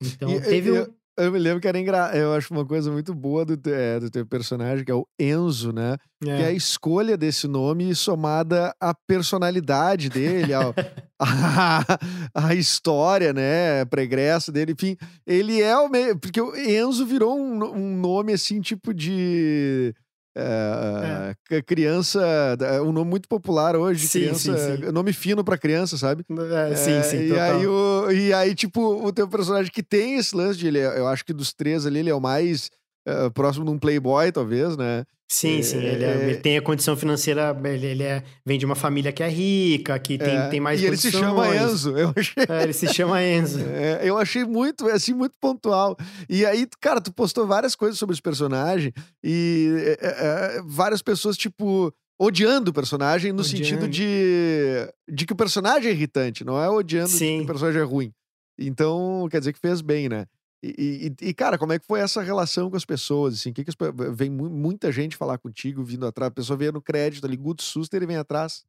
Então 0.01 0.29
E, 0.29 0.41
teve 0.41 0.69
eu, 0.69 0.83
um... 0.83 1.23
eu 1.23 1.31
me 1.31 1.39
lembro 1.39 1.61
que 1.61 1.67
era 1.67 1.79
engra... 1.79 2.11
Eu 2.17 2.33
acho 2.33 2.53
uma 2.53 2.65
coisa 2.65 2.91
muito 2.91 3.13
boa 3.13 3.45
do, 3.45 3.55
te- 3.55 3.71
é, 3.71 3.99
do 4.01 4.09
teu 4.11 4.25
personagem, 4.25 4.83
que 4.83 4.91
é 4.91 4.95
o 4.95 5.07
Enzo, 5.17 5.71
né? 5.71 5.95
Que 6.21 6.29
é 6.29 6.45
a 6.47 6.51
É, 6.51 6.53
escolha 6.53 7.15
desse 7.15 7.47
nome 7.47 7.95
somada 7.95 8.75
à 8.81 8.93
personalidade 8.93 10.09
dele, 10.09 10.53
ao, 10.53 10.73
a, 11.19 11.85
a 12.33 12.53
história, 12.55 13.31
né, 13.31 13.85
pregressa 13.85 14.51
dele, 14.51 14.73
enfim. 14.73 14.97
Ele 15.25 15.61
é 15.61 15.77
o 15.77 15.87
meio. 15.89 16.19
Porque 16.19 16.41
o 16.41 16.53
Enzo 16.55 17.05
virou 17.05 17.37
um, 17.39 17.63
um 17.63 17.95
nome 17.97 18.33
assim, 18.33 18.59
tipo 18.59 18.93
de. 18.93 19.93
Eh, 20.35 21.35
c- 21.47 21.61
Criança, 21.63 22.21
é 22.61 22.81
um 22.81 22.91
nome 22.91 23.09
muito 23.09 23.27
popular 23.27 23.75
hoje, 23.75 24.07
Sim, 24.07 24.19
criança, 24.19 24.57
sim, 24.57 24.83
sim. 24.85 24.91
nome 24.91 25.13
fino 25.13 25.43
pra 25.43 25.57
criança, 25.57 25.97
sabe? 25.97 26.25
é, 26.29 26.75
sim, 26.75 26.91
É, 26.99 27.03
sim, 27.03 27.17
e 27.25 27.29
total. 27.29 27.43
aí, 27.59 27.67
o, 27.67 28.11
e 28.11 28.33
aí, 28.33 28.55
tipo, 28.55 28.81
o 29.05 29.11
teu 29.11 29.27
personagem 29.27 29.71
que 29.71 29.83
tem 29.83 30.15
esse 30.15 30.35
lance 30.35 30.57
de 30.57 30.67
ele, 30.67 30.79
é- 30.79 30.97
eu 30.99 31.07
acho 31.07 31.23
que 31.25 31.33
dos 31.33 31.53
três 31.53 31.85
ali, 31.85 31.99
ele 31.99 32.09
é 32.09 32.15
o 32.15 32.21
mais 32.21 32.69
eh, 33.05 33.29
próximo 33.31 33.65
de 33.65 33.71
um 33.71 33.77
playboy, 33.79 34.31
talvez, 34.31 34.75
né? 34.77 35.03
Sim, 35.27 35.63
sim. 35.63 35.77
Ele, 35.83 36.03
é- 36.03 36.07
É- 36.09 36.29
ele 36.29 36.35
tem 36.37 36.57
a 36.57 36.61
condição 36.61 36.95
financeira. 36.95 37.59
Ele, 37.63 37.85
ele 37.87 38.03
é, 38.03 38.23
vem 38.45 38.59
de 38.59 38.65
uma 38.65 38.75
família 38.75 39.11
que 39.11 39.23
é 39.23 39.27
rica, 39.29 39.97
que 39.97 40.17
tem, 40.17 40.37
É, 40.37 40.47
tem 40.49 40.59
mais 40.59 40.79
E 40.79 40.85
ele 40.85 40.95
se 40.97 41.11
chama 41.11 41.55
Enzo. 41.55 41.97
Eu 41.97 42.13
achei, 42.15 42.43
É, 42.47 42.63
ele 42.63 42.73
se 42.73 42.87
chama 42.93 43.23
Enzo. 43.23 43.59
é, 43.61 44.01
eu 44.07 44.17
achei 44.17 44.43
muito, 44.45 44.87
assim, 44.87 45.13
muito 45.13 45.33
pontual. 45.41 45.97
E 46.29 46.45
aí, 46.45 46.67
cara, 46.79 47.01
tu 47.01 47.11
postou 47.11 47.47
várias 47.47 47.75
coisas 47.75 47.97
sobre 47.97 48.13
esse 48.13 48.21
personagem 48.21 48.93
e 49.23 49.97
é, 49.99 50.07
é, 50.07 50.57
é, 50.57 50.61
várias 50.65 51.01
pessoas, 51.01 51.35
tipo, 51.35 51.91
odiando 52.19 52.69
o 52.69 52.73
personagem 52.73 53.31
no 53.33 53.43
sentido 53.43 53.85
Odiando. 53.85 53.89
de, 53.89 54.93
de 55.09 55.25
que 55.25 55.33
o 55.33 55.37
personagem 55.37 55.89
é 55.89 55.93
irritante, 55.95 56.43
não 56.45 56.61
é 56.61 56.69
odiando 56.69 57.07
de 57.07 57.13
que 57.13 57.19
Sim. 57.19 57.41
o 57.41 57.45
personagem 57.47 57.81
é 57.81 57.83
ruim. 57.83 58.11
Então, 58.59 59.27
quer 59.31 59.39
dizer 59.39 59.51
que 59.53 59.59
fez 59.59 59.81
bem, 59.81 60.07
né? 60.07 60.25
E, 60.63 61.13
e- 61.21 61.27
e, 61.29 61.33
cara, 61.33 61.57
como 61.57 61.73
é 61.73 61.79
que 61.79 61.85
foi 61.85 61.99
essa 61.99 62.21
relação 62.21 62.69
com 62.69 62.77
as 62.77 62.85
pessoas? 62.85 63.33
Assim, 63.35 63.51
que 63.51 63.63
que 63.65 63.69
as 63.69 63.75
vem 64.15 64.29
mu- 64.29 64.49
muita 64.49 64.91
gente 64.91 65.17
falar 65.17 65.37
contigo, 65.37 65.83
vindo 65.83 66.05
atrás. 66.07 66.29
A 66.29 66.33
pessoa 66.33 66.55
veio 66.55 66.71
no 66.71 66.81
crédito 66.81 67.25
ali, 67.25 67.35
Guto 67.35 67.61
Suster, 67.63 67.97
ele 67.97 68.07
vem 68.07 68.15
atrás. 68.17 68.63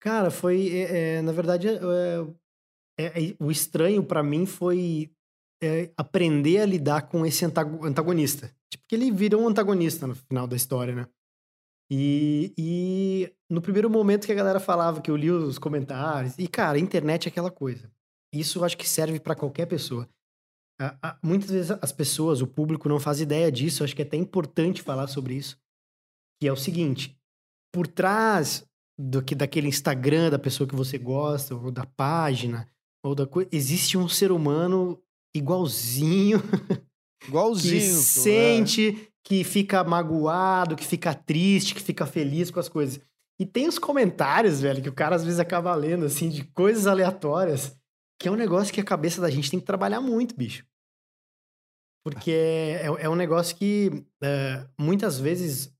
Cara, 0.00 0.30
foi. 0.30 0.68
é, 0.70 1.16
é, 1.16 1.22
na 1.22 1.32
verdade, 1.32 1.68
é, 1.68 1.72
é, 2.98 3.04
é, 3.06 3.36
o 3.38 3.50
estranho 3.50 4.02
pra 4.02 4.22
mim 4.22 4.46
foi 4.46 5.10
é, 5.62 5.90
aprender 5.96 6.58
a 6.60 6.66
lidar 6.66 7.02
com 7.08 7.26
esse 7.26 7.44
antago- 7.44 7.84
antagonista. 7.84 8.50
Tipo, 8.70 8.84
que 8.88 8.94
ele 8.94 9.10
virou 9.10 9.42
um 9.42 9.48
antagonista 9.48 10.06
no 10.06 10.14
final 10.14 10.46
da 10.46 10.56
história, 10.56 10.94
né? 10.94 11.06
E, 11.90 12.52
e 12.58 13.32
no 13.48 13.60
primeiro 13.62 13.88
momento 13.88 14.26
que 14.26 14.32
a 14.32 14.36
galera 14.36 14.58
falava 14.58 15.00
que 15.00 15.10
eu 15.10 15.16
li 15.16 15.30
os 15.30 15.58
comentários, 15.58 16.34
e 16.38 16.48
cara, 16.48 16.78
a 16.78 16.80
internet 16.80 17.26
é 17.26 17.28
aquela 17.28 17.50
coisa. 17.50 17.90
Isso 18.34 18.58
eu 18.58 18.64
acho 18.64 18.76
que 18.76 18.88
serve 18.88 19.20
pra 19.20 19.34
qualquer 19.36 19.66
pessoa. 19.66 20.08
A- 20.80 20.96
a- 21.02 21.18
muitas 21.22 21.50
vezes 21.50 21.70
as 21.70 21.92
pessoas, 21.92 22.42
o 22.42 22.46
público 22.46 22.88
não 22.88 23.00
faz 23.00 23.20
ideia 23.20 23.50
disso, 23.50 23.82
acho 23.82 23.94
que 23.96 24.02
é 24.02 24.04
até 24.04 24.16
importante 24.16 24.82
falar 24.82 25.06
sobre 25.06 25.34
isso. 25.34 25.58
Que 26.40 26.46
é 26.48 26.52
o 26.52 26.56
seguinte: 26.56 27.16
por 27.72 27.86
trás 27.86 28.66
do 28.98 29.22
que 29.22 29.34
daquele 29.34 29.68
Instagram 29.68 30.30
da 30.30 30.38
pessoa 30.38 30.68
que 30.68 30.74
você 30.76 30.98
gosta, 30.98 31.54
ou 31.54 31.70
da 31.70 31.84
página, 31.86 32.68
ou 33.04 33.14
da 33.14 33.26
coisa, 33.26 33.48
existe 33.52 33.96
um 33.96 34.08
ser 34.08 34.30
humano 34.32 35.02
igualzinho 35.34 36.42
Igualzinho. 37.26 37.72
que 37.80 37.86
é. 37.86 37.90
sente, 37.90 39.08
que 39.24 39.44
fica 39.44 39.82
magoado, 39.84 40.76
que 40.76 40.86
fica 40.86 41.14
triste, 41.14 41.74
que 41.74 41.80
fica 41.82 42.06
feliz 42.06 42.50
com 42.50 42.60
as 42.60 42.68
coisas. 42.68 43.00
E 43.38 43.44
tem 43.44 43.68
os 43.68 43.78
comentários, 43.78 44.60
velho, 44.60 44.82
que 44.82 44.88
o 44.88 44.94
cara 44.94 45.16
às 45.16 45.24
vezes 45.24 45.38
acaba 45.40 45.74
lendo, 45.74 46.06
assim, 46.06 46.28
de 46.28 46.44
coisas 46.44 46.86
aleatórias, 46.86 47.76
que 48.18 48.28
é 48.28 48.30
um 48.30 48.36
negócio 48.36 48.72
que 48.72 48.80
a 48.80 48.84
cabeça 48.84 49.20
da 49.20 49.30
gente 49.30 49.50
tem 49.50 49.60
que 49.60 49.66
trabalhar 49.66 50.00
muito, 50.00 50.34
bicho. 50.34 50.64
Porque 52.04 52.30
é, 52.80 52.86
é 52.86 53.08
um 53.08 53.14
negócio 53.14 53.56
que 53.56 54.04
é, 54.22 54.66
muitas 54.78 55.18
vezes, 55.18 55.72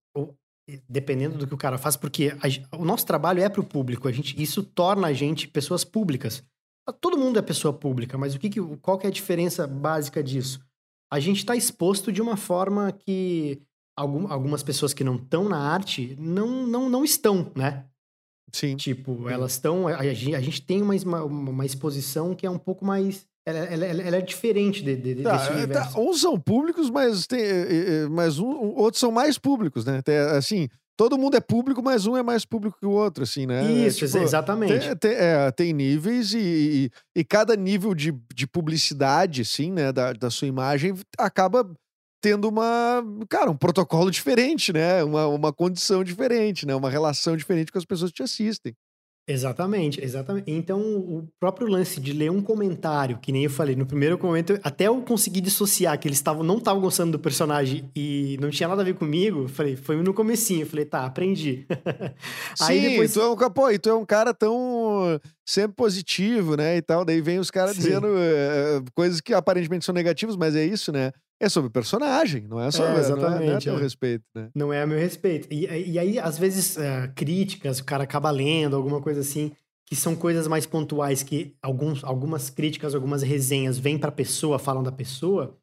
dependendo 0.88 1.38
do 1.38 1.46
que 1.46 1.54
o 1.54 1.58
cara 1.58 1.78
faz, 1.78 1.96
porque 1.96 2.32
a, 2.40 2.76
o 2.76 2.84
nosso 2.84 3.06
trabalho 3.06 3.42
é 3.42 3.48
para 3.48 3.60
o 3.60 3.66
público, 3.66 4.08
a 4.08 4.12
gente, 4.12 4.40
isso 4.40 4.62
torna 4.62 5.08
a 5.08 5.12
gente 5.12 5.48
pessoas 5.48 5.84
públicas. 5.84 6.42
Todo 7.00 7.18
mundo 7.18 7.38
é 7.38 7.42
pessoa 7.42 7.72
pública, 7.72 8.16
mas 8.16 8.34
o 8.34 8.38
que, 8.38 8.48
que 8.48 8.60
qual 8.78 8.96
que 8.96 9.06
é 9.06 9.10
a 9.10 9.12
diferença 9.12 9.66
básica 9.66 10.22
disso? 10.22 10.60
A 11.12 11.18
gente 11.18 11.38
está 11.38 11.56
exposto 11.56 12.12
de 12.12 12.22
uma 12.22 12.36
forma 12.36 12.92
que 12.92 13.60
algum, 13.96 14.30
algumas 14.30 14.62
pessoas 14.62 14.92
que 14.92 15.02
não 15.02 15.16
estão 15.16 15.48
na 15.48 15.58
arte 15.58 16.14
não, 16.18 16.66
não, 16.66 16.88
não 16.88 17.04
estão, 17.04 17.50
né? 17.56 17.86
Sim. 18.52 18.76
Tipo, 18.76 19.28
elas 19.28 19.52
estão. 19.52 19.88
A, 19.88 19.98
a, 19.98 20.14
gente 20.14 20.62
tem 20.62 20.82
uma, 20.82 20.94
uma, 21.04 21.24
uma, 21.24 21.66
exposição 21.66 22.34
que 22.34 22.46
é 22.46 22.50
um 22.50 22.58
pouco 22.58 22.84
mais. 22.84 23.26
Ela, 23.44 23.58
ela, 23.58 23.84
ela 23.84 24.16
é 24.16 24.20
diferente 24.20 24.82
de, 24.82 24.96
de, 24.96 25.22
tá, 25.22 25.36
desse 25.36 25.44
é, 25.44 25.48
tá, 25.48 25.54
universo. 25.56 25.94
Tá, 25.94 26.00
uns 26.00 26.20
são 26.20 26.40
públicos, 26.40 26.90
mas, 26.90 27.26
tem, 27.26 27.40
mas 28.10 28.38
um, 28.38 28.48
outros 28.74 28.98
são 28.98 29.12
mais 29.12 29.38
públicos, 29.38 29.84
né? 29.84 30.02
Tem, 30.02 30.16
assim, 30.16 30.68
todo 30.96 31.18
mundo 31.18 31.36
é 31.36 31.40
público, 31.40 31.82
mas 31.82 32.06
um 32.06 32.16
é 32.16 32.22
mais 32.22 32.44
público 32.44 32.78
que 32.78 32.86
o 32.86 32.90
outro, 32.90 33.22
assim, 33.22 33.46
né? 33.46 33.62
Isso, 33.70 34.04
é, 34.04 34.08
tipo, 34.08 34.18
exatamente. 34.18 34.88
Tem, 34.96 34.96
tem, 34.96 35.12
é, 35.12 35.50
tem 35.50 35.72
níveis 35.72 36.32
e, 36.32 36.38
e, 36.38 36.90
e, 37.20 37.24
cada 37.24 37.54
nível 37.54 37.94
de, 37.94 38.12
de 38.34 38.46
publicidade, 38.46 39.42
assim, 39.42 39.70
né, 39.70 39.92
da, 39.92 40.12
da 40.12 40.30
sua 40.30 40.48
imagem 40.48 40.94
acaba 41.18 41.68
tendo 42.20 42.48
uma, 42.48 43.04
cara, 43.28 43.50
um 43.50 43.56
protocolo 43.56 44.10
diferente, 44.10 44.72
né? 44.72 45.02
Uma, 45.04 45.26
uma 45.26 45.52
condição 45.52 46.02
diferente, 46.02 46.66
né? 46.66 46.74
Uma 46.74 46.90
relação 46.90 47.36
diferente 47.36 47.70
com 47.70 47.78
as 47.78 47.84
pessoas 47.84 48.10
que 48.10 48.16
te 48.16 48.22
assistem. 48.22 48.74
Exatamente, 49.28 50.00
exatamente. 50.00 50.48
Então, 50.48 50.80
o 50.80 51.28
próprio 51.40 51.66
lance 51.66 52.00
de 52.00 52.12
ler 52.12 52.30
um 52.30 52.40
comentário, 52.40 53.18
que 53.18 53.32
nem 53.32 53.42
eu 53.42 53.50
falei, 53.50 53.74
no 53.74 53.84
primeiro 53.84 54.16
momento, 54.22 54.56
até 54.62 54.86
eu 54.86 55.02
conseguir 55.02 55.40
dissociar 55.40 55.98
que 55.98 56.06
eles 56.06 56.20
tavam, 56.20 56.44
não 56.44 56.58
estavam 56.58 56.80
gostando 56.80 57.12
do 57.12 57.18
personagem 57.18 57.90
e 57.94 58.36
não 58.40 58.50
tinha 58.50 58.68
nada 58.68 58.82
a 58.82 58.84
ver 58.84 58.94
comigo, 58.94 59.48
falei, 59.48 59.74
foi 59.74 59.96
no 60.00 60.14
comecinho, 60.14 60.64
falei, 60.64 60.84
tá, 60.84 61.04
aprendi. 61.04 61.66
Sim, 62.54 62.64
Aí 62.64 62.80
depois... 62.90 63.14
tu, 63.14 63.20
é 63.20 63.28
um, 63.28 63.36
pô, 63.36 63.78
tu 63.80 63.88
é 63.88 63.94
um 63.94 64.06
cara 64.06 64.32
tão 64.32 65.20
sempre 65.44 65.74
positivo, 65.74 66.56
né, 66.56 66.76
e 66.76 66.82
tal, 66.82 67.04
daí 67.04 67.20
vem 67.20 67.40
os 67.40 67.50
caras 67.50 67.74
dizendo 67.74 68.06
uh, 68.06 68.84
coisas 68.94 69.20
que 69.20 69.34
aparentemente 69.34 69.84
são 69.84 69.94
negativas, 69.94 70.36
mas 70.36 70.54
é 70.54 70.64
isso, 70.64 70.92
né? 70.92 71.10
É 71.40 71.48
sobre 71.48 71.70
personagem, 71.70 72.46
não 72.48 72.58
é 72.58 72.70
sobre 72.70 72.96
é, 72.96 73.00
exatamente, 73.00 73.30
não 73.30 73.42
é, 73.42 73.46
não 73.46 73.56
é 73.56 73.60
teu 73.60 73.76
é. 73.76 73.80
respeito, 73.80 74.24
né? 74.34 74.50
Não 74.54 74.72
é 74.72 74.82
a 74.82 74.86
meu 74.86 74.98
respeito. 74.98 75.46
E, 75.50 75.66
e 75.66 75.98
aí, 75.98 76.18
às 76.18 76.38
vezes, 76.38 76.76
uh, 76.76 77.12
críticas, 77.14 77.78
o 77.78 77.84
cara 77.84 78.04
acaba 78.04 78.30
lendo, 78.30 78.74
alguma 78.74 79.02
coisa 79.02 79.20
assim, 79.20 79.52
que 79.86 79.94
são 79.94 80.16
coisas 80.16 80.48
mais 80.48 80.64
pontuais, 80.64 81.22
que 81.22 81.54
alguns, 81.62 82.02
algumas 82.02 82.48
críticas, 82.48 82.94
algumas 82.94 83.22
resenhas 83.22 83.78
vêm 83.78 83.98
pra 83.98 84.10
pessoa, 84.10 84.58
falam 84.58 84.82
da 84.82 84.90
pessoa, 84.90 85.56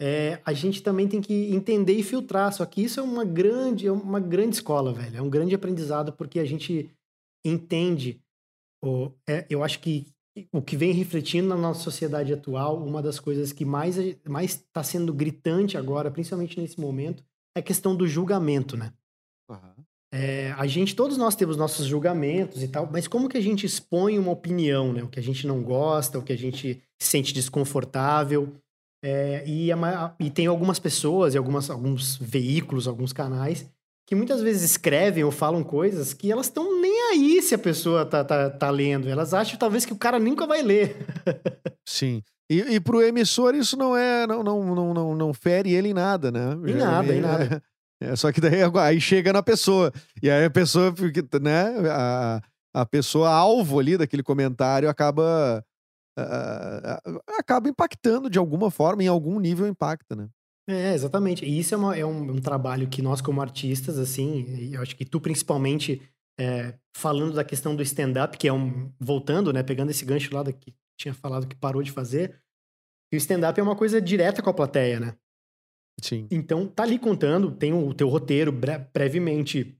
é, 0.00 0.40
a 0.44 0.52
gente 0.52 0.82
também 0.82 1.06
tem 1.06 1.20
que 1.20 1.54
entender 1.54 1.92
e 1.92 2.02
filtrar. 2.02 2.52
Só 2.52 2.66
que 2.66 2.82
isso 2.82 2.98
é 2.98 3.02
uma 3.02 3.24
grande, 3.24 3.86
é 3.86 3.92
uma 3.92 4.18
grande 4.18 4.56
escola, 4.56 4.92
velho. 4.92 5.16
É 5.16 5.22
um 5.22 5.30
grande 5.30 5.54
aprendizado, 5.54 6.12
porque 6.12 6.40
a 6.40 6.44
gente 6.44 6.90
entende. 7.44 8.20
É, 9.28 9.46
eu 9.48 9.62
acho 9.62 9.78
que 9.78 10.06
o 10.52 10.62
que 10.62 10.76
vem 10.76 10.92
refletindo 10.92 11.48
na 11.48 11.56
nossa 11.56 11.80
sociedade 11.80 12.32
atual, 12.32 12.82
uma 12.82 13.02
das 13.02 13.20
coisas 13.20 13.52
que 13.52 13.64
mais 13.64 13.96
mais 14.26 14.52
está 14.52 14.82
sendo 14.82 15.12
gritante 15.12 15.76
agora, 15.76 16.10
principalmente 16.10 16.60
nesse 16.60 16.80
momento, 16.80 17.22
é 17.54 17.60
a 17.60 17.62
questão 17.62 17.94
do 17.94 18.06
julgamento, 18.06 18.76
né? 18.76 18.92
Uhum. 19.50 19.84
É, 20.14 20.52
a 20.58 20.66
gente, 20.66 20.94
todos 20.94 21.16
nós 21.16 21.34
temos 21.34 21.56
nossos 21.56 21.86
julgamentos 21.86 22.62
e 22.62 22.68
tal, 22.68 22.88
mas 22.90 23.08
como 23.08 23.28
que 23.28 23.38
a 23.38 23.42
gente 23.42 23.64
expõe 23.64 24.18
uma 24.18 24.30
opinião, 24.30 24.92
né? 24.92 25.02
O 25.02 25.08
que 25.08 25.18
a 25.18 25.22
gente 25.22 25.46
não 25.46 25.62
gosta, 25.62 26.18
o 26.18 26.22
que 26.22 26.32
a 26.32 26.38
gente 26.38 26.82
se 27.00 27.08
sente 27.08 27.32
desconfortável. 27.32 28.54
É, 29.04 29.42
e, 29.46 29.72
a, 29.72 30.14
e 30.20 30.30
tem 30.30 30.46
algumas 30.46 30.78
pessoas 30.78 31.34
e 31.34 31.38
algumas, 31.38 31.68
alguns 31.68 32.16
veículos, 32.16 32.86
alguns 32.86 33.12
canais 33.12 33.68
que 34.06 34.14
muitas 34.14 34.42
vezes 34.42 34.62
escrevem 34.62 35.24
ou 35.24 35.30
falam 35.30 35.64
coisas 35.64 36.12
que 36.12 36.30
elas 36.30 36.46
estão 36.46 36.81
aí 37.22 37.42
se 37.42 37.54
a 37.54 37.58
pessoa 37.58 38.04
tá, 38.04 38.24
tá, 38.24 38.50
tá 38.50 38.70
lendo. 38.70 39.08
Elas 39.08 39.34
acham 39.34 39.58
talvez 39.58 39.84
que 39.84 39.92
o 39.92 39.98
cara 39.98 40.18
nunca 40.18 40.46
vai 40.46 40.62
ler. 40.62 40.96
Sim. 41.86 42.22
E, 42.50 42.60
e 42.74 42.80
pro 42.80 43.02
emissor 43.02 43.54
isso 43.54 43.76
não 43.76 43.96
é. 43.96 44.26
Não, 44.26 44.42
não, 44.42 44.74
não, 44.74 44.94
não, 44.94 45.14
não 45.14 45.34
fere 45.34 45.72
ele 45.72 45.88
em 45.88 45.94
nada, 45.94 46.30
né? 46.30 46.52
Em 46.66 46.74
nada, 46.74 47.14
em 47.14 47.20
nada. 47.20 47.62
É, 48.02 48.16
só 48.16 48.32
que 48.32 48.40
daí 48.40 48.58
aí 48.80 49.00
chega 49.00 49.32
na 49.32 49.44
pessoa. 49.44 49.92
E 50.20 50.28
aí 50.28 50.44
a 50.44 50.50
pessoa 50.50 50.92
né? 51.40 51.72
A, 51.88 52.42
a 52.74 52.84
pessoa 52.84 53.30
alvo 53.30 53.78
ali 53.78 53.96
daquele 53.96 54.24
comentário 54.24 54.88
acaba. 54.88 55.64
Uh, 56.18 57.20
acaba 57.38 57.68
impactando 57.68 58.28
de 58.28 58.40
alguma 58.40 58.72
forma, 58.72 59.04
em 59.04 59.06
algum 59.06 59.38
nível 59.38 59.68
impacta, 59.68 60.16
né? 60.16 60.28
É, 60.68 60.94
exatamente. 60.94 61.44
E 61.44 61.58
isso 61.58 61.74
é, 61.74 61.78
uma, 61.78 61.96
é 61.96 62.04
um, 62.04 62.32
um, 62.32 62.40
trabalho 62.40 62.88
que 62.88 63.02
nós, 63.02 63.20
como 63.20 63.40
artistas, 63.40 63.98
assim, 63.98 64.70
eu 64.72 64.80
acho 64.80 64.96
que 64.96 65.04
tu 65.04 65.20
principalmente, 65.20 66.00
é, 66.38 66.74
falando 66.96 67.34
da 67.34 67.44
questão 67.44 67.74
do 67.74 67.82
stand-up, 67.82 68.36
que 68.36 68.48
é 68.48 68.52
um. 68.52 68.92
Voltando, 68.98 69.52
né? 69.52 69.62
Pegando 69.62 69.90
esse 69.90 70.04
gancho 70.04 70.34
lá 70.34 70.44
que 70.44 70.74
tinha 70.96 71.14
falado 71.14 71.46
que 71.46 71.56
parou 71.56 71.82
de 71.82 71.90
fazer. 71.90 72.40
E 73.12 73.16
o 73.16 73.18
stand-up 73.18 73.58
é 73.58 73.62
uma 73.62 73.76
coisa 73.76 74.00
direta 74.00 74.42
com 74.42 74.50
a 74.50 74.54
plateia, 74.54 74.98
né? 74.98 75.16
Sim. 76.00 76.26
Então, 76.30 76.66
tá 76.66 76.82
ali 76.82 76.98
contando, 76.98 77.50
tem 77.52 77.72
o 77.72 77.92
teu 77.92 78.08
roteiro 78.08 78.50
bre 78.50 78.78
brevemente. 78.92 79.78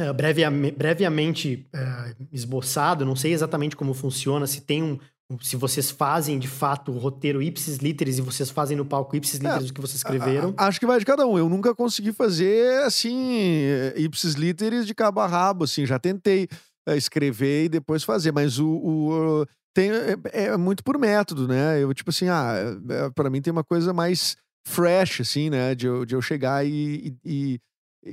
Uh, 0.00 0.14
brevemente 0.14 1.68
uh, 1.74 2.26
esboçado, 2.30 3.04
não 3.04 3.16
sei 3.16 3.32
exatamente 3.32 3.74
como 3.74 3.92
funciona, 3.92 4.46
se 4.46 4.60
tem 4.60 4.80
um, 4.80 5.00
se 5.40 5.56
vocês 5.56 5.90
fazem 5.90 6.38
de 6.38 6.48
fato 6.48 6.90
o 6.90 6.98
roteiro 6.98 7.42
ipsis 7.42 7.76
literis 7.78 8.18
e 8.18 8.22
vocês 8.22 8.48
fazem 8.48 8.76
no 8.76 8.84
palco 8.84 9.14
ipsis 9.14 9.38
é, 9.40 9.44
literis 9.44 9.68
é, 9.68 9.70
o 9.70 9.74
que 9.74 9.80
vocês 9.80 9.96
escreveram. 9.96 10.54
A, 10.56 10.64
a, 10.64 10.68
acho 10.68 10.80
que 10.80 10.86
vai 10.86 10.98
de 10.98 11.04
cada 11.04 11.26
um. 11.26 11.36
Eu 11.36 11.48
nunca 11.48 11.74
consegui 11.74 12.12
fazer 12.12 12.82
assim, 12.84 13.60
ipsis 13.96 14.34
literis 14.34 14.86
de 14.86 14.94
cabo 14.94 15.20
a 15.20 15.26
rabo, 15.26 15.64
assim. 15.64 15.84
Já 15.84 15.98
tentei 15.98 16.48
é, 16.86 16.96
escrever 16.96 17.64
e 17.64 17.68
depois 17.68 18.04
fazer, 18.04 18.32
mas 18.32 18.58
o, 18.58 18.68
o 18.68 19.46
tem, 19.74 19.90
é, 19.90 20.16
é, 20.32 20.56
muito 20.56 20.82
por 20.82 20.98
método, 20.98 21.46
né? 21.46 21.82
Eu, 21.82 21.92
tipo 21.92 22.08
assim, 22.08 22.28
ah, 22.28 22.54
é, 22.88 23.10
para 23.10 23.28
mim 23.28 23.42
tem 23.42 23.52
uma 23.52 23.64
coisa 23.64 23.92
mais 23.92 24.34
fresh, 24.66 25.20
assim, 25.20 25.50
né? 25.50 25.74
De 25.74 25.86
eu, 25.86 26.06
de 26.06 26.14
eu 26.14 26.22
chegar 26.22 26.66
e, 26.66 27.14
e, 27.22 27.60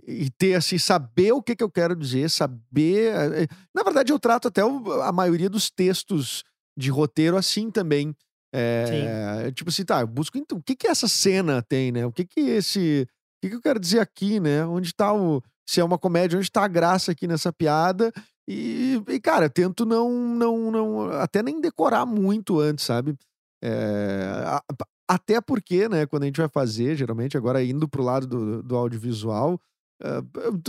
e 0.05 0.29
ter, 0.37 0.55
assim, 0.55 0.77
saber 0.77 1.31
o 1.31 1.41
que, 1.41 1.55
que 1.55 1.63
eu 1.63 1.71
quero 1.71 1.95
dizer, 1.95 2.29
saber. 2.29 3.47
Na 3.73 3.83
verdade, 3.83 4.11
eu 4.11 4.19
trato 4.19 4.49
até 4.49 4.61
a 4.61 5.11
maioria 5.13 5.49
dos 5.49 5.71
textos 5.71 6.43
de 6.77 6.89
roteiro 6.89 7.37
assim 7.37 7.69
também. 7.69 8.15
É, 8.53 9.51
tipo 9.51 9.69
assim, 9.69 9.83
tá, 9.83 10.01
eu 10.01 10.07
busco 10.07 10.37
então, 10.37 10.57
o 10.57 10.63
que 10.63 10.75
que 10.75 10.87
essa 10.87 11.07
cena 11.07 11.61
tem, 11.61 11.91
né? 11.91 12.05
O 12.05 12.11
que 12.11 12.25
que 12.25 12.39
esse, 12.39 13.01
o 13.03 13.41
que 13.41 13.49
que 13.49 13.55
eu 13.55 13.61
quero 13.61 13.79
dizer 13.79 13.99
aqui, 13.99 14.39
né? 14.39 14.65
Onde 14.65 14.93
tá 14.93 15.13
o, 15.13 15.41
se 15.67 15.81
é 15.81 15.83
uma 15.83 15.97
comédia, 15.97 16.37
onde 16.37 16.51
tá 16.51 16.63
a 16.63 16.69
graça 16.69 17.11
aqui 17.11 17.27
nessa 17.27 17.51
piada? 17.51 18.13
E, 18.47 19.01
e 19.09 19.19
cara, 19.19 19.49
tento 19.49 19.85
não, 19.85 20.09
não, 20.11 20.71
não, 20.71 21.09
até 21.19 21.43
nem 21.43 21.59
decorar 21.59 22.05
muito 22.05 22.59
antes, 22.59 22.85
sabe? 22.85 23.17
É, 23.61 24.59
até 25.07 25.41
porque, 25.41 25.89
né, 25.89 26.05
quando 26.05 26.23
a 26.23 26.25
gente 26.27 26.39
vai 26.39 26.49
fazer, 26.49 26.95
geralmente, 26.95 27.35
agora 27.35 27.63
indo 27.63 27.89
pro 27.89 28.03
lado 28.03 28.27
do, 28.27 28.63
do 28.63 28.75
audiovisual, 28.75 29.59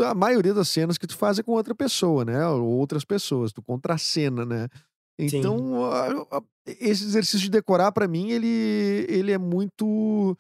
a 0.05 0.15
maioria 0.15 0.55
das 0.55 0.69
cenas 0.69 0.99
que 0.99 1.07
tu 1.07 1.17
faz 1.17 1.39
é 1.39 1.43
com 1.43 1.53
outra 1.53 1.75
pessoa, 1.75 2.25
né? 2.25 2.47
Ou 2.49 2.65
outras 2.65 3.05
pessoas, 3.05 3.53
tu 3.53 3.63
contracena, 3.63 4.45
né? 4.45 4.69
Então, 5.19 5.91
esse 6.67 7.05
exercício 7.05 7.39
de 7.39 7.51
decorar, 7.51 7.93
para 7.93 8.07
mim, 8.07 8.31
ele, 8.31 9.07
ele 9.09 9.33
é 9.33 9.39
muito. 9.39 10.37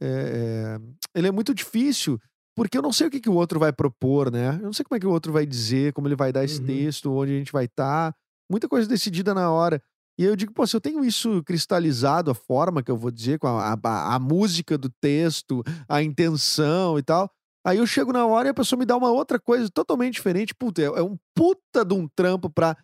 É, 0.00 0.78
ele 1.14 1.28
é 1.28 1.30
muito 1.30 1.54
difícil, 1.54 2.18
porque 2.56 2.76
eu 2.76 2.82
não 2.82 2.92
sei 2.92 3.06
o 3.06 3.10
que, 3.10 3.20
que 3.20 3.28
o 3.28 3.34
outro 3.34 3.60
vai 3.60 3.72
propor, 3.72 4.30
né? 4.30 4.56
Eu 4.60 4.66
não 4.66 4.72
sei 4.72 4.84
como 4.84 4.96
é 4.96 5.00
que 5.00 5.06
o 5.06 5.10
outro 5.10 5.32
vai 5.32 5.46
dizer, 5.46 5.92
como 5.92 6.08
ele 6.08 6.16
vai 6.16 6.32
dar 6.32 6.44
esse 6.44 6.60
uhum. 6.60 6.66
texto, 6.66 7.12
onde 7.12 7.32
a 7.32 7.38
gente 7.38 7.52
vai 7.52 7.66
estar. 7.66 8.12
Tá. 8.12 8.18
Muita 8.50 8.68
coisa 8.68 8.88
decidida 8.88 9.34
na 9.34 9.50
hora. 9.50 9.82
E 10.18 10.24
eu 10.24 10.36
digo, 10.36 10.52
pô, 10.52 10.66
se 10.66 10.76
eu 10.76 10.80
tenho 10.80 11.04
isso 11.04 11.42
cristalizado, 11.42 12.30
a 12.30 12.34
forma 12.34 12.82
que 12.82 12.90
eu 12.90 12.96
vou 12.96 13.10
dizer, 13.10 13.38
com 13.38 13.48
a, 13.48 13.76
a, 13.82 14.14
a 14.14 14.18
música 14.18 14.78
do 14.78 14.88
texto, 15.00 15.62
a 15.88 16.02
intenção 16.02 16.98
e 16.98 17.02
tal, 17.02 17.28
Aí 17.64 17.78
eu 17.78 17.86
chego 17.86 18.12
na 18.12 18.26
hora 18.26 18.48
e 18.48 18.50
a 18.50 18.54
pessoa 18.54 18.78
me 18.78 18.84
dá 18.84 18.94
uma 18.94 19.10
outra 19.10 19.40
coisa 19.40 19.70
totalmente 19.72 20.14
diferente. 20.14 20.54
Puta, 20.54 20.82
é, 20.82 20.84
é 20.84 21.02
um 21.02 21.16
puta 21.34 21.82
de 21.82 21.94
um 21.94 22.06
trampo 22.14 22.50
pra 22.50 22.76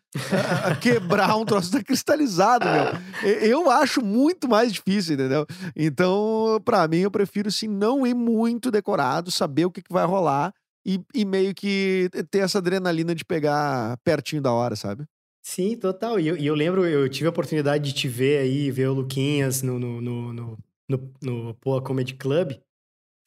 quebrar 0.80 1.36
um 1.36 1.44
troço 1.44 1.70
tá 1.70 1.84
cristalizado, 1.84 2.64
meu. 2.64 3.30
Eu 3.42 3.70
acho 3.70 4.02
muito 4.02 4.48
mais 4.48 4.72
difícil, 4.72 5.14
entendeu? 5.14 5.46
Então, 5.76 6.58
pra 6.64 6.88
mim, 6.88 7.00
eu 7.00 7.10
prefiro, 7.10 7.48
assim, 7.48 7.68
não 7.68 8.06
ir 8.06 8.14
muito 8.14 8.70
decorado, 8.70 9.30
saber 9.30 9.66
o 9.66 9.70
que, 9.70 9.82
que 9.82 9.92
vai 9.92 10.06
rolar 10.06 10.50
e, 10.84 10.98
e 11.14 11.26
meio 11.26 11.54
que 11.54 12.08
ter 12.30 12.38
essa 12.38 12.56
adrenalina 12.56 13.14
de 13.14 13.24
pegar 13.24 13.98
pertinho 14.02 14.40
da 14.40 14.50
hora, 14.50 14.74
sabe? 14.76 15.04
Sim, 15.42 15.76
total. 15.76 16.18
E 16.18 16.26
eu, 16.28 16.36
e 16.38 16.46
eu 16.46 16.54
lembro, 16.54 16.86
eu 16.86 17.06
tive 17.06 17.26
a 17.26 17.30
oportunidade 17.30 17.84
de 17.84 17.92
te 17.92 18.08
ver 18.08 18.38
aí, 18.38 18.70
ver 18.70 18.88
o 18.88 18.94
Luquinhas 18.94 19.60
no, 19.60 19.78
no, 19.78 20.00
no, 20.00 20.32
no, 20.32 20.58
no, 20.88 21.12
no 21.22 21.54
Poa 21.56 21.82
Comedy 21.82 22.14
Club 22.14 22.52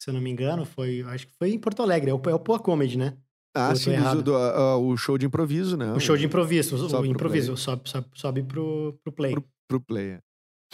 se 0.04 0.10
eu 0.10 0.14
não 0.14 0.20
me 0.20 0.30
engano, 0.30 0.66
foi, 0.66 1.00
acho 1.08 1.26
que 1.26 1.32
foi 1.38 1.50
em 1.50 1.58
Porto 1.58 1.82
Alegre, 1.82 2.10
é 2.10 2.14
o, 2.14 2.20
é 2.26 2.34
o 2.34 2.38
Poa 2.38 2.58
Comedy, 2.58 2.98
né? 2.98 3.14
Ah, 3.56 3.70
Eu 3.70 3.76
sim, 3.76 3.90
do- 4.22 4.36
ah, 4.36 4.76
o 4.76 4.96
show 4.96 5.16
de 5.16 5.24
improviso, 5.26 5.76
né? 5.76 5.92
O 5.94 6.00
show 6.00 6.16
de 6.16 6.26
improviso, 6.26 6.76
Sobe 6.76 6.94
o 6.94 7.00
pro 7.00 7.10
improviso, 7.10 7.56
sobe, 7.56 7.88
sobe, 7.88 8.06
sobe 8.14 8.42
pro, 8.42 8.98
pro 9.02 9.12
play. 9.12 9.32
Pro- 9.32 9.44
Pro 9.66 9.80
player. 9.80 10.18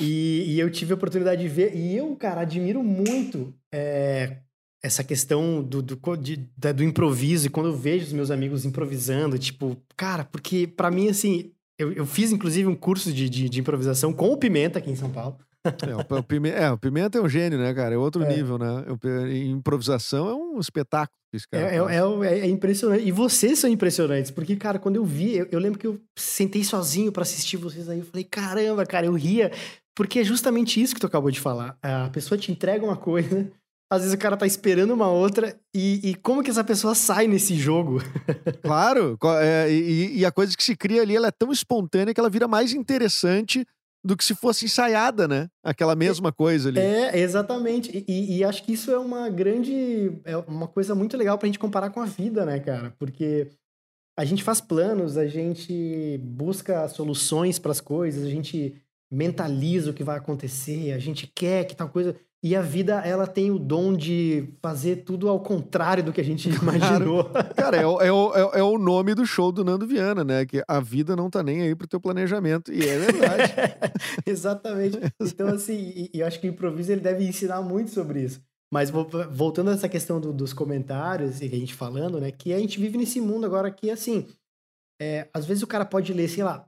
E, 0.00 0.44
e 0.48 0.58
eu 0.58 0.68
tive 0.70 0.92
a 0.92 0.96
oportunidade 0.96 1.40
de 1.42 1.48
ver, 1.48 1.76
e 1.76 1.96
eu, 1.96 2.16
cara, 2.16 2.40
admiro 2.40 2.82
muito 2.82 3.54
é, 3.72 4.38
essa 4.82 5.04
questão 5.04 5.62
do, 5.62 5.80
do, 5.80 6.16
de- 6.16 6.48
da- 6.56 6.72
do 6.72 6.82
improviso, 6.82 7.46
e 7.46 7.50
quando 7.50 7.66
eu 7.68 7.76
vejo 7.76 8.06
os 8.06 8.12
meus 8.12 8.30
amigos 8.32 8.64
improvisando, 8.64 9.38
tipo, 9.38 9.76
cara, 9.96 10.24
porque 10.24 10.66
pra 10.66 10.90
mim, 10.90 11.08
assim, 11.08 11.52
eu, 11.78 11.92
eu 11.92 12.04
fiz 12.06 12.32
inclusive 12.32 12.66
um 12.68 12.74
curso 12.74 13.12
de, 13.12 13.28
de, 13.28 13.48
de 13.48 13.60
improvisação 13.60 14.12
com 14.12 14.30
o 14.32 14.36
Pimenta 14.36 14.78
aqui 14.80 14.90
em 14.90 14.96
São 14.96 15.10
Paulo. 15.10 15.38
É, 15.64 16.16
o, 16.16 16.22
Pimenta, 16.22 16.56
é, 16.56 16.70
o 16.72 16.78
Pimenta 16.78 17.18
é 17.18 17.20
um 17.20 17.28
gênio, 17.28 17.58
né, 17.58 17.72
cara? 17.74 17.94
É 17.94 17.98
outro 17.98 18.22
É. 18.22 18.34
nível, 18.36 18.58
né? 18.58 18.84
Improvisação 19.46 20.28
é 20.28 20.34
um 20.34 20.58
espetáculo 20.58 21.14
esse 21.32 21.46
cara 21.48 21.64
É, 21.66 21.78
faz. 21.78 21.92
é, 21.92 22.26
é, 22.26 22.40
é 22.40 22.48
impressionante. 22.48 23.04
E 23.06 23.12
vocês 23.12 23.58
são 23.58 23.70
impressionantes, 23.70 24.30
porque, 24.30 24.56
cara, 24.56 24.78
quando 24.78 24.96
eu 24.96 25.04
vi, 25.04 25.36
eu, 25.36 25.46
eu 25.52 25.60
lembro 25.60 25.78
que 25.78 25.86
eu 25.86 26.00
sentei 26.18 26.64
sozinho 26.64 27.12
pra 27.12 27.22
assistir 27.22 27.56
vocês 27.56 27.88
aí, 27.88 27.98
eu 28.00 28.04
falei, 28.04 28.24
caramba, 28.24 28.84
cara, 28.84 29.06
eu 29.06 29.12
ria, 29.12 29.52
porque 29.94 30.20
é 30.20 30.24
justamente 30.24 30.80
isso 30.82 30.94
que 30.94 31.00
tu 31.00 31.06
acabou 31.06 31.30
de 31.30 31.38
falar. 31.40 31.76
A 31.82 32.08
pessoa 32.10 32.36
te 32.38 32.50
entrega 32.50 32.84
uma 32.84 32.96
coisa, 32.96 33.48
às 33.92 34.00
vezes 34.02 34.14
o 34.14 34.18
cara 34.18 34.36
tá 34.36 34.46
esperando 34.46 34.92
uma 34.92 35.08
outra, 35.08 35.56
e, 35.74 36.10
e 36.10 36.14
como 36.16 36.42
que 36.42 36.50
essa 36.50 36.64
pessoa 36.64 36.94
sai 36.96 37.28
nesse 37.28 37.54
jogo? 37.54 37.98
Claro, 38.62 39.16
é, 39.40 39.70
e, 39.70 40.18
e 40.18 40.24
a 40.24 40.32
coisa 40.32 40.56
que 40.56 40.62
se 40.64 40.74
cria 40.76 41.02
ali, 41.02 41.14
ela 41.16 41.28
é 41.28 41.32
tão 41.32 41.52
espontânea 41.52 42.12
que 42.12 42.18
ela 42.20 42.30
vira 42.30 42.48
mais 42.48 42.72
interessante 42.72 43.64
do 44.02 44.16
que 44.16 44.24
se 44.24 44.34
fosse 44.34 44.64
ensaiada, 44.64 45.28
né? 45.28 45.48
Aquela 45.62 45.94
mesma 45.94 46.32
coisa 46.32 46.68
ali. 46.70 46.80
É, 46.80 47.18
exatamente. 47.18 48.04
E- 48.08 48.38
E, 48.38 48.44
acho 48.44 48.62
que 48.62 48.72
isso 48.72 48.90
é 48.90 48.98
uma 48.98 49.28
grande. 49.28 50.18
É 50.24 50.36
uma 50.36 50.66
coisa 50.66 50.94
muito 50.94 51.16
legal 51.16 51.36
pra 51.38 51.46
gente 51.46 51.58
comparar 51.58 51.90
com 51.90 52.00
a 52.00 52.06
vida, 52.06 52.44
né, 52.46 52.58
cara? 52.60 52.94
Porque 52.98 53.48
a 54.18 54.24
gente 54.24 54.42
faz 54.42 54.60
planos, 54.60 55.16
a 55.16 55.26
gente 55.26 56.18
busca 56.22 56.88
soluções 56.88 57.58
pras 57.58 57.80
coisas, 57.80 58.24
a 58.24 58.30
gente 58.30 58.74
mentaliza 59.12 59.90
o 59.90 59.94
que 59.94 60.04
vai 60.04 60.16
acontecer, 60.16 60.92
a 60.92 60.98
gente 60.98 61.26
quer 61.34 61.64
que 61.64 61.74
tal 61.74 61.88
coisa. 61.88 62.14
E 62.42 62.56
a 62.56 62.62
vida, 62.62 62.94
ela 63.04 63.26
tem 63.26 63.50
o 63.50 63.58
dom 63.58 63.92
de 63.94 64.48
fazer 64.62 65.04
tudo 65.04 65.28
ao 65.28 65.40
contrário 65.40 66.02
do 66.02 66.10
que 66.10 66.22
a 66.22 66.24
gente 66.24 66.48
imaginou. 66.48 67.24
Cara, 67.54 67.76
é, 67.76 67.86
o- 67.86 68.00
é 68.00 68.10
o, 68.10 68.34
é 68.34 68.44
o- 68.44 68.50
é 68.54 68.62
o 68.62 68.78
nome 68.78 69.14
do 69.14 69.26
show 69.26 69.52
do 69.52 69.62
Nando 69.62 69.86
Viana, 69.86 70.24
né? 70.24 70.46
Que 70.46 70.64
a 70.66 70.80
vida 70.80 71.14
não 71.14 71.28
tá 71.28 71.42
nem 71.42 71.60
aí 71.60 71.74
pro 71.74 71.86
teu 71.86 72.00
planejamento. 72.00 72.72
E 72.72 72.80
é 72.82 72.98
verdade. 72.98 73.52
Exatamente. 74.24 74.98
Então, 75.20 75.48
assim, 75.48 76.08
e, 76.14 76.18
eu 76.18 76.26
acho 76.26 76.40
que 76.40 76.48
o 76.48 76.50
improviso 76.50 76.90
ele 76.92 77.02
deve 77.02 77.24
ensinar 77.28 77.60
muito 77.60 77.90
sobre 77.90 78.22
isso. 78.22 78.40
Mas 78.72 78.88
vo- 78.88 79.06
voltando 79.30 79.68
a 79.70 79.74
essa 79.74 79.88
questão 79.88 80.18
do- 80.18 80.32
dos 80.32 80.52
comentários 80.54 81.42
e 81.42 81.44
a 81.44 81.48
gente 81.48 81.74
falando, 81.74 82.20
né? 82.20 82.30
Que 82.30 82.54
a 82.54 82.58
gente 82.58 82.80
vive 82.80 82.96
nesse 82.96 83.20
mundo 83.20 83.44
agora 83.44 83.70
que, 83.70 83.90
assim, 83.90 84.26
é, 84.98 85.28
às 85.34 85.44
vezes 85.44 85.62
o 85.62 85.66
cara 85.66 85.84
pode 85.84 86.12
ler, 86.14 86.28
sei 86.28 86.42
lá, 86.44 86.64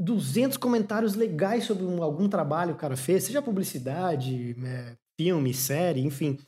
200 0.00 0.56
comentários 0.56 1.14
legais 1.14 1.64
sobre 1.64 1.84
um- 1.84 2.02
algum 2.02 2.28
trabalho 2.28 2.70
que 2.72 2.78
o 2.78 2.80
cara 2.80 2.96
fez, 2.96 3.22
seja 3.24 3.40
publicidade, 3.40 4.56
é, 4.64 4.96
filme, 5.18 5.52
série, 5.54 6.00
enfim. 6.00 6.38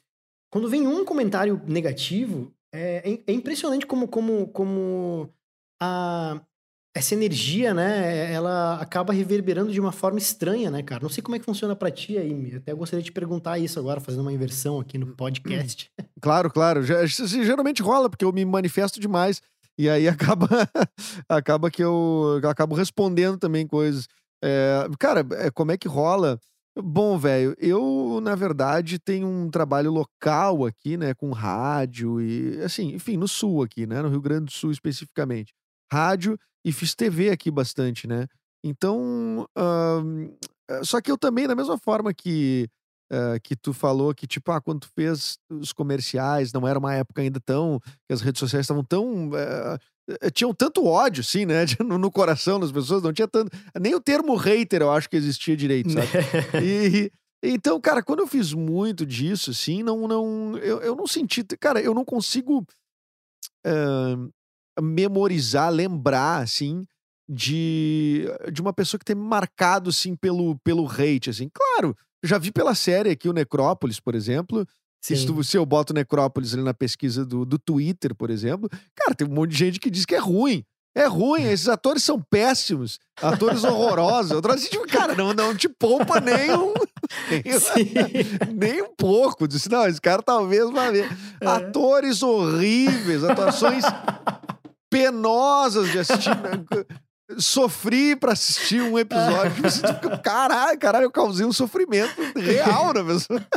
Quando 0.53 0.69
vem 0.69 0.87
um 0.87 1.05
comentário 1.05 1.61
negativo, 1.67 2.53
é, 2.73 3.03
é- 3.11 3.23
é 3.27 3.33
impressionante 3.33 3.87
como, 3.87 4.09
como, 4.09 4.49
como 4.49 5.31
a, 5.81 6.41
essa 6.97 7.15
energia, 7.15 7.75
né, 7.75 8.33
ela 8.33 8.81
acaba 8.81 9.13
reverberando 9.13 9.71
de 9.73 9.81
uma 9.81 9.93
forma 9.93 10.19
estranha, 10.19 10.71
né, 10.71 10.83
cara? 10.83 11.03
Não 11.03 11.11
sei 11.11 11.23
como 11.23 11.37
é 11.37 11.39
que 11.39 11.45
funciona 11.45 11.77
pra 11.77 11.91
ti 11.91 12.17
aí, 12.17 12.55
até 12.57 12.73
gostaria 12.73 13.03
de 13.03 13.11
te 13.11 13.13
perguntar 13.13 13.59
isso 13.59 13.79
agora, 13.79 14.01
fazendo 14.01 14.23
uma 14.23 14.33
inversão 14.33 14.81
aqui 14.81 14.97
no 14.99 15.15
podcast. 15.15 15.91
Claro, 16.21 16.51
claro. 16.51 16.83
Já- 16.83 17.05
isso 17.05 17.27
geralmente 17.29 17.83
rola, 17.83 18.09
porque 18.09 18.25
eu 18.25 18.33
me 18.33 18.45
manifesto 18.45 18.99
demais. 18.99 19.43
E 19.79 19.91
aí 19.91 20.09
acaba, 20.09 20.49
acaba 21.29 21.71
que 21.71 21.85
eu, 21.85 22.41
eu 22.43 22.49
acabo 22.49 22.75
respondendo 22.75 23.37
também 23.37 23.67
coisas. 23.67 24.09
É, 24.43 24.87
cara, 24.99 25.27
é, 25.33 25.51
como 25.51 25.73
é 25.73 25.77
que 25.77 25.89
rola? 25.89 26.41
Bom, 26.79 27.17
velho, 27.17 27.55
eu, 27.59 28.21
na 28.23 28.35
verdade, 28.35 28.99
tenho 28.99 29.27
um 29.27 29.51
trabalho 29.51 29.91
local 29.91 30.67
aqui, 30.67 30.97
né, 30.99 31.15
com 31.15 31.31
rádio 31.33 32.21
e, 32.21 32.61
assim, 32.63 32.89
enfim, 32.95 33.17
no 33.17 33.27
Sul 33.27 33.63
aqui, 33.63 33.87
né, 33.87 34.03
no 34.03 34.11
Rio 34.11 34.21
Grande 34.21 34.45
do 34.47 34.51
Sul 34.53 34.71
especificamente. 34.71 35.55
Rádio 35.91 36.39
e 36.63 36.73
fiz 36.73 36.95
TV 36.95 37.31
aqui 37.31 37.51
bastante, 37.51 38.07
né? 38.07 38.27
Então, 38.63 39.49
eh, 39.57 40.83
só 40.85 41.01
que 41.01 41.11
eu 41.11 41.17
também, 41.17 41.47
da 41.47 41.55
mesma 41.55 41.79
forma 41.79 42.13
que 42.13 42.69
eh, 43.11 43.39
que 43.43 43.55
tu 43.55 43.73
falou 43.73 44.15
que, 44.15 44.27
tipo, 44.27 44.51
ah, 44.51 44.61
quando 44.61 44.81
tu 44.81 44.89
fez 44.95 45.39
os 45.51 45.73
comerciais, 45.73 46.53
não 46.53 46.67
era 46.67 46.79
uma 46.79 46.95
época 46.95 47.23
ainda 47.23 47.41
tão. 47.41 47.81
que 48.07 48.13
as 48.13 48.21
redes 48.21 48.41
sociais 48.41 48.65
estavam 48.65 48.85
tão. 48.85 49.31
eh, 49.35 50.31
tinham 50.31 50.55
tanto 50.55 50.85
ódio, 50.85 51.21
assim, 51.21 51.47
né? 51.47 51.65
No, 51.85 51.99
no 51.99 52.11
coração 52.11 52.59
das 52.61 52.73
pessoas, 52.73 53.03
não 53.03 53.13
tinha 53.13 53.29
tanto. 53.29 53.51
Nem 53.81 53.95
o 53.95 54.01
termo 54.01 54.35
hater 54.37 54.83
eu 54.83 54.91
acho 54.91 55.09
que 55.09 55.17
existia 55.17 55.57
direito, 55.57 55.91
sabe? 55.93 56.07
E. 56.63 57.11
Então, 57.43 57.81
cara, 57.81 58.03
quando 58.03 58.21
eu 58.21 58.27
fiz 58.27 58.53
muito 58.53 59.05
disso, 59.07 59.51
assim, 59.51 59.83
não, 59.83 60.09
não, 60.09 60.57
eu, 60.59 60.81
eu 60.81 60.97
não 60.97 61.07
senti, 61.07 61.45
cara, 61.61 61.81
eu 61.81 61.95
não 61.95 62.05
consigo 62.05 62.67
eh, 63.65 64.17
memorizar, 64.81 65.71
lembrar, 65.71 66.43
assim, 66.43 66.85
de, 67.29 68.25
de 68.53 68.61
uma 68.61 68.73
pessoa 68.73 68.99
que 68.99 69.05
tem 69.05 69.15
marcado, 69.17 69.91
assim, 69.91 70.17
pelo, 70.17 70.59
pelo 70.61 70.87
hate, 70.89 71.31
assim. 71.31 71.49
Claro, 71.53 71.97
já 72.27 72.39
vi 72.39 72.51
pela 72.51 72.75
série 72.75 73.11
aqui 73.11 73.29
o 73.29 73.33
Necrópolis, 73.33 74.01
por 74.01 74.15
exemplo. 74.15 74.67
Se, 75.01 75.17
Sim. 75.17 75.27
tu- 75.27 75.45
se 75.45 75.57
eu 75.57 75.65
boto 75.65 75.95
Necrópolis 75.95 76.53
ali 76.55 76.63
na 76.63 76.75
pesquisa 76.75 77.25
do, 77.25 77.45
do 77.45 77.59
Twitter, 77.59 78.15
por 78.15 78.31
exemplo, 78.31 78.69
cara, 78.95 79.15
tem 79.15 79.27
um 79.27 79.31
monte 79.33 79.51
de 79.53 79.57
gente 79.59 79.79
que 79.81 79.91
diz 79.91 80.05
que 80.05 80.15
é 80.15 80.19
ruim. 80.19 80.65
É 80.97 81.07
ruim, 81.07 81.43
esses 81.53 81.69
atores 81.69 82.03
são 82.03 82.21
péssimos, 82.21 82.99
atores 83.23 83.63
horrorosos. 83.63 84.33
Eu 84.33 84.51
assim, 84.51 84.69
tipo, 84.69 84.87
cara, 84.89 85.15
não, 85.15 85.33
não 85.35 85.55
te 85.55 85.69
poupa 85.69 86.19
nem 86.21 86.51
um, 86.57 86.73
nem, 88.57 88.83
um 88.83 88.95
pouco. 88.97 89.47
Disse, 89.47 89.71
não, 89.71 89.87
esse 89.87 90.01
cara 90.01 90.23
talvez 90.23 90.71
vai 90.71 90.91
ver. 90.91 91.09
Atores 91.41 92.23
horríveis, 92.23 93.23
atuações 93.23 93.85
penosas 94.91 95.91
de 95.93 95.99
assistir. 95.99 96.31
Sofri 97.39 98.17
pra 98.17 98.33
assistir 98.33 98.81
um 98.81 98.99
episódio. 98.99 99.63
Tipo, 99.63 100.23
caralho, 100.23 100.79
caralho, 100.79 101.05
eu 101.05 101.11
causei 101.11 101.45
um 101.45 101.53
sofrimento 101.53 102.15
real 102.37 102.95
na 102.95 103.05
pessoa. 103.05 103.47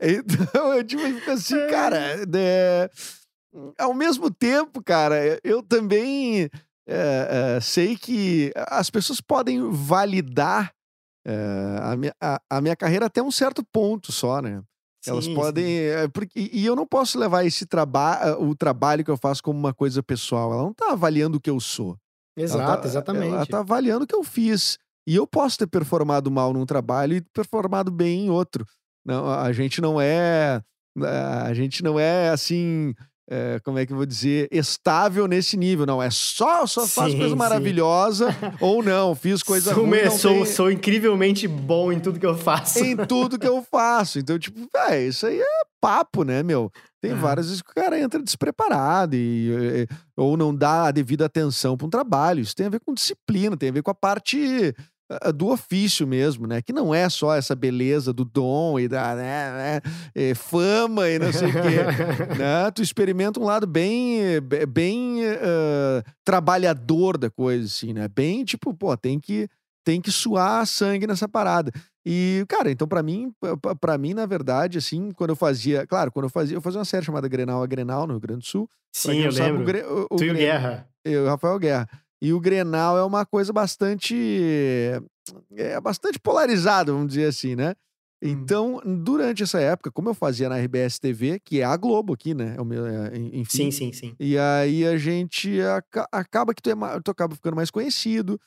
Então, 0.00 0.74
eu 0.74 0.84
tipo, 0.84 1.02
fico 1.02 1.30
assim, 1.32 1.56
cara, 1.68 2.24
né, 2.26 2.88
ao 3.78 3.92
mesmo 3.92 4.30
tempo, 4.30 4.82
cara, 4.82 5.40
eu 5.42 5.62
também 5.62 6.48
é, 6.88 7.56
é, 7.56 7.60
sei 7.60 7.96
que 7.96 8.52
as 8.68 8.90
pessoas 8.90 9.20
podem 9.20 9.70
validar 9.70 10.72
é, 11.26 11.78
a, 11.80 11.96
minha, 11.96 12.14
a, 12.20 12.40
a 12.50 12.60
minha 12.60 12.76
carreira 12.76 13.06
até 13.06 13.22
um 13.22 13.30
certo 13.30 13.64
ponto 13.72 14.10
só, 14.10 14.40
né? 14.40 14.62
Elas 15.06 15.24
Sim, 15.24 15.34
podem. 15.34 15.64
sim. 15.64 15.70
é, 15.72 16.08
porque, 16.08 16.50
e 16.52 16.64
eu 16.64 16.76
não 16.76 16.86
posso 16.86 17.18
levar 17.18 17.44
esse 17.44 17.66
trabalho, 17.66 18.42
o 18.42 18.54
trabalho 18.54 19.04
que 19.04 19.10
eu 19.10 19.16
faço 19.16 19.42
como 19.42 19.58
uma 19.58 19.74
coisa 19.74 20.02
pessoal. 20.02 20.52
Ela 20.52 20.62
não 20.62 20.72
tá 20.74 20.92
avaliando 20.92 21.38
o 21.38 21.40
que 21.40 21.50
eu 21.50 21.58
sou. 21.60 21.96
Ela 22.36 22.44
Exato, 22.44 22.82
tá- 22.82 22.88
exatamente. 22.88 23.34
Ela 23.34 23.46
tá 23.46 23.58
avaliando 23.58 24.04
o 24.04 24.06
que 24.06 24.14
eu 24.14 24.22
fiz. 24.22 24.78
E 25.06 25.16
eu 25.16 25.26
posso 25.26 25.58
ter 25.58 25.66
performado 25.66 26.30
mal 26.30 26.52
num 26.52 26.64
trabalho 26.64 27.16
e 27.16 27.20
performado 27.34 27.90
bem 27.90 28.26
em 28.26 28.30
outro. 28.30 28.64
Não, 29.04 29.26
a 29.28 29.42
a 29.42 29.52
gente 29.52 29.80
não 29.80 30.00
é. 30.00 30.62
A 31.44 31.52
gente 31.54 31.82
não 31.82 31.98
é 31.98 32.28
assim. 32.28 32.94
É, 33.34 33.60
como 33.64 33.78
é 33.78 33.86
que 33.86 33.92
eu 33.92 33.96
vou 33.96 34.04
dizer? 34.04 34.46
Estável 34.52 35.26
nesse 35.26 35.56
nível. 35.56 35.86
Não, 35.86 36.02
é 36.02 36.10
só, 36.10 36.66
só 36.66 36.86
faço 36.86 37.12
Sim, 37.12 37.16
coisa 37.18 37.30
sim. 37.30 37.36
maravilhosa 37.38 38.28
ou 38.60 38.82
não, 38.82 39.14
fiz 39.14 39.42
coisa 39.42 39.72
sou, 39.72 39.86
ruim. 39.86 40.10
sou, 40.10 40.32
tem- 40.34 40.44
sou 40.46 40.70
incrivelmente 40.70 41.48
bom 41.48 41.90
em 41.90 41.98
tudo 41.98 42.20
que 42.20 42.26
eu 42.26 42.36
faço. 42.36 42.78
em 42.84 42.94
tudo 42.96 43.38
que 43.38 43.48
eu 43.48 43.62
faço. 43.70 44.18
Então, 44.18 44.38
tipo, 44.38 44.60
véi, 44.72 45.08
isso 45.08 45.26
aí 45.26 45.40
é 45.40 45.44
papo, 45.80 46.22
né, 46.24 46.42
meu? 46.42 46.70
Tem 47.00 47.10
É. 47.10 47.14
várias 47.14 47.46
vezes 47.46 47.62
que 47.62 47.70
o 47.70 47.74
cara 47.74 47.98
entra 47.98 48.22
despreparado 48.22 49.16
e, 49.16 49.48
e- 49.50 49.88
ou 50.16 50.36
não 50.36 50.54
dá 50.54 50.86
a 50.86 50.90
devida 50.92 51.24
atenção 51.26 51.76
para 51.76 51.86
um 51.86 51.90
trabalho. 51.90 52.40
Isso 52.40 52.54
tem 52.54 52.66
a 52.66 52.70
ver 52.70 52.80
com 52.80 52.94
disciplina, 52.94 53.56
tem 53.56 53.70
a 53.70 53.72
ver 53.72 53.82
com 53.82 53.90
a 53.90 53.94
parte 53.94 54.72
ah, 54.78 54.82
do 55.34 55.48
ofício 55.50 56.06
mesmo, 56.06 56.46
né? 56.46 56.62
Que 56.62 56.72
não 56.72 56.94
é 56.94 57.08
só 57.08 57.34
essa 57.34 57.54
beleza 57.54 58.12
do 58.12 58.24
dom 58.24 58.78
e 58.80 58.88
da 58.88 59.14
né, 59.14 59.52
né, 59.52 59.80
eh, 60.14 60.34
fama 60.34 61.08
e 61.08 61.18
não 61.18 61.30
sei 61.32 61.48
o 61.48 61.52
quê. 61.52 61.58
né? 62.38 62.70
Tu 62.74 62.80
experimenta 62.82 63.38
um 63.38 63.44
lado 63.44 63.66
bem, 63.66 64.40
be- 64.40 64.64
bem 64.64 65.22
eh, 65.24 66.02
trabalhador 66.24 67.18
da 67.18 67.28
coisa, 67.30 67.66
assim, 67.66 67.92
né? 67.92 68.08
Bem 68.08 68.44
tipo, 68.44 68.72
pô, 68.74 68.96
tem 68.96 69.20
que, 69.20 69.48
tem 69.84 70.00
que 70.00 70.10
suar 70.10 70.66
sangue 70.66 71.06
nessa 71.06 71.28
parada. 71.28 71.70
E, 72.04 72.44
cara, 72.48 72.70
então 72.70 72.88
pra 72.88 73.02
mim, 73.02 73.32
pra 73.80 73.96
mim, 73.98 74.12
na 74.14 74.26
verdade, 74.26 74.78
assim, 74.78 75.12
quando 75.12 75.30
eu 75.30 75.36
fazia, 75.36 75.86
claro, 75.86 76.10
quando 76.10 76.24
eu 76.24 76.30
fazia, 76.30 76.56
eu 76.56 76.60
fazia 76.60 76.78
uma 76.80 76.84
série 76.84 77.04
chamada 77.04 77.28
Grenal 77.28 77.62
a 77.62 77.66
Grenal 77.66 78.06
no 78.06 78.14
Rio 78.14 78.20
Grande 78.20 78.40
do 78.40 78.46
Sul. 78.46 78.68
Sim, 78.92 79.18
eu 79.18 79.24
não 79.26 79.32
sabe, 79.32 79.52
lembro. 79.58 79.78
o, 79.88 80.00
o, 80.00 80.06
o 80.12 80.16
Tu 80.16 80.24
e 80.24 80.30
o 80.30 80.34
Guerra. 80.34 80.88
eu, 81.04 81.26
Rafael 81.26 81.58
Guerra. 81.58 81.88
E 82.22 82.32
o 82.32 82.38
Grenal 82.40 82.96
é 82.96 83.02
uma 83.04 83.26
coisa 83.26 83.52
bastante. 83.52 84.14
É 85.56 85.80
bastante 85.80 86.18
polarizada, 86.20 86.92
vamos 86.92 87.08
dizer 87.08 87.26
assim, 87.26 87.54
né? 87.56 87.74
Então, 88.24 88.80
durante 88.84 89.42
essa 89.42 89.60
época, 89.60 89.90
como 89.90 90.08
eu 90.08 90.14
fazia 90.14 90.48
na 90.48 90.56
RBS 90.56 91.00
TV, 91.00 91.40
que 91.44 91.60
é 91.60 91.64
a 91.64 91.76
Globo 91.76 92.12
aqui, 92.12 92.32
né? 92.34 92.54
É 92.56 92.60
o 92.60 92.64
meu, 92.64 92.86
é, 92.86 93.16
en- 93.16 93.40
enfim. 93.40 93.56
Sim, 93.56 93.70
sim, 93.72 93.92
sim. 93.92 94.14
E 94.20 94.38
aí 94.38 94.86
a 94.86 94.96
gente 94.96 95.60
aca- 95.60 96.08
acaba 96.12 96.54
que 96.54 96.62
tu, 96.62 96.70
é 96.70 96.74
tu 97.04 97.10
acaba 97.10 97.34
ficando 97.34 97.56
mais 97.56 97.70
conhecido. 97.70 98.40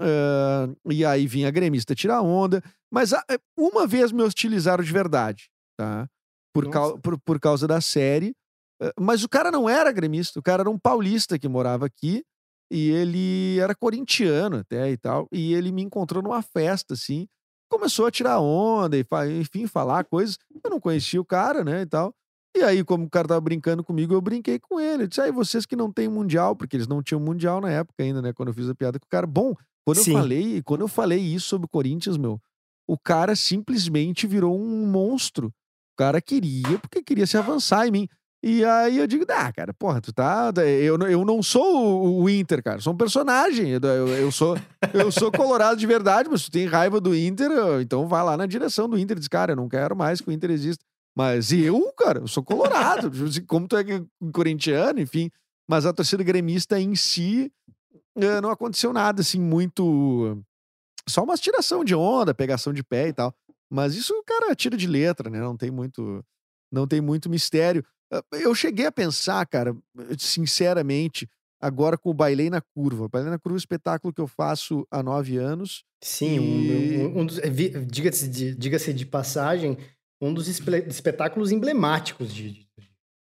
ah, 0.00 0.68
e 0.90 1.04
aí 1.04 1.26
vinha 1.26 1.46
a 1.48 1.50
gremista 1.52 1.94
tirar 1.94 2.22
onda. 2.22 2.62
Mas 2.92 3.12
a- 3.12 3.24
uma 3.56 3.86
vez 3.86 4.10
me 4.10 4.22
hostilizaram 4.22 4.82
de 4.82 4.92
verdade, 4.92 5.48
tá? 5.78 6.08
Por, 6.52 6.64
por, 7.00 7.18
por 7.20 7.38
causa 7.40 7.68
da 7.68 7.80
série. 7.80 8.34
Ah, 8.82 8.92
Mas 8.98 9.22
o 9.22 9.28
cara 9.28 9.50
não 9.52 9.68
era 9.68 9.92
gremista, 9.92 10.40
o 10.40 10.42
cara 10.42 10.62
era 10.62 10.70
um 10.70 10.78
paulista 10.78 11.38
que 11.38 11.48
morava 11.48 11.86
aqui. 11.86 12.24
E 12.70 12.90
ele 12.90 13.58
era 13.58 13.74
corintiano 13.74 14.58
até 14.58 14.90
e 14.90 14.96
tal. 14.96 15.28
E 15.32 15.54
ele 15.54 15.72
me 15.72 15.82
encontrou 15.82 16.22
numa 16.22 16.42
festa, 16.42 16.94
assim. 16.94 17.26
Começou 17.68 18.06
a 18.06 18.10
tirar 18.10 18.40
onda 18.40 18.96
e, 18.96 19.04
enfim, 19.40 19.66
falar 19.66 20.04
coisas. 20.04 20.38
Eu 20.62 20.70
não 20.70 20.80
conhecia 20.80 21.20
o 21.20 21.24
cara, 21.24 21.64
né, 21.64 21.82
e 21.82 21.86
tal. 21.86 22.14
E 22.56 22.62
aí, 22.62 22.82
como 22.82 23.04
o 23.04 23.10
cara 23.10 23.28
tava 23.28 23.40
brincando 23.40 23.84
comigo, 23.84 24.12
eu 24.12 24.20
brinquei 24.20 24.58
com 24.58 24.80
ele. 24.80 25.04
Eu 25.04 25.06
disse, 25.06 25.20
aí, 25.20 25.30
vocês 25.30 25.64
que 25.64 25.76
não 25.76 25.92
têm 25.92 26.08
mundial, 26.08 26.56
porque 26.56 26.76
eles 26.76 26.88
não 26.88 27.02
tinham 27.02 27.20
mundial 27.20 27.60
na 27.60 27.70
época 27.70 28.02
ainda, 28.02 28.20
né? 28.20 28.32
Quando 28.32 28.48
eu 28.48 28.54
fiz 28.54 28.68
a 28.68 28.74
piada 28.74 28.98
com 28.98 29.06
o 29.06 29.08
cara. 29.08 29.26
Bom, 29.26 29.54
quando 29.84 29.98
eu 29.98 30.04
Sim. 30.04 30.12
falei, 30.12 30.62
quando 30.62 30.80
eu 30.80 30.88
falei 30.88 31.20
isso 31.20 31.46
sobre 31.46 31.66
o 31.66 31.68
Corinthians, 31.68 32.16
meu, 32.16 32.40
o 32.88 32.98
cara 32.98 33.36
simplesmente 33.36 34.26
virou 34.26 34.58
um 34.58 34.86
monstro. 34.86 35.46
O 35.46 35.96
cara 35.96 36.20
queria, 36.20 36.78
porque 36.80 37.02
queria 37.02 37.26
se 37.26 37.36
avançar 37.36 37.86
em 37.86 37.90
mim. 37.90 38.08
E 38.42 38.64
aí 38.64 38.96
eu 38.96 39.06
digo, 39.06 39.26
ah, 39.28 39.52
cara, 39.52 39.74
porra, 39.74 40.00
tu 40.00 40.12
tá. 40.14 40.50
Eu, 40.82 40.96
não- 40.96 41.06
eu 41.08 41.24
não 41.26 41.42
sou 41.42 42.22
o, 42.22 42.28
Inter, 42.30 42.62
cara. 42.62 42.80
Sou 42.80 42.94
um 42.94 42.96
personagem. 42.96 43.68
Eu, 43.70 43.80
eu, 43.82 44.08
eu 44.08 44.32
sou, 44.32 44.56
eu 44.94 45.12
sou 45.12 45.30
colorado 45.30 45.78
de 45.78 45.86
verdade, 45.86 46.28
mas 46.30 46.44
tu 46.44 46.50
tem 46.50 46.66
raiva 46.66 46.98
do 47.00 47.14
Inter, 47.14 47.50
eu- 47.50 47.80
então 47.82 48.08
vai 48.08 48.24
lá 48.24 48.36
na 48.38 48.46
direção 48.46 48.88
do 48.88 48.98
Inter 48.98 49.16
e 49.18 49.20
diz, 49.20 49.28
cara, 49.28 49.52
eu 49.52 49.56
não 49.56 49.68
quero 49.68 49.94
mais 49.94 50.20
que 50.22 50.28
o 50.30 50.32
Inter 50.32 50.50
exista. 50.50 50.82
Mas 51.14 51.52
eu, 51.52 51.92
cara, 51.98 52.20
eu 52.20 52.28
sou 52.28 52.42
colorado. 52.42 53.10
Como 53.46 53.68
tu 53.68 53.76
é 53.76 53.84
corintiano, 54.32 55.00
enfim. 55.00 55.30
Mas 55.68 55.84
a 55.84 55.92
torcida 55.92 56.22
gremista 56.24 56.80
em 56.80 56.94
si 56.96 57.52
eh, 58.16 58.40
não 58.40 58.50
aconteceu 58.50 58.92
nada 58.92 59.20
assim 59.20 59.38
muito. 59.40 60.40
Só 61.06 61.22
uma 61.24 61.36
tiração 61.36 61.84
de 61.84 61.94
onda, 61.94 62.32
pegação 62.32 62.72
de 62.72 62.82
pé 62.82 63.08
e 63.08 63.12
tal. 63.12 63.34
Mas 63.70 63.94
isso 63.94 64.14
cara 64.26 64.54
tira 64.54 64.76
de 64.76 64.86
letra, 64.86 65.28
né? 65.28 65.40
Não 65.40 65.56
tem 65.56 65.70
muito, 65.70 66.24
não 66.72 66.86
tem 66.86 67.00
muito 67.02 67.28
mistério. 67.28 67.84
Ah, 68.12 68.22
Eu 68.32 68.54
cheguei 68.54 68.86
a 68.86 68.92
pensar, 68.92 69.44
cara, 69.46 69.76
sinceramente, 70.18 71.28
agora 71.60 71.96
com 71.98 72.10
o 72.10 72.14
Bailei 72.14 72.50
na 72.50 72.60
Curva. 72.60 73.04
O 73.04 73.08
Bailei 73.08 73.30
na 73.30 73.38
Curva 73.38 73.54
é 73.54 73.56
um 73.56 73.58
espetáculo 73.58 74.12
que 74.12 74.20
eu 74.20 74.26
faço 74.26 74.86
há 74.90 75.02
nove 75.02 75.36
anos. 75.36 75.84
Sim, 76.02 76.38
um- 76.40 76.60
E- 76.64 76.96
um, 77.06 77.18
um 77.20 77.26
dos, 77.26 77.38
é, 77.38 77.50
vi- 77.50 77.70
diga-se 77.84 78.28
de, 78.28 78.54
diga-se 78.54 78.92
de 78.92 79.04
passagem, 79.06 79.76
um 80.20 80.32
dos 80.32 80.48
espe- 80.48 80.86
espetáculos 80.88 81.52
emblemáticos 81.52 82.32
de, 82.32 82.50
de, 82.50 82.68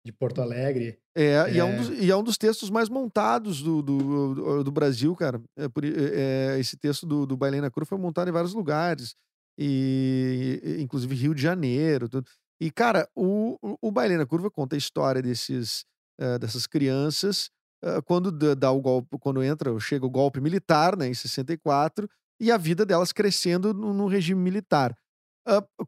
de 0.06 0.12
Porto 0.12 0.42
Alegre. 0.42 0.98
É, 1.18 1.50
E, 1.54 1.58
é 1.60 1.64
um 1.64 1.70
É. 1.70 1.78
dos, 1.78 1.90
e 2.04 2.12
é 2.12 2.16
um 2.16 2.24
dos 2.24 2.38
textos 2.38 2.70
mais 2.70 2.90
montados 2.90 3.62
do, 3.62 3.82
do, 3.82 3.98
do- 4.36 4.64
do 4.66 4.72
Brasil, 4.72 5.16
cara. 5.16 5.42
É 5.58 5.70
por 5.70 5.86
i- 5.86 5.94
é, 5.96 6.58
esse 6.60 6.76
texto 6.78 7.06
do, 7.06 7.26
do 7.26 7.38
Bailei 7.38 7.62
na 7.62 7.72
Curva 7.72 7.88
foi 7.88 7.98
montado 7.98 8.28
em 8.28 8.34
vários 8.34 8.54
lugares, 8.54 9.16
e, 9.58 10.60
e- 10.62 10.82
inclusive 10.82 11.16
Rio 11.16 11.34
de 11.34 11.42
Janeiro. 11.42 12.10
Tudo. 12.10 12.30
E, 12.60 12.72
cara, 12.72 13.08
o, 13.16 13.58
o, 13.82 13.92
Bailei 13.92 14.18
na 14.18 14.26
Curva 14.26 14.50
conta 14.50 14.76
a 14.76 14.78
história 14.78 15.22
desses, 15.22 15.86
eh, 16.20 16.40
dessas 16.40 16.66
crianças 16.66 17.50
eh, 17.84 18.02
quando 18.02 18.32
dá, 18.56 18.72
o 18.72 18.82
golpe, 18.82 19.18
quando 19.20 19.44
entra, 19.44 19.78
chega 19.80 20.06
o 20.06 20.10
golpe 20.10 20.40
militar, 20.40 20.98
né, 20.98 21.08
em 21.08 21.14
64, 21.14 22.10
e 22.40 22.52
a 22.52 22.58
vida 22.58 22.86
delas 22.86 23.12
crescendo 23.12 23.74
no, 23.74 23.94
no 23.94 24.08
regime 24.08 24.42
militar. 24.42 24.96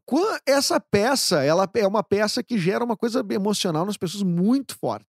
Qua- 0.06 0.40
essa 0.46 0.78
peça, 0.78 1.42
ela 1.42 1.68
é 1.74 1.86
uma 1.86 2.02
peça 2.02 2.42
que 2.42 2.58
gera 2.58 2.84
uma 2.84 2.96
coisa 2.96 3.24
emocional 3.30 3.84
nas 3.84 3.96
pessoas 3.96 4.22
muito 4.22 4.78
forte. 4.78 5.06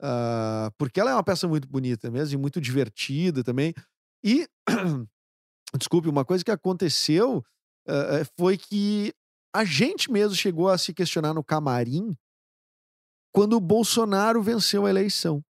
Ah, 0.00 0.70
porque 0.78 1.00
ela 1.00 1.10
é 1.10 1.14
uma 1.14 1.24
peça 1.24 1.48
muito 1.48 1.66
bonita 1.68 2.10
mesmo 2.10 2.38
e 2.38 2.40
muito 2.40 2.60
divertida 2.60 3.42
também. 3.42 3.74
E, 4.24 4.46
desculpe, 5.78 6.08
uma 6.08 6.24
coisa 6.24 6.44
que 6.44 6.50
aconteceu 6.50 7.44
eh, 7.88 8.24
foi 8.38 8.56
que 8.58 9.12
a 9.56 9.64
gente 9.64 10.10
mesmo 10.10 10.34
chegou 10.34 10.68
a 10.68 10.76
se 10.76 10.92
questionar 10.92 11.32
no 11.32 11.42
camarim 11.42 12.14
quando 13.32 13.54
o 13.54 13.60
Bolsonaro 13.60 14.42
venceu 14.42 14.84
a 14.84 14.90
eleição. 14.90 15.42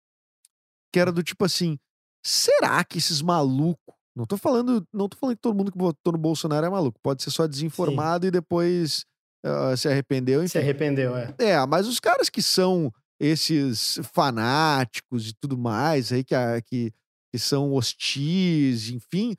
Que 0.93 0.99
era 0.99 1.11
do 1.11 1.23
tipo 1.23 1.43
assim: 1.43 1.77
será 2.23 2.83
que 2.83 2.97
esses 2.97 3.21
malucos. 3.21 3.95
Não 4.15 4.25
tô 4.25 4.37
falando, 4.37 4.87
não 4.93 5.09
tô 5.09 5.17
falando 5.17 5.35
que 5.35 5.41
todo 5.41 5.55
mundo 5.55 5.71
que 5.71 5.77
votou 5.77 6.13
no 6.13 6.19
Bolsonaro 6.19 6.65
é 6.65 6.69
maluco. 6.69 6.97
Pode 7.03 7.21
ser 7.21 7.31
só 7.31 7.45
desinformado 7.45 8.25
e 8.25 8.31
depois 8.31 9.05
ah, 9.43 9.75
se 9.75 9.89
arrependeu. 9.89 10.39
Se 10.47 10.57
Enfim. 10.57 10.59
arrependeu, 10.59 11.17
é. 11.17 11.35
É, 11.37 11.65
mas 11.65 11.85
os 11.85 11.99
caras 11.99 12.29
que 12.29 12.41
são 12.41 12.93
esses 13.19 13.99
fanáticos 14.13 15.29
e 15.29 15.33
tudo 15.33 15.57
mais, 15.57 16.13
aí 16.13 16.23
que, 16.23 16.35
que, 16.65 16.93
que 17.31 17.39
são 17.39 17.73
hostis, 17.73 18.89
enfim, 18.89 19.35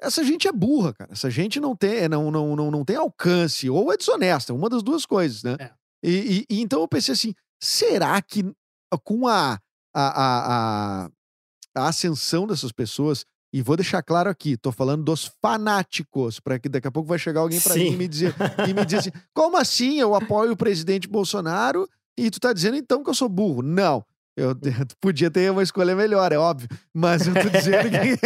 essa 0.00 0.22
gente 0.22 0.46
é 0.46 0.52
burra, 0.52 0.92
cara. 0.92 1.12
Essa 1.12 1.30
gente 1.30 1.58
não 1.58 1.74
tem, 1.74 2.08
não, 2.08 2.30
não, 2.30 2.54
não, 2.54 2.70
não 2.70 2.84
tem 2.84 2.96
alcance, 2.96 3.68
ou 3.70 3.92
é 3.92 3.96
desonesta, 3.96 4.52
uma 4.52 4.68
das 4.68 4.82
duas 4.82 5.06
coisas, 5.06 5.42
né? 5.42 5.56
É. 5.58 5.70
E, 6.02 6.46
e- 6.50 6.56
e 6.56 6.60
então 6.60 6.80
eu 6.80 6.88
pensei 6.88 7.12
assim: 7.12 7.34
será 7.60 8.20
que 8.20 8.44
com 9.02 9.26
a, 9.26 9.58
a, 9.94 11.04
a, 11.04 11.10
a, 11.74 11.88
ascensão 11.88 12.46
dessas 12.46 12.72
pessoas, 12.72 13.24
e 13.52 13.62
vou 13.62 13.76
deixar 13.76 14.02
claro 14.02 14.28
aqui, 14.28 14.56
tô 14.56 14.70
falando 14.70 15.02
dos 15.02 15.30
fanáticos, 15.42 16.38
para 16.40 16.58
que 16.58 16.68
daqui 16.68 16.86
a 16.86 16.92
pouco 16.92 17.08
vai 17.08 17.18
chegar 17.18 17.40
alguém 17.40 17.60
para 17.60 17.74
mim 17.74 17.92
e 17.92 17.96
me 17.96 18.06
dizer 18.08 18.34
e 18.68 18.74
me 18.74 18.84
dizer 18.84 18.98
assim: 18.98 19.12
como 19.34 19.56
assim 19.56 19.98
eu 19.98 20.14
apoio 20.14 20.52
o 20.52 20.56
presidente 20.56 21.08
Bolsonaro 21.08 21.88
e 22.16 22.30
tu 22.30 22.38
tá 22.38 22.52
dizendo 22.52 22.76
então 22.76 23.02
que 23.02 23.10
eu 23.10 23.14
sou 23.14 23.28
burro? 23.28 23.62
Não. 23.62 24.04
Eu 24.36 24.54
podia 25.00 25.30
ter 25.30 25.50
uma 25.50 25.62
escolha 25.62 25.96
melhor, 25.96 26.30
é 26.32 26.38
óbvio. 26.38 26.68
Mas 26.94 27.26
eu 27.26 27.34
tô 27.34 27.48
dizendo 27.48 27.88
que. 27.90 28.18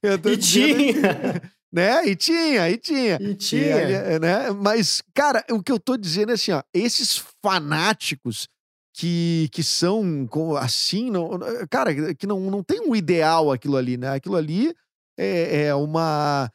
eu 0.02 0.18
tô 0.18 0.30
E 0.30 0.36
dizendo 0.36 0.76
tinha! 0.76 1.42
né? 1.72 2.06
E 2.06 2.14
tinha, 2.14 2.70
e 2.70 2.76
tinha. 2.78 3.18
E 3.20 3.30
E 3.30 3.34
tinha! 3.34 3.76
aí, 3.76 4.18
né? 4.20 4.50
Mas, 4.52 5.02
cara, 5.12 5.44
o 5.50 5.62
que 5.62 5.72
eu 5.72 5.80
tô 5.80 5.96
dizendo 5.96 6.30
é 6.30 6.34
assim, 6.34 6.52
ó, 6.52 6.62
esses 6.72 7.22
fanáticos 7.44 8.46
que, 8.96 9.48
que 9.52 9.62
são 9.64 10.28
assim, 10.60 11.10
não, 11.10 11.30
cara, 11.68 12.14
que 12.14 12.26
não, 12.28 12.38
não 12.48 12.62
tem 12.62 12.80
um 12.80 12.94
ideal 12.94 13.50
aquilo 13.50 13.76
ali, 13.76 13.96
né? 13.96 14.10
Aquilo 14.14 14.36
ali 14.36 14.72
é, 15.18 15.64
é 15.66 15.74
uma, 15.74 16.48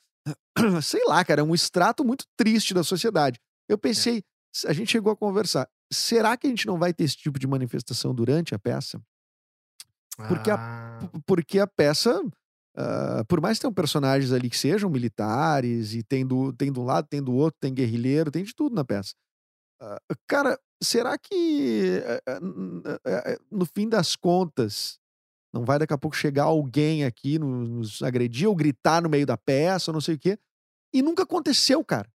sei 0.81 1.03
lá, 1.05 1.23
cara, 1.25 1.41
é 1.41 1.43
um 1.43 1.53
extrato 1.53 2.05
muito 2.05 2.23
triste 2.37 2.73
da 2.73 2.83
sociedade. 2.83 3.37
Eu 3.67 3.77
pensei, 3.77 4.23
a 4.65 4.71
gente 4.71 4.89
chegou 4.91 5.11
a 5.11 5.17
conversar, 5.17 5.67
será 5.91 6.37
que 6.37 6.47
a 6.47 6.49
gente 6.49 6.67
não 6.67 6.77
vai 6.79 6.93
ter 6.93 7.03
esse 7.05 7.17
tipo 7.17 7.39
de 7.39 7.47
manifestação 7.47 8.13
durante 8.13 8.55
a 8.55 8.59
peça? 8.59 9.01
Porque 10.27 10.51
a- 10.51 10.55
Ah, 10.55 10.59
P- 10.99 11.21
Porque 11.25 11.59
a 11.59 11.67
peça, 11.67 12.21
ah, 12.75 13.23
por 13.27 13.39
mais 13.41 13.57
que 13.57 13.61
tenham 13.61 13.73
personagens 13.73 14.31
ali 14.33 14.49
que 14.49 14.57
sejam 14.57 14.89
militares, 14.89 15.93
e 15.93 16.03
tem 16.03 16.25
do, 16.25 16.51
tem 16.53 16.71
de 16.71 16.79
um 16.79 16.83
lado, 16.83 17.07
tem 17.07 17.23
do 17.23 17.33
outro, 17.33 17.57
tem 17.59 17.73
guerrilheiro, 17.73 18.31
tem 18.31 18.43
de 18.43 18.53
tudo 18.53 18.75
na 18.75 18.83
peça. 18.83 19.13
Ah, 19.81 19.99
cara, 20.27 20.59
será 20.83 21.17
que 21.17 22.01
eh, 22.05 23.39
no 23.51 23.65
fim 23.65 23.87
das 23.89 24.15
contas 24.15 24.99
não 25.53 25.65
vai 25.65 25.79
daqui 25.79 25.93
a 25.93 25.97
pouco 25.97 26.15
chegar 26.17 26.45
alguém 26.45 27.05
aqui 27.05 27.39
no- 27.39 27.65
nos 27.67 28.01
agredir 28.03 28.47
ou 28.49 28.55
gritar 28.55 29.01
no 29.01 29.09
meio 29.09 29.25
da 29.25 29.37
peça, 29.37 29.91
ou 29.91 29.93
não 29.93 30.01
sei 30.01 30.15
o 30.15 30.19
quê? 30.19 30.37
E 30.93 31.01
nunca 31.01 31.23
aconteceu, 31.23 31.83
cara. 31.85 32.09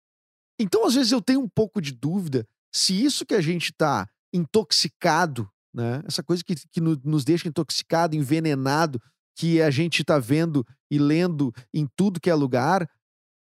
Então, 0.60 0.86
às 0.86 0.96
vezes, 0.96 1.12
eu 1.12 1.22
tenho 1.22 1.42
um 1.42 1.50
pouco 1.50 1.82
de 1.82 1.92
dúvida 1.94 2.48
se 2.74 3.04
isso 3.04 3.26
que 3.26 3.34
a 3.36 3.42
gente 3.42 3.72
tá 3.74 4.08
intoxicado, 4.34 5.50
né? 5.74 6.02
Essa 6.08 6.24
coisa 6.24 6.44
que, 6.44 6.56
que 6.72 6.80
no- 6.82 7.00
nos 7.04 7.24
deixa 7.24 7.48
intoxicado, 7.48 8.16
envenenado, 8.16 9.00
que 9.36 9.62
a 9.62 9.70
gente 9.72 10.04
tá 10.04 10.20
vendo 10.20 10.66
e 10.92 10.98
lendo 11.00 11.52
em 11.74 11.88
tudo 11.96 12.20
que 12.22 12.30
é 12.30 12.36
lugar, 12.36 12.88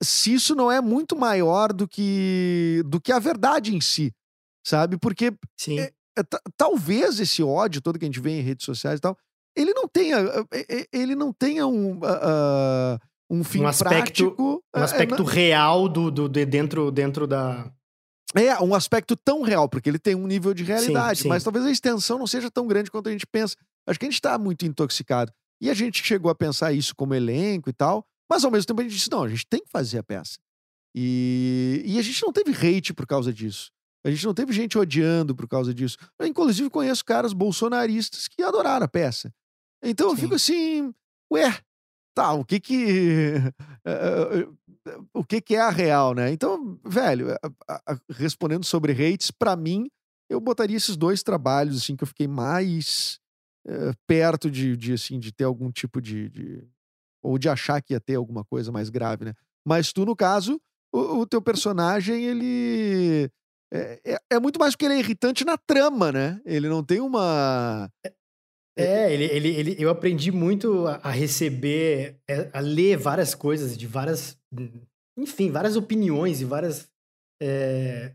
se 0.03 0.33
isso 0.33 0.55
não 0.55 0.71
é 0.71 0.79
muito 0.79 1.15
maior 1.17 1.73
do 1.73 1.87
que, 1.87 2.83
do 2.85 3.01
que 3.01 3.11
a 3.11 3.19
verdade 3.19 3.75
em 3.75 3.81
si, 3.81 4.13
sabe? 4.65 4.97
Porque 4.97 5.33
sim. 5.57 5.79
é, 5.79 5.91
é, 6.17 6.23
ta- 6.23 6.41
talvez 6.55 7.19
esse 7.19 7.41
ódio 7.43 7.81
todo 7.81 7.97
que 7.97 8.05
a 8.05 8.07
gente 8.07 8.19
vê 8.19 8.39
em 8.39 8.43
redes 8.43 8.65
sociais 8.65 8.99
e 8.99 9.01
tal, 9.01 9.17
ele 9.57 9.73
não 9.73 9.87
tenha, 9.87 10.17
é, 10.53 10.81
é, 10.81 10.87
ele 10.93 11.15
não 11.15 11.33
tenha 11.33 11.65
um, 11.67 11.99
ah, 12.03 12.99
um 13.29 13.43
fim 13.43 13.61
Um 13.61 13.67
aspecto- 13.67 14.31
prático. 14.31 14.63
Um 14.75 14.79
é, 14.79 14.83
aspecto 14.83 15.23
real 15.23 15.89
do, 15.89 16.09
do, 16.11 16.29
de 16.29 16.45
dentro, 16.45 16.91
dentro 16.91 17.25
da. 17.27 17.69
É, 18.35 18.61
um 18.61 18.75
aspecto 18.75 19.15
tão 19.15 19.41
real, 19.41 19.67
porque 19.67 19.89
ele 19.89 19.97
tem 19.97 20.15
um 20.15 20.27
nível 20.27 20.53
de 20.53 20.63
realidade, 20.63 21.23
sim. 21.23 21.27
mas 21.27 21.43
talvez 21.43 21.65
a 21.65 21.71
extensão 21.71 22.19
não 22.19 22.27
seja 22.27 22.51
tão 22.51 22.67
grande 22.67 22.91
quanto 22.91 23.09
a 23.09 23.11
gente 23.11 23.25
pensa. 23.25 23.55
Acho 23.87 23.99
que 23.99 24.05
a 24.05 24.09
gente 24.09 24.15
está 24.15 24.37
muito 24.37 24.65
intoxicado. 24.65 25.31
E 25.61 25.69
a 25.69 25.73
gente 25.73 26.03
chegou 26.03 26.29
a 26.29 26.35
pensar 26.35 26.71
isso 26.71 26.95
como 26.95 27.15
elenco 27.15 27.69
e 27.69 27.73
tal, 27.73 28.05
mas 28.29 28.45
ao 28.45 28.51
mesmo 28.51 28.67
tempo 28.67 28.81
a 28.81 28.83
gente 28.83 28.93
disse: 28.93 29.11
não, 29.11 29.23
a 29.23 29.29
gente 29.29 29.45
tem 29.47 29.61
que 29.61 29.69
fazer 29.69 29.97
a 29.97 30.03
peça. 30.03 30.37
E, 30.95 31.81
e 31.85 31.99
a 31.99 32.01
gente 32.01 32.21
não 32.23 32.31
teve 32.31 32.51
hate 32.51 32.93
por 32.93 33.05
causa 33.05 33.33
disso. 33.33 33.71
A 34.05 34.09
gente 34.09 34.25
não 34.25 34.33
teve 34.33 34.53
gente 34.53 34.77
odiando 34.77 35.35
por 35.35 35.47
causa 35.47 35.73
disso. 35.73 35.97
Eu, 36.17 36.25
inclusive, 36.25 36.69
conheço 36.69 37.03
caras 37.03 37.33
bolsonaristas 37.33 38.27
que 38.27 38.41
adoraram 38.41 38.85
a 38.85 38.87
peça. 38.87 39.33
Então 39.83 40.09
eu 40.09 40.15
Sim. 40.15 40.21
fico 40.21 40.35
assim, 40.35 40.93
ué, 41.31 41.59
tá, 42.15 42.33
o 42.33 42.45
que 42.45 42.59
que. 42.59 43.35
eh, 43.85 44.41
eh, 44.43 44.47
o 45.13 45.23
que, 45.23 45.41
que 45.41 45.55
é 45.55 45.61
a 45.61 45.69
real, 45.69 46.13
né? 46.13 46.31
Então, 46.31 46.79
velho, 46.85 47.31
a- 47.67 47.81
a- 47.93 47.99
respondendo 48.11 48.65
sobre 48.65 48.93
hates, 48.93 49.31
pra 49.31 49.55
mim, 49.55 49.89
eu 50.29 50.39
botaria 50.39 50.77
esses 50.77 50.95
dois 50.97 51.23
trabalhos, 51.23 51.77
assim, 51.77 51.95
que 51.95 52.03
eu 52.03 52.07
fiquei 52.07 52.27
mais 52.27 53.19
eh, 53.67 53.91
perto 54.07 54.49
de, 54.49 54.75
de, 54.77 54.93
assim, 54.93 55.19
de 55.19 55.31
ter 55.33 55.43
algum 55.43 55.71
tipo 55.71 56.01
de, 56.01 56.29
de- 56.29 56.63
Ou 57.23 57.37
de 57.39 57.49
achar 57.49 57.81
que 57.81 57.93
ia 57.93 57.99
ter 58.01 58.15
alguma 58.15 58.43
coisa 58.45 58.71
mais 58.71 58.89
grave, 58.89 59.25
né? 59.25 59.33
Mas 59.67 59.93
tu, 59.93 60.05
no 60.05 60.15
caso, 60.15 60.59
o, 60.93 61.21
o 61.21 61.27
teu 61.27 61.41
personagem, 61.41 62.25
ele. 62.25 63.29
É, 63.73 64.01
é- 64.15 64.19
é 64.31 64.39
muito 64.39 64.59
mais 64.59 64.73
porque 64.75 64.85
ele 64.85 64.95
é 64.95 64.99
irritante 64.99 65.45
na 65.45 65.57
trama, 65.57 66.11
né? 66.11 66.41
Ele 66.45 66.69
não 66.69 66.83
tem 66.83 66.99
uma. 67.01 67.89
É, 68.79 69.13
ele, 69.13 69.25
ele, 69.25 69.49
ele, 69.49 69.75
eu 69.79 69.89
aprendi 69.89 70.31
muito 70.31 70.87
a, 70.87 71.11
receber, 71.11 72.17
é, 72.29 72.49
a 72.53 72.59
ler 72.59 72.97
várias 72.97 73.35
coisas 73.35 73.77
de 73.77 73.85
várias, 73.85 74.37
enfim, 75.17 75.51
várias 75.51 75.75
opiniões 75.75 76.41
e 76.41 76.45
várias, 76.45 76.89
é, 77.41 78.13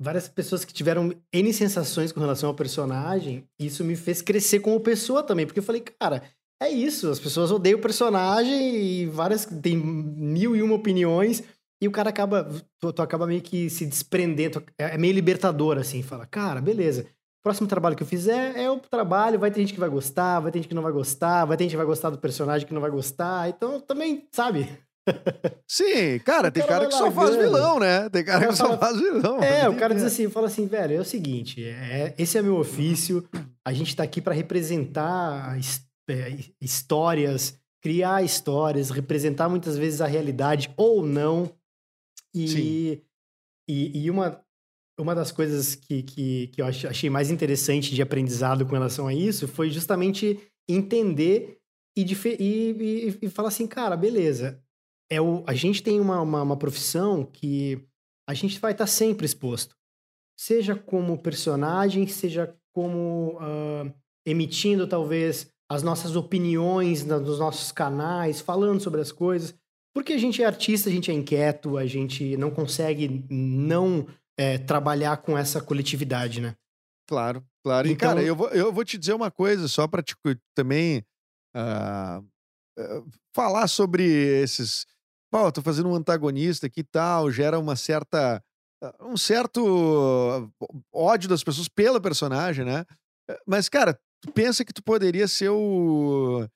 várias 0.00 0.28
pessoas 0.28 0.64
que 0.64 0.72
tiveram 0.72 1.12
N 1.32 1.52
sensações 1.52 2.12
com 2.12 2.20
relação 2.20 2.48
ao 2.48 2.54
personagem. 2.54 3.44
Isso 3.58 3.84
me 3.84 3.96
fez 3.96 4.20
crescer 4.20 4.60
como 4.60 4.78
pessoa 4.80 5.22
também, 5.22 5.46
porque 5.46 5.60
eu 5.60 5.64
falei, 5.64 5.80
cara, 5.80 6.22
é 6.62 6.68
isso, 6.70 7.10
as 7.10 7.18
pessoas 7.18 7.50
odeiam 7.50 7.78
o 7.78 7.82
personagem 7.82 8.76
e 8.76 9.06
várias, 9.06 9.44
tem 9.44 9.76
mil 9.76 10.54
e 10.54 10.62
uma 10.62 10.74
opiniões. 10.74 11.42
E 11.82 11.88
o 11.88 11.90
cara 11.90 12.08
acaba, 12.10 12.48
tu, 12.80 12.92
tu 12.92 13.02
acaba 13.02 13.26
meio 13.26 13.42
que 13.42 13.68
se 13.68 13.84
desprendendo, 13.84 14.62
é 14.78 14.94
é 14.94 14.98
meio 14.98 15.12
libertador, 15.12 15.76
assim, 15.76 16.02
fala, 16.02 16.24
cara, 16.24 16.60
beleza, 16.60 17.06
próximo 17.44 17.68
trabalho 17.68 17.94
que 17.94 18.02
eu 18.02 18.06
fizer 18.06 18.56
é 18.56 18.70
o 18.70 18.80
trabalho, 18.80 19.38
vai 19.38 19.50
ter 19.50 19.60
gente 19.60 19.74
que 19.74 19.80
vai 19.80 19.88
gostar, 19.88 20.40
vai 20.40 20.50
ter 20.50 20.58
gente 20.58 20.68
que 20.68 20.74
não 20.74 20.82
vai 20.82 20.92
gostar, 20.92 21.44
vai 21.44 21.56
ter 21.56 21.64
gente 21.64 21.72
que 21.72 21.76
vai 21.76 21.86
gostar 21.86 22.08
do 22.08 22.18
personagem 22.18 22.66
que 22.66 22.72
não 22.72 22.80
vai 22.80 22.90
gostar, 22.90 23.50
então 23.50 23.78
também, 23.78 24.26
sabe? 24.32 24.66
Sim, 25.68 26.18
cara, 26.24 26.50
tem 26.50 26.62
cara 26.62 26.86
cara 26.86 26.86
que 26.88 26.94
só 26.94 27.12
faz 27.12 27.36
vilão, 27.36 27.78
né? 27.78 28.08
Tem 28.08 28.24
cara 28.24 28.48
que 28.48 28.56
só 28.56 28.78
faz 28.78 28.98
vilão. 28.98 29.42
É, 29.42 29.68
o 29.68 29.76
cara 29.76 29.94
diz 29.94 30.02
assim, 30.02 30.30
fala 30.30 30.46
assim, 30.46 30.66
velho, 30.66 30.96
é 30.96 31.00
o 31.00 31.04
seguinte, 31.04 31.62
é, 31.62 32.14
esse 32.16 32.38
é 32.38 32.42
meu 32.42 32.56
ofício, 32.56 33.22
a 33.62 33.74
gente 33.74 33.94
tá 33.94 34.02
aqui 34.02 34.22
pra 34.22 34.32
representar 34.32 35.54
é, 36.08 36.38
histórias, 36.58 37.58
criar 37.82 38.24
histórias, 38.24 38.88
representar 38.88 39.50
muitas 39.50 39.76
vezes 39.76 40.00
a 40.00 40.06
realidade 40.06 40.72
ou 40.78 41.04
não. 41.04 41.52
E, 42.34 42.48
Sim. 42.48 43.02
e, 43.68 44.04
e 44.04 44.10
uma, 44.10 44.43
uma 44.98 45.14
das 45.14 45.32
coisas 45.32 45.74
que, 45.74 46.02
que, 46.02 46.46
que 46.48 46.60
eu 46.60 46.66
ach- 46.66 46.86
achei 46.86 47.10
mais 47.10 47.30
interessante 47.30 47.94
de 47.94 48.02
aprendizado 48.02 48.64
com 48.64 48.72
relação 48.72 49.06
a 49.06 49.14
isso 49.14 49.48
foi 49.48 49.70
justamente 49.70 50.38
entender 50.68 51.58
e, 51.96 52.02
e, 52.02 53.18
e, 53.22 53.28
falar 53.28 53.48
assim, 53.48 53.66
cara, 53.66 53.96
beleza, 53.96 54.60
é 55.10 55.20
o, 55.20 55.44
a 55.46 55.54
gente 55.54 55.82
tem 55.82 56.00
uma, 56.00 56.20
uma, 56.20 56.42
uma 56.42 56.56
profissão 56.56 57.24
que 57.24 57.80
a 58.28 58.34
gente 58.34 58.58
vai 58.58 58.72
estar 58.72 58.86
sempre 58.86 59.26
exposto. 59.26 59.76
Seja 60.38 60.74
como 60.74 61.18
personagem, 61.18 62.06
seja 62.08 62.56
como 62.74 63.36
ah, 63.40 63.92
emitindo 64.26 64.86
talvez 64.86 65.48
as 65.70 65.82
nossas 65.82 66.16
opiniões 66.16 67.04
nos 67.04 67.38
nossos 67.38 67.70
canais, 67.70 68.40
falando 68.40 68.80
sobre 68.80 69.00
as 69.00 69.12
coisas. 69.12 69.54
Porque 69.94 70.12
a 70.12 70.18
gente 70.18 70.42
é 70.42 70.46
artista, 70.46 70.88
a 70.88 70.92
gente 70.92 71.10
é 71.10 71.14
inquieto, 71.14 71.76
a 71.76 71.86
gente 71.86 72.36
não 72.36 72.50
consegue 72.50 73.24
não 73.30 74.06
eh, 74.38 74.58
trabalhar 74.58 75.16
com 75.18 75.36
essa 75.38 75.60
coletividade, 75.60 76.40
né? 76.40 76.54
Claro, 77.08 77.44
claro. 77.62 77.86
e, 77.88 77.92
Então- 77.92 78.08
cara, 78.08 78.22
eu 78.22 78.34
vou, 78.34 78.48
eu 78.48 78.72
vou 78.72 78.84
te 78.84 78.96
dizer 78.98 79.12
uma 79.14 79.30
coisa, 79.30 79.68
só 79.68 79.86
pra 79.86 80.02
te, 80.02 80.14
também 80.54 81.04
ah, 81.54 82.22
eh, 82.78 83.02
falar 83.34 83.68
sobre 83.68 84.04
esses. 84.42 84.86
Pô, 85.30 85.50
tô 85.52 85.60
fazendo 85.62 85.88
um 85.88 85.94
antagonista 85.94 86.66
aqui 86.66 86.80
e 86.80 86.84
tal, 86.84 87.30
gera 87.30 87.58
uma 87.58 87.76
certa. 87.76 88.42
ah, 88.82 88.94
um 89.02 89.16
certo 89.16 90.50
ódio 90.92 91.28
das 91.28 91.42
pessoas 91.44 91.68
pela 91.68 92.00
personagem, 92.00 92.64
né? 92.64 92.84
Eh, 93.30 93.38
Mas, 93.46 93.68
cara, 93.68 93.98
tu 94.20 94.32
pensa 94.32 94.64
que 94.64 94.72
tu 94.72 94.82
poderia 94.82 95.28
ser 95.28 95.50
o. 95.50 96.48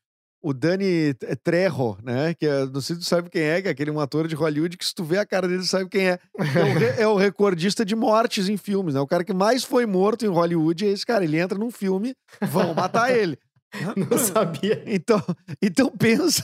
O 0.49 0.55
Dani 0.55 1.13
Trejo, 1.45 1.99
né? 2.03 2.33
Que 2.35 2.47
é, 2.47 2.65
não 2.67 2.81
sei 2.81 2.97
se 2.97 3.03
tu 3.03 3.05
sabe 3.07 3.29
quem 3.29 3.43
é, 3.43 3.61
que 3.61 3.69
é 3.69 3.71
aquele 3.71 3.91
um 3.91 4.01
ator 4.01 4.27
de 4.27 4.35
Hollywood 4.35 4.77
que 4.79 4.85
se 4.87 4.95
tu 4.95 5.05
vê 5.05 5.19
a 5.19 5.27
cara 5.27 5.47
dele, 5.47 5.63
sabe 5.65 5.89
quem 5.91 6.09
é. 6.09 6.19
É 6.39 6.65
o, 6.65 7.03
é 7.03 7.07
o 7.09 7.17
recordista 7.17 7.85
de 7.85 7.95
mortes 7.95 8.49
em 8.49 8.57
filmes, 8.57 8.95
né? 8.95 9.01
O 9.01 9.07
cara 9.07 9.25
que 9.25 9.35
mais 9.35 9.63
foi 9.63 9.85
morto 9.85 10.25
em 10.25 10.29
Hollywood 10.29 10.87
é 10.87 10.91
esse 10.91 11.05
cara. 11.05 11.23
Ele 11.25 11.39
entra 11.39 11.59
num 11.59 11.71
filme, 11.71 12.15
vão 12.41 12.73
matar 12.73 13.15
ele. 13.17 13.39
Não 14.11 14.17
sabia. 14.17 14.83
Então, 14.87 15.23
então 15.61 15.91
pensa. 15.91 16.43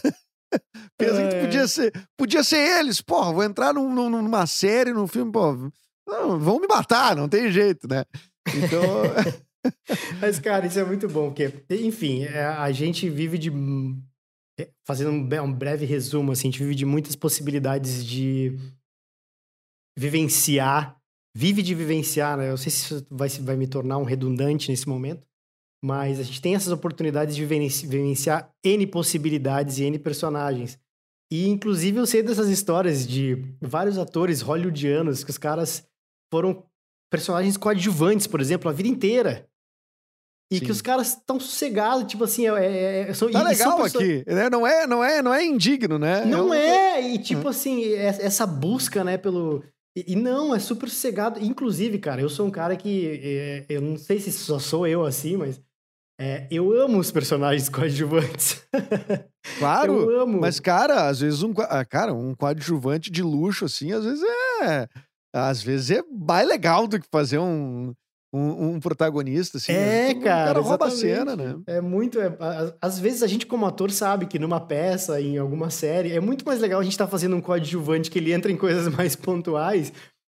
pensa 0.98 1.22
que 1.22 1.28
tu 1.30 1.36
É. 1.36 1.40
podia 1.40 1.66
ser, 1.66 1.92
podia 2.18 2.44
ser 2.44 2.58
eles. 2.78 3.00
Porra, 3.00 3.32
vou 3.32 3.42
entrar 3.42 3.72
num- 3.72 3.92
num- 3.92 4.10
numa 4.22 4.46
série, 4.46 4.92
num 4.92 5.06
filme, 5.08 5.32
pô. 5.32 5.70
Não, 6.06 6.38
vão 6.38 6.60
me 6.60 6.66
matar, 6.68 7.16
não 7.16 7.26
tem 7.28 7.50
jeito, 7.50 7.88
né? 7.88 8.04
Então, 8.46 8.82
Mas, 10.20 10.38
cara, 10.38 10.66
isso 10.66 10.78
é 10.78 10.84
muito 10.84 11.08
bom, 11.08 11.28
porque, 11.28 11.52
enfim, 11.70 12.24
é, 12.24 12.44
a 12.44 12.70
gente 12.72 13.08
vive 13.08 13.38
de. 13.38 13.50
é, 14.58 14.70
Fazendo 14.86 15.10
um 15.10 15.52
breve 15.52 15.86
resumo, 15.86 16.32
assim, 16.32 16.48
a 16.48 16.50
gente 16.50 16.62
vive 16.62 16.74
de 16.74 16.84
muitas 16.84 17.16
possibilidades 17.16 18.04
de 18.04 18.56
vivenciar, 19.98 20.98
vive 21.36 21.62
de 21.62 21.74
vivenciar, 21.74 22.36
né? 22.36 22.46
Eu 22.46 22.50
não 22.50 22.56
sei 22.56 22.70
se 22.70 22.84
isso 22.84 23.06
vai, 23.10 23.28
vai 23.28 23.56
me 23.56 23.66
tornar 23.66 23.98
um 23.98 24.04
redundante 24.04 24.70
nesse 24.70 24.88
momento, 24.88 25.26
mas 25.84 26.18
a 26.18 26.22
gente 26.22 26.40
tem 26.40 26.54
essas 26.54 26.72
oportunidades 26.72 27.34
de 27.36 27.42
vivenci- 27.44 27.86
vivenciar 27.86 28.52
N 28.64 28.86
possibilidades 28.86 29.78
e 29.78 29.84
N 29.84 29.98
personagens. 29.98 30.78
E, 31.32 31.48
inclusive, 31.48 31.98
eu 31.98 32.06
sei 32.06 32.22
dessas 32.22 32.48
histórias 32.48 33.06
de 33.06 33.36
vários 33.60 33.98
atores 33.98 34.40
hollywoodianos 34.40 35.24
que 35.24 35.30
os 35.30 35.38
caras 35.38 35.86
foram 36.32 36.64
personagens 37.10 37.56
coadjuvantes, 37.56 38.26
por 38.26 38.40
exemplo, 38.40 38.68
a 38.68 38.72
vida 38.72 38.88
inteira. 38.88 39.48
E 40.54 40.58
Sim. 40.58 40.64
que 40.66 40.72
os 40.72 40.80
caras 40.82 41.08
estão 41.08 41.38
sossegados, 41.40 42.04
tipo 42.04 42.24
assim, 42.24 42.48
é, 42.48 42.64
é, 42.66 43.00
é- 43.10 43.14
são, 43.14 43.30
tá 43.30 43.50
e- 43.50 43.52
e 43.52 43.56
são 43.56 43.68
legal 43.70 43.76
perso- 43.82 43.98
aqui. 43.98 44.24
Né? 44.26 44.48
Não, 44.50 44.66
é, 44.66 44.86
não, 44.86 45.02
é, 45.04 45.22
não 45.22 45.32
é 45.34 45.44
indigno, 45.44 45.98
né? 45.98 46.24
Não 46.24 46.48
Eu- 46.48 46.54
é, 46.54 47.02
e 47.02 47.18
tipo 47.18 47.48
assim, 47.48 47.84
é- 47.84 48.06
essa 48.06 48.46
busca, 48.46 49.02
né, 49.04 49.16
pelo... 49.16 49.62
E, 49.96 50.16
não, 50.16 50.54
é 50.54 50.58
super 50.58 50.88
sossegado. 50.88 51.38
Inclusive, 51.40 51.98
cara, 51.98 52.20
eu 52.20 52.28
sou 52.28 52.46
um 52.46 52.50
cara 52.50 52.74
que... 52.76 53.20
é, 53.22 53.64
eu 53.68 53.80
não 53.80 53.96
sei 53.96 54.18
se 54.18 54.32
só 54.32 54.58
sou 54.58 54.86
eu 54.86 55.04
assim, 55.04 55.36
mas... 55.36 55.60
é, 56.20 56.46
eu 56.50 56.72
amo 56.80 56.98
os 56.98 57.10
personagens 57.12 57.68
coadjuvantes. 57.70 58.62
Claro. 59.58 60.10
eu 60.10 60.20
amo. 60.22 60.40
Mas, 60.40 60.58
cara, 60.60 61.08
às 61.08 61.20
vezes 61.20 61.42
um, 61.42 61.52
ah, 61.58 61.84
cara, 61.84 62.12
um 62.12 62.34
coadjuvante 62.34 63.10
de 63.10 63.22
luxo, 63.22 63.64
assim, 63.66 63.92
às 63.92 64.04
vezes 64.04 64.22
é. 64.62 64.88
Às 65.34 65.62
vezes 65.62 65.90
é 65.90 66.02
mais 66.10 66.46
legal 66.46 66.86
do 66.86 66.98
que 67.00 67.06
fazer 67.10 67.38
um, 67.38 67.92
um, 68.36 68.74
um 68.74 68.80
protagonista, 68.80 69.58
assim. 69.58 69.72
É, 69.72 70.12
né? 70.12 70.18
O 70.18 70.20
cara, 70.22 70.60
rouba 70.60 70.86
a 70.86 70.88
exatamente. 70.88 71.16
cena, 71.16 71.36
né? 71.36 71.56
É 71.66 71.80
muito. 71.80 72.20
é- 72.20 72.36
a- 72.40 72.74
às 72.82 72.98
vezes 72.98 73.22
a 73.22 73.26
gente, 73.26 73.46
como 73.46 73.64
ator, 73.66 73.90
sabe 73.90 74.26
que 74.26 74.38
numa 74.38 74.60
peça, 74.60 75.20
em 75.20 75.38
alguma 75.38 75.70
série, 75.70 76.12
é 76.12 76.20
muito 76.20 76.44
mais 76.44 76.60
legal 76.60 76.80
a 76.80 76.82
gente 76.82 76.92
estar 76.92 77.06
fazendo 77.06 77.36
um 77.36 77.40
coadjuvante 77.40 78.10
que 78.10 78.18
ele 78.18 78.32
entra 78.32 78.50
em 78.50 78.56
coisas 78.56 78.88
mais 78.94 79.14
pontuais 79.14 79.92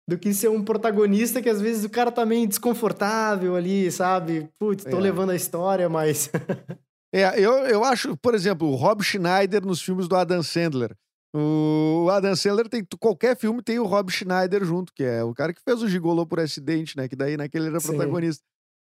do 0.09 0.17
que 0.17 0.33
ser 0.33 0.49
um 0.49 0.63
protagonista 0.63 1.41
que 1.41 1.49
às 1.49 1.61
vezes 1.61 1.83
o 1.85 1.89
cara 1.89 2.11
tá 2.11 2.25
meio 2.25 2.47
desconfortável 2.47 3.55
ali, 3.55 3.89
sabe? 3.91 4.49
Putz, 4.59 4.83
tô 4.83 4.97
É. 4.97 4.99
levando 4.99 5.29
a 5.29 5.35
história, 5.35 5.87
mas. 5.89 6.29
É, 7.13 7.37
eu, 7.37 7.51
eu 7.67 7.83
acho, 7.83 8.15
por 8.15 8.33
exemplo, 8.33 8.69
o 8.69 8.75
Rob 8.75 9.03
Schneider 9.03 9.65
nos 9.65 9.81
filmes 9.81 10.07
do 10.07 10.15
Adam 10.15 10.41
Sandler. 10.41 10.95
O 11.33 12.07
Adam 12.11 12.35
Sandler 12.35 12.67
tem. 12.67 12.85
Qualquer 12.99 13.37
filme 13.37 13.61
tem 13.61 13.79
o 13.79 13.85
Rob 13.85 14.11
Schneider 14.11 14.63
junto, 14.65 14.93
que 14.93 15.03
é 15.03 15.23
o 15.23 15.33
cara 15.33 15.53
que 15.53 15.61
fez 15.63 15.81
o 15.81 15.87
Gigolô 15.87 16.25
por 16.25 16.39
acidente, 16.39 16.97
né? 16.97 17.07
Que 17.07 17.15
daí 17.15 17.37
naquele 17.37 17.65
ele 17.65 17.71
era 17.71 17.79
Sim. 17.79 17.89
protagonista. 17.95 18.43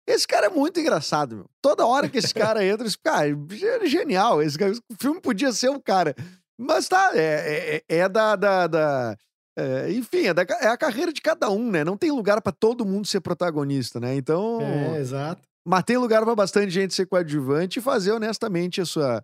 Esse 0.05 0.27
cara 0.27 0.47
é 0.47 0.49
muito 0.49 0.77
engraçado, 0.79 1.35
meu. 1.37 1.49
Toda 1.61 1.85
hora 1.85 2.09
que 2.09 2.17
esse 2.17 2.33
cara 2.33 2.63
entra, 2.65 2.85
esse 2.85 2.97
cara 2.97 3.29
é 3.29 3.85
genial. 3.87 4.41
Esse 4.41 4.57
cara- 4.57 4.73
o 4.73 4.95
filme 5.01 5.21
podia 5.21 5.53
ser 5.53 5.69
o 5.69 5.79
cara. 5.81 6.13
Mas 6.59 6.89
tá, 6.89 7.11
é, 7.13 7.81
é, 7.87 7.95
é 7.99 8.09
da. 8.09 8.35
da, 8.35 8.67
da- 8.67 9.17
é, 9.57 9.91
enfim, 9.91 10.25
é, 10.27 10.33
da 10.33 10.41
é 10.59 10.67
a 10.67 10.77
carreira 10.77 11.13
de 11.13 11.21
cada 11.21 11.49
um, 11.49 11.69
né? 11.71 11.83
Não 11.83 11.95
tem 11.95 12.11
lugar 12.11 12.41
pra 12.41 12.51
todo 12.51 12.85
mundo 12.85 13.07
ser 13.07 13.21
protagonista, 13.21 13.99
né? 13.99 14.15
Então. 14.15 14.59
É, 14.61 14.97
exato. 14.99 15.41
Mas 15.65 15.83
tem 15.85 15.95
lugar 15.95 16.23
pra 16.25 16.35
bastante 16.35 16.71
gente 16.71 16.93
ser 16.93 17.05
coadjuvante 17.05 17.79
e 17.79 17.81
fazer 17.81 18.11
honestamente 18.11 18.81
a 18.81 18.85
sua, 18.85 19.23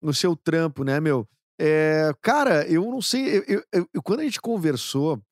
o 0.00 0.14
seu 0.14 0.36
trampo, 0.36 0.84
né, 0.84 1.00
meu? 1.00 1.26
É, 1.64 2.10
cara, 2.20 2.66
eu 2.66 2.82
não 2.90 3.00
sei. 3.00 3.38
eu- 3.38 3.62
eu- 3.72 3.88
eu- 3.94 4.02
quando 4.02 4.20
a 4.20 4.24
gente 4.24 4.40
conversou 4.40 5.22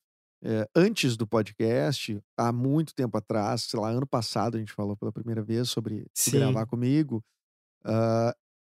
é, 0.42 0.66
antes 0.74 1.16
do 1.18 1.26
podcast, 1.26 2.18
há 2.38 2.50
muito 2.52 2.94
tempo 2.94 3.14
atrás, 3.18 3.62
sei 3.64 3.78
lá, 3.78 3.90
ano 3.90 4.06
passado, 4.06 4.56
a 4.56 4.60
gente 4.60 4.72
falou 4.72 4.96
pela 4.96 5.12
primeira 5.12 5.42
vez 5.42 5.68
sobre 5.68 6.06
gravar 6.38 6.64
comigo. 6.66 7.22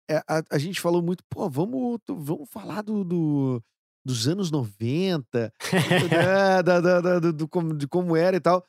é, 0.08 0.16
a, 0.28 0.42
a 0.50 0.58
gente 0.58 0.80
falou 0.80 1.02
muito, 1.02 1.24
pô, 1.30 1.48
vamos, 1.48 1.98
vamos 2.08 2.48
falar 2.50 2.82
do, 2.82 3.02
do- 3.02 3.62
dos 4.04 4.28
anos 4.28 4.50
90, 4.50 5.52
né, 5.72 5.72
da, 6.62 6.80
da- 6.80 7.00
da- 7.00 7.18
do, 7.18 7.32
do 7.32 7.48
como, 7.48 7.74
de 7.74 7.88
como 7.88 8.14
era 8.16 8.36
e 8.36 8.40
tal. 8.40 8.62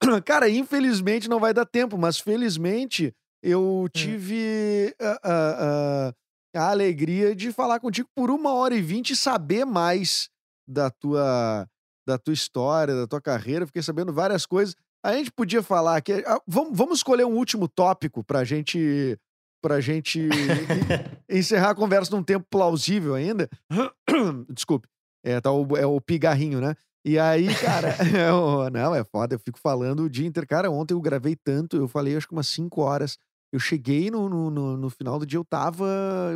Cara, 0.26 0.48
infelizmente 0.48 1.28
não 1.28 1.40
vai 1.40 1.54
dar 1.54 1.64
tempo, 1.64 1.96
mas 1.96 2.18
felizmente 2.18 3.12
eu 3.42 3.88
tive 3.92 4.94
a, 5.00 5.10
a- 5.22 6.08
a- 6.08 6.14
a 6.54 6.70
alegria 6.70 7.34
de 7.34 7.52
falar 7.52 7.80
contigo 7.80 8.08
por 8.14 8.30
uma 8.30 8.52
hora 8.54 8.74
e 8.74 8.80
vinte 8.82 9.10
e 9.10 9.16
saber 9.16 9.64
mais 9.64 10.28
da 10.68 10.90
tua, 10.90 11.66
da 12.06 12.16
tua 12.18 12.32
história, 12.34 12.94
da 12.94 13.06
tua 13.06 13.20
carreira. 13.20 13.66
Fiquei 13.66 13.82
sabendo 13.82 14.12
várias 14.12 14.46
coisas. 14.46 14.74
A 15.04 15.12
gente 15.12 15.30
podia 15.32 15.62
falar 15.62 15.96
aqui. 15.96 16.12
ah, 16.26 16.40
Vamos, 16.46 16.76
vamos 16.76 16.98
escolher 16.98 17.24
um 17.26 17.34
último 17.36 17.68
tópico 17.68 18.22
pra 18.24 18.44
gente. 18.44 19.18
Pra 19.62 19.80
gente 19.80 20.20
en- 20.20 21.38
encerrar 21.38 21.70
a 21.70 21.74
conversa 21.74 22.14
num 22.14 22.22
tempo 22.22 22.46
plausível 22.50 23.14
ainda. 23.14 23.48
Desculpe. 24.52 24.86
É, 25.24 25.40
tá 25.40 25.50
o, 25.50 25.76
é 25.76 25.86
o 25.86 26.00
pigarrinho, 26.00 26.60
né? 26.60 26.74
E 27.04 27.18
aí, 27.18 27.46
cara, 27.56 27.94
não, 28.70 28.94
é 28.94 29.02
foda, 29.04 29.34
eu 29.34 29.38
fico 29.38 29.58
falando 29.58 30.00
o 30.04 30.10
dia 30.10 30.26
inteiro. 30.26 30.46
Cara, 30.46 30.70
ontem 30.70 30.92
eu 30.94 31.00
gravei 31.00 31.34
tanto, 31.34 31.76
eu 31.76 31.88
falei 31.88 32.14
acho 32.16 32.26
que 32.28 32.32
umas 32.34 32.48
5 32.48 32.80
horas. 32.82 33.16
Eu 33.54 33.60
cheguei 33.60 34.10
no, 34.10 34.28
no, 34.28 34.76
no, 34.76 34.90
final 34.90 35.16
do 35.16 35.24
dia, 35.24 35.38
eu 35.38 35.44
tava 35.44 35.86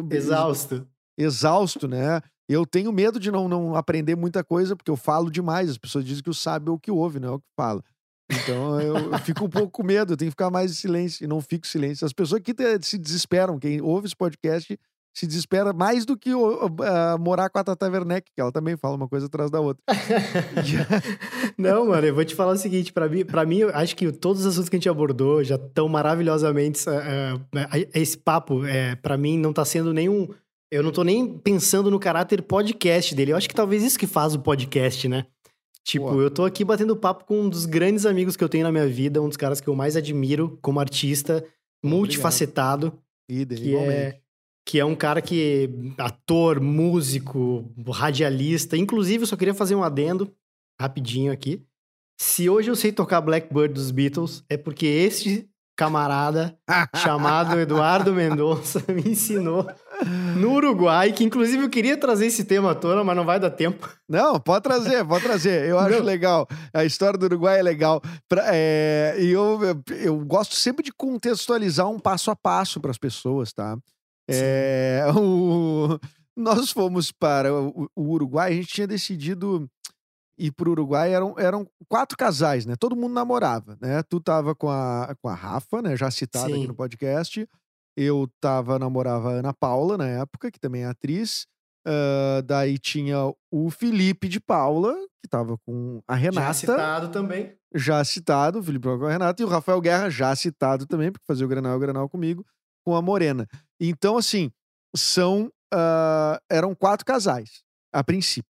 Exausto. 0.08 0.86
exausto, 1.18 1.88
né? 1.88 2.20
Eu 2.48 2.64
tenho 2.64 2.92
medo 2.92 3.18
de 3.18 3.28
não, 3.28 3.48
não 3.48 3.74
aprender 3.74 4.14
muita 4.14 4.44
coisa, 4.44 4.76
porque 4.76 4.88
eu 4.88 4.96
falo 4.96 5.28
demais. 5.28 5.68
As 5.68 5.76
pessoas 5.76 6.04
dizem 6.04 6.22
que 6.22 6.30
o 6.30 6.34
sábio 6.34 6.70
é 6.70 6.74
o 6.74 6.78
que 6.78 6.92
ouve, 6.92 7.18
não 7.18 7.28
é 7.28 7.32
o 7.32 7.40
que 7.40 7.48
fala. 7.56 7.82
Então 8.30 8.80
eu, 8.80 9.10
eu 9.10 9.18
fico 9.18 9.44
um 9.44 9.50
pouco 9.50 9.72
com 9.72 9.82
medo, 9.82 10.12
eu 10.12 10.16
tenho 10.16 10.28
que 10.28 10.34
ficar 10.34 10.48
mais 10.48 10.70
em 10.70 10.74
silêncio 10.74 11.24
e 11.24 11.26
não 11.26 11.40
fico 11.40 11.66
em 11.66 11.68
silêncio. 11.68 12.06
As 12.06 12.12
pessoas 12.12 12.40
que 12.40 12.54
se 12.82 12.96
desesperam, 12.96 13.58
quem 13.58 13.80
ouve 13.80 14.06
esse 14.06 14.14
podcast 14.16 14.78
se 15.14 15.26
desespera 15.26 15.72
mais 15.72 16.04
do 16.06 16.16
que 16.16 16.32
o- 16.34 16.70
ah, 16.82 17.16
morar 17.18 17.48
com 17.50 17.58
a 17.58 17.64
Tata 17.64 17.90
Werneck, 17.90 18.30
que 18.34 18.40
ela 18.40 18.52
também 18.52 18.76
fala 18.76 18.94
uma 18.96 19.08
coisa 19.08 19.26
atrás 19.26 19.50
da 19.50 19.60
outra. 19.60 19.82
Não, 21.58 21.86
mano, 21.86 22.06
eu 22.06 22.14
vou 22.14 22.24
te 22.24 22.34
falar 22.34 22.52
o 22.52 22.56
seguinte, 22.56 22.92
pra 22.92 23.08
mim, 23.08 23.24
pra 23.24 23.44
mim, 23.44 23.58
eu 23.58 23.70
acho 23.74 23.96
que 23.96 24.10
todos 24.12 24.42
os 24.42 24.46
assuntos 24.46 24.68
que 24.68 24.76
a 24.76 24.78
gente 24.78 24.88
abordou 24.88 25.42
já 25.42 25.56
estão 25.56 25.88
maravilhosamente. 25.88 26.84
eh, 26.88 27.88
esse 27.94 28.16
papo, 28.16 28.64
é, 28.64 28.94
para 28.96 29.16
mim, 29.16 29.38
não 29.38 29.52
tá 29.52 29.64
sendo 29.64 29.92
nenhum. 29.92 30.28
Eu 30.70 30.82
não 30.82 30.92
tô 30.92 31.02
nem 31.02 31.38
pensando 31.38 31.90
no 31.90 31.98
caráter 31.98 32.42
podcast 32.42 33.14
dele. 33.14 33.32
Eu 33.32 33.36
acho 33.36 33.48
que 33.48 33.54
talvez 33.54 33.82
isso 33.82 33.98
que 33.98 34.06
faz 34.06 34.34
o 34.34 34.38
podcast, 34.38 35.08
né? 35.08 35.24
Tipo, 35.82 36.20
eu 36.20 36.30
tô 36.30 36.44
aqui 36.44 36.62
batendo 36.64 36.94
papo 36.94 37.24
com 37.24 37.40
um 37.42 37.48
dos 37.48 37.64
grandes 37.64 38.04
amigos 38.04 38.36
que 38.36 38.44
eu 38.44 38.48
tenho 38.48 38.64
na 38.64 38.70
minha 38.72 38.86
vida, 38.86 39.22
um 39.22 39.28
dos 39.28 39.38
caras 39.38 39.58
que 39.58 39.68
eu 39.68 39.74
mais 39.74 39.96
admiro 39.96 40.58
como 40.60 40.78
artista, 40.78 41.42
multifacetado 41.82 42.92
Idem, 43.26 43.58
que 43.58 43.68
igualmente. 43.68 43.92
é 43.98 44.20
que 44.68 44.78
é 44.78 44.84
um 44.84 44.94
cara 44.94 45.22
que 45.22 45.94
ator, 45.96 46.60
músico, 46.60 47.64
radialista, 47.90 48.76
inclusive 48.76 49.22
eu 49.22 49.26
só 49.26 49.34
queria 49.34 49.54
fazer 49.54 49.74
um 49.74 49.82
adendo 49.82 50.30
rapidinho 50.78 51.32
aqui. 51.32 51.64
Se 52.20 52.50
hoje 52.50 52.70
eu 52.70 52.76
sei 52.76 52.92
tocar 52.92 53.22
Blackbird 53.22 53.72
dos 53.72 53.90
Beatles, 53.90 54.44
é 54.46 54.58
porque 54.58 54.84
este 54.84 55.48
camarada 55.74 56.54
chamado 56.96 57.58
Eduardo 57.58 58.12
Mendonça 58.12 58.84
me 58.88 59.12
ensinou 59.12 59.66
no 60.36 60.52
Uruguai, 60.52 61.12
que 61.12 61.24
inclusive 61.24 61.62
eu 61.62 61.70
queria 61.70 61.96
trazer 61.96 62.26
esse 62.26 62.44
tema 62.44 62.72
à 62.72 62.74
tona, 62.74 63.02
mas 63.02 63.16
não 63.16 63.24
vai 63.24 63.40
dar 63.40 63.50
tempo. 63.50 63.88
Não, 64.06 64.38
pode 64.38 64.64
trazer, 64.64 65.02
pode 65.06 65.24
trazer. 65.24 65.66
Eu 65.66 65.78
acho 65.78 66.00
Não. 66.00 66.04
legal. 66.04 66.46
A 66.74 66.84
história 66.84 67.18
do 67.18 67.24
Uruguai 67.24 67.58
é 67.58 67.62
legal. 67.62 68.02
Pra- 68.28 68.44
é, 68.52 69.16
e 69.18 69.30
eu, 69.30 69.60
eu, 69.62 69.82
eu 69.96 70.18
gosto 70.26 70.54
sempre 70.56 70.84
de 70.84 70.92
contextualizar 70.92 71.88
um 71.88 71.98
passo 71.98 72.30
a 72.30 72.36
passo 72.36 72.80
para 72.80 72.90
as 72.90 72.98
pessoas, 72.98 73.50
tá? 73.50 73.78
É, 74.28 75.04
o- 75.16 75.98
nós 76.36 76.70
fomos 76.70 77.10
para 77.10 77.52
o, 77.52 77.88
o 77.96 78.02
Uruguai, 78.10 78.52
a 78.52 78.54
gente 78.54 78.68
tinha 78.68 78.86
decidido 78.86 79.68
ir 80.38 80.52
para 80.52 80.68
o 80.68 80.72
Uruguai, 80.72 81.12
eram, 81.12 81.34
eram 81.38 81.66
quatro 81.88 82.16
casais, 82.16 82.64
né? 82.64 82.74
Todo 82.78 82.94
mundo 82.94 83.12
namorava, 83.12 83.76
né? 83.80 84.02
Tu 84.04 84.20
tava 84.20 84.54
com 84.54 84.68
a, 84.70 85.14
com 85.20 85.28
a 85.28 85.34
Rafa, 85.34 85.82
né? 85.82 85.96
Já 85.96 86.10
citada 86.10 86.46
aqui 86.46 86.60
Sim. 86.62 86.66
no 86.68 86.74
podcast. 86.74 87.48
Eu 87.96 88.28
tava, 88.40 88.78
namorava 88.78 89.30
a 89.30 89.32
Ana 89.34 89.52
Paula 89.52 89.98
na 89.98 90.06
época, 90.06 90.50
que 90.52 90.60
também 90.60 90.82
é 90.82 90.86
atriz. 90.86 91.46
Ah, 91.84 92.42
daí 92.44 92.78
tinha 92.78 93.16
o 93.50 93.70
Felipe 93.70 94.28
de 94.28 94.38
Paula, 94.38 94.94
que 95.22 95.28
tava 95.28 95.56
com 95.66 96.00
a 96.06 96.14
Renata, 96.14 96.46
Já 96.48 96.52
citado 96.54 97.08
também. 97.08 97.54
já 97.74 98.04
citado, 98.04 98.58
o 98.60 98.62
Felipe 98.62 98.86
com 98.86 99.06
a 99.06 99.10
Renata, 99.10 99.42
e 99.42 99.44
o 99.44 99.48
Rafael 99.48 99.80
Guerra, 99.80 100.08
já 100.10 100.36
citado 100.36 100.86
também, 100.86 101.10
porque 101.10 101.24
fazia 101.26 101.44
o 101.46 101.48
Granal 101.48 101.76
o 101.76 101.80
Granal 101.80 102.08
comigo, 102.08 102.44
com 102.88 102.96
a 102.96 103.02
Morena. 103.02 103.46
Então, 103.78 104.16
assim, 104.16 104.50
são. 104.96 105.50
ah, 105.72 106.40
eram 106.50 106.74
quatro 106.74 107.04
casais, 107.04 107.62
a 107.92 108.02
princípio. 108.02 108.48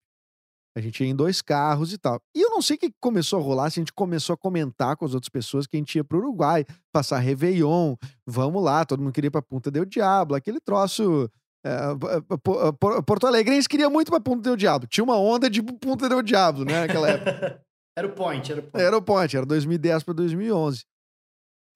A 0.77 0.81
gente 0.83 1.03
ia 1.03 1.09
em 1.09 1.17
dois 1.17 1.41
carros 1.41 1.91
e 1.95 1.97
tal. 1.97 2.21
E 2.37 2.43
eu 2.43 2.51
não 2.51 2.61
sei 2.61 2.77
o 2.77 2.79
que 2.79 2.93
começou 3.01 3.39
a 3.39 3.43
rolar, 3.43 3.71
se 3.71 3.81
a 3.81 3.83
gente 3.83 3.95
começou 3.95 4.35
a 4.35 4.37
comentar 4.37 4.95
com 4.95 5.07
as 5.07 5.15
outras 5.15 5.31
pessoas 5.31 5.67
que 5.67 5.75
a 5.75 5.81
gente 5.81 5.95
ia 5.97 6.05
pro 6.05 6.19
Uruguai, 6.19 6.67
passar 6.93 7.19
Réveillon, 7.19 7.97
vamos 8.27 8.63
lá, 8.63 8.85
todo 8.85 9.03
mundo 9.03 9.13
queria 9.15 9.29
ir 9.29 9.31
pra 9.31 9.41
Punta 9.41 9.71
del 9.71 9.87
Diablo, 9.87 10.37
aquele 10.37 10.61
troço. 10.61 11.31
p- 11.65 12.21
p- 12.37 12.73
p- 12.73 13.03
Porto 13.07 13.27
Alegrense 13.27 13.67
queria 13.67 13.89
muito 13.89 14.11
pra 14.11 14.21
Punta 14.21 14.43
del 14.43 14.57
Diablo. 14.57 14.87
Tinha 14.87 15.03
uma 15.03 15.17
onda 15.17 15.49
de 15.49 15.63
Punta 15.63 16.11
del 16.11 16.21
Diablo, 16.23 16.67
né, 16.67 16.81
naquela 16.87 17.09
época. 17.09 17.65
Era 17.99 18.07
o 18.09 18.13
point, 18.13 18.53
era 18.53 18.61
o 18.61 18.65
point. 18.65 18.87
Era 18.87 18.97
o 18.99 19.03
ponte, 19.03 19.37
era 19.39 19.47
2010 19.47 20.03
para 20.03 20.13
2011. 20.13 20.85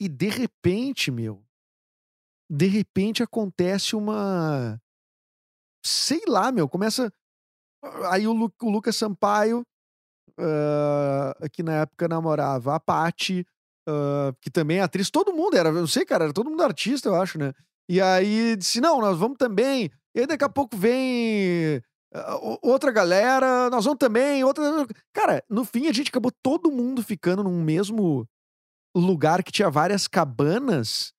E 0.03 0.07
de 0.07 0.29
repente, 0.29 1.11
meu, 1.11 1.43
de 2.51 2.67
repente 2.67 3.23
acontece 3.23 3.95
uma. 3.95 4.81
Sei 5.85 6.21
lá, 6.27 6.51
meu, 6.53 6.69
começa. 6.69 7.13
Aí 8.11 8.27
o, 8.27 8.33
Lu- 8.33 8.53
o 8.63 8.71
Lucas 8.71 8.97
Sampaio, 8.97 9.63
ah, 10.39 11.35
que 11.53 11.63
na 11.63 11.83
época 11.83 12.09
namorava 12.09 12.75
a 12.75 12.81
Paty, 12.81 13.47
ah, 13.89 14.33
que 14.41 14.51
também 14.51 14.79
é 14.79 14.83
atriz, 14.83 15.11
todo 15.11 15.33
mundo 15.33 15.57
era, 15.57 15.73
não 15.73 15.87
sei, 15.87 16.05
cara, 16.05 16.25
era 16.25 16.33
todo 16.33 16.51
mundo 16.51 16.63
artista, 16.63 17.09
eu 17.09 17.17
acho, 17.21 17.39
né? 17.39 17.53
E 17.89 18.01
aí 18.01 18.57
disse: 18.57 18.81
não, 18.81 19.01
nós 19.01 19.19
vamos 19.19 19.39
também. 19.39 19.91
E 20.15 20.21
aí 20.21 20.27
daqui 20.27 20.45
a 20.45 20.49
pouco 20.49 20.77
vem 20.77 21.81
ah, 22.15 22.37
outra 22.63 22.91
galera, 22.93 23.71
nós 23.71 23.85
vamos 23.85 23.99
também, 23.99 24.45
outra. 24.45 24.65
Cara, 25.15 25.43
no 25.49 25.65
fim 25.65 25.87
a 25.89 25.93
gente 25.93 26.09
acabou 26.11 26.33
todo 26.43 26.71
mundo 26.71 27.03
ficando 27.03 27.45
num 27.45 27.63
mesmo 27.63 28.27
lugar 28.97 29.43
que 29.43 29.53
tinha 29.53 29.71
várias 29.71 30.09
cabanas. 30.09 31.13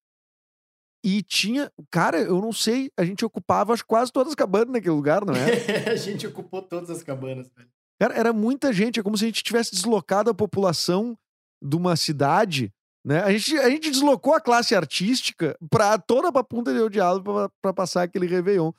E 1.03 1.23
tinha. 1.23 1.71
Cara, 1.89 2.19
eu 2.19 2.39
não 2.39 2.53
sei, 2.53 2.91
a 2.97 3.03
gente 3.03 3.25
ocupava 3.25 3.73
acho, 3.73 3.85
quase 3.85 4.11
todas 4.11 4.31
as 4.31 4.35
cabanas 4.35 4.69
naquele 4.69 4.95
lugar, 4.95 5.25
não 5.25 5.33
é? 5.33 5.89
a 5.91 5.95
gente 5.95 6.27
ocupou 6.27 6.61
todas 6.61 6.89
as 6.89 7.01
cabanas, 7.01 7.49
velho. 7.55 7.69
Cara, 7.99 8.15
era 8.15 8.33
muita 8.33 8.73
gente, 8.73 8.99
é 8.99 9.03
como 9.03 9.17
se 9.17 9.25
a 9.25 9.27
gente 9.27 9.43
tivesse 9.43 9.71
deslocado 9.75 10.29
a 10.29 10.33
população 10.33 11.17
de 11.61 11.75
uma 11.75 11.95
cidade, 11.95 12.73
né? 13.05 13.21
A 13.21 13.31
gente, 13.31 13.57
a 13.57 13.69
gente 13.69 13.91
deslocou 13.91 14.33
a 14.33 14.41
classe 14.41 14.75
artística 14.75 15.55
pra 15.69 15.97
toda 15.97 16.31
pra 16.31 16.43
Punta 16.43 16.73
del 16.73 16.89
Diablo 16.89 17.23
pra, 17.23 17.49
pra 17.61 17.73
passar 17.73 18.03
aquele 18.03 18.25
Réveillon. 18.25 18.71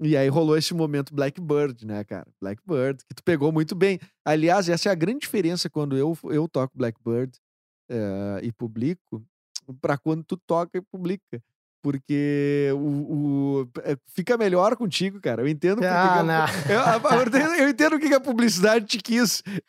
E 0.00 0.16
aí 0.16 0.28
rolou 0.28 0.56
esse 0.56 0.74
momento 0.74 1.14
Blackbird, 1.14 1.86
né, 1.86 2.02
cara? 2.02 2.26
Blackbird, 2.40 3.04
que 3.08 3.14
tu 3.14 3.22
pegou 3.22 3.52
muito 3.52 3.74
bem. 3.74 4.00
Aliás, 4.24 4.68
essa 4.68 4.88
é 4.88 4.92
a 4.92 4.96
grande 4.96 5.20
diferença 5.20 5.70
quando 5.70 5.96
eu, 5.96 6.16
eu 6.24 6.48
toco 6.48 6.76
Blackbird 6.76 7.38
eh, 7.88 8.40
e 8.42 8.52
publico, 8.52 9.24
pra 9.80 9.96
quando 9.96 10.24
tu 10.24 10.36
toca 10.36 10.78
e 10.78 10.80
publica. 10.80 11.40
Porque 11.84 12.70
o, 12.72 12.78
o- 13.60 13.68
é, 13.82 13.94
fica 14.14 14.38
melhor 14.38 14.74
contigo, 14.74 15.20
cara. 15.20 15.42
Eu 15.42 15.48
entendo 15.48 15.82
porque 15.82 15.86
Ah, 15.86 16.48
que 16.66 16.72
eu, 16.72 17.18
eu 17.20 17.26
entendo- 17.26 17.54
eu 17.60 17.68
entendo 17.68 17.96
o 17.96 18.00
que 18.00 18.14
a 18.14 18.18
publicidade 18.20 18.86
te 18.86 18.96
quis. 18.96 19.42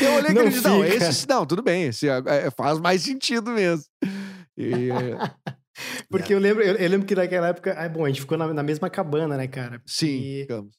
Eu 0.00 0.14
olhei 0.14 0.30
e 0.30 0.34
Não 0.34 0.40
acredito, 0.42 0.68
não, 0.68 0.84
esse 0.84 1.28
não, 1.28 1.46
tudo 1.46 1.62
bem, 1.62 1.84
esse 1.84 2.08
é- 2.08 2.22
é- 2.26 2.50
faz 2.50 2.80
mais 2.80 3.02
sentido 3.02 3.52
mesmo. 3.52 3.84
E, 4.56 4.90
é, 4.90 5.16
Porque 6.08 6.34
eu 6.34 6.38
lembro, 6.38 6.62
eu, 6.62 6.74
eu 6.74 6.88
lembro 6.90 7.06
que 7.06 7.14
naquela 7.14 7.48
época, 7.48 7.74
ah, 7.78 7.88
bom, 7.88 8.04
a 8.04 8.08
gente 8.08 8.20
ficou 8.22 8.36
na, 8.36 8.52
na 8.52 8.62
mesma 8.62 8.90
cabana, 8.90 9.36
né, 9.36 9.46
cara? 9.46 9.80
sim, 9.86 10.20
E, 10.20 10.40
ficamos. 10.42 10.74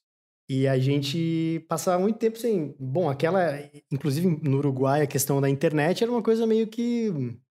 e 0.49 0.67
a 0.67 0.77
gente 0.77 1.65
passava 1.69 1.97
muito 2.01 2.17
tempo 2.19 2.37
sem. 2.37 2.75
Bom, 2.79 3.09
aquela. 3.09 3.57
Inclusive 3.91 4.27
no 4.43 4.57
Uruguai, 4.57 5.01
a 5.01 5.07
questão 5.07 5.39
da 5.41 5.49
internet 5.49 6.03
era 6.03 6.11
uma 6.11 6.21
coisa 6.21 6.45
meio 6.45 6.67
que. 6.67 7.09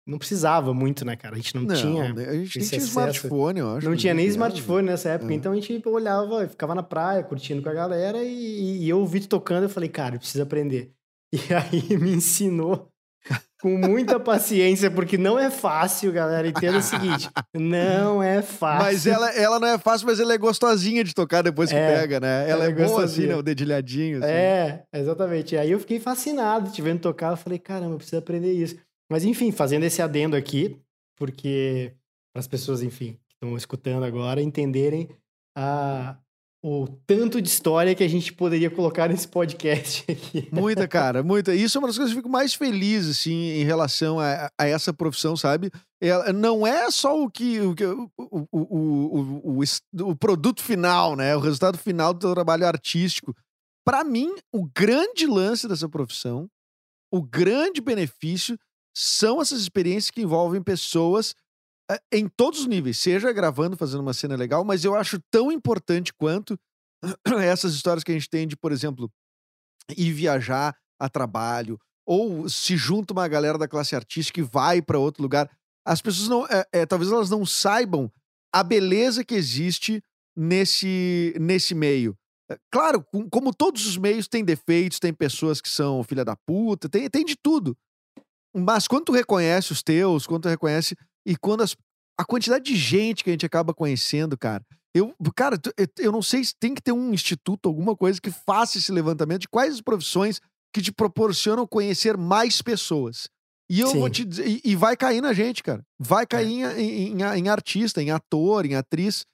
Não 0.09 0.17
precisava 0.19 0.73
muito, 0.73 1.05
né, 1.05 1.17
cara? 1.17 1.35
A 1.35 1.39
gente 1.39 1.55
não, 1.55 1.63
Não, 1.63 1.75
tinha. 1.75 2.05
a 2.05 2.33
gente 2.35 2.59
nem 2.59 2.69
tinha 2.69 2.81
smartphone, 2.81 3.61
eu 3.61 3.77
acho. 3.77 3.89
Não 3.89 3.95
tinha 3.95 4.15
nem 4.15 4.25
né? 4.25 4.31
smartphone 4.31 4.87
nessa 4.89 5.11
época, 5.11 5.33
É. 5.33 5.37
então 5.37 5.53
a 5.53 5.55
gente 5.55 5.83
olhava, 5.87 6.49
ficava 6.49 6.75
na 6.75 6.83
praia, 6.83 7.23
curtindo 7.23 7.61
com 7.61 7.69
a 7.69 7.75
galera, 7.75 8.25
e, 8.25 8.85
e 8.85 8.89
eu 8.89 9.01
ouvi 9.01 9.21
tocando, 9.21 9.65
eu 9.65 9.69
falei, 9.69 9.91
cara, 9.91 10.15
eu 10.15 10.19
preciso 10.19 10.43
aprender. 10.43 10.91
E 11.31 11.39
aí 11.53 11.99
me 11.99 12.15
ensinou 12.15 12.89
com 13.61 13.77
muita 13.77 14.19
paciência, 14.21 14.91
porque 14.91 15.19
não 15.19 15.39
é 15.39 15.51
fácil, 15.51 16.11
galera. 16.11 16.49
Entenda 16.49 16.79
o 16.79 16.83
seguinte: 16.83 17.29
não 17.55 18.23
é 18.23 18.41
fácil. 18.41 18.85
Mas 18.87 19.07
ela, 19.07 19.31
ela 19.33 19.61
não 19.61 19.69
é 19.69 19.77
fácil, 19.77 20.07
mas 20.07 20.19
ela 20.21 20.33
é 20.33 20.39
gostosinha 20.39 21.05
de 21.05 21.13
tocar 21.13 21.43
depois 21.43 21.69
que 21.69 21.77
É, 21.77 21.97
pega, 22.01 22.19
né? 22.19 22.49
Ela, 22.49 22.65
ela 22.65 22.65
é 22.65 22.69
é 22.69 22.73
boa 22.73 22.85
assim, 22.87 22.95
gostosinha. 22.95 23.29
né? 23.29 23.37
O 23.37 23.43
dedilhadinho. 23.43 24.19
Assim. 24.25 24.27
É, 24.33 24.85
exatamente. 24.95 25.55
Aí 25.55 25.71
eu 25.71 25.79
fiquei 25.81 26.01
fascinado 26.01 26.71
te 26.71 26.81
vendo 26.81 27.01
tocar. 27.01 27.33
Eu 27.33 27.37
falei, 27.37 27.59
caramba, 27.59 27.93
eu 27.93 27.99
preciso 27.99 28.17
aprender 28.17 28.53
isso. 28.53 28.77
Mas 29.11 29.25
enfim, 29.25 29.51
fazendo 29.51 29.85
esse 29.85 30.03
adendo 30.03 30.37
aqui, 30.37 30.79
porque 31.17 31.95
para 32.33 32.41
as 32.41 32.47
pessoas, 32.47 32.83
enfim, 32.83 33.19
que 33.29 33.35
estão 33.35 33.57
escutando 33.57 34.05
agora, 34.05 34.43
entenderem 34.43 35.09
a, 35.57 36.17
o 36.63 36.87
tanto 37.07 37.41
de 37.41 37.49
história 37.49 37.95
que 37.95 38.05
a 38.05 38.09
gente 38.09 38.33
poderia 38.33 38.71
colocar 38.71 39.09
nesse 39.09 39.27
podcast 39.27 40.05
aqui. 40.11 40.49
Muita, 40.53 40.87
cara, 40.87 41.23
muita. 41.23 41.55
Isso 41.55 41.77
é 41.77 41.81
uma 41.81 41.89
das 41.89 41.97
coisas 41.97 42.13
que 42.13 42.19
eu 42.19 42.23
fico 42.23 42.33
mais 42.33 42.55
feliz, 42.55 43.09
assim, 43.09 43.61
em 43.61 43.65
relação 43.65 44.19
a, 44.21 44.51
a 44.59 44.67
essa 44.67 44.93
profissão, 44.93 45.37
sabe? 45.37 45.71
Ela, 46.01 46.33
não 46.33 46.67
é 46.67 46.91
só 46.91 47.21
o 47.21 47.31
que. 47.31 47.61
O, 47.61 47.75
o, 48.19 48.49
o, 48.53 48.59
o, 48.61 49.61
o, 49.61 50.11
o 50.11 50.17
produto 50.17 50.63
final, 50.63 51.17
né? 51.17 51.35
O 51.35 51.41
resultado 51.41 51.79
final 51.79 52.13
do 52.13 52.21
teu 52.21 52.35
trabalho 52.35 52.67
artístico. 52.67 53.35
Para 53.85 54.05
mim, 54.05 54.35
o 54.53 54.69
grande 54.77 55.27
lance 55.27 55.67
dessa 55.67 55.89
profissão, 55.89 56.49
o 57.11 57.23
grande 57.23 57.81
benefício 57.81 58.59
são 59.01 59.41
essas 59.41 59.61
experiências 59.61 60.11
que 60.11 60.23
envolvem 60.23 60.61
pessoas 60.61 61.33
eh, 61.89 62.01
em 62.11 62.27
todos 62.27 62.61
os 62.61 62.67
níveis, 62.67 62.99
seja 62.99 63.33
gravando, 63.33 63.77
fazendo 63.77 64.01
uma 64.01 64.13
cena 64.13 64.35
legal, 64.35 64.65
mas 64.65 64.85
eu 64.85 64.97
acho 64.97 65.21
tão 65.31 65.53
importante 65.53 66.13
quanto 66.13 66.59
essas 67.41 67.75
histórias 67.75 68.03
que 68.03 68.11
a 68.11 68.15
gente 68.15 68.29
tem 68.29 68.49
de, 68.49 68.57
por 68.57 68.73
exemplo, 68.73 69.09
ir 69.97 70.13
viajar 70.13 70.77
a 70.99 71.09
trabalho, 71.09 71.79
ou 72.05 72.49
se 72.49 72.77
junta 72.77 73.13
uma 73.13 73.29
galera 73.29 73.57
da 73.57 73.69
classe 73.69 73.95
artística 73.95 74.41
e 74.41 74.43
vai 74.43 74.83
para 74.83 74.99
outro 74.99 75.23
lugar. 75.23 75.49
As 75.87 76.03
pessoas 76.03 76.29
não. 76.29 76.47
É, 76.47 76.67
é, 76.73 76.87
talvez 76.87 77.13
elas 77.13 77.31
não 77.31 77.47
saibam 77.47 78.11
a 78.53 78.65
beleza 78.65 79.25
que 79.25 79.35
existe 79.35 80.03
nesse, 80.37 81.35
nesse 81.39 81.73
meio. 81.73 82.19
Claro, 82.73 83.07
como 83.31 83.55
todos 83.55 83.87
os 83.87 83.97
meios 83.97 84.27
têm 84.27 84.45
defeitos, 84.45 84.99
tem 84.99 85.13
pessoas 85.13 85.61
que 85.61 85.69
são 85.69 86.03
filha 86.03 86.25
da 86.25 86.35
puta, 86.35 86.89
tem, 86.89 87.09
tem 87.09 87.25
de 87.25 87.37
tudo. 87.37 87.77
Mas 88.55 88.89
quando 88.89 89.07
tu 89.07 89.13
reconhece 89.13 89.73
os 89.73 89.83
teus, 89.83 90.27
quando 90.27 90.43
tu 90.43 90.49
reconhece 90.49 90.97
e 91.27 91.37
quando 91.37 91.63
as, 91.63 91.77
a 92.19 92.25
quantidade 92.25 92.65
de 92.65 92.77
gente 92.77 93.23
que 93.23 93.31
a 93.31 93.33
gente 93.33 93.47
acaba 93.47 93.75
conhecendo, 93.75 94.37
cara. 94.37 94.65
Eu, 94.95 95.15
cara, 95.37 95.57
eu 95.99 96.11
não 96.11 96.23
sei 96.23 96.43
se 96.43 96.55
tem 96.59 96.75
que 96.75 96.83
ter 96.83 96.93
um 96.93 97.13
instituto, 97.13 97.69
alguma 97.69 97.95
coisa 97.95 98.21
que 98.21 98.31
faça 98.31 98.79
esse 98.79 98.91
levantamento 98.91 99.43
de 99.43 99.49
quais 99.49 99.75
as 99.75 99.81
profissões 99.81 100.41
que 100.73 100.83
te 100.83 100.93
proporcionam 100.93 101.67
conhecer 101.67 102.17
mais 102.17 102.61
pessoas. 102.63 103.29
E 103.71 103.81
eu 103.81 103.89
Sim. 103.89 104.01
vou 104.01 104.09
te 104.09 104.25
dizer, 104.25 104.49
e, 104.49 104.61
e, 104.65 104.75
vai 104.75 104.97
cair 104.97 105.21
na 105.21 105.33
gente, 105.33 105.63
cara. 105.63 105.85
Vai 105.99 106.25
é. 106.25 106.27
cair 106.27 106.65
é. 106.65 106.81
em, 106.81 107.13
em, 107.13 107.23
em, 107.23 107.49
artista, 107.49 108.03
em 108.03 108.11
ator, 108.11 108.65
em 108.65 108.75
atriz. 108.75 109.27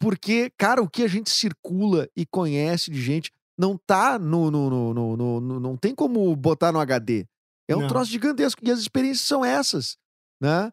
Porque, 0.00 0.50
cara, 0.58 0.82
o 0.82 0.88
que 0.88 1.02
a 1.02 1.08
gente 1.08 1.30
circula 1.30 2.08
e 2.16 2.26
conhece 2.26 2.90
de 2.90 3.00
gente 3.00 3.30
não 3.56 3.76
tá 3.76 4.18
no. 4.18 4.50
no, 4.50 4.68
no, 4.68 4.94
no, 4.94 5.16
no, 5.16 5.40
no 5.40 5.60
não 5.60 5.76
tem 5.76 5.94
como 5.94 6.34
botar 6.34 6.72
no 6.72 6.80
HD. 6.80 7.24
É 7.68 7.76
um 7.76 7.80
não. 7.80 7.88
troço 7.88 8.10
gigantesco. 8.10 8.60
E 8.64 8.70
as 8.70 8.78
experiências 8.78 9.26
são 9.26 9.44
essas, 9.44 9.96
né? 10.40 10.72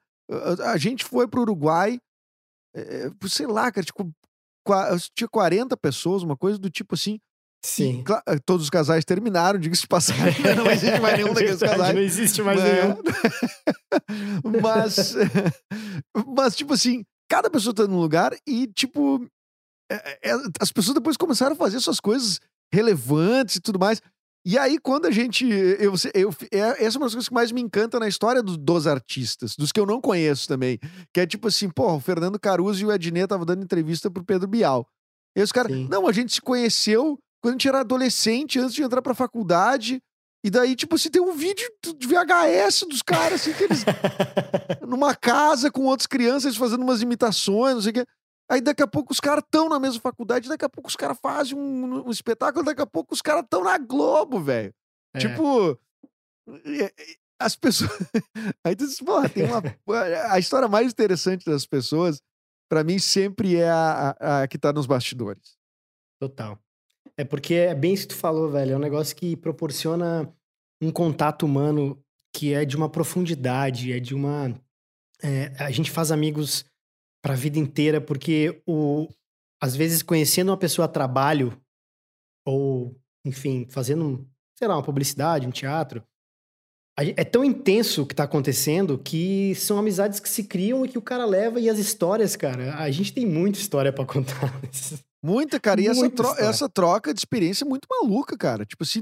A 0.66 0.78
gente 0.78 1.04
foi 1.04 1.28
pro 1.28 1.42
Uruguai, 1.42 2.00
é, 2.76 3.10
sei 3.28 3.46
lá, 3.46 3.72
cara, 3.72 3.86
tipo, 3.86 4.12
tinha 5.14 5.28
40 5.28 5.78
pessoas, 5.78 6.24
uma 6.24 6.36
coisa 6.36 6.58
do 6.58 6.70
tipo 6.70 6.96
assim. 6.96 7.20
Sim. 7.64 8.04
E, 8.28 8.40
todos 8.46 8.66
os 8.66 8.70
casais 8.70 9.04
terminaram, 9.04 9.60
diga-se 9.60 9.82
de 9.82 9.88
passagem. 9.88 10.24
não 10.56 10.70
existe 10.70 11.00
mais 11.00 11.18
nenhum 11.18 11.34
daqueles 11.34 11.60
casais. 11.60 11.96
Não 11.96 12.02
existe 12.02 12.42
mais 12.42 12.62
né? 12.62 12.84
nenhum. 12.84 13.02
mas, 14.62 15.16
mas, 16.28 16.56
tipo 16.56 16.74
assim, 16.74 17.04
cada 17.30 17.50
pessoa 17.50 17.74
tá 17.74 17.88
num 17.88 18.00
lugar 18.00 18.36
e, 18.48 18.68
tipo, 18.68 19.26
é, 19.92 20.32
é, 20.32 20.34
as 20.60 20.72
pessoas 20.72 20.96
depois 20.96 21.18
começaram 21.18 21.54
a 21.54 21.58
fazer 21.58 21.80
suas 21.80 22.00
coisas 22.00 22.40
relevantes 22.72 23.56
e 23.56 23.62
tudo 23.62 23.80
mais. 23.80 24.02
E 24.46 24.60
aí, 24.60 24.78
quando 24.78 25.08
a 25.08 25.12
gente. 25.12 25.50
Eu, 25.50 25.94
eu, 26.14 26.36
é, 26.52 26.86
essa 26.86 26.98
é 26.98 27.00
uma 27.00 27.08
das 27.08 27.16
coisas 27.16 27.28
que 27.28 27.34
mais 27.34 27.52
me 27.52 27.62
encanta 27.62 28.00
na 28.00 28.08
história 28.08 28.44
do, 28.44 28.56
dos 28.56 28.86
artistas, 28.86 29.56
dos 29.56 29.72
que 29.72 29.80
eu 29.80 29.88
não 29.88 30.00
conheço 30.00 30.48
também. 30.48 30.80
Que 31.12 31.22
é 31.22 31.26
tipo 31.26 31.48
assim, 31.48 31.68
pô, 31.68 31.94
o 31.94 32.00
Fernando 32.00 32.40
Caruso 32.40 32.80
e 32.82 32.86
o 32.86 32.92
Ednei 32.92 33.24
estavam 33.24 33.46
dando 33.46 33.64
entrevista 33.64 34.12
pro 34.12 34.24
Pedro 34.24 34.48
Bial. 34.48 34.88
E 35.36 35.42
os 35.42 35.52
caras, 35.52 35.72
não, 35.90 36.08
a 36.08 36.12
gente 36.12 36.32
se 36.32 36.42
conheceu 36.42 37.18
quando 37.42 37.54
a 37.54 37.58
gente 37.58 37.68
era 37.68 37.80
adolescente, 37.80 38.60
antes 38.60 38.76
de 38.76 38.84
entrar 38.84 39.02
pra 39.02 39.16
faculdade. 39.16 40.00
E 40.44 40.50
daí, 40.52 40.76
tipo 40.76 40.94
assim, 40.94 41.10
tem 41.10 41.22
um 41.22 41.34
vídeo 41.34 41.68
de 41.98 42.08
VHS 42.08 42.86
dos 42.88 43.02
caras, 43.02 43.42
assim, 43.42 43.52
que 43.52 43.64
eles. 43.64 43.84
numa 44.88 45.16
casa 45.16 45.72
com 45.72 45.86
outras 45.86 46.06
crianças, 46.06 46.56
fazendo 46.56 46.84
umas 46.84 47.02
imitações, 47.02 47.74
não 47.74 47.82
sei 47.82 47.92
o 47.92 47.94
quê. 47.96 48.06
Aí 48.50 48.62
daqui 48.62 48.84
a 48.84 48.88
pouco 48.88 49.12
os 49.12 49.20
caras 49.20 49.44
estão 49.44 49.68
na 49.68 49.80
mesma 49.80 50.00
faculdade, 50.00 50.48
daqui 50.48 50.66
a 50.66 50.70
pouco 50.70 50.88
os 50.88 50.96
caras 50.96 51.18
fazem 51.20 51.58
um, 51.58 52.08
um, 52.08 52.12
espetáculo, 52.12 52.64
daqui 52.64 52.82
a 52.82 52.86
pouco 52.86 53.14
os 53.14 53.22
caras 53.22 53.44
estão 53.44 53.64
na 53.64 53.78
Globo, 53.78 54.40
velho. 54.40 54.74
É. 55.14 55.20
Tipo, 55.20 55.80
as 57.40 57.56
pessoas. 57.56 57.92
Aí 58.64 58.76
tu 58.76 58.86
diz, 58.86 59.00
pô, 59.00 59.28
tem 59.30 59.46
uma. 59.46 59.62
A 60.32 60.38
história 60.38 60.68
mais 60.68 60.92
interessante 60.92 61.46
das 61.46 61.66
pessoas, 61.66 62.22
para 62.70 62.84
mim, 62.84 63.00
sempre 63.00 63.56
é 63.56 63.70
a, 63.70 64.16
a, 64.20 64.42
a, 64.44 64.48
que 64.48 64.58
tá 64.58 64.72
nos 64.72 64.86
bastidores. 64.86 65.58
Total. 66.20 66.60
É 67.18 67.24
porque 67.24 67.54
é 67.54 67.76
bem 67.76 67.94
isso 67.94 68.08
que 68.08 68.16
tu 68.16 68.20
falou, 68.20 68.52
velho. 68.52 68.74
É 68.74 68.76
um 68.76 68.80
negócio 68.80 69.16
que 69.16 69.36
proporciona 69.36 70.32
um 70.82 70.92
contato 70.92 71.46
humano 71.46 72.02
que 72.34 72.54
é 72.54 72.66
de 72.66 72.76
uma 72.76 72.90
profundidade, 72.90 73.94
é 73.94 74.00
de 74.00 74.14
uma. 74.14 74.54
É, 75.24 75.54
a 75.58 75.72
gente 75.72 75.90
faz 75.90 76.12
amigos 76.12 76.66
para 77.26 77.34
a 77.34 77.36
vida 77.38 77.58
inteira, 77.58 78.00
porque 78.00 78.62
o 78.68 79.10
às 79.60 79.76
vezes 79.76 80.04
conhecendo 80.04 80.50
uma 80.52 80.58
pessoa 80.58 80.86
a 80.86 80.88
trabalho 80.88 81.60
ou, 82.46 82.96
enfim, 83.26 83.66
fazendo, 83.68 84.30
sei 84.56 84.68
lá, 84.68 84.76
uma 84.76 84.84
publicidade, 84.84 85.48
um 85.48 85.52
teatro, 85.52 86.04
é 86.96 87.24
tão 87.24 87.44
intenso 87.44 88.04
o 88.04 88.06
que 88.06 88.14
tá 88.14 88.26
acontecendo 88.26 89.00
que 89.00 89.56
são 89.56 89.80
amizades 89.80 90.20
que 90.20 90.30
se 90.30 90.44
criam 90.44 90.86
e 90.86 90.88
que 90.88 91.00
o 91.00 91.02
cara 91.02 91.26
leva 91.26 91.60
e 91.60 91.68
as 91.68 91.80
histórias, 91.80 92.36
cara, 92.36 92.76
a 92.78 92.92
gente 92.92 93.12
tem 93.12 93.26
muita 93.26 93.58
história 93.58 93.92
para 93.92 94.06
contar. 94.06 94.54
Muita, 95.24 95.60
cara, 95.60 95.82
e 95.82 95.88
essa, 95.88 96.08
tro 96.08 96.28
essa 96.38 96.70
troca 96.70 97.12
de 97.12 97.20
experiência 97.20 97.66
é 97.66 97.68
muito 97.68 97.88
maluca, 97.90 98.38
cara. 98.38 98.64
Tipo 98.64 98.84
assim, 98.84 99.02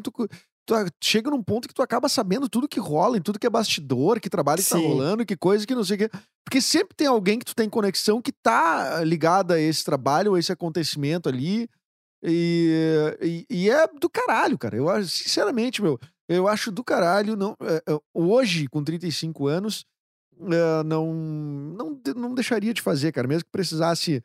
tu, 0.65 0.73
chega 1.01 1.29
num 1.29 1.43
ponto 1.43 1.67
que 1.67 1.73
tu 1.73 1.81
acaba 1.81 2.07
sabendo 2.09 2.49
tudo 2.49 2.67
que 2.67 2.79
rola, 2.79 3.17
em 3.17 3.21
tudo 3.21 3.39
que 3.39 3.47
é 3.47 3.49
bastidor, 3.49 4.19
que 4.19 4.29
trabalho 4.29 4.63
que 4.63 4.69
tá 4.69 4.77
rolando, 4.77 5.25
que 5.25 5.35
coisa 5.35 5.65
que 5.65 5.75
não 5.75 5.83
sei 5.83 5.95
o 5.95 5.99
que. 5.99 6.17
Porque 6.43 6.61
sempre 6.61 6.95
tem 6.95 7.07
alguém 7.07 7.39
que 7.39 7.45
tu 7.45 7.55
tem 7.55 7.69
conexão 7.69 8.21
que 8.21 8.31
tá 8.31 9.03
ligado 9.03 9.51
a 9.51 9.59
esse 9.59 9.83
trabalho, 9.83 10.35
a 10.35 10.39
esse 10.39 10.51
acontecimento 10.51 11.29
ali. 11.29 11.69
E, 12.23 13.17
e, 13.21 13.45
e 13.49 13.69
é 13.69 13.87
do 13.87 14.09
caralho, 14.09 14.57
cara. 14.57 14.77
Eu 14.77 14.89
acho, 14.89 15.09
sinceramente, 15.09 15.81
meu, 15.81 15.99
eu 16.27 16.47
acho 16.47 16.71
do 16.71 16.83
caralho. 16.83 17.35
Não, 17.35 17.55
é, 17.61 17.93
é 17.93 17.99
hoje, 18.13 18.67
com 18.67 18.83
35 18.83 19.47
anos, 19.47 19.85
não, 20.39 21.13
não, 21.13 22.01
não 22.15 22.33
deixaria 22.33 22.73
de 22.73 22.81
fazer, 22.81 23.11
cara. 23.11 23.27
Mesmo 23.27 23.45
que 23.45 23.51
precisasse 23.51 24.23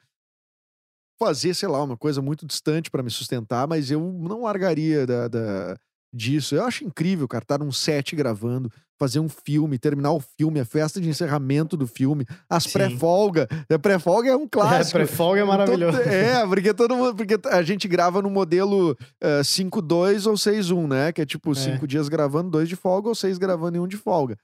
fazer, 1.19 1.53
sei 1.55 1.69
lá, 1.69 1.83
uma 1.83 1.97
coisa 1.97 2.23
muito 2.23 2.47
distante 2.47 2.91
para 2.91 3.03
me 3.03 3.11
sustentar, 3.11 3.67
mas 3.67 3.91
eu 3.91 4.01
não 4.01 4.43
largaria 4.43 5.05
da, 5.05 5.27
da 5.27 5.77
disso. 6.13 6.55
Eu 6.55 6.65
acho 6.65 6.85
incrível, 6.85 7.29
cara, 7.29 7.43
estar 7.43 7.59
num 7.59 7.73
set 7.73 8.15
gravando, 8.17 8.71
fazer 8.99 9.21
um 9.21 9.29
filme, 9.29 9.79
terminar 9.79 10.13
o 10.13 10.21
filme, 10.21 10.61
a 10.61 10.65
festa 10.65 11.01
de 11.01 11.09
encerramento 11.09 11.77
do 11.77 11.87
filme, 11.87 12.27
as 12.49 12.67
pré-folga. 12.67 13.49
A 13.71 13.79
pré-folga 13.79 14.31
é 14.31 14.37
um 14.37 14.49
clássico. 14.49 14.99
É, 14.99 15.05
pré-folga 15.05 15.41
é 15.41 15.45
maravilhoso. 15.45 15.99
É, 16.01 16.47
porque 16.47 16.75
todo 16.75 16.97
mundo. 16.97 17.15
Porque 17.15 17.39
a 17.49 17.63
gente 17.63 17.87
grava 17.87 18.21
no 18.21 18.31
modelo 18.31 18.93
uh, 18.93 18.97
eh, 19.21 19.41
5-2 19.41 20.27
ou 20.27 20.35
6-1, 20.35 20.89
né? 20.89 21.13
Que 21.13 21.23
é 21.23 21.27
tipo 21.27 21.55
5 21.55 21.85
é. 21.85 21.87
dias 21.87 22.09
gravando, 22.09 22.51
dois 22.51 22.69
de 22.69 22.77
folga, 22.77 23.09
ou 23.09 23.15
seis 23.15 23.39
gravando 23.39 23.77
e 23.77 23.81
um 23.81 23.87
de 23.87 23.97
folga. 23.97 24.37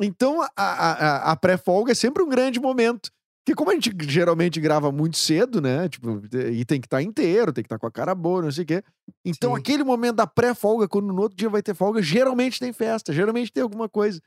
Então, 0.00 0.42
a, 0.42 0.48
a, 0.56 1.32
a 1.32 1.36
pré-folga 1.36 1.92
é 1.92 1.94
sempre 1.94 2.22
um 2.22 2.28
grande 2.28 2.60
momento. 2.60 3.10
Porque 3.44 3.54
como 3.54 3.70
a 3.70 3.74
gente 3.74 3.90
geralmente 4.02 4.60
grava 4.60 4.92
muito 4.92 5.16
cedo, 5.16 5.60
né? 5.60 5.88
Tipo, 5.88 6.22
e 6.52 6.64
tem 6.64 6.80
que 6.80 6.86
estar 6.86 6.98
tá 6.98 7.02
inteiro, 7.02 7.52
tem 7.52 7.64
que 7.64 7.66
estar 7.66 7.76
tá 7.76 7.80
com 7.80 7.86
a 7.86 7.90
cara 7.90 8.14
boa, 8.14 8.42
não 8.42 8.52
sei 8.52 8.64
o 8.64 8.66
quê. 8.66 8.82
Então, 9.24 9.54
Sim. 9.54 9.60
aquele 9.60 9.82
momento 9.82 10.16
da 10.16 10.26
pré-folga, 10.26 10.86
quando 10.86 11.12
no 11.12 11.22
outro 11.22 11.36
dia 11.36 11.48
vai 11.48 11.62
ter 11.62 11.74
folga, 11.74 12.02
geralmente 12.02 12.60
tem 12.60 12.72
festa, 12.72 13.12
geralmente 13.12 13.50
tem 13.50 13.62
alguma 13.62 13.88
coisa. 13.88 14.20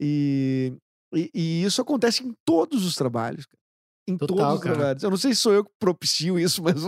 E, 0.00 0.74
e, 1.14 1.30
e 1.34 1.64
isso 1.64 1.80
acontece 1.80 2.24
em 2.24 2.34
todos 2.44 2.84
os 2.84 2.94
trabalhos, 2.94 3.46
Em 4.06 4.16
Total, 4.18 4.36
todos 4.36 4.54
os 4.54 4.60
cara. 4.60 4.74
trabalhos. 4.76 5.02
Eu 5.02 5.10
não 5.10 5.16
sei 5.16 5.34
se 5.34 5.40
sou 5.40 5.52
eu 5.54 5.64
que 5.64 5.70
propicio 5.80 6.38
isso, 6.38 6.62
mas. 6.62 6.82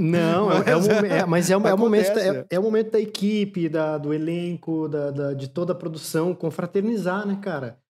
Não, 0.00 0.46
mas 0.46 0.66
é, 0.66 0.76
o, 0.76 1.04
é, 1.04 1.26
mas 1.26 1.50
é, 1.50 1.54
é, 1.54 1.56
o 1.56 1.78
momento, 1.78 2.18
é, 2.18 2.46
é, 2.48 2.58
o 2.58 2.62
momento 2.62 2.92
da 2.92 3.00
equipe, 3.00 3.68
da, 3.68 3.98
do 3.98 4.14
elenco, 4.14 4.88
da, 4.88 5.10
da, 5.10 5.32
de 5.34 5.48
toda 5.48 5.72
a 5.72 5.76
produção 5.76 6.32
confraternizar, 6.32 7.26
né, 7.26 7.38
cara? 7.42 7.83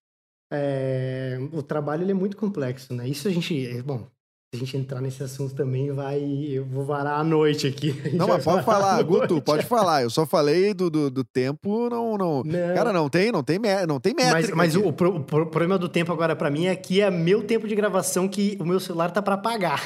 É, 0.55 1.39
o 1.53 1.63
trabalho 1.63 2.09
é 2.09 2.15
muito 2.15 2.37
complexo, 2.37 2.95
né? 2.95 3.09
Isso 3.09 3.29
a 3.29 3.31
gente, 3.31 3.67
é, 3.67 3.83
bom, 3.83 4.07
se 4.55 4.57
a 4.57 4.59
gente 4.59 4.77
entrar 4.77 5.01
nesse 5.01 5.23
assunto 5.23 5.55
também, 5.55 5.91
vai, 5.93 6.21
eu 6.21 6.65
vou 6.65 6.85
varar 6.85 7.19
a 7.19 7.25
noite 7.25 7.67
aqui. 7.67 7.95
A 8.05 8.09
não, 8.17 8.29
mas 8.29 8.45
pode 8.45 8.65
falar, 8.65 9.03
Guto, 9.03 9.43
pode 9.43 9.67
falar. 9.67 10.03
Eu 10.03 10.11
só 10.11 10.25
falei 10.25 10.73
do, 10.73 10.89
do, 10.89 11.11
do 11.11 11.25
tempo, 11.25 11.89
não, 11.91 12.17
não, 12.17 12.43
não, 12.45 12.75
Cara, 12.75 12.93
não 12.93 13.09
tem, 13.09 13.33
não 13.33 13.43
tem, 13.43 13.59
não 13.87 13.99
tem 13.99 14.15
métrica. 14.15 14.55
Mas, 14.55 14.75
mas 14.75 14.77
o, 14.77 14.83
o, 14.85 14.89
o, 14.89 15.25
problema 15.25 15.77
do 15.77 15.89
tempo 15.89 16.13
agora 16.13 16.37
para 16.37 16.51
mim 16.51 16.67
é 16.67 16.77
que 16.77 17.01
é 17.01 17.11
meu 17.11 17.43
tempo 17.43 17.67
de 17.67 17.75
gravação 17.75 18.29
que 18.29 18.57
o 18.61 18.65
meu 18.65 18.79
celular 18.79 19.11
tá 19.11 19.21
para 19.21 19.35
apagar. 19.35 19.83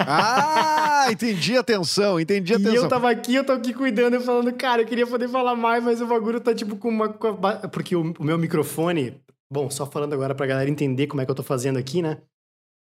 Ah, 0.00 1.06
entendi 1.10 1.56
a 1.56 1.62
tensão, 1.62 2.18
entendi 2.18 2.54
a 2.54 2.56
tensão. 2.56 2.72
E 2.72 2.76
eu 2.76 2.88
tava 2.88 3.10
aqui, 3.10 3.34
eu 3.34 3.44
tô 3.44 3.52
aqui 3.52 3.72
cuidando, 3.72 4.14
eu 4.14 4.20
falando, 4.20 4.52
cara, 4.54 4.82
eu 4.82 4.86
queria 4.86 5.06
poder 5.06 5.28
falar 5.28 5.54
mais, 5.54 5.84
mas 5.84 6.00
o 6.00 6.06
bagulho 6.06 6.40
tá 6.40 6.54
tipo 6.54 6.76
com 6.76 6.88
uma. 6.88 7.08
Porque 7.70 7.94
o, 7.94 8.14
o 8.18 8.24
meu 8.24 8.38
microfone, 8.38 9.20
Bom, 9.52 9.68
só 9.70 9.84
falando 9.84 10.12
agora 10.12 10.34
pra 10.34 10.46
galera 10.46 10.70
entender 10.70 11.06
como 11.06 11.20
é 11.20 11.24
que 11.24 11.30
eu 11.30 11.34
tô 11.34 11.42
fazendo 11.42 11.78
aqui, 11.78 12.00
né? 12.00 12.22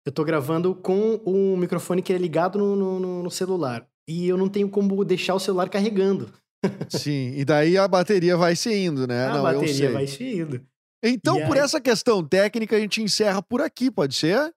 eu 0.07 0.13
tô 0.13 0.25
gravando 0.25 0.73
com 0.73 1.21
um 1.27 1.57
microfone 1.57 2.01
que 2.01 2.13
é 2.13 2.17
ligado 2.17 2.59
no, 2.59 2.77
no, 2.77 3.23
no 3.25 3.31
celular. 3.31 3.85
E 4.09 4.29
eu 4.29 4.37
não 4.37 4.49
tenho 4.49 4.71
como 4.71 5.05
deixar 5.05 5.35
o 5.35 5.41
celular 5.41 5.69
carregando. 5.69 6.33
Sim, 6.89 7.33
e 7.35 7.45
daí 7.45 7.77
a 7.77 7.89
bateria 7.89 8.37
vai 8.37 8.55
se 8.55 8.73
indo, 8.73 9.05
né? 9.05 9.27
A 9.27 9.35
não, 9.35 9.43
bateria 9.43 9.91
vai 9.91 10.07
se 10.07 10.23
indo. 10.23 10.65
Então, 11.03 11.45
por 11.45 11.57
essa 11.57 11.81
questão 11.81 12.25
técnica, 12.25 12.77
a 12.77 12.81
gente 12.81 13.03
encerra 13.03 13.43
por 13.43 13.61
aqui, 13.61 13.91
pode 13.91 14.15
ser? 14.15 14.55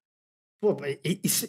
Pô, 0.61 0.77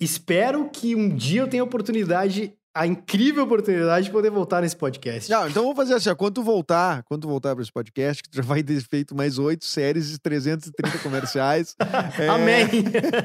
espero 0.01 0.71
que 0.71 0.97
um 0.97 1.15
dia 1.15 1.43
eu 1.43 1.49
tenha 1.49 1.63
a 1.63 1.67
oportunidade, 1.67 2.55
a 2.75 2.87
incrível 2.87 3.43
oportunidade 3.45 4.07
de 4.07 4.13
poder 4.13 4.31
voltar 4.31 4.61
nesse 4.63 4.77
podcast. 4.77 5.29
Não, 5.31 5.49
então 5.49 5.63
vamos 5.63 5.77
fazer 5.77 5.95
assim, 5.95 6.09
ó, 6.11 6.15
quando 6.15 6.35
tu 6.35 6.43
voltar, 6.43 7.03
quando 7.05 7.27
voltar 7.27 7.55
para 7.55 7.63
esse 7.63 7.73
podcast, 7.73 8.23
que 8.23 8.31
tu 8.31 8.37
já 8.37 8.43
vai 8.43 8.63
ter 8.63 8.81
feito 8.83 9.15
mais 9.15 9.39
oito 9.39 9.65
séries 9.65 10.15
e 10.15 10.19
330 10.21 10.99
comerciais. 11.03 11.75
é, 12.19 12.29
Amém! 12.29 12.67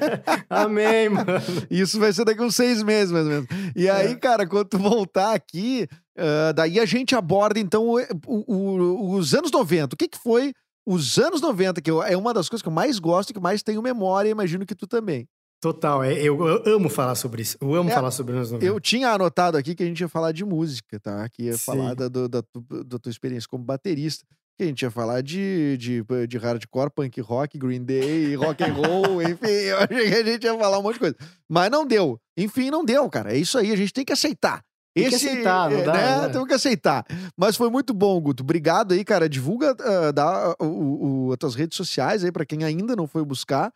Amém, 0.50 1.10
mano. 1.10 1.28
Isso 1.70 2.00
vai 2.00 2.12
ser 2.14 2.26
daqui 2.26 2.42
uns 2.42 2.56
seis 2.56 2.82
meses, 2.84 3.12
mais 3.12 3.26
ou 3.26 3.32
menos. 3.32 3.48
E 3.76 3.90
aí, 3.90 4.12
É. 4.14 4.16
cara, 4.16 4.48
quando 4.48 4.66
tu 4.68 4.78
voltar 4.80 5.34
aqui, 5.36 5.88
ah, 6.18 6.52
daí 6.54 6.80
a 6.80 6.86
gente 6.86 7.16
aborda, 7.16 7.60
então, 7.60 7.88
o- 7.88 8.00
o- 8.28 8.46
o- 8.48 9.16
os 9.16 9.34
anos 9.34 9.52
90. 9.52 9.94
O 9.94 9.98
que 9.98 10.08
que 10.08 10.18
foi 10.18 10.54
os 10.88 11.18
anos 11.18 11.42
90, 11.42 11.82
que 11.82 11.90
eu- 11.92 12.02
é 12.04 12.16
uma 12.18 12.34
das 12.34 12.48
coisas 12.50 12.62
que 12.62 12.68
eu 12.70 12.74
mais 12.74 13.00
gosto 13.00 13.30
e 13.30 13.34
que 13.34 13.40
mais 13.40 13.62
tenho 13.64 13.82
memória, 13.82 14.30
imagino 14.30 14.66
que 14.66 14.76
tu 14.76 14.88
também. 14.88 15.28
Total, 15.61 16.03
é- 16.03 16.14
eu, 16.22 16.38
eu 16.48 16.76
amo 16.76 16.90
falar 16.90 17.15
sobre 17.15 17.41
isso. 17.41 17.57
Eu 17.60 17.73
amo 17.73 17.90
É, 17.90 17.94
falar 17.94 18.11
sobre 18.11 18.36
90. 18.36 18.64
Eu 18.64 18.80
tinha 18.80 19.10
anotado 19.11 19.57
aqui 19.57 19.73
que 19.73 19.82
a 19.84 19.86
gente 19.86 19.99
ia 20.02 20.07
falar 20.10 20.32
de 20.32 20.45
música, 20.45 20.99
tá? 20.99 21.27
Que 21.30 21.44
ia 21.44 21.53
Sim. 21.57 21.65
falar 21.65 21.95
da, 21.95 22.07
da, 22.10 22.27
da 22.27 22.99
tua 22.99 23.10
experiência 23.10 23.49
como 23.49 23.64
baterista. 23.64 24.26
Que 24.57 24.64
a 24.64 24.68
gente 24.68 24.84
ia 24.84 24.91
falar 24.91 25.22
de, 25.22 25.76
de, 25.77 26.03
de 26.27 26.38
hardcore, 26.38 26.90
punk 26.90 27.19
rock, 27.19 27.57
Green 27.57 27.84
Day, 27.84 28.36
rock 28.36 28.64
and 28.64 28.73
roll, 28.73 29.22
enfim. 29.23 29.48
Eu 29.48 29.77
achei 29.80 30.10
que 30.10 30.15
a 30.15 30.23
gente 30.23 30.44
ia 30.45 30.57
falar 30.57 30.80
um 30.80 30.84
monte 30.84 30.94
de 30.94 30.99
coisa. 30.99 31.15
Mas 31.49 31.69
não 31.72 31.86
deu. 31.86 32.18
Enfim, 32.38 32.69
não 32.69 32.86
deu, 32.86 33.10
cara. 33.10 33.34
É 33.34 33.38
isso 33.38 33.57
aí, 33.57 33.72
a 33.72 33.76
gente 33.76 33.91
tem 33.91 34.06
que 34.06 34.14
aceitar. 34.14 34.61
Tem 34.95 35.10
que 35.10 35.15
aceitar, 35.15 35.69
não 35.69 35.80
é, 35.80 35.84
dá, 35.84 35.94
né? 35.94 36.22
né? 36.22 36.30
Temos 36.30 36.48
que 36.48 36.53
aceitar. 36.53 37.06
Mas 37.36 37.57
foi 37.57 37.69
muito 37.69 37.94
bom, 37.94 38.18
Guto. 38.22 38.44
Obrigado 38.44 38.94
aí, 38.94 39.03
cara. 39.03 39.27
Divulga 39.27 39.76
ah, 39.77 40.11
dá, 40.14 40.56
o, 40.57 41.27
o- 41.27 41.32
as 41.34 41.38
tuas 41.38 41.53
redes 41.56 41.76
sociais 41.76 42.23
aí 42.23 42.32
pra 42.32 42.45
quem 42.45 42.64
ainda 42.64 42.95
não 42.95 43.06
foi 43.07 43.26
buscar. 43.26 43.73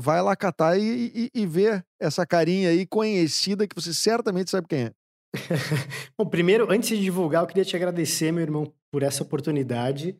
Vai 0.00 0.22
lá 0.22 0.36
catar 0.36 0.78
e, 0.78 1.30
e, 1.34 1.42
e 1.42 1.46
ver 1.46 1.84
essa 2.00 2.26
carinha 2.26 2.70
aí 2.70 2.86
conhecida 2.86 3.66
que 3.66 3.74
você 3.74 3.92
certamente 3.92 4.50
sabe 4.50 4.68
quem 4.68 4.84
é. 4.84 4.92
Bom, 6.16 6.26
primeiro, 6.26 6.70
antes 6.70 6.88
de 6.90 7.00
divulgar, 7.02 7.42
eu 7.42 7.46
queria 7.46 7.64
te 7.64 7.76
agradecer, 7.76 8.32
meu 8.32 8.42
irmão, 8.42 8.72
por 8.92 9.02
essa 9.02 9.22
oportunidade. 9.22 10.16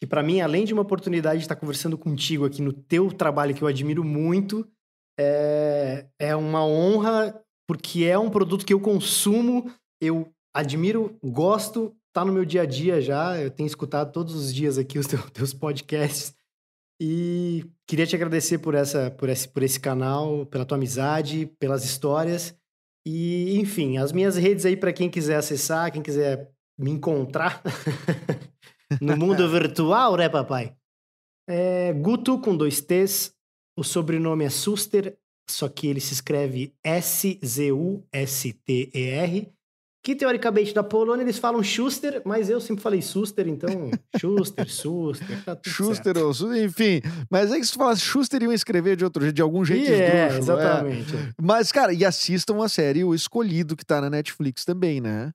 Que 0.00 0.06
pra 0.06 0.22
mim, 0.22 0.40
além 0.40 0.64
de 0.64 0.72
uma 0.72 0.82
oportunidade 0.82 1.38
de 1.40 1.44
estar 1.44 1.56
conversando 1.56 1.98
contigo 1.98 2.46
aqui 2.46 2.62
no 2.62 2.72
teu 2.72 3.12
trabalho, 3.12 3.54
que 3.54 3.62
eu 3.62 3.68
admiro 3.68 4.02
muito, 4.02 4.66
é, 5.18 6.06
é 6.18 6.34
uma 6.34 6.64
honra, 6.64 7.38
porque 7.68 8.04
é 8.04 8.18
um 8.18 8.30
produto 8.30 8.64
que 8.64 8.72
eu 8.72 8.80
consumo, 8.80 9.70
eu 10.00 10.32
admiro, 10.56 11.18
gosto, 11.22 11.94
tá 12.14 12.24
no 12.24 12.32
meu 12.32 12.46
dia 12.46 12.62
a 12.62 12.66
dia 12.66 13.00
já. 13.00 13.38
Eu 13.38 13.50
tenho 13.50 13.66
escutado 13.66 14.10
todos 14.10 14.34
os 14.34 14.54
dias 14.54 14.78
aqui 14.78 14.98
os 14.98 15.06
teu- 15.06 15.30
teus 15.30 15.52
podcasts. 15.52 16.34
E 17.00 17.64
queria 17.86 18.06
te 18.06 18.14
agradecer 18.14 18.58
por, 18.58 18.74
essa, 18.74 19.10
por, 19.10 19.30
esse, 19.30 19.48
por 19.48 19.62
esse 19.62 19.80
canal, 19.80 20.44
pela 20.46 20.66
tua 20.66 20.76
amizade, 20.76 21.46
pelas 21.58 21.82
histórias. 21.82 22.54
E, 23.06 23.58
enfim, 23.58 23.96
as 23.96 24.12
minhas 24.12 24.36
redes 24.36 24.66
aí 24.66 24.76
para 24.76 24.92
quem 24.92 25.08
quiser 25.08 25.36
acessar, 25.36 25.90
quem 25.90 26.02
quiser 26.02 26.52
me 26.78 26.90
encontrar 26.90 27.62
no 29.00 29.16
mundo 29.16 29.48
virtual, 29.50 30.16
né, 30.16 30.28
papai? 30.28 30.76
É 31.48 31.94
Guto 31.94 32.38
com 32.38 32.54
dois 32.54 32.82
T's. 32.82 33.34
O 33.78 33.82
sobrenome 33.82 34.44
é 34.44 34.50
Suster, 34.50 35.16
só 35.48 35.66
que 35.68 35.86
ele 35.86 36.00
se 36.00 36.12
escreve 36.12 36.74
S-Z-U-S-T-E-R. 36.84 37.50
Que 40.02 40.14
teoricamente 40.16 40.72
da 40.72 40.82
Polônia 40.82 41.22
eles 41.22 41.36
falam 41.38 41.62
Schuster, 41.62 42.22
mas 42.24 42.48
eu 42.48 42.58
sempre 42.58 42.82
falei 42.82 43.02
Suster, 43.02 43.46
então 43.46 43.68
Schuster, 44.18 44.70
Suster, 44.72 45.44
tá 45.44 45.58
Schuster, 45.66 46.14
certo. 46.14 46.26
ou 46.26 46.32
Su- 46.32 46.54
enfim. 46.56 47.02
Mas 47.30 47.52
é 47.52 47.58
que 47.58 47.66
se 47.66 47.72
tu 47.72 47.78
falasse 47.78 48.00
Schuster, 48.00 48.42
iam 48.42 48.52
escrever 48.52 48.96
de 48.96 49.04
outro 49.04 49.22
jeito, 49.22 49.34
de 49.36 49.42
algum 49.42 49.62
jeito 49.62 49.90
E 49.90 49.92
é, 49.92 50.28
é. 50.32 50.38
exatamente. 50.38 51.12
Mas, 51.40 51.70
cara, 51.70 51.92
e 51.92 52.02
assistam 52.04 52.62
a 52.64 52.68
série 52.68 53.04
O 53.04 53.14
Escolhido, 53.14 53.76
que 53.76 53.84
tá 53.84 54.00
na 54.00 54.08
Netflix 54.08 54.64
também, 54.64 55.02
né? 55.02 55.32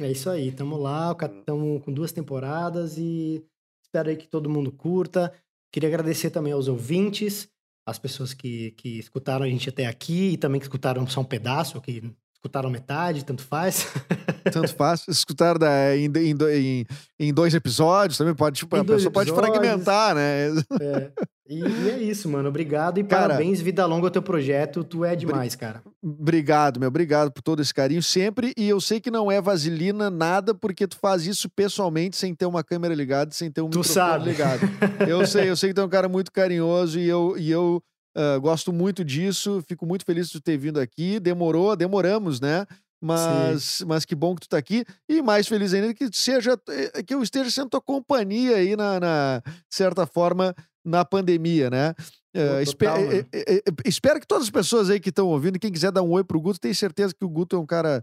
É 0.00 0.10
isso 0.10 0.30
aí, 0.30 0.52
tamo 0.52 0.76
lá, 0.76 1.16
estamos 1.20 1.82
com 1.84 1.92
duas 1.92 2.12
temporadas 2.12 2.96
e 2.98 3.44
espero 3.84 4.10
aí 4.10 4.16
que 4.16 4.28
todo 4.28 4.48
mundo 4.50 4.70
curta. 4.70 5.32
Queria 5.72 5.88
agradecer 5.88 6.30
também 6.30 6.52
aos 6.52 6.68
ouvintes, 6.68 7.48
as 7.86 7.98
pessoas 7.98 8.32
que, 8.32 8.70
que 8.72 8.98
escutaram 8.98 9.44
a 9.44 9.48
gente 9.48 9.68
até 9.68 9.86
aqui 9.86 10.30
e 10.32 10.36
também 10.36 10.60
que 10.60 10.66
escutaram 10.66 11.04
só 11.08 11.20
um 11.20 11.24
pedaço, 11.24 11.80
que 11.80 12.12
escutaram 12.44 12.68
metade, 12.70 13.24
tanto 13.24 13.42
faz. 13.42 13.86
Tanto 14.52 14.74
faz. 14.74 15.06
Escutar 15.08 15.56
da, 15.56 15.96
em, 15.96 16.04
em, 16.04 16.86
em, 17.18 17.32
dois 17.32 17.54
episódios 17.54 18.18
também 18.18 18.34
pode, 18.34 18.58
tipo, 18.58 18.76
a 18.76 18.84
pessoa 18.84 19.10
pode 19.10 19.30
episódios. 19.30 19.54
fragmentar, 19.56 20.14
né? 20.14 20.48
É, 20.82 21.10
E, 21.48 21.60
e 21.60 21.90
é 21.90 21.98
isso, 22.02 22.28
mano. 22.28 22.50
Obrigado 22.50 22.98
e 22.98 23.04
Cara- 23.04 23.28
parabéns, 23.28 23.62
vida 23.62 23.86
longa 23.86 24.08
ao 24.08 24.10
teu 24.10 24.20
projeto. 24.20 24.84
Tu 24.84 25.02
é 25.02 25.16
demais, 25.16 25.56
cara. 25.56 25.82
Obrigado, 26.02 26.78
meu. 26.78 26.88
Obrigado 26.88 27.32
por 27.32 27.40
todo 27.40 27.62
esse 27.62 27.72
carinho 27.72 28.02
sempre. 28.02 28.52
E 28.54 28.68
eu 28.68 28.78
sei 28.82 29.00
que 29.00 29.10
não 29.10 29.32
é 29.32 29.40
vaselina 29.40 30.10
nada, 30.10 30.54
porque 30.54 30.86
tu 30.86 30.98
faz 30.98 31.26
isso 31.26 31.48
pessoalmente, 31.48 32.14
sem 32.14 32.34
ter 32.34 32.44
uma 32.44 32.62
câmera 32.62 32.94
ligada, 32.94 33.30
sem 33.32 33.50
ter 33.50 33.62
um 33.62 33.70
Tu 33.70 33.78
microfone 33.78 33.94
sabe. 33.94 34.24
ligado. 34.26 34.60
Eu 35.08 35.26
sei, 35.26 35.48
eu 35.48 35.56
sei 35.56 35.70
que 35.70 35.74
tu 35.74 35.80
é 35.80 35.84
um 35.84 35.88
cara 35.88 36.08
muito 36.08 36.30
carinhoso 36.30 36.98
e 37.00 37.08
eu, 37.08 37.34
e 37.38 37.50
eu 37.50 37.82
ah, 38.16 38.38
gosto 38.38 38.72
muito 38.72 39.04
disso. 39.04 39.62
Fico 39.68 39.86
muito 39.86 40.04
feliz 40.04 40.28
de 40.30 40.40
ter 40.40 40.56
vindo 40.56 40.78
aqui. 40.80 41.18
Demorou, 41.20 41.74
demoramos, 41.76 42.40
né? 42.40 42.66
Mas, 43.02 43.82
mas 43.86 44.04
que 44.06 44.14
bom 44.14 44.34
que 44.34 44.42
tu 44.42 44.48
tá 44.48 44.56
aqui. 44.56 44.84
E 45.08 45.20
mais 45.20 45.46
feliz 45.46 45.74
ainda 45.74 45.92
que 45.92 46.08
seja 46.12 46.58
eh, 46.70 47.02
que 47.02 47.14
eu 47.14 47.22
esteja 47.22 47.50
sendo 47.50 47.68
tua 47.68 47.80
companhia 47.80 48.56
aí 48.56 48.74
na, 48.76 48.98
na 48.98 49.42
de 49.44 49.52
certa 49.76 50.06
forma 50.06 50.54
na 50.82 51.04
pandemia, 51.04 51.68
né? 51.68 51.94
Eh, 52.34 52.62
espe- 52.62 52.86
total, 52.86 53.02
eh, 53.12 53.26
eh, 53.34 53.62
espero 53.84 54.18
que 54.20 54.26
todas 54.26 54.44
as 54.44 54.50
pessoas 54.50 54.88
aí 54.88 54.98
que 55.00 55.10
estão 55.10 55.26
ouvindo, 55.28 55.58
quem 55.58 55.70
quiser 55.70 55.92
dar 55.92 56.02
um 56.02 56.10
oi 56.12 56.24
pro 56.24 56.40
Guto, 56.40 56.58
tenho 56.58 56.74
certeza 56.74 57.14
que 57.14 57.24
o 57.24 57.28
Guto 57.28 57.56
é 57.56 57.58
um 57.58 57.66
cara 57.66 58.02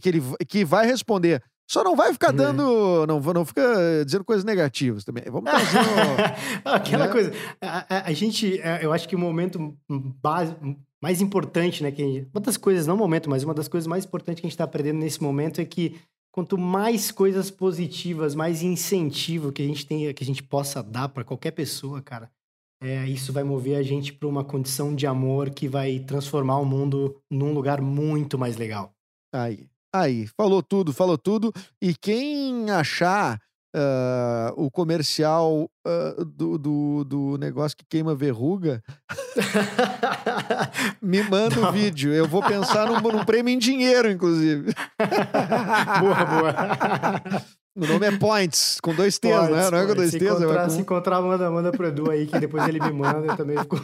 que 0.00 0.08
ele 0.08 0.22
que 0.46 0.64
vai 0.64 0.86
responder. 0.86 1.42
Só 1.68 1.82
não 1.82 1.96
vai 1.96 2.12
ficar 2.12 2.28
É. 2.28 2.32
dando, 2.32 3.06
não, 3.06 3.20
não 3.20 3.44
fica 3.44 4.04
dizendo 4.04 4.24
coisas 4.24 4.44
negativas 4.44 5.04
também. 5.04 5.24
Vamos 5.24 5.50
trazer 5.50 5.78
um- 5.78 6.62
Aquela 6.64 7.06
né? 7.06 7.12
coisa. 7.12 7.32
A, 7.60 7.96
a- 7.96 8.06
a 8.08 8.12
gente, 8.12 8.60
é, 8.60 8.84
eu 8.84 8.92
acho 8.92 9.08
que 9.08 9.16
o 9.16 9.18
momento 9.18 9.76
base, 10.22 10.54
mais 11.02 11.20
importante, 11.20 11.82
né? 11.82 11.90
Que, 11.90 12.26
uma 12.32 12.40
das 12.40 12.56
coisas, 12.56 12.86
não 12.86 12.94
o 12.94 12.98
momento, 12.98 13.28
mas 13.28 13.42
uma 13.42 13.52
das 13.54 13.68
coisas 13.68 13.86
mais 13.86 14.04
importantes 14.04 14.40
que 14.40 14.46
a 14.46 14.48
gente 14.48 14.54
está 14.54 14.64
aprendendo 14.64 14.98
nesse 14.98 15.22
momento 15.22 15.60
é 15.60 15.64
que 15.64 15.96
quanto 16.32 16.56
mais 16.58 17.10
coisas 17.10 17.50
positivas, 17.50 18.34
mais 18.34 18.62
incentivo 18.62 19.50
que 19.50 19.62
a 19.62 19.66
gente 19.66 19.86
tem, 19.86 20.12
que 20.14 20.22
a 20.22 20.26
gente 20.26 20.42
possa 20.42 20.82
dar 20.82 21.08
para 21.08 21.24
qualquer 21.24 21.50
pessoa, 21.50 22.00
cara, 22.02 22.30
é, 22.82 23.06
isso 23.08 23.32
vai 23.32 23.42
mover 23.42 23.76
a 23.76 23.82
gente 23.82 24.12
para 24.12 24.28
uma 24.28 24.44
condição 24.44 24.94
de 24.94 25.06
amor 25.06 25.50
que 25.50 25.66
vai 25.66 25.98
transformar 26.00 26.58
o 26.58 26.64
mundo 26.64 27.16
num 27.30 27.52
lugar 27.54 27.80
muito 27.80 28.38
mais 28.38 28.56
legal. 28.56 28.92
Aí, 29.34 29.66
aí, 30.00 30.26
falou 30.36 30.62
tudo, 30.62 30.92
falou 30.92 31.18
tudo. 31.18 31.52
E 31.80 31.94
quem 31.94 32.70
achar 32.70 33.38
ah, 33.78 34.54
o 34.56 34.70
comercial 34.70 35.70
ah, 35.86 36.14
do, 36.26 36.56
do, 36.56 37.04
do 37.04 37.36
negócio 37.38 37.76
que 37.76 37.84
queima 37.84 38.14
verruga, 38.14 38.82
me 41.02 41.22
manda 41.28 41.58
o 41.58 41.64
Não. 41.64 41.72
vídeo. 41.72 42.10
Eu 42.10 42.26
vou 42.26 42.42
pensar 42.42 42.86
num, 42.86 42.98
num 43.00 43.22
prêmio 43.22 43.52
em 43.52 43.58
dinheiro, 43.58 44.10
inclusive. 44.10 44.72
boa, 46.00 46.24
boa. 46.24 46.54
O 47.76 47.86
nome 47.86 48.06
é 48.06 48.16
Points, 48.16 48.78
com 48.82 48.94
dois 48.94 49.18
T's, 49.18 49.30
né? 49.50 49.70
Não 49.70 49.78
é 49.78 49.86
com 49.86 49.94
dois 49.94 50.10
se 50.10 50.18
T's, 50.18 50.26
é 50.26 50.32
encontrar, 50.32 50.70
se 50.70 50.76
com... 50.76 50.82
encontrar, 50.82 51.20
manda, 51.20 51.50
manda 51.50 51.70
pro 51.70 51.86
Edu 51.86 52.10
aí, 52.10 52.26
que 52.26 52.40
depois 52.40 52.66
ele 52.66 52.80
me 52.80 52.92
manda, 52.92 53.26
eu 53.26 53.36
também 53.36 53.58
fico... 53.58 53.76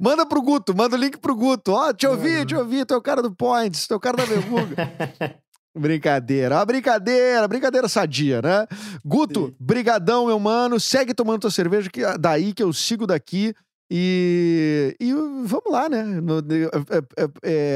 Manda 0.00 0.24
pro 0.26 0.40
Guto, 0.42 0.74
manda 0.76 0.96
o 0.96 0.98
link 0.98 1.18
pro 1.18 1.34
Guto. 1.34 1.72
Ó, 1.72 1.92
te 1.92 2.06
ouvi, 2.06 2.30
Manda. 2.32 2.46
te 2.46 2.54
ouvi, 2.56 2.84
tu 2.84 2.94
é 2.94 2.96
o 2.96 3.02
cara 3.02 3.22
do 3.22 3.34
Points, 3.34 3.86
tu 3.86 3.94
é 3.94 3.96
o 3.96 4.00
cara 4.00 4.16
da 4.16 4.24
verruga. 4.24 4.76
Brincadeira, 5.76 6.60
ó, 6.60 6.64
brincadeira, 6.64 7.46
brincadeira 7.46 7.88
sadia, 7.88 8.42
né? 8.42 8.66
Guto, 9.04 9.46
Sim. 9.48 9.54
brigadão, 9.60 10.26
meu 10.26 10.38
mano. 10.40 10.80
Segue 10.80 11.14
tomando 11.14 11.42
tua 11.42 11.50
cerveja 11.52 11.88
que, 11.88 12.00
daí 12.18 12.52
que 12.52 12.62
eu 12.62 12.72
sigo 12.72 13.06
daqui. 13.06 13.54
E, 13.90 14.96
e 15.00 15.12
vamos 15.12 15.70
lá, 15.70 15.88
né? 15.88 16.02
No- 16.02 16.42
de- 16.42 16.64
é- 16.64 17.24
é- 17.24 17.28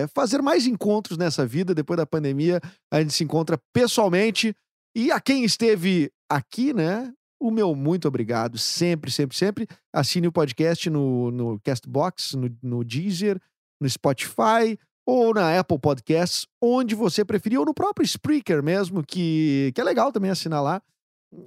é, 0.03 0.07
fazer 0.15 0.43
mais 0.43 0.67
encontros 0.67 1.17
nessa 1.17 1.47
vida 1.47 1.75
depois 1.75 1.97
da 1.97 2.05
pandemia. 2.07 2.61
A 2.93 3.01
gente 3.01 3.13
se 3.15 3.23
encontra 3.25 3.59
pessoalmente. 3.73 4.55
E 4.97 5.11
a 5.13 5.21
quem 5.21 5.45
esteve 5.45 6.11
aqui, 6.31 6.73
né? 6.75 7.11
O 7.43 7.51
meu 7.51 7.75
muito 7.75 8.07
obrigado. 8.07 8.57
Sempre, 8.57 9.11
sempre, 9.11 9.37
sempre. 9.37 9.67
Assine 9.93 10.29
o 10.29 10.33
podcast 10.33 10.89
no, 10.89 11.33
no 11.33 11.59
Castbox, 11.59 12.35
no, 12.35 12.49
no 12.63 12.85
Deezer, 12.85 13.41
no 13.81 13.91
Spotify 13.91 14.79
ou 15.05 15.35
na 15.35 15.59
Apple 15.59 15.81
Podcasts, 15.81 16.47
onde 16.63 16.95
você 16.95 17.25
preferir, 17.25 17.59
ou 17.59 17.67
no 17.67 17.75
próprio 17.75 18.05
Spreaker 18.05 18.63
mesmo, 18.63 19.05
que, 19.05 19.73
que 19.75 19.81
é 19.81 19.85
legal 19.85 20.13
também 20.13 20.31
assinar 20.31 20.63
lá. 20.63 20.81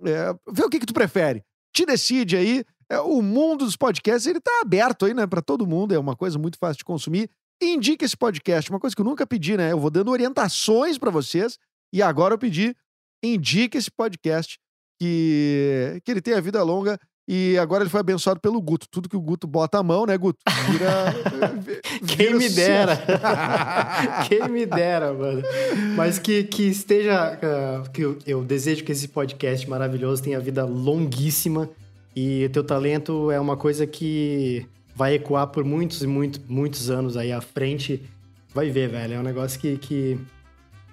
É, 0.05 0.33
vê 0.51 0.65
o 0.65 0.69
que, 0.69 0.81
que 0.81 0.85
tu 0.85 0.93
prefere. 0.93 1.41
Te 1.73 1.85
decide 1.85 2.35
aí. 2.35 2.65
é, 2.89 2.99
o 2.99 3.21
mundo 3.21 3.63
dos 3.63 3.77
podcasts, 3.77 4.27
ele 4.27 4.41
tá 4.41 4.51
aberto 4.61 5.05
aí, 5.05 5.13
né, 5.13 5.25
para 5.25 5.41
todo 5.41 5.65
mundo, 5.65 5.93
é 5.93 5.97
uma 5.97 6.17
coisa 6.17 6.37
muito 6.37 6.57
fácil 6.57 6.79
de 6.79 6.83
consumir. 6.83 7.29
Indica 7.61 8.03
esse 8.03 8.17
podcast, 8.17 8.69
uma 8.69 8.81
coisa 8.81 8.93
que 8.93 9.01
eu 9.01 9.05
nunca 9.05 9.25
pedi, 9.25 9.55
né? 9.55 9.71
Eu 9.71 9.79
vou 9.79 9.89
dando 9.89 10.11
orientações 10.11 10.97
para 10.97 11.09
vocês 11.09 11.57
e 11.93 12.01
agora 12.01 12.33
eu 12.33 12.37
pedi, 12.37 12.75
indica 13.23 13.77
esse 13.77 13.89
podcast 13.89 14.59
que, 14.99 16.01
que 16.03 16.11
ele 16.11 16.21
tenha 16.21 16.41
vida 16.41 16.61
longa 16.63 16.99
e 17.27 17.57
agora 17.57 17.83
ele 17.83 17.89
foi 17.89 17.99
abençoado 17.99 18.39
pelo 18.39 18.61
Guto. 18.61 18.87
Tudo 18.89 19.09
que 19.09 19.17
o 19.17 19.21
Guto 19.21 19.47
bota 19.47 19.79
a 19.79 19.83
mão, 19.83 20.05
né, 20.05 20.15
Guto? 20.15 20.37
Vira. 20.69 21.15
Quem 22.05 22.17
vira 22.17 22.37
me 22.37 22.49
sucesso. 22.49 22.55
dera. 22.55 24.25
Quem 24.29 24.47
me 24.47 24.65
dera, 24.65 25.11
mano. 25.11 25.41
Mas 25.95 26.19
que, 26.19 26.43
que 26.43 26.63
esteja. 26.63 27.39
ah, 27.41 27.89
que 27.89 28.01
eu, 28.03 28.19
eu 28.27 28.43
desejo 28.43 28.83
que 28.83 28.91
esse 28.91 29.07
podcast 29.07 29.67
maravilhoso 29.67 30.21
tenha 30.21 30.39
vida 30.39 30.65
longuíssima. 30.65 31.67
E 32.15 32.45
o 32.45 32.49
teu 32.49 32.63
talento 32.63 33.31
é 33.31 33.39
uma 33.39 33.57
coisa 33.57 33.87
que 33.87 34.65
vai 34.95 35.15
ecoar 35.15 35.47
por 35.47 35.65
muitos 35.65 36.03
e 36.03 36.07
muito, 36.07 36.39
muitos 36.47 36.91
anos 36.91 37.17
aí 37.17 37.31
à 37.31 37.41
frente. 37.41 38.03
Vai 38.53 38.69
ver, 38.69 38.87
velho. 38.89 39.15
É 39.15 39.19
um 39.19 39.23
negócio 39.23 39.59
que. 39.59 39.77
que 39.77 40.19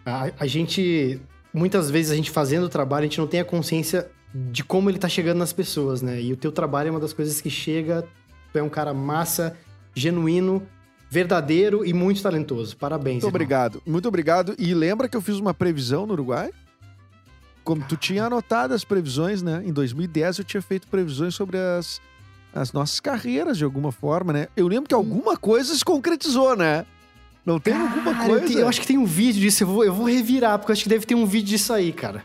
a, 0.07 0.31
a 0.41 0.47
gente. 0.47 1.21
Muitas 1.53 1.91
vezes 1.91 2.11
a 2.11 2.17
gente 2.17 2.31
fazendo 2.31 2.65
o 2.65 2.69
trabalho, 2.69 3.05
a 3.05 3.07
gente 3.07 3.19
não 3.19 3.27
tem 3.27 3.41
a 3.41 3.45
consciência 3.45 4.11
de 4.35 4.65
como 4.65 4.89
ele 4.89 4.99
tá 4.99 5.09
chegando 5.09 5.39
nas 5.39 5.53
pessoas, 5.53 6.01
né? 6.01 6.21
E 6.21 6.33
o 6.33 6.37
teu 6.37 6.51
trabalho 6.51 6.89
é 6.89 6.91
uma 6.91 7.01
das 7.01 7.13
coisas 7.13 7.41
que 7.41 7.51
chega. 7.51 8.07
Tu 8.53 8.59
é 8.59 8.63
um 8.63 8.69
cara 8.69 8.95
massa, 8.95 9.57
genuíno, 9.95 10.67
verdadeiro 11.11 11.85
e 11.85 11.93
muito 11.93 12.23
talentoso. 12.23 12.77
Parabéns. 12.77 13.17
Muito 13.17 13.25
irmão. 13.25 13.31
obrigado, 13.31 13.83
muito 13.85 14.09
obrigado. 14.09 14.55
E 14.59 14.73
lembra 14.73 15.09
que 15.09 15.17
eu 15.17 15.21
fiz 15.21 15.37
uma 15.37 15.53
previsão 15.53 16.07
no 16.07 16.15
Uruguai? 16.15 16.51
Como 17.63 17.85
tu 17.85 17.97
tinha 17.97 18.25
anotado 18.25 18.73
as 18.73 18.83
previsões, 18.83 19.43
né? 19.43 19.63
Em 19.65 19.73
2010 19.73 20.39
eu 20.39 20.45
tinha 20.45 20.63
feito 20.63 20.89
previsões 20.89 21.35
sobre 21.35 21.59
as, 21.59 22.01
as 22.55 22.73
nossas 22.73 22.99
carreiras, 22.99 23.59
de 23.59 23.65
alguma 23.65 23.93
forma, 23.93 24.33
né? 24.33 24.49
Eu 24.57 24.67
lembro 24.67 24.89
que 24.89 24.95
alguma 24.95 25.37
coisa 25.37 25.75
se 25.75 25.85
concretizou, 25.85 26.57
né? 26.57 26.87
Não 27.45 27.59
tem 27.59 27.75
alguma 27.75 28.13
Cara, 28.15 28.25
eu, 28.29 28.39
coisa. 28.39 28.47
te- 28.47 28.59
eu 28.61 28.69
acho 28.69 28.81
que 28.81 28.87
tem 28.87 28.99
um 28.99 29.05
vídeo 29.05 29.41
disso, 29.41 29.65
eu 29.65 29.67
vou, 29.69 29.85
eu 29.85 29.93
vou 29.93 30.07
revirar, 30.07 30.59
porque 30.59 30.71
eu 30.71 30.75
acho 30.75 30.83
que 30.85 30.89
deve 30.89 31.05
ter 31.07 31.15
um 31.15 31.27
vídeo 31.27 31.49
disso 31.49 31.73
aí, 31.73 31.93
cara. 31.93 32.25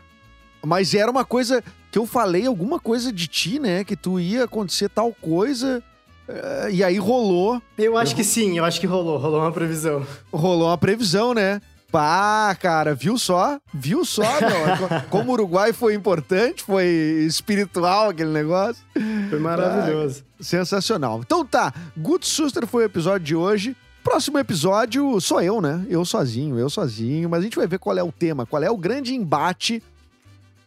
Mas 0.64 0.94
era 0.94 1.10
uma 1.10 1.24
coisa 1.24 1.62
que 1.90 1.98
eu 1.98 2.06
falei, 2.06 2.46
alguma 2.46 2.78
coisa 2.78 3.12
de 3.12 3.26
ti, 3.26 3.58
né? 3.58 3.82
Que 3.84 3.96
tu 3.96 4.18
ia 4.20 4.44
acontecer 4.44 4.88
tal 4.88 5.12
coisa. 5.12 5.82
eh, 6.28 6.68
E 6.72 6.84
aí 6.84 6.98
rolou. 6.98 7.60
Eu 7.76 7.96
acho 7.96 8.14
que 8.14 8.22
sim, 8.24 8.58
eu 8.58 8.64
acho 8.64 8.78
que 8.80 8.86
rolou, 8.86 9.18
rolou 9.18 9.40
uma 9.40 9.52
previsão. 9.52 10.06
Rolou 10.32 10.68
uma 10.68 10.78
previsão, 10.78 11.32
né? 11.34 11.60
Pá, 11.90 12.54
cara, 12.60 12.94
viu 12.94 13.16
só? 13.16 13.58
Viu 13.72 14.04
só, 14.04 14.22
meu? 14.42 15.00
Como 15.08 15.30
o 15.30 15.32
Uruguai 15.32 15.72
foi 15.72 15.94
importante, 15.94 16.62
foi 16.62 16.84
espiritual 17.26 18.10
aquele 18.10 18.30
negócio. 18.30 18.82
Foi 19.30 19.38
maravilhoso. 19.38 20.22
Sensacional. 20.38 21.20
Então 21.24 21.44
tá, 21.46 21.72
Guto 21.96 22.26
Suster 22.26 22.66
foi 22.66 22.82
o 22.82 22.86
episódio 22.86 23.24
de 23.26 23.34
hoje. 23.34 23.74
Próximo 24.08 24.38
episódio 24.38 25.20
sou 25.20 25.42
eu, 25.42 25.60
né? 25.60 25.84
Eu 25.86 26.02
sozinho, 26.02 26.58
eu 26.58 26.70
sozinho. 26.70 27.28
Mas 27.28 27.40
a 27.40 27.42
gente 27.42 27.56
vai 27.58 27.66
ver 27.66 27.78
qual 27.78 27.96
é 27.96 28.02
o 28.02 28.10
tema, 28.10 28.46
qual 28.46 28.62
é 28.62 28.70
o 28.70 28.76
grande 28.76 29.14
embate. 29.14 29.82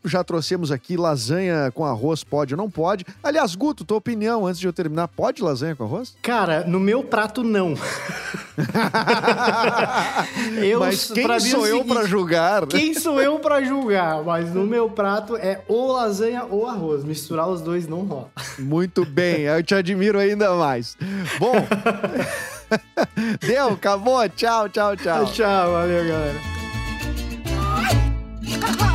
Já 0.05 0.23
trouxemos 0.23 0.72
aqui 0.72 0.95
lasanha 0.95 1.72
com 1.72 1.84
arroz, 1.84 2.23
pode 2.23 2.53
ou 2.53 2.57
não 2.57 2.69
pode. 2.69 3.03
Aliás, 3.23 3.55
Guto, 3.55 3.84
tua 3.84 3.97
opinião 3.97 4.45
antes 4.45 4.59
de 4.59 4.68
eu 4.68 4.73
terminar, 4.73 5.07
pode 5.07 5.41
lasanha 5.41 5.76
com 5.76 5.84
arroz? 5.84 6.15
Cara, 6.22 6.63
no 6.68 6.80
meu 6.80 7.03
prato, 7.03 7.43
não. 7.43 7.73
Eu, 10.61 10.80
Mas 10.81 11.11
quem 11.11 11.39
sou 11.39 11.65
eu 11.65 11.84
pra 11.84 12.05
julgar? 12.05 12.68
Quem 12.68 12.93
sou 12.93 13.19
eu 13.19 13.39
pra 13.39 13.63
julgar? 13.63 14.23
Mas 14.23 14.53
no 14.53 14.65
meu 14.68 14.89
prato 14.89 15.35
é 15.35 15.61
ou 15.68 15.91
lasanha 15.93 16.45
ou 16.49 16.68
arroz. 16.68 17.03
Misturar 17.03 17.47
os 17.49 17.59
dois 17.61 17.88
não 17.88 18.01
rola. 18.05 18.30
Muito 18.59 19.03
bem, 19.03 19.41
eu 19.41 19.63
te 19.63 19.73
admiro 19.73 20.19
ainda 20.19 20.53
mais. 20.55 20.95
Bom, 21.39 21.53
Deu, 23.41 23.73
acabou. 23.73 24.27
Tchau, 24.30 24.69
tchau, 24.69 24.95
tchau. 24.95 25.26
Tchau, 25.26 25.72
valeu, 25.72 26.07
galera. 26.07 26.39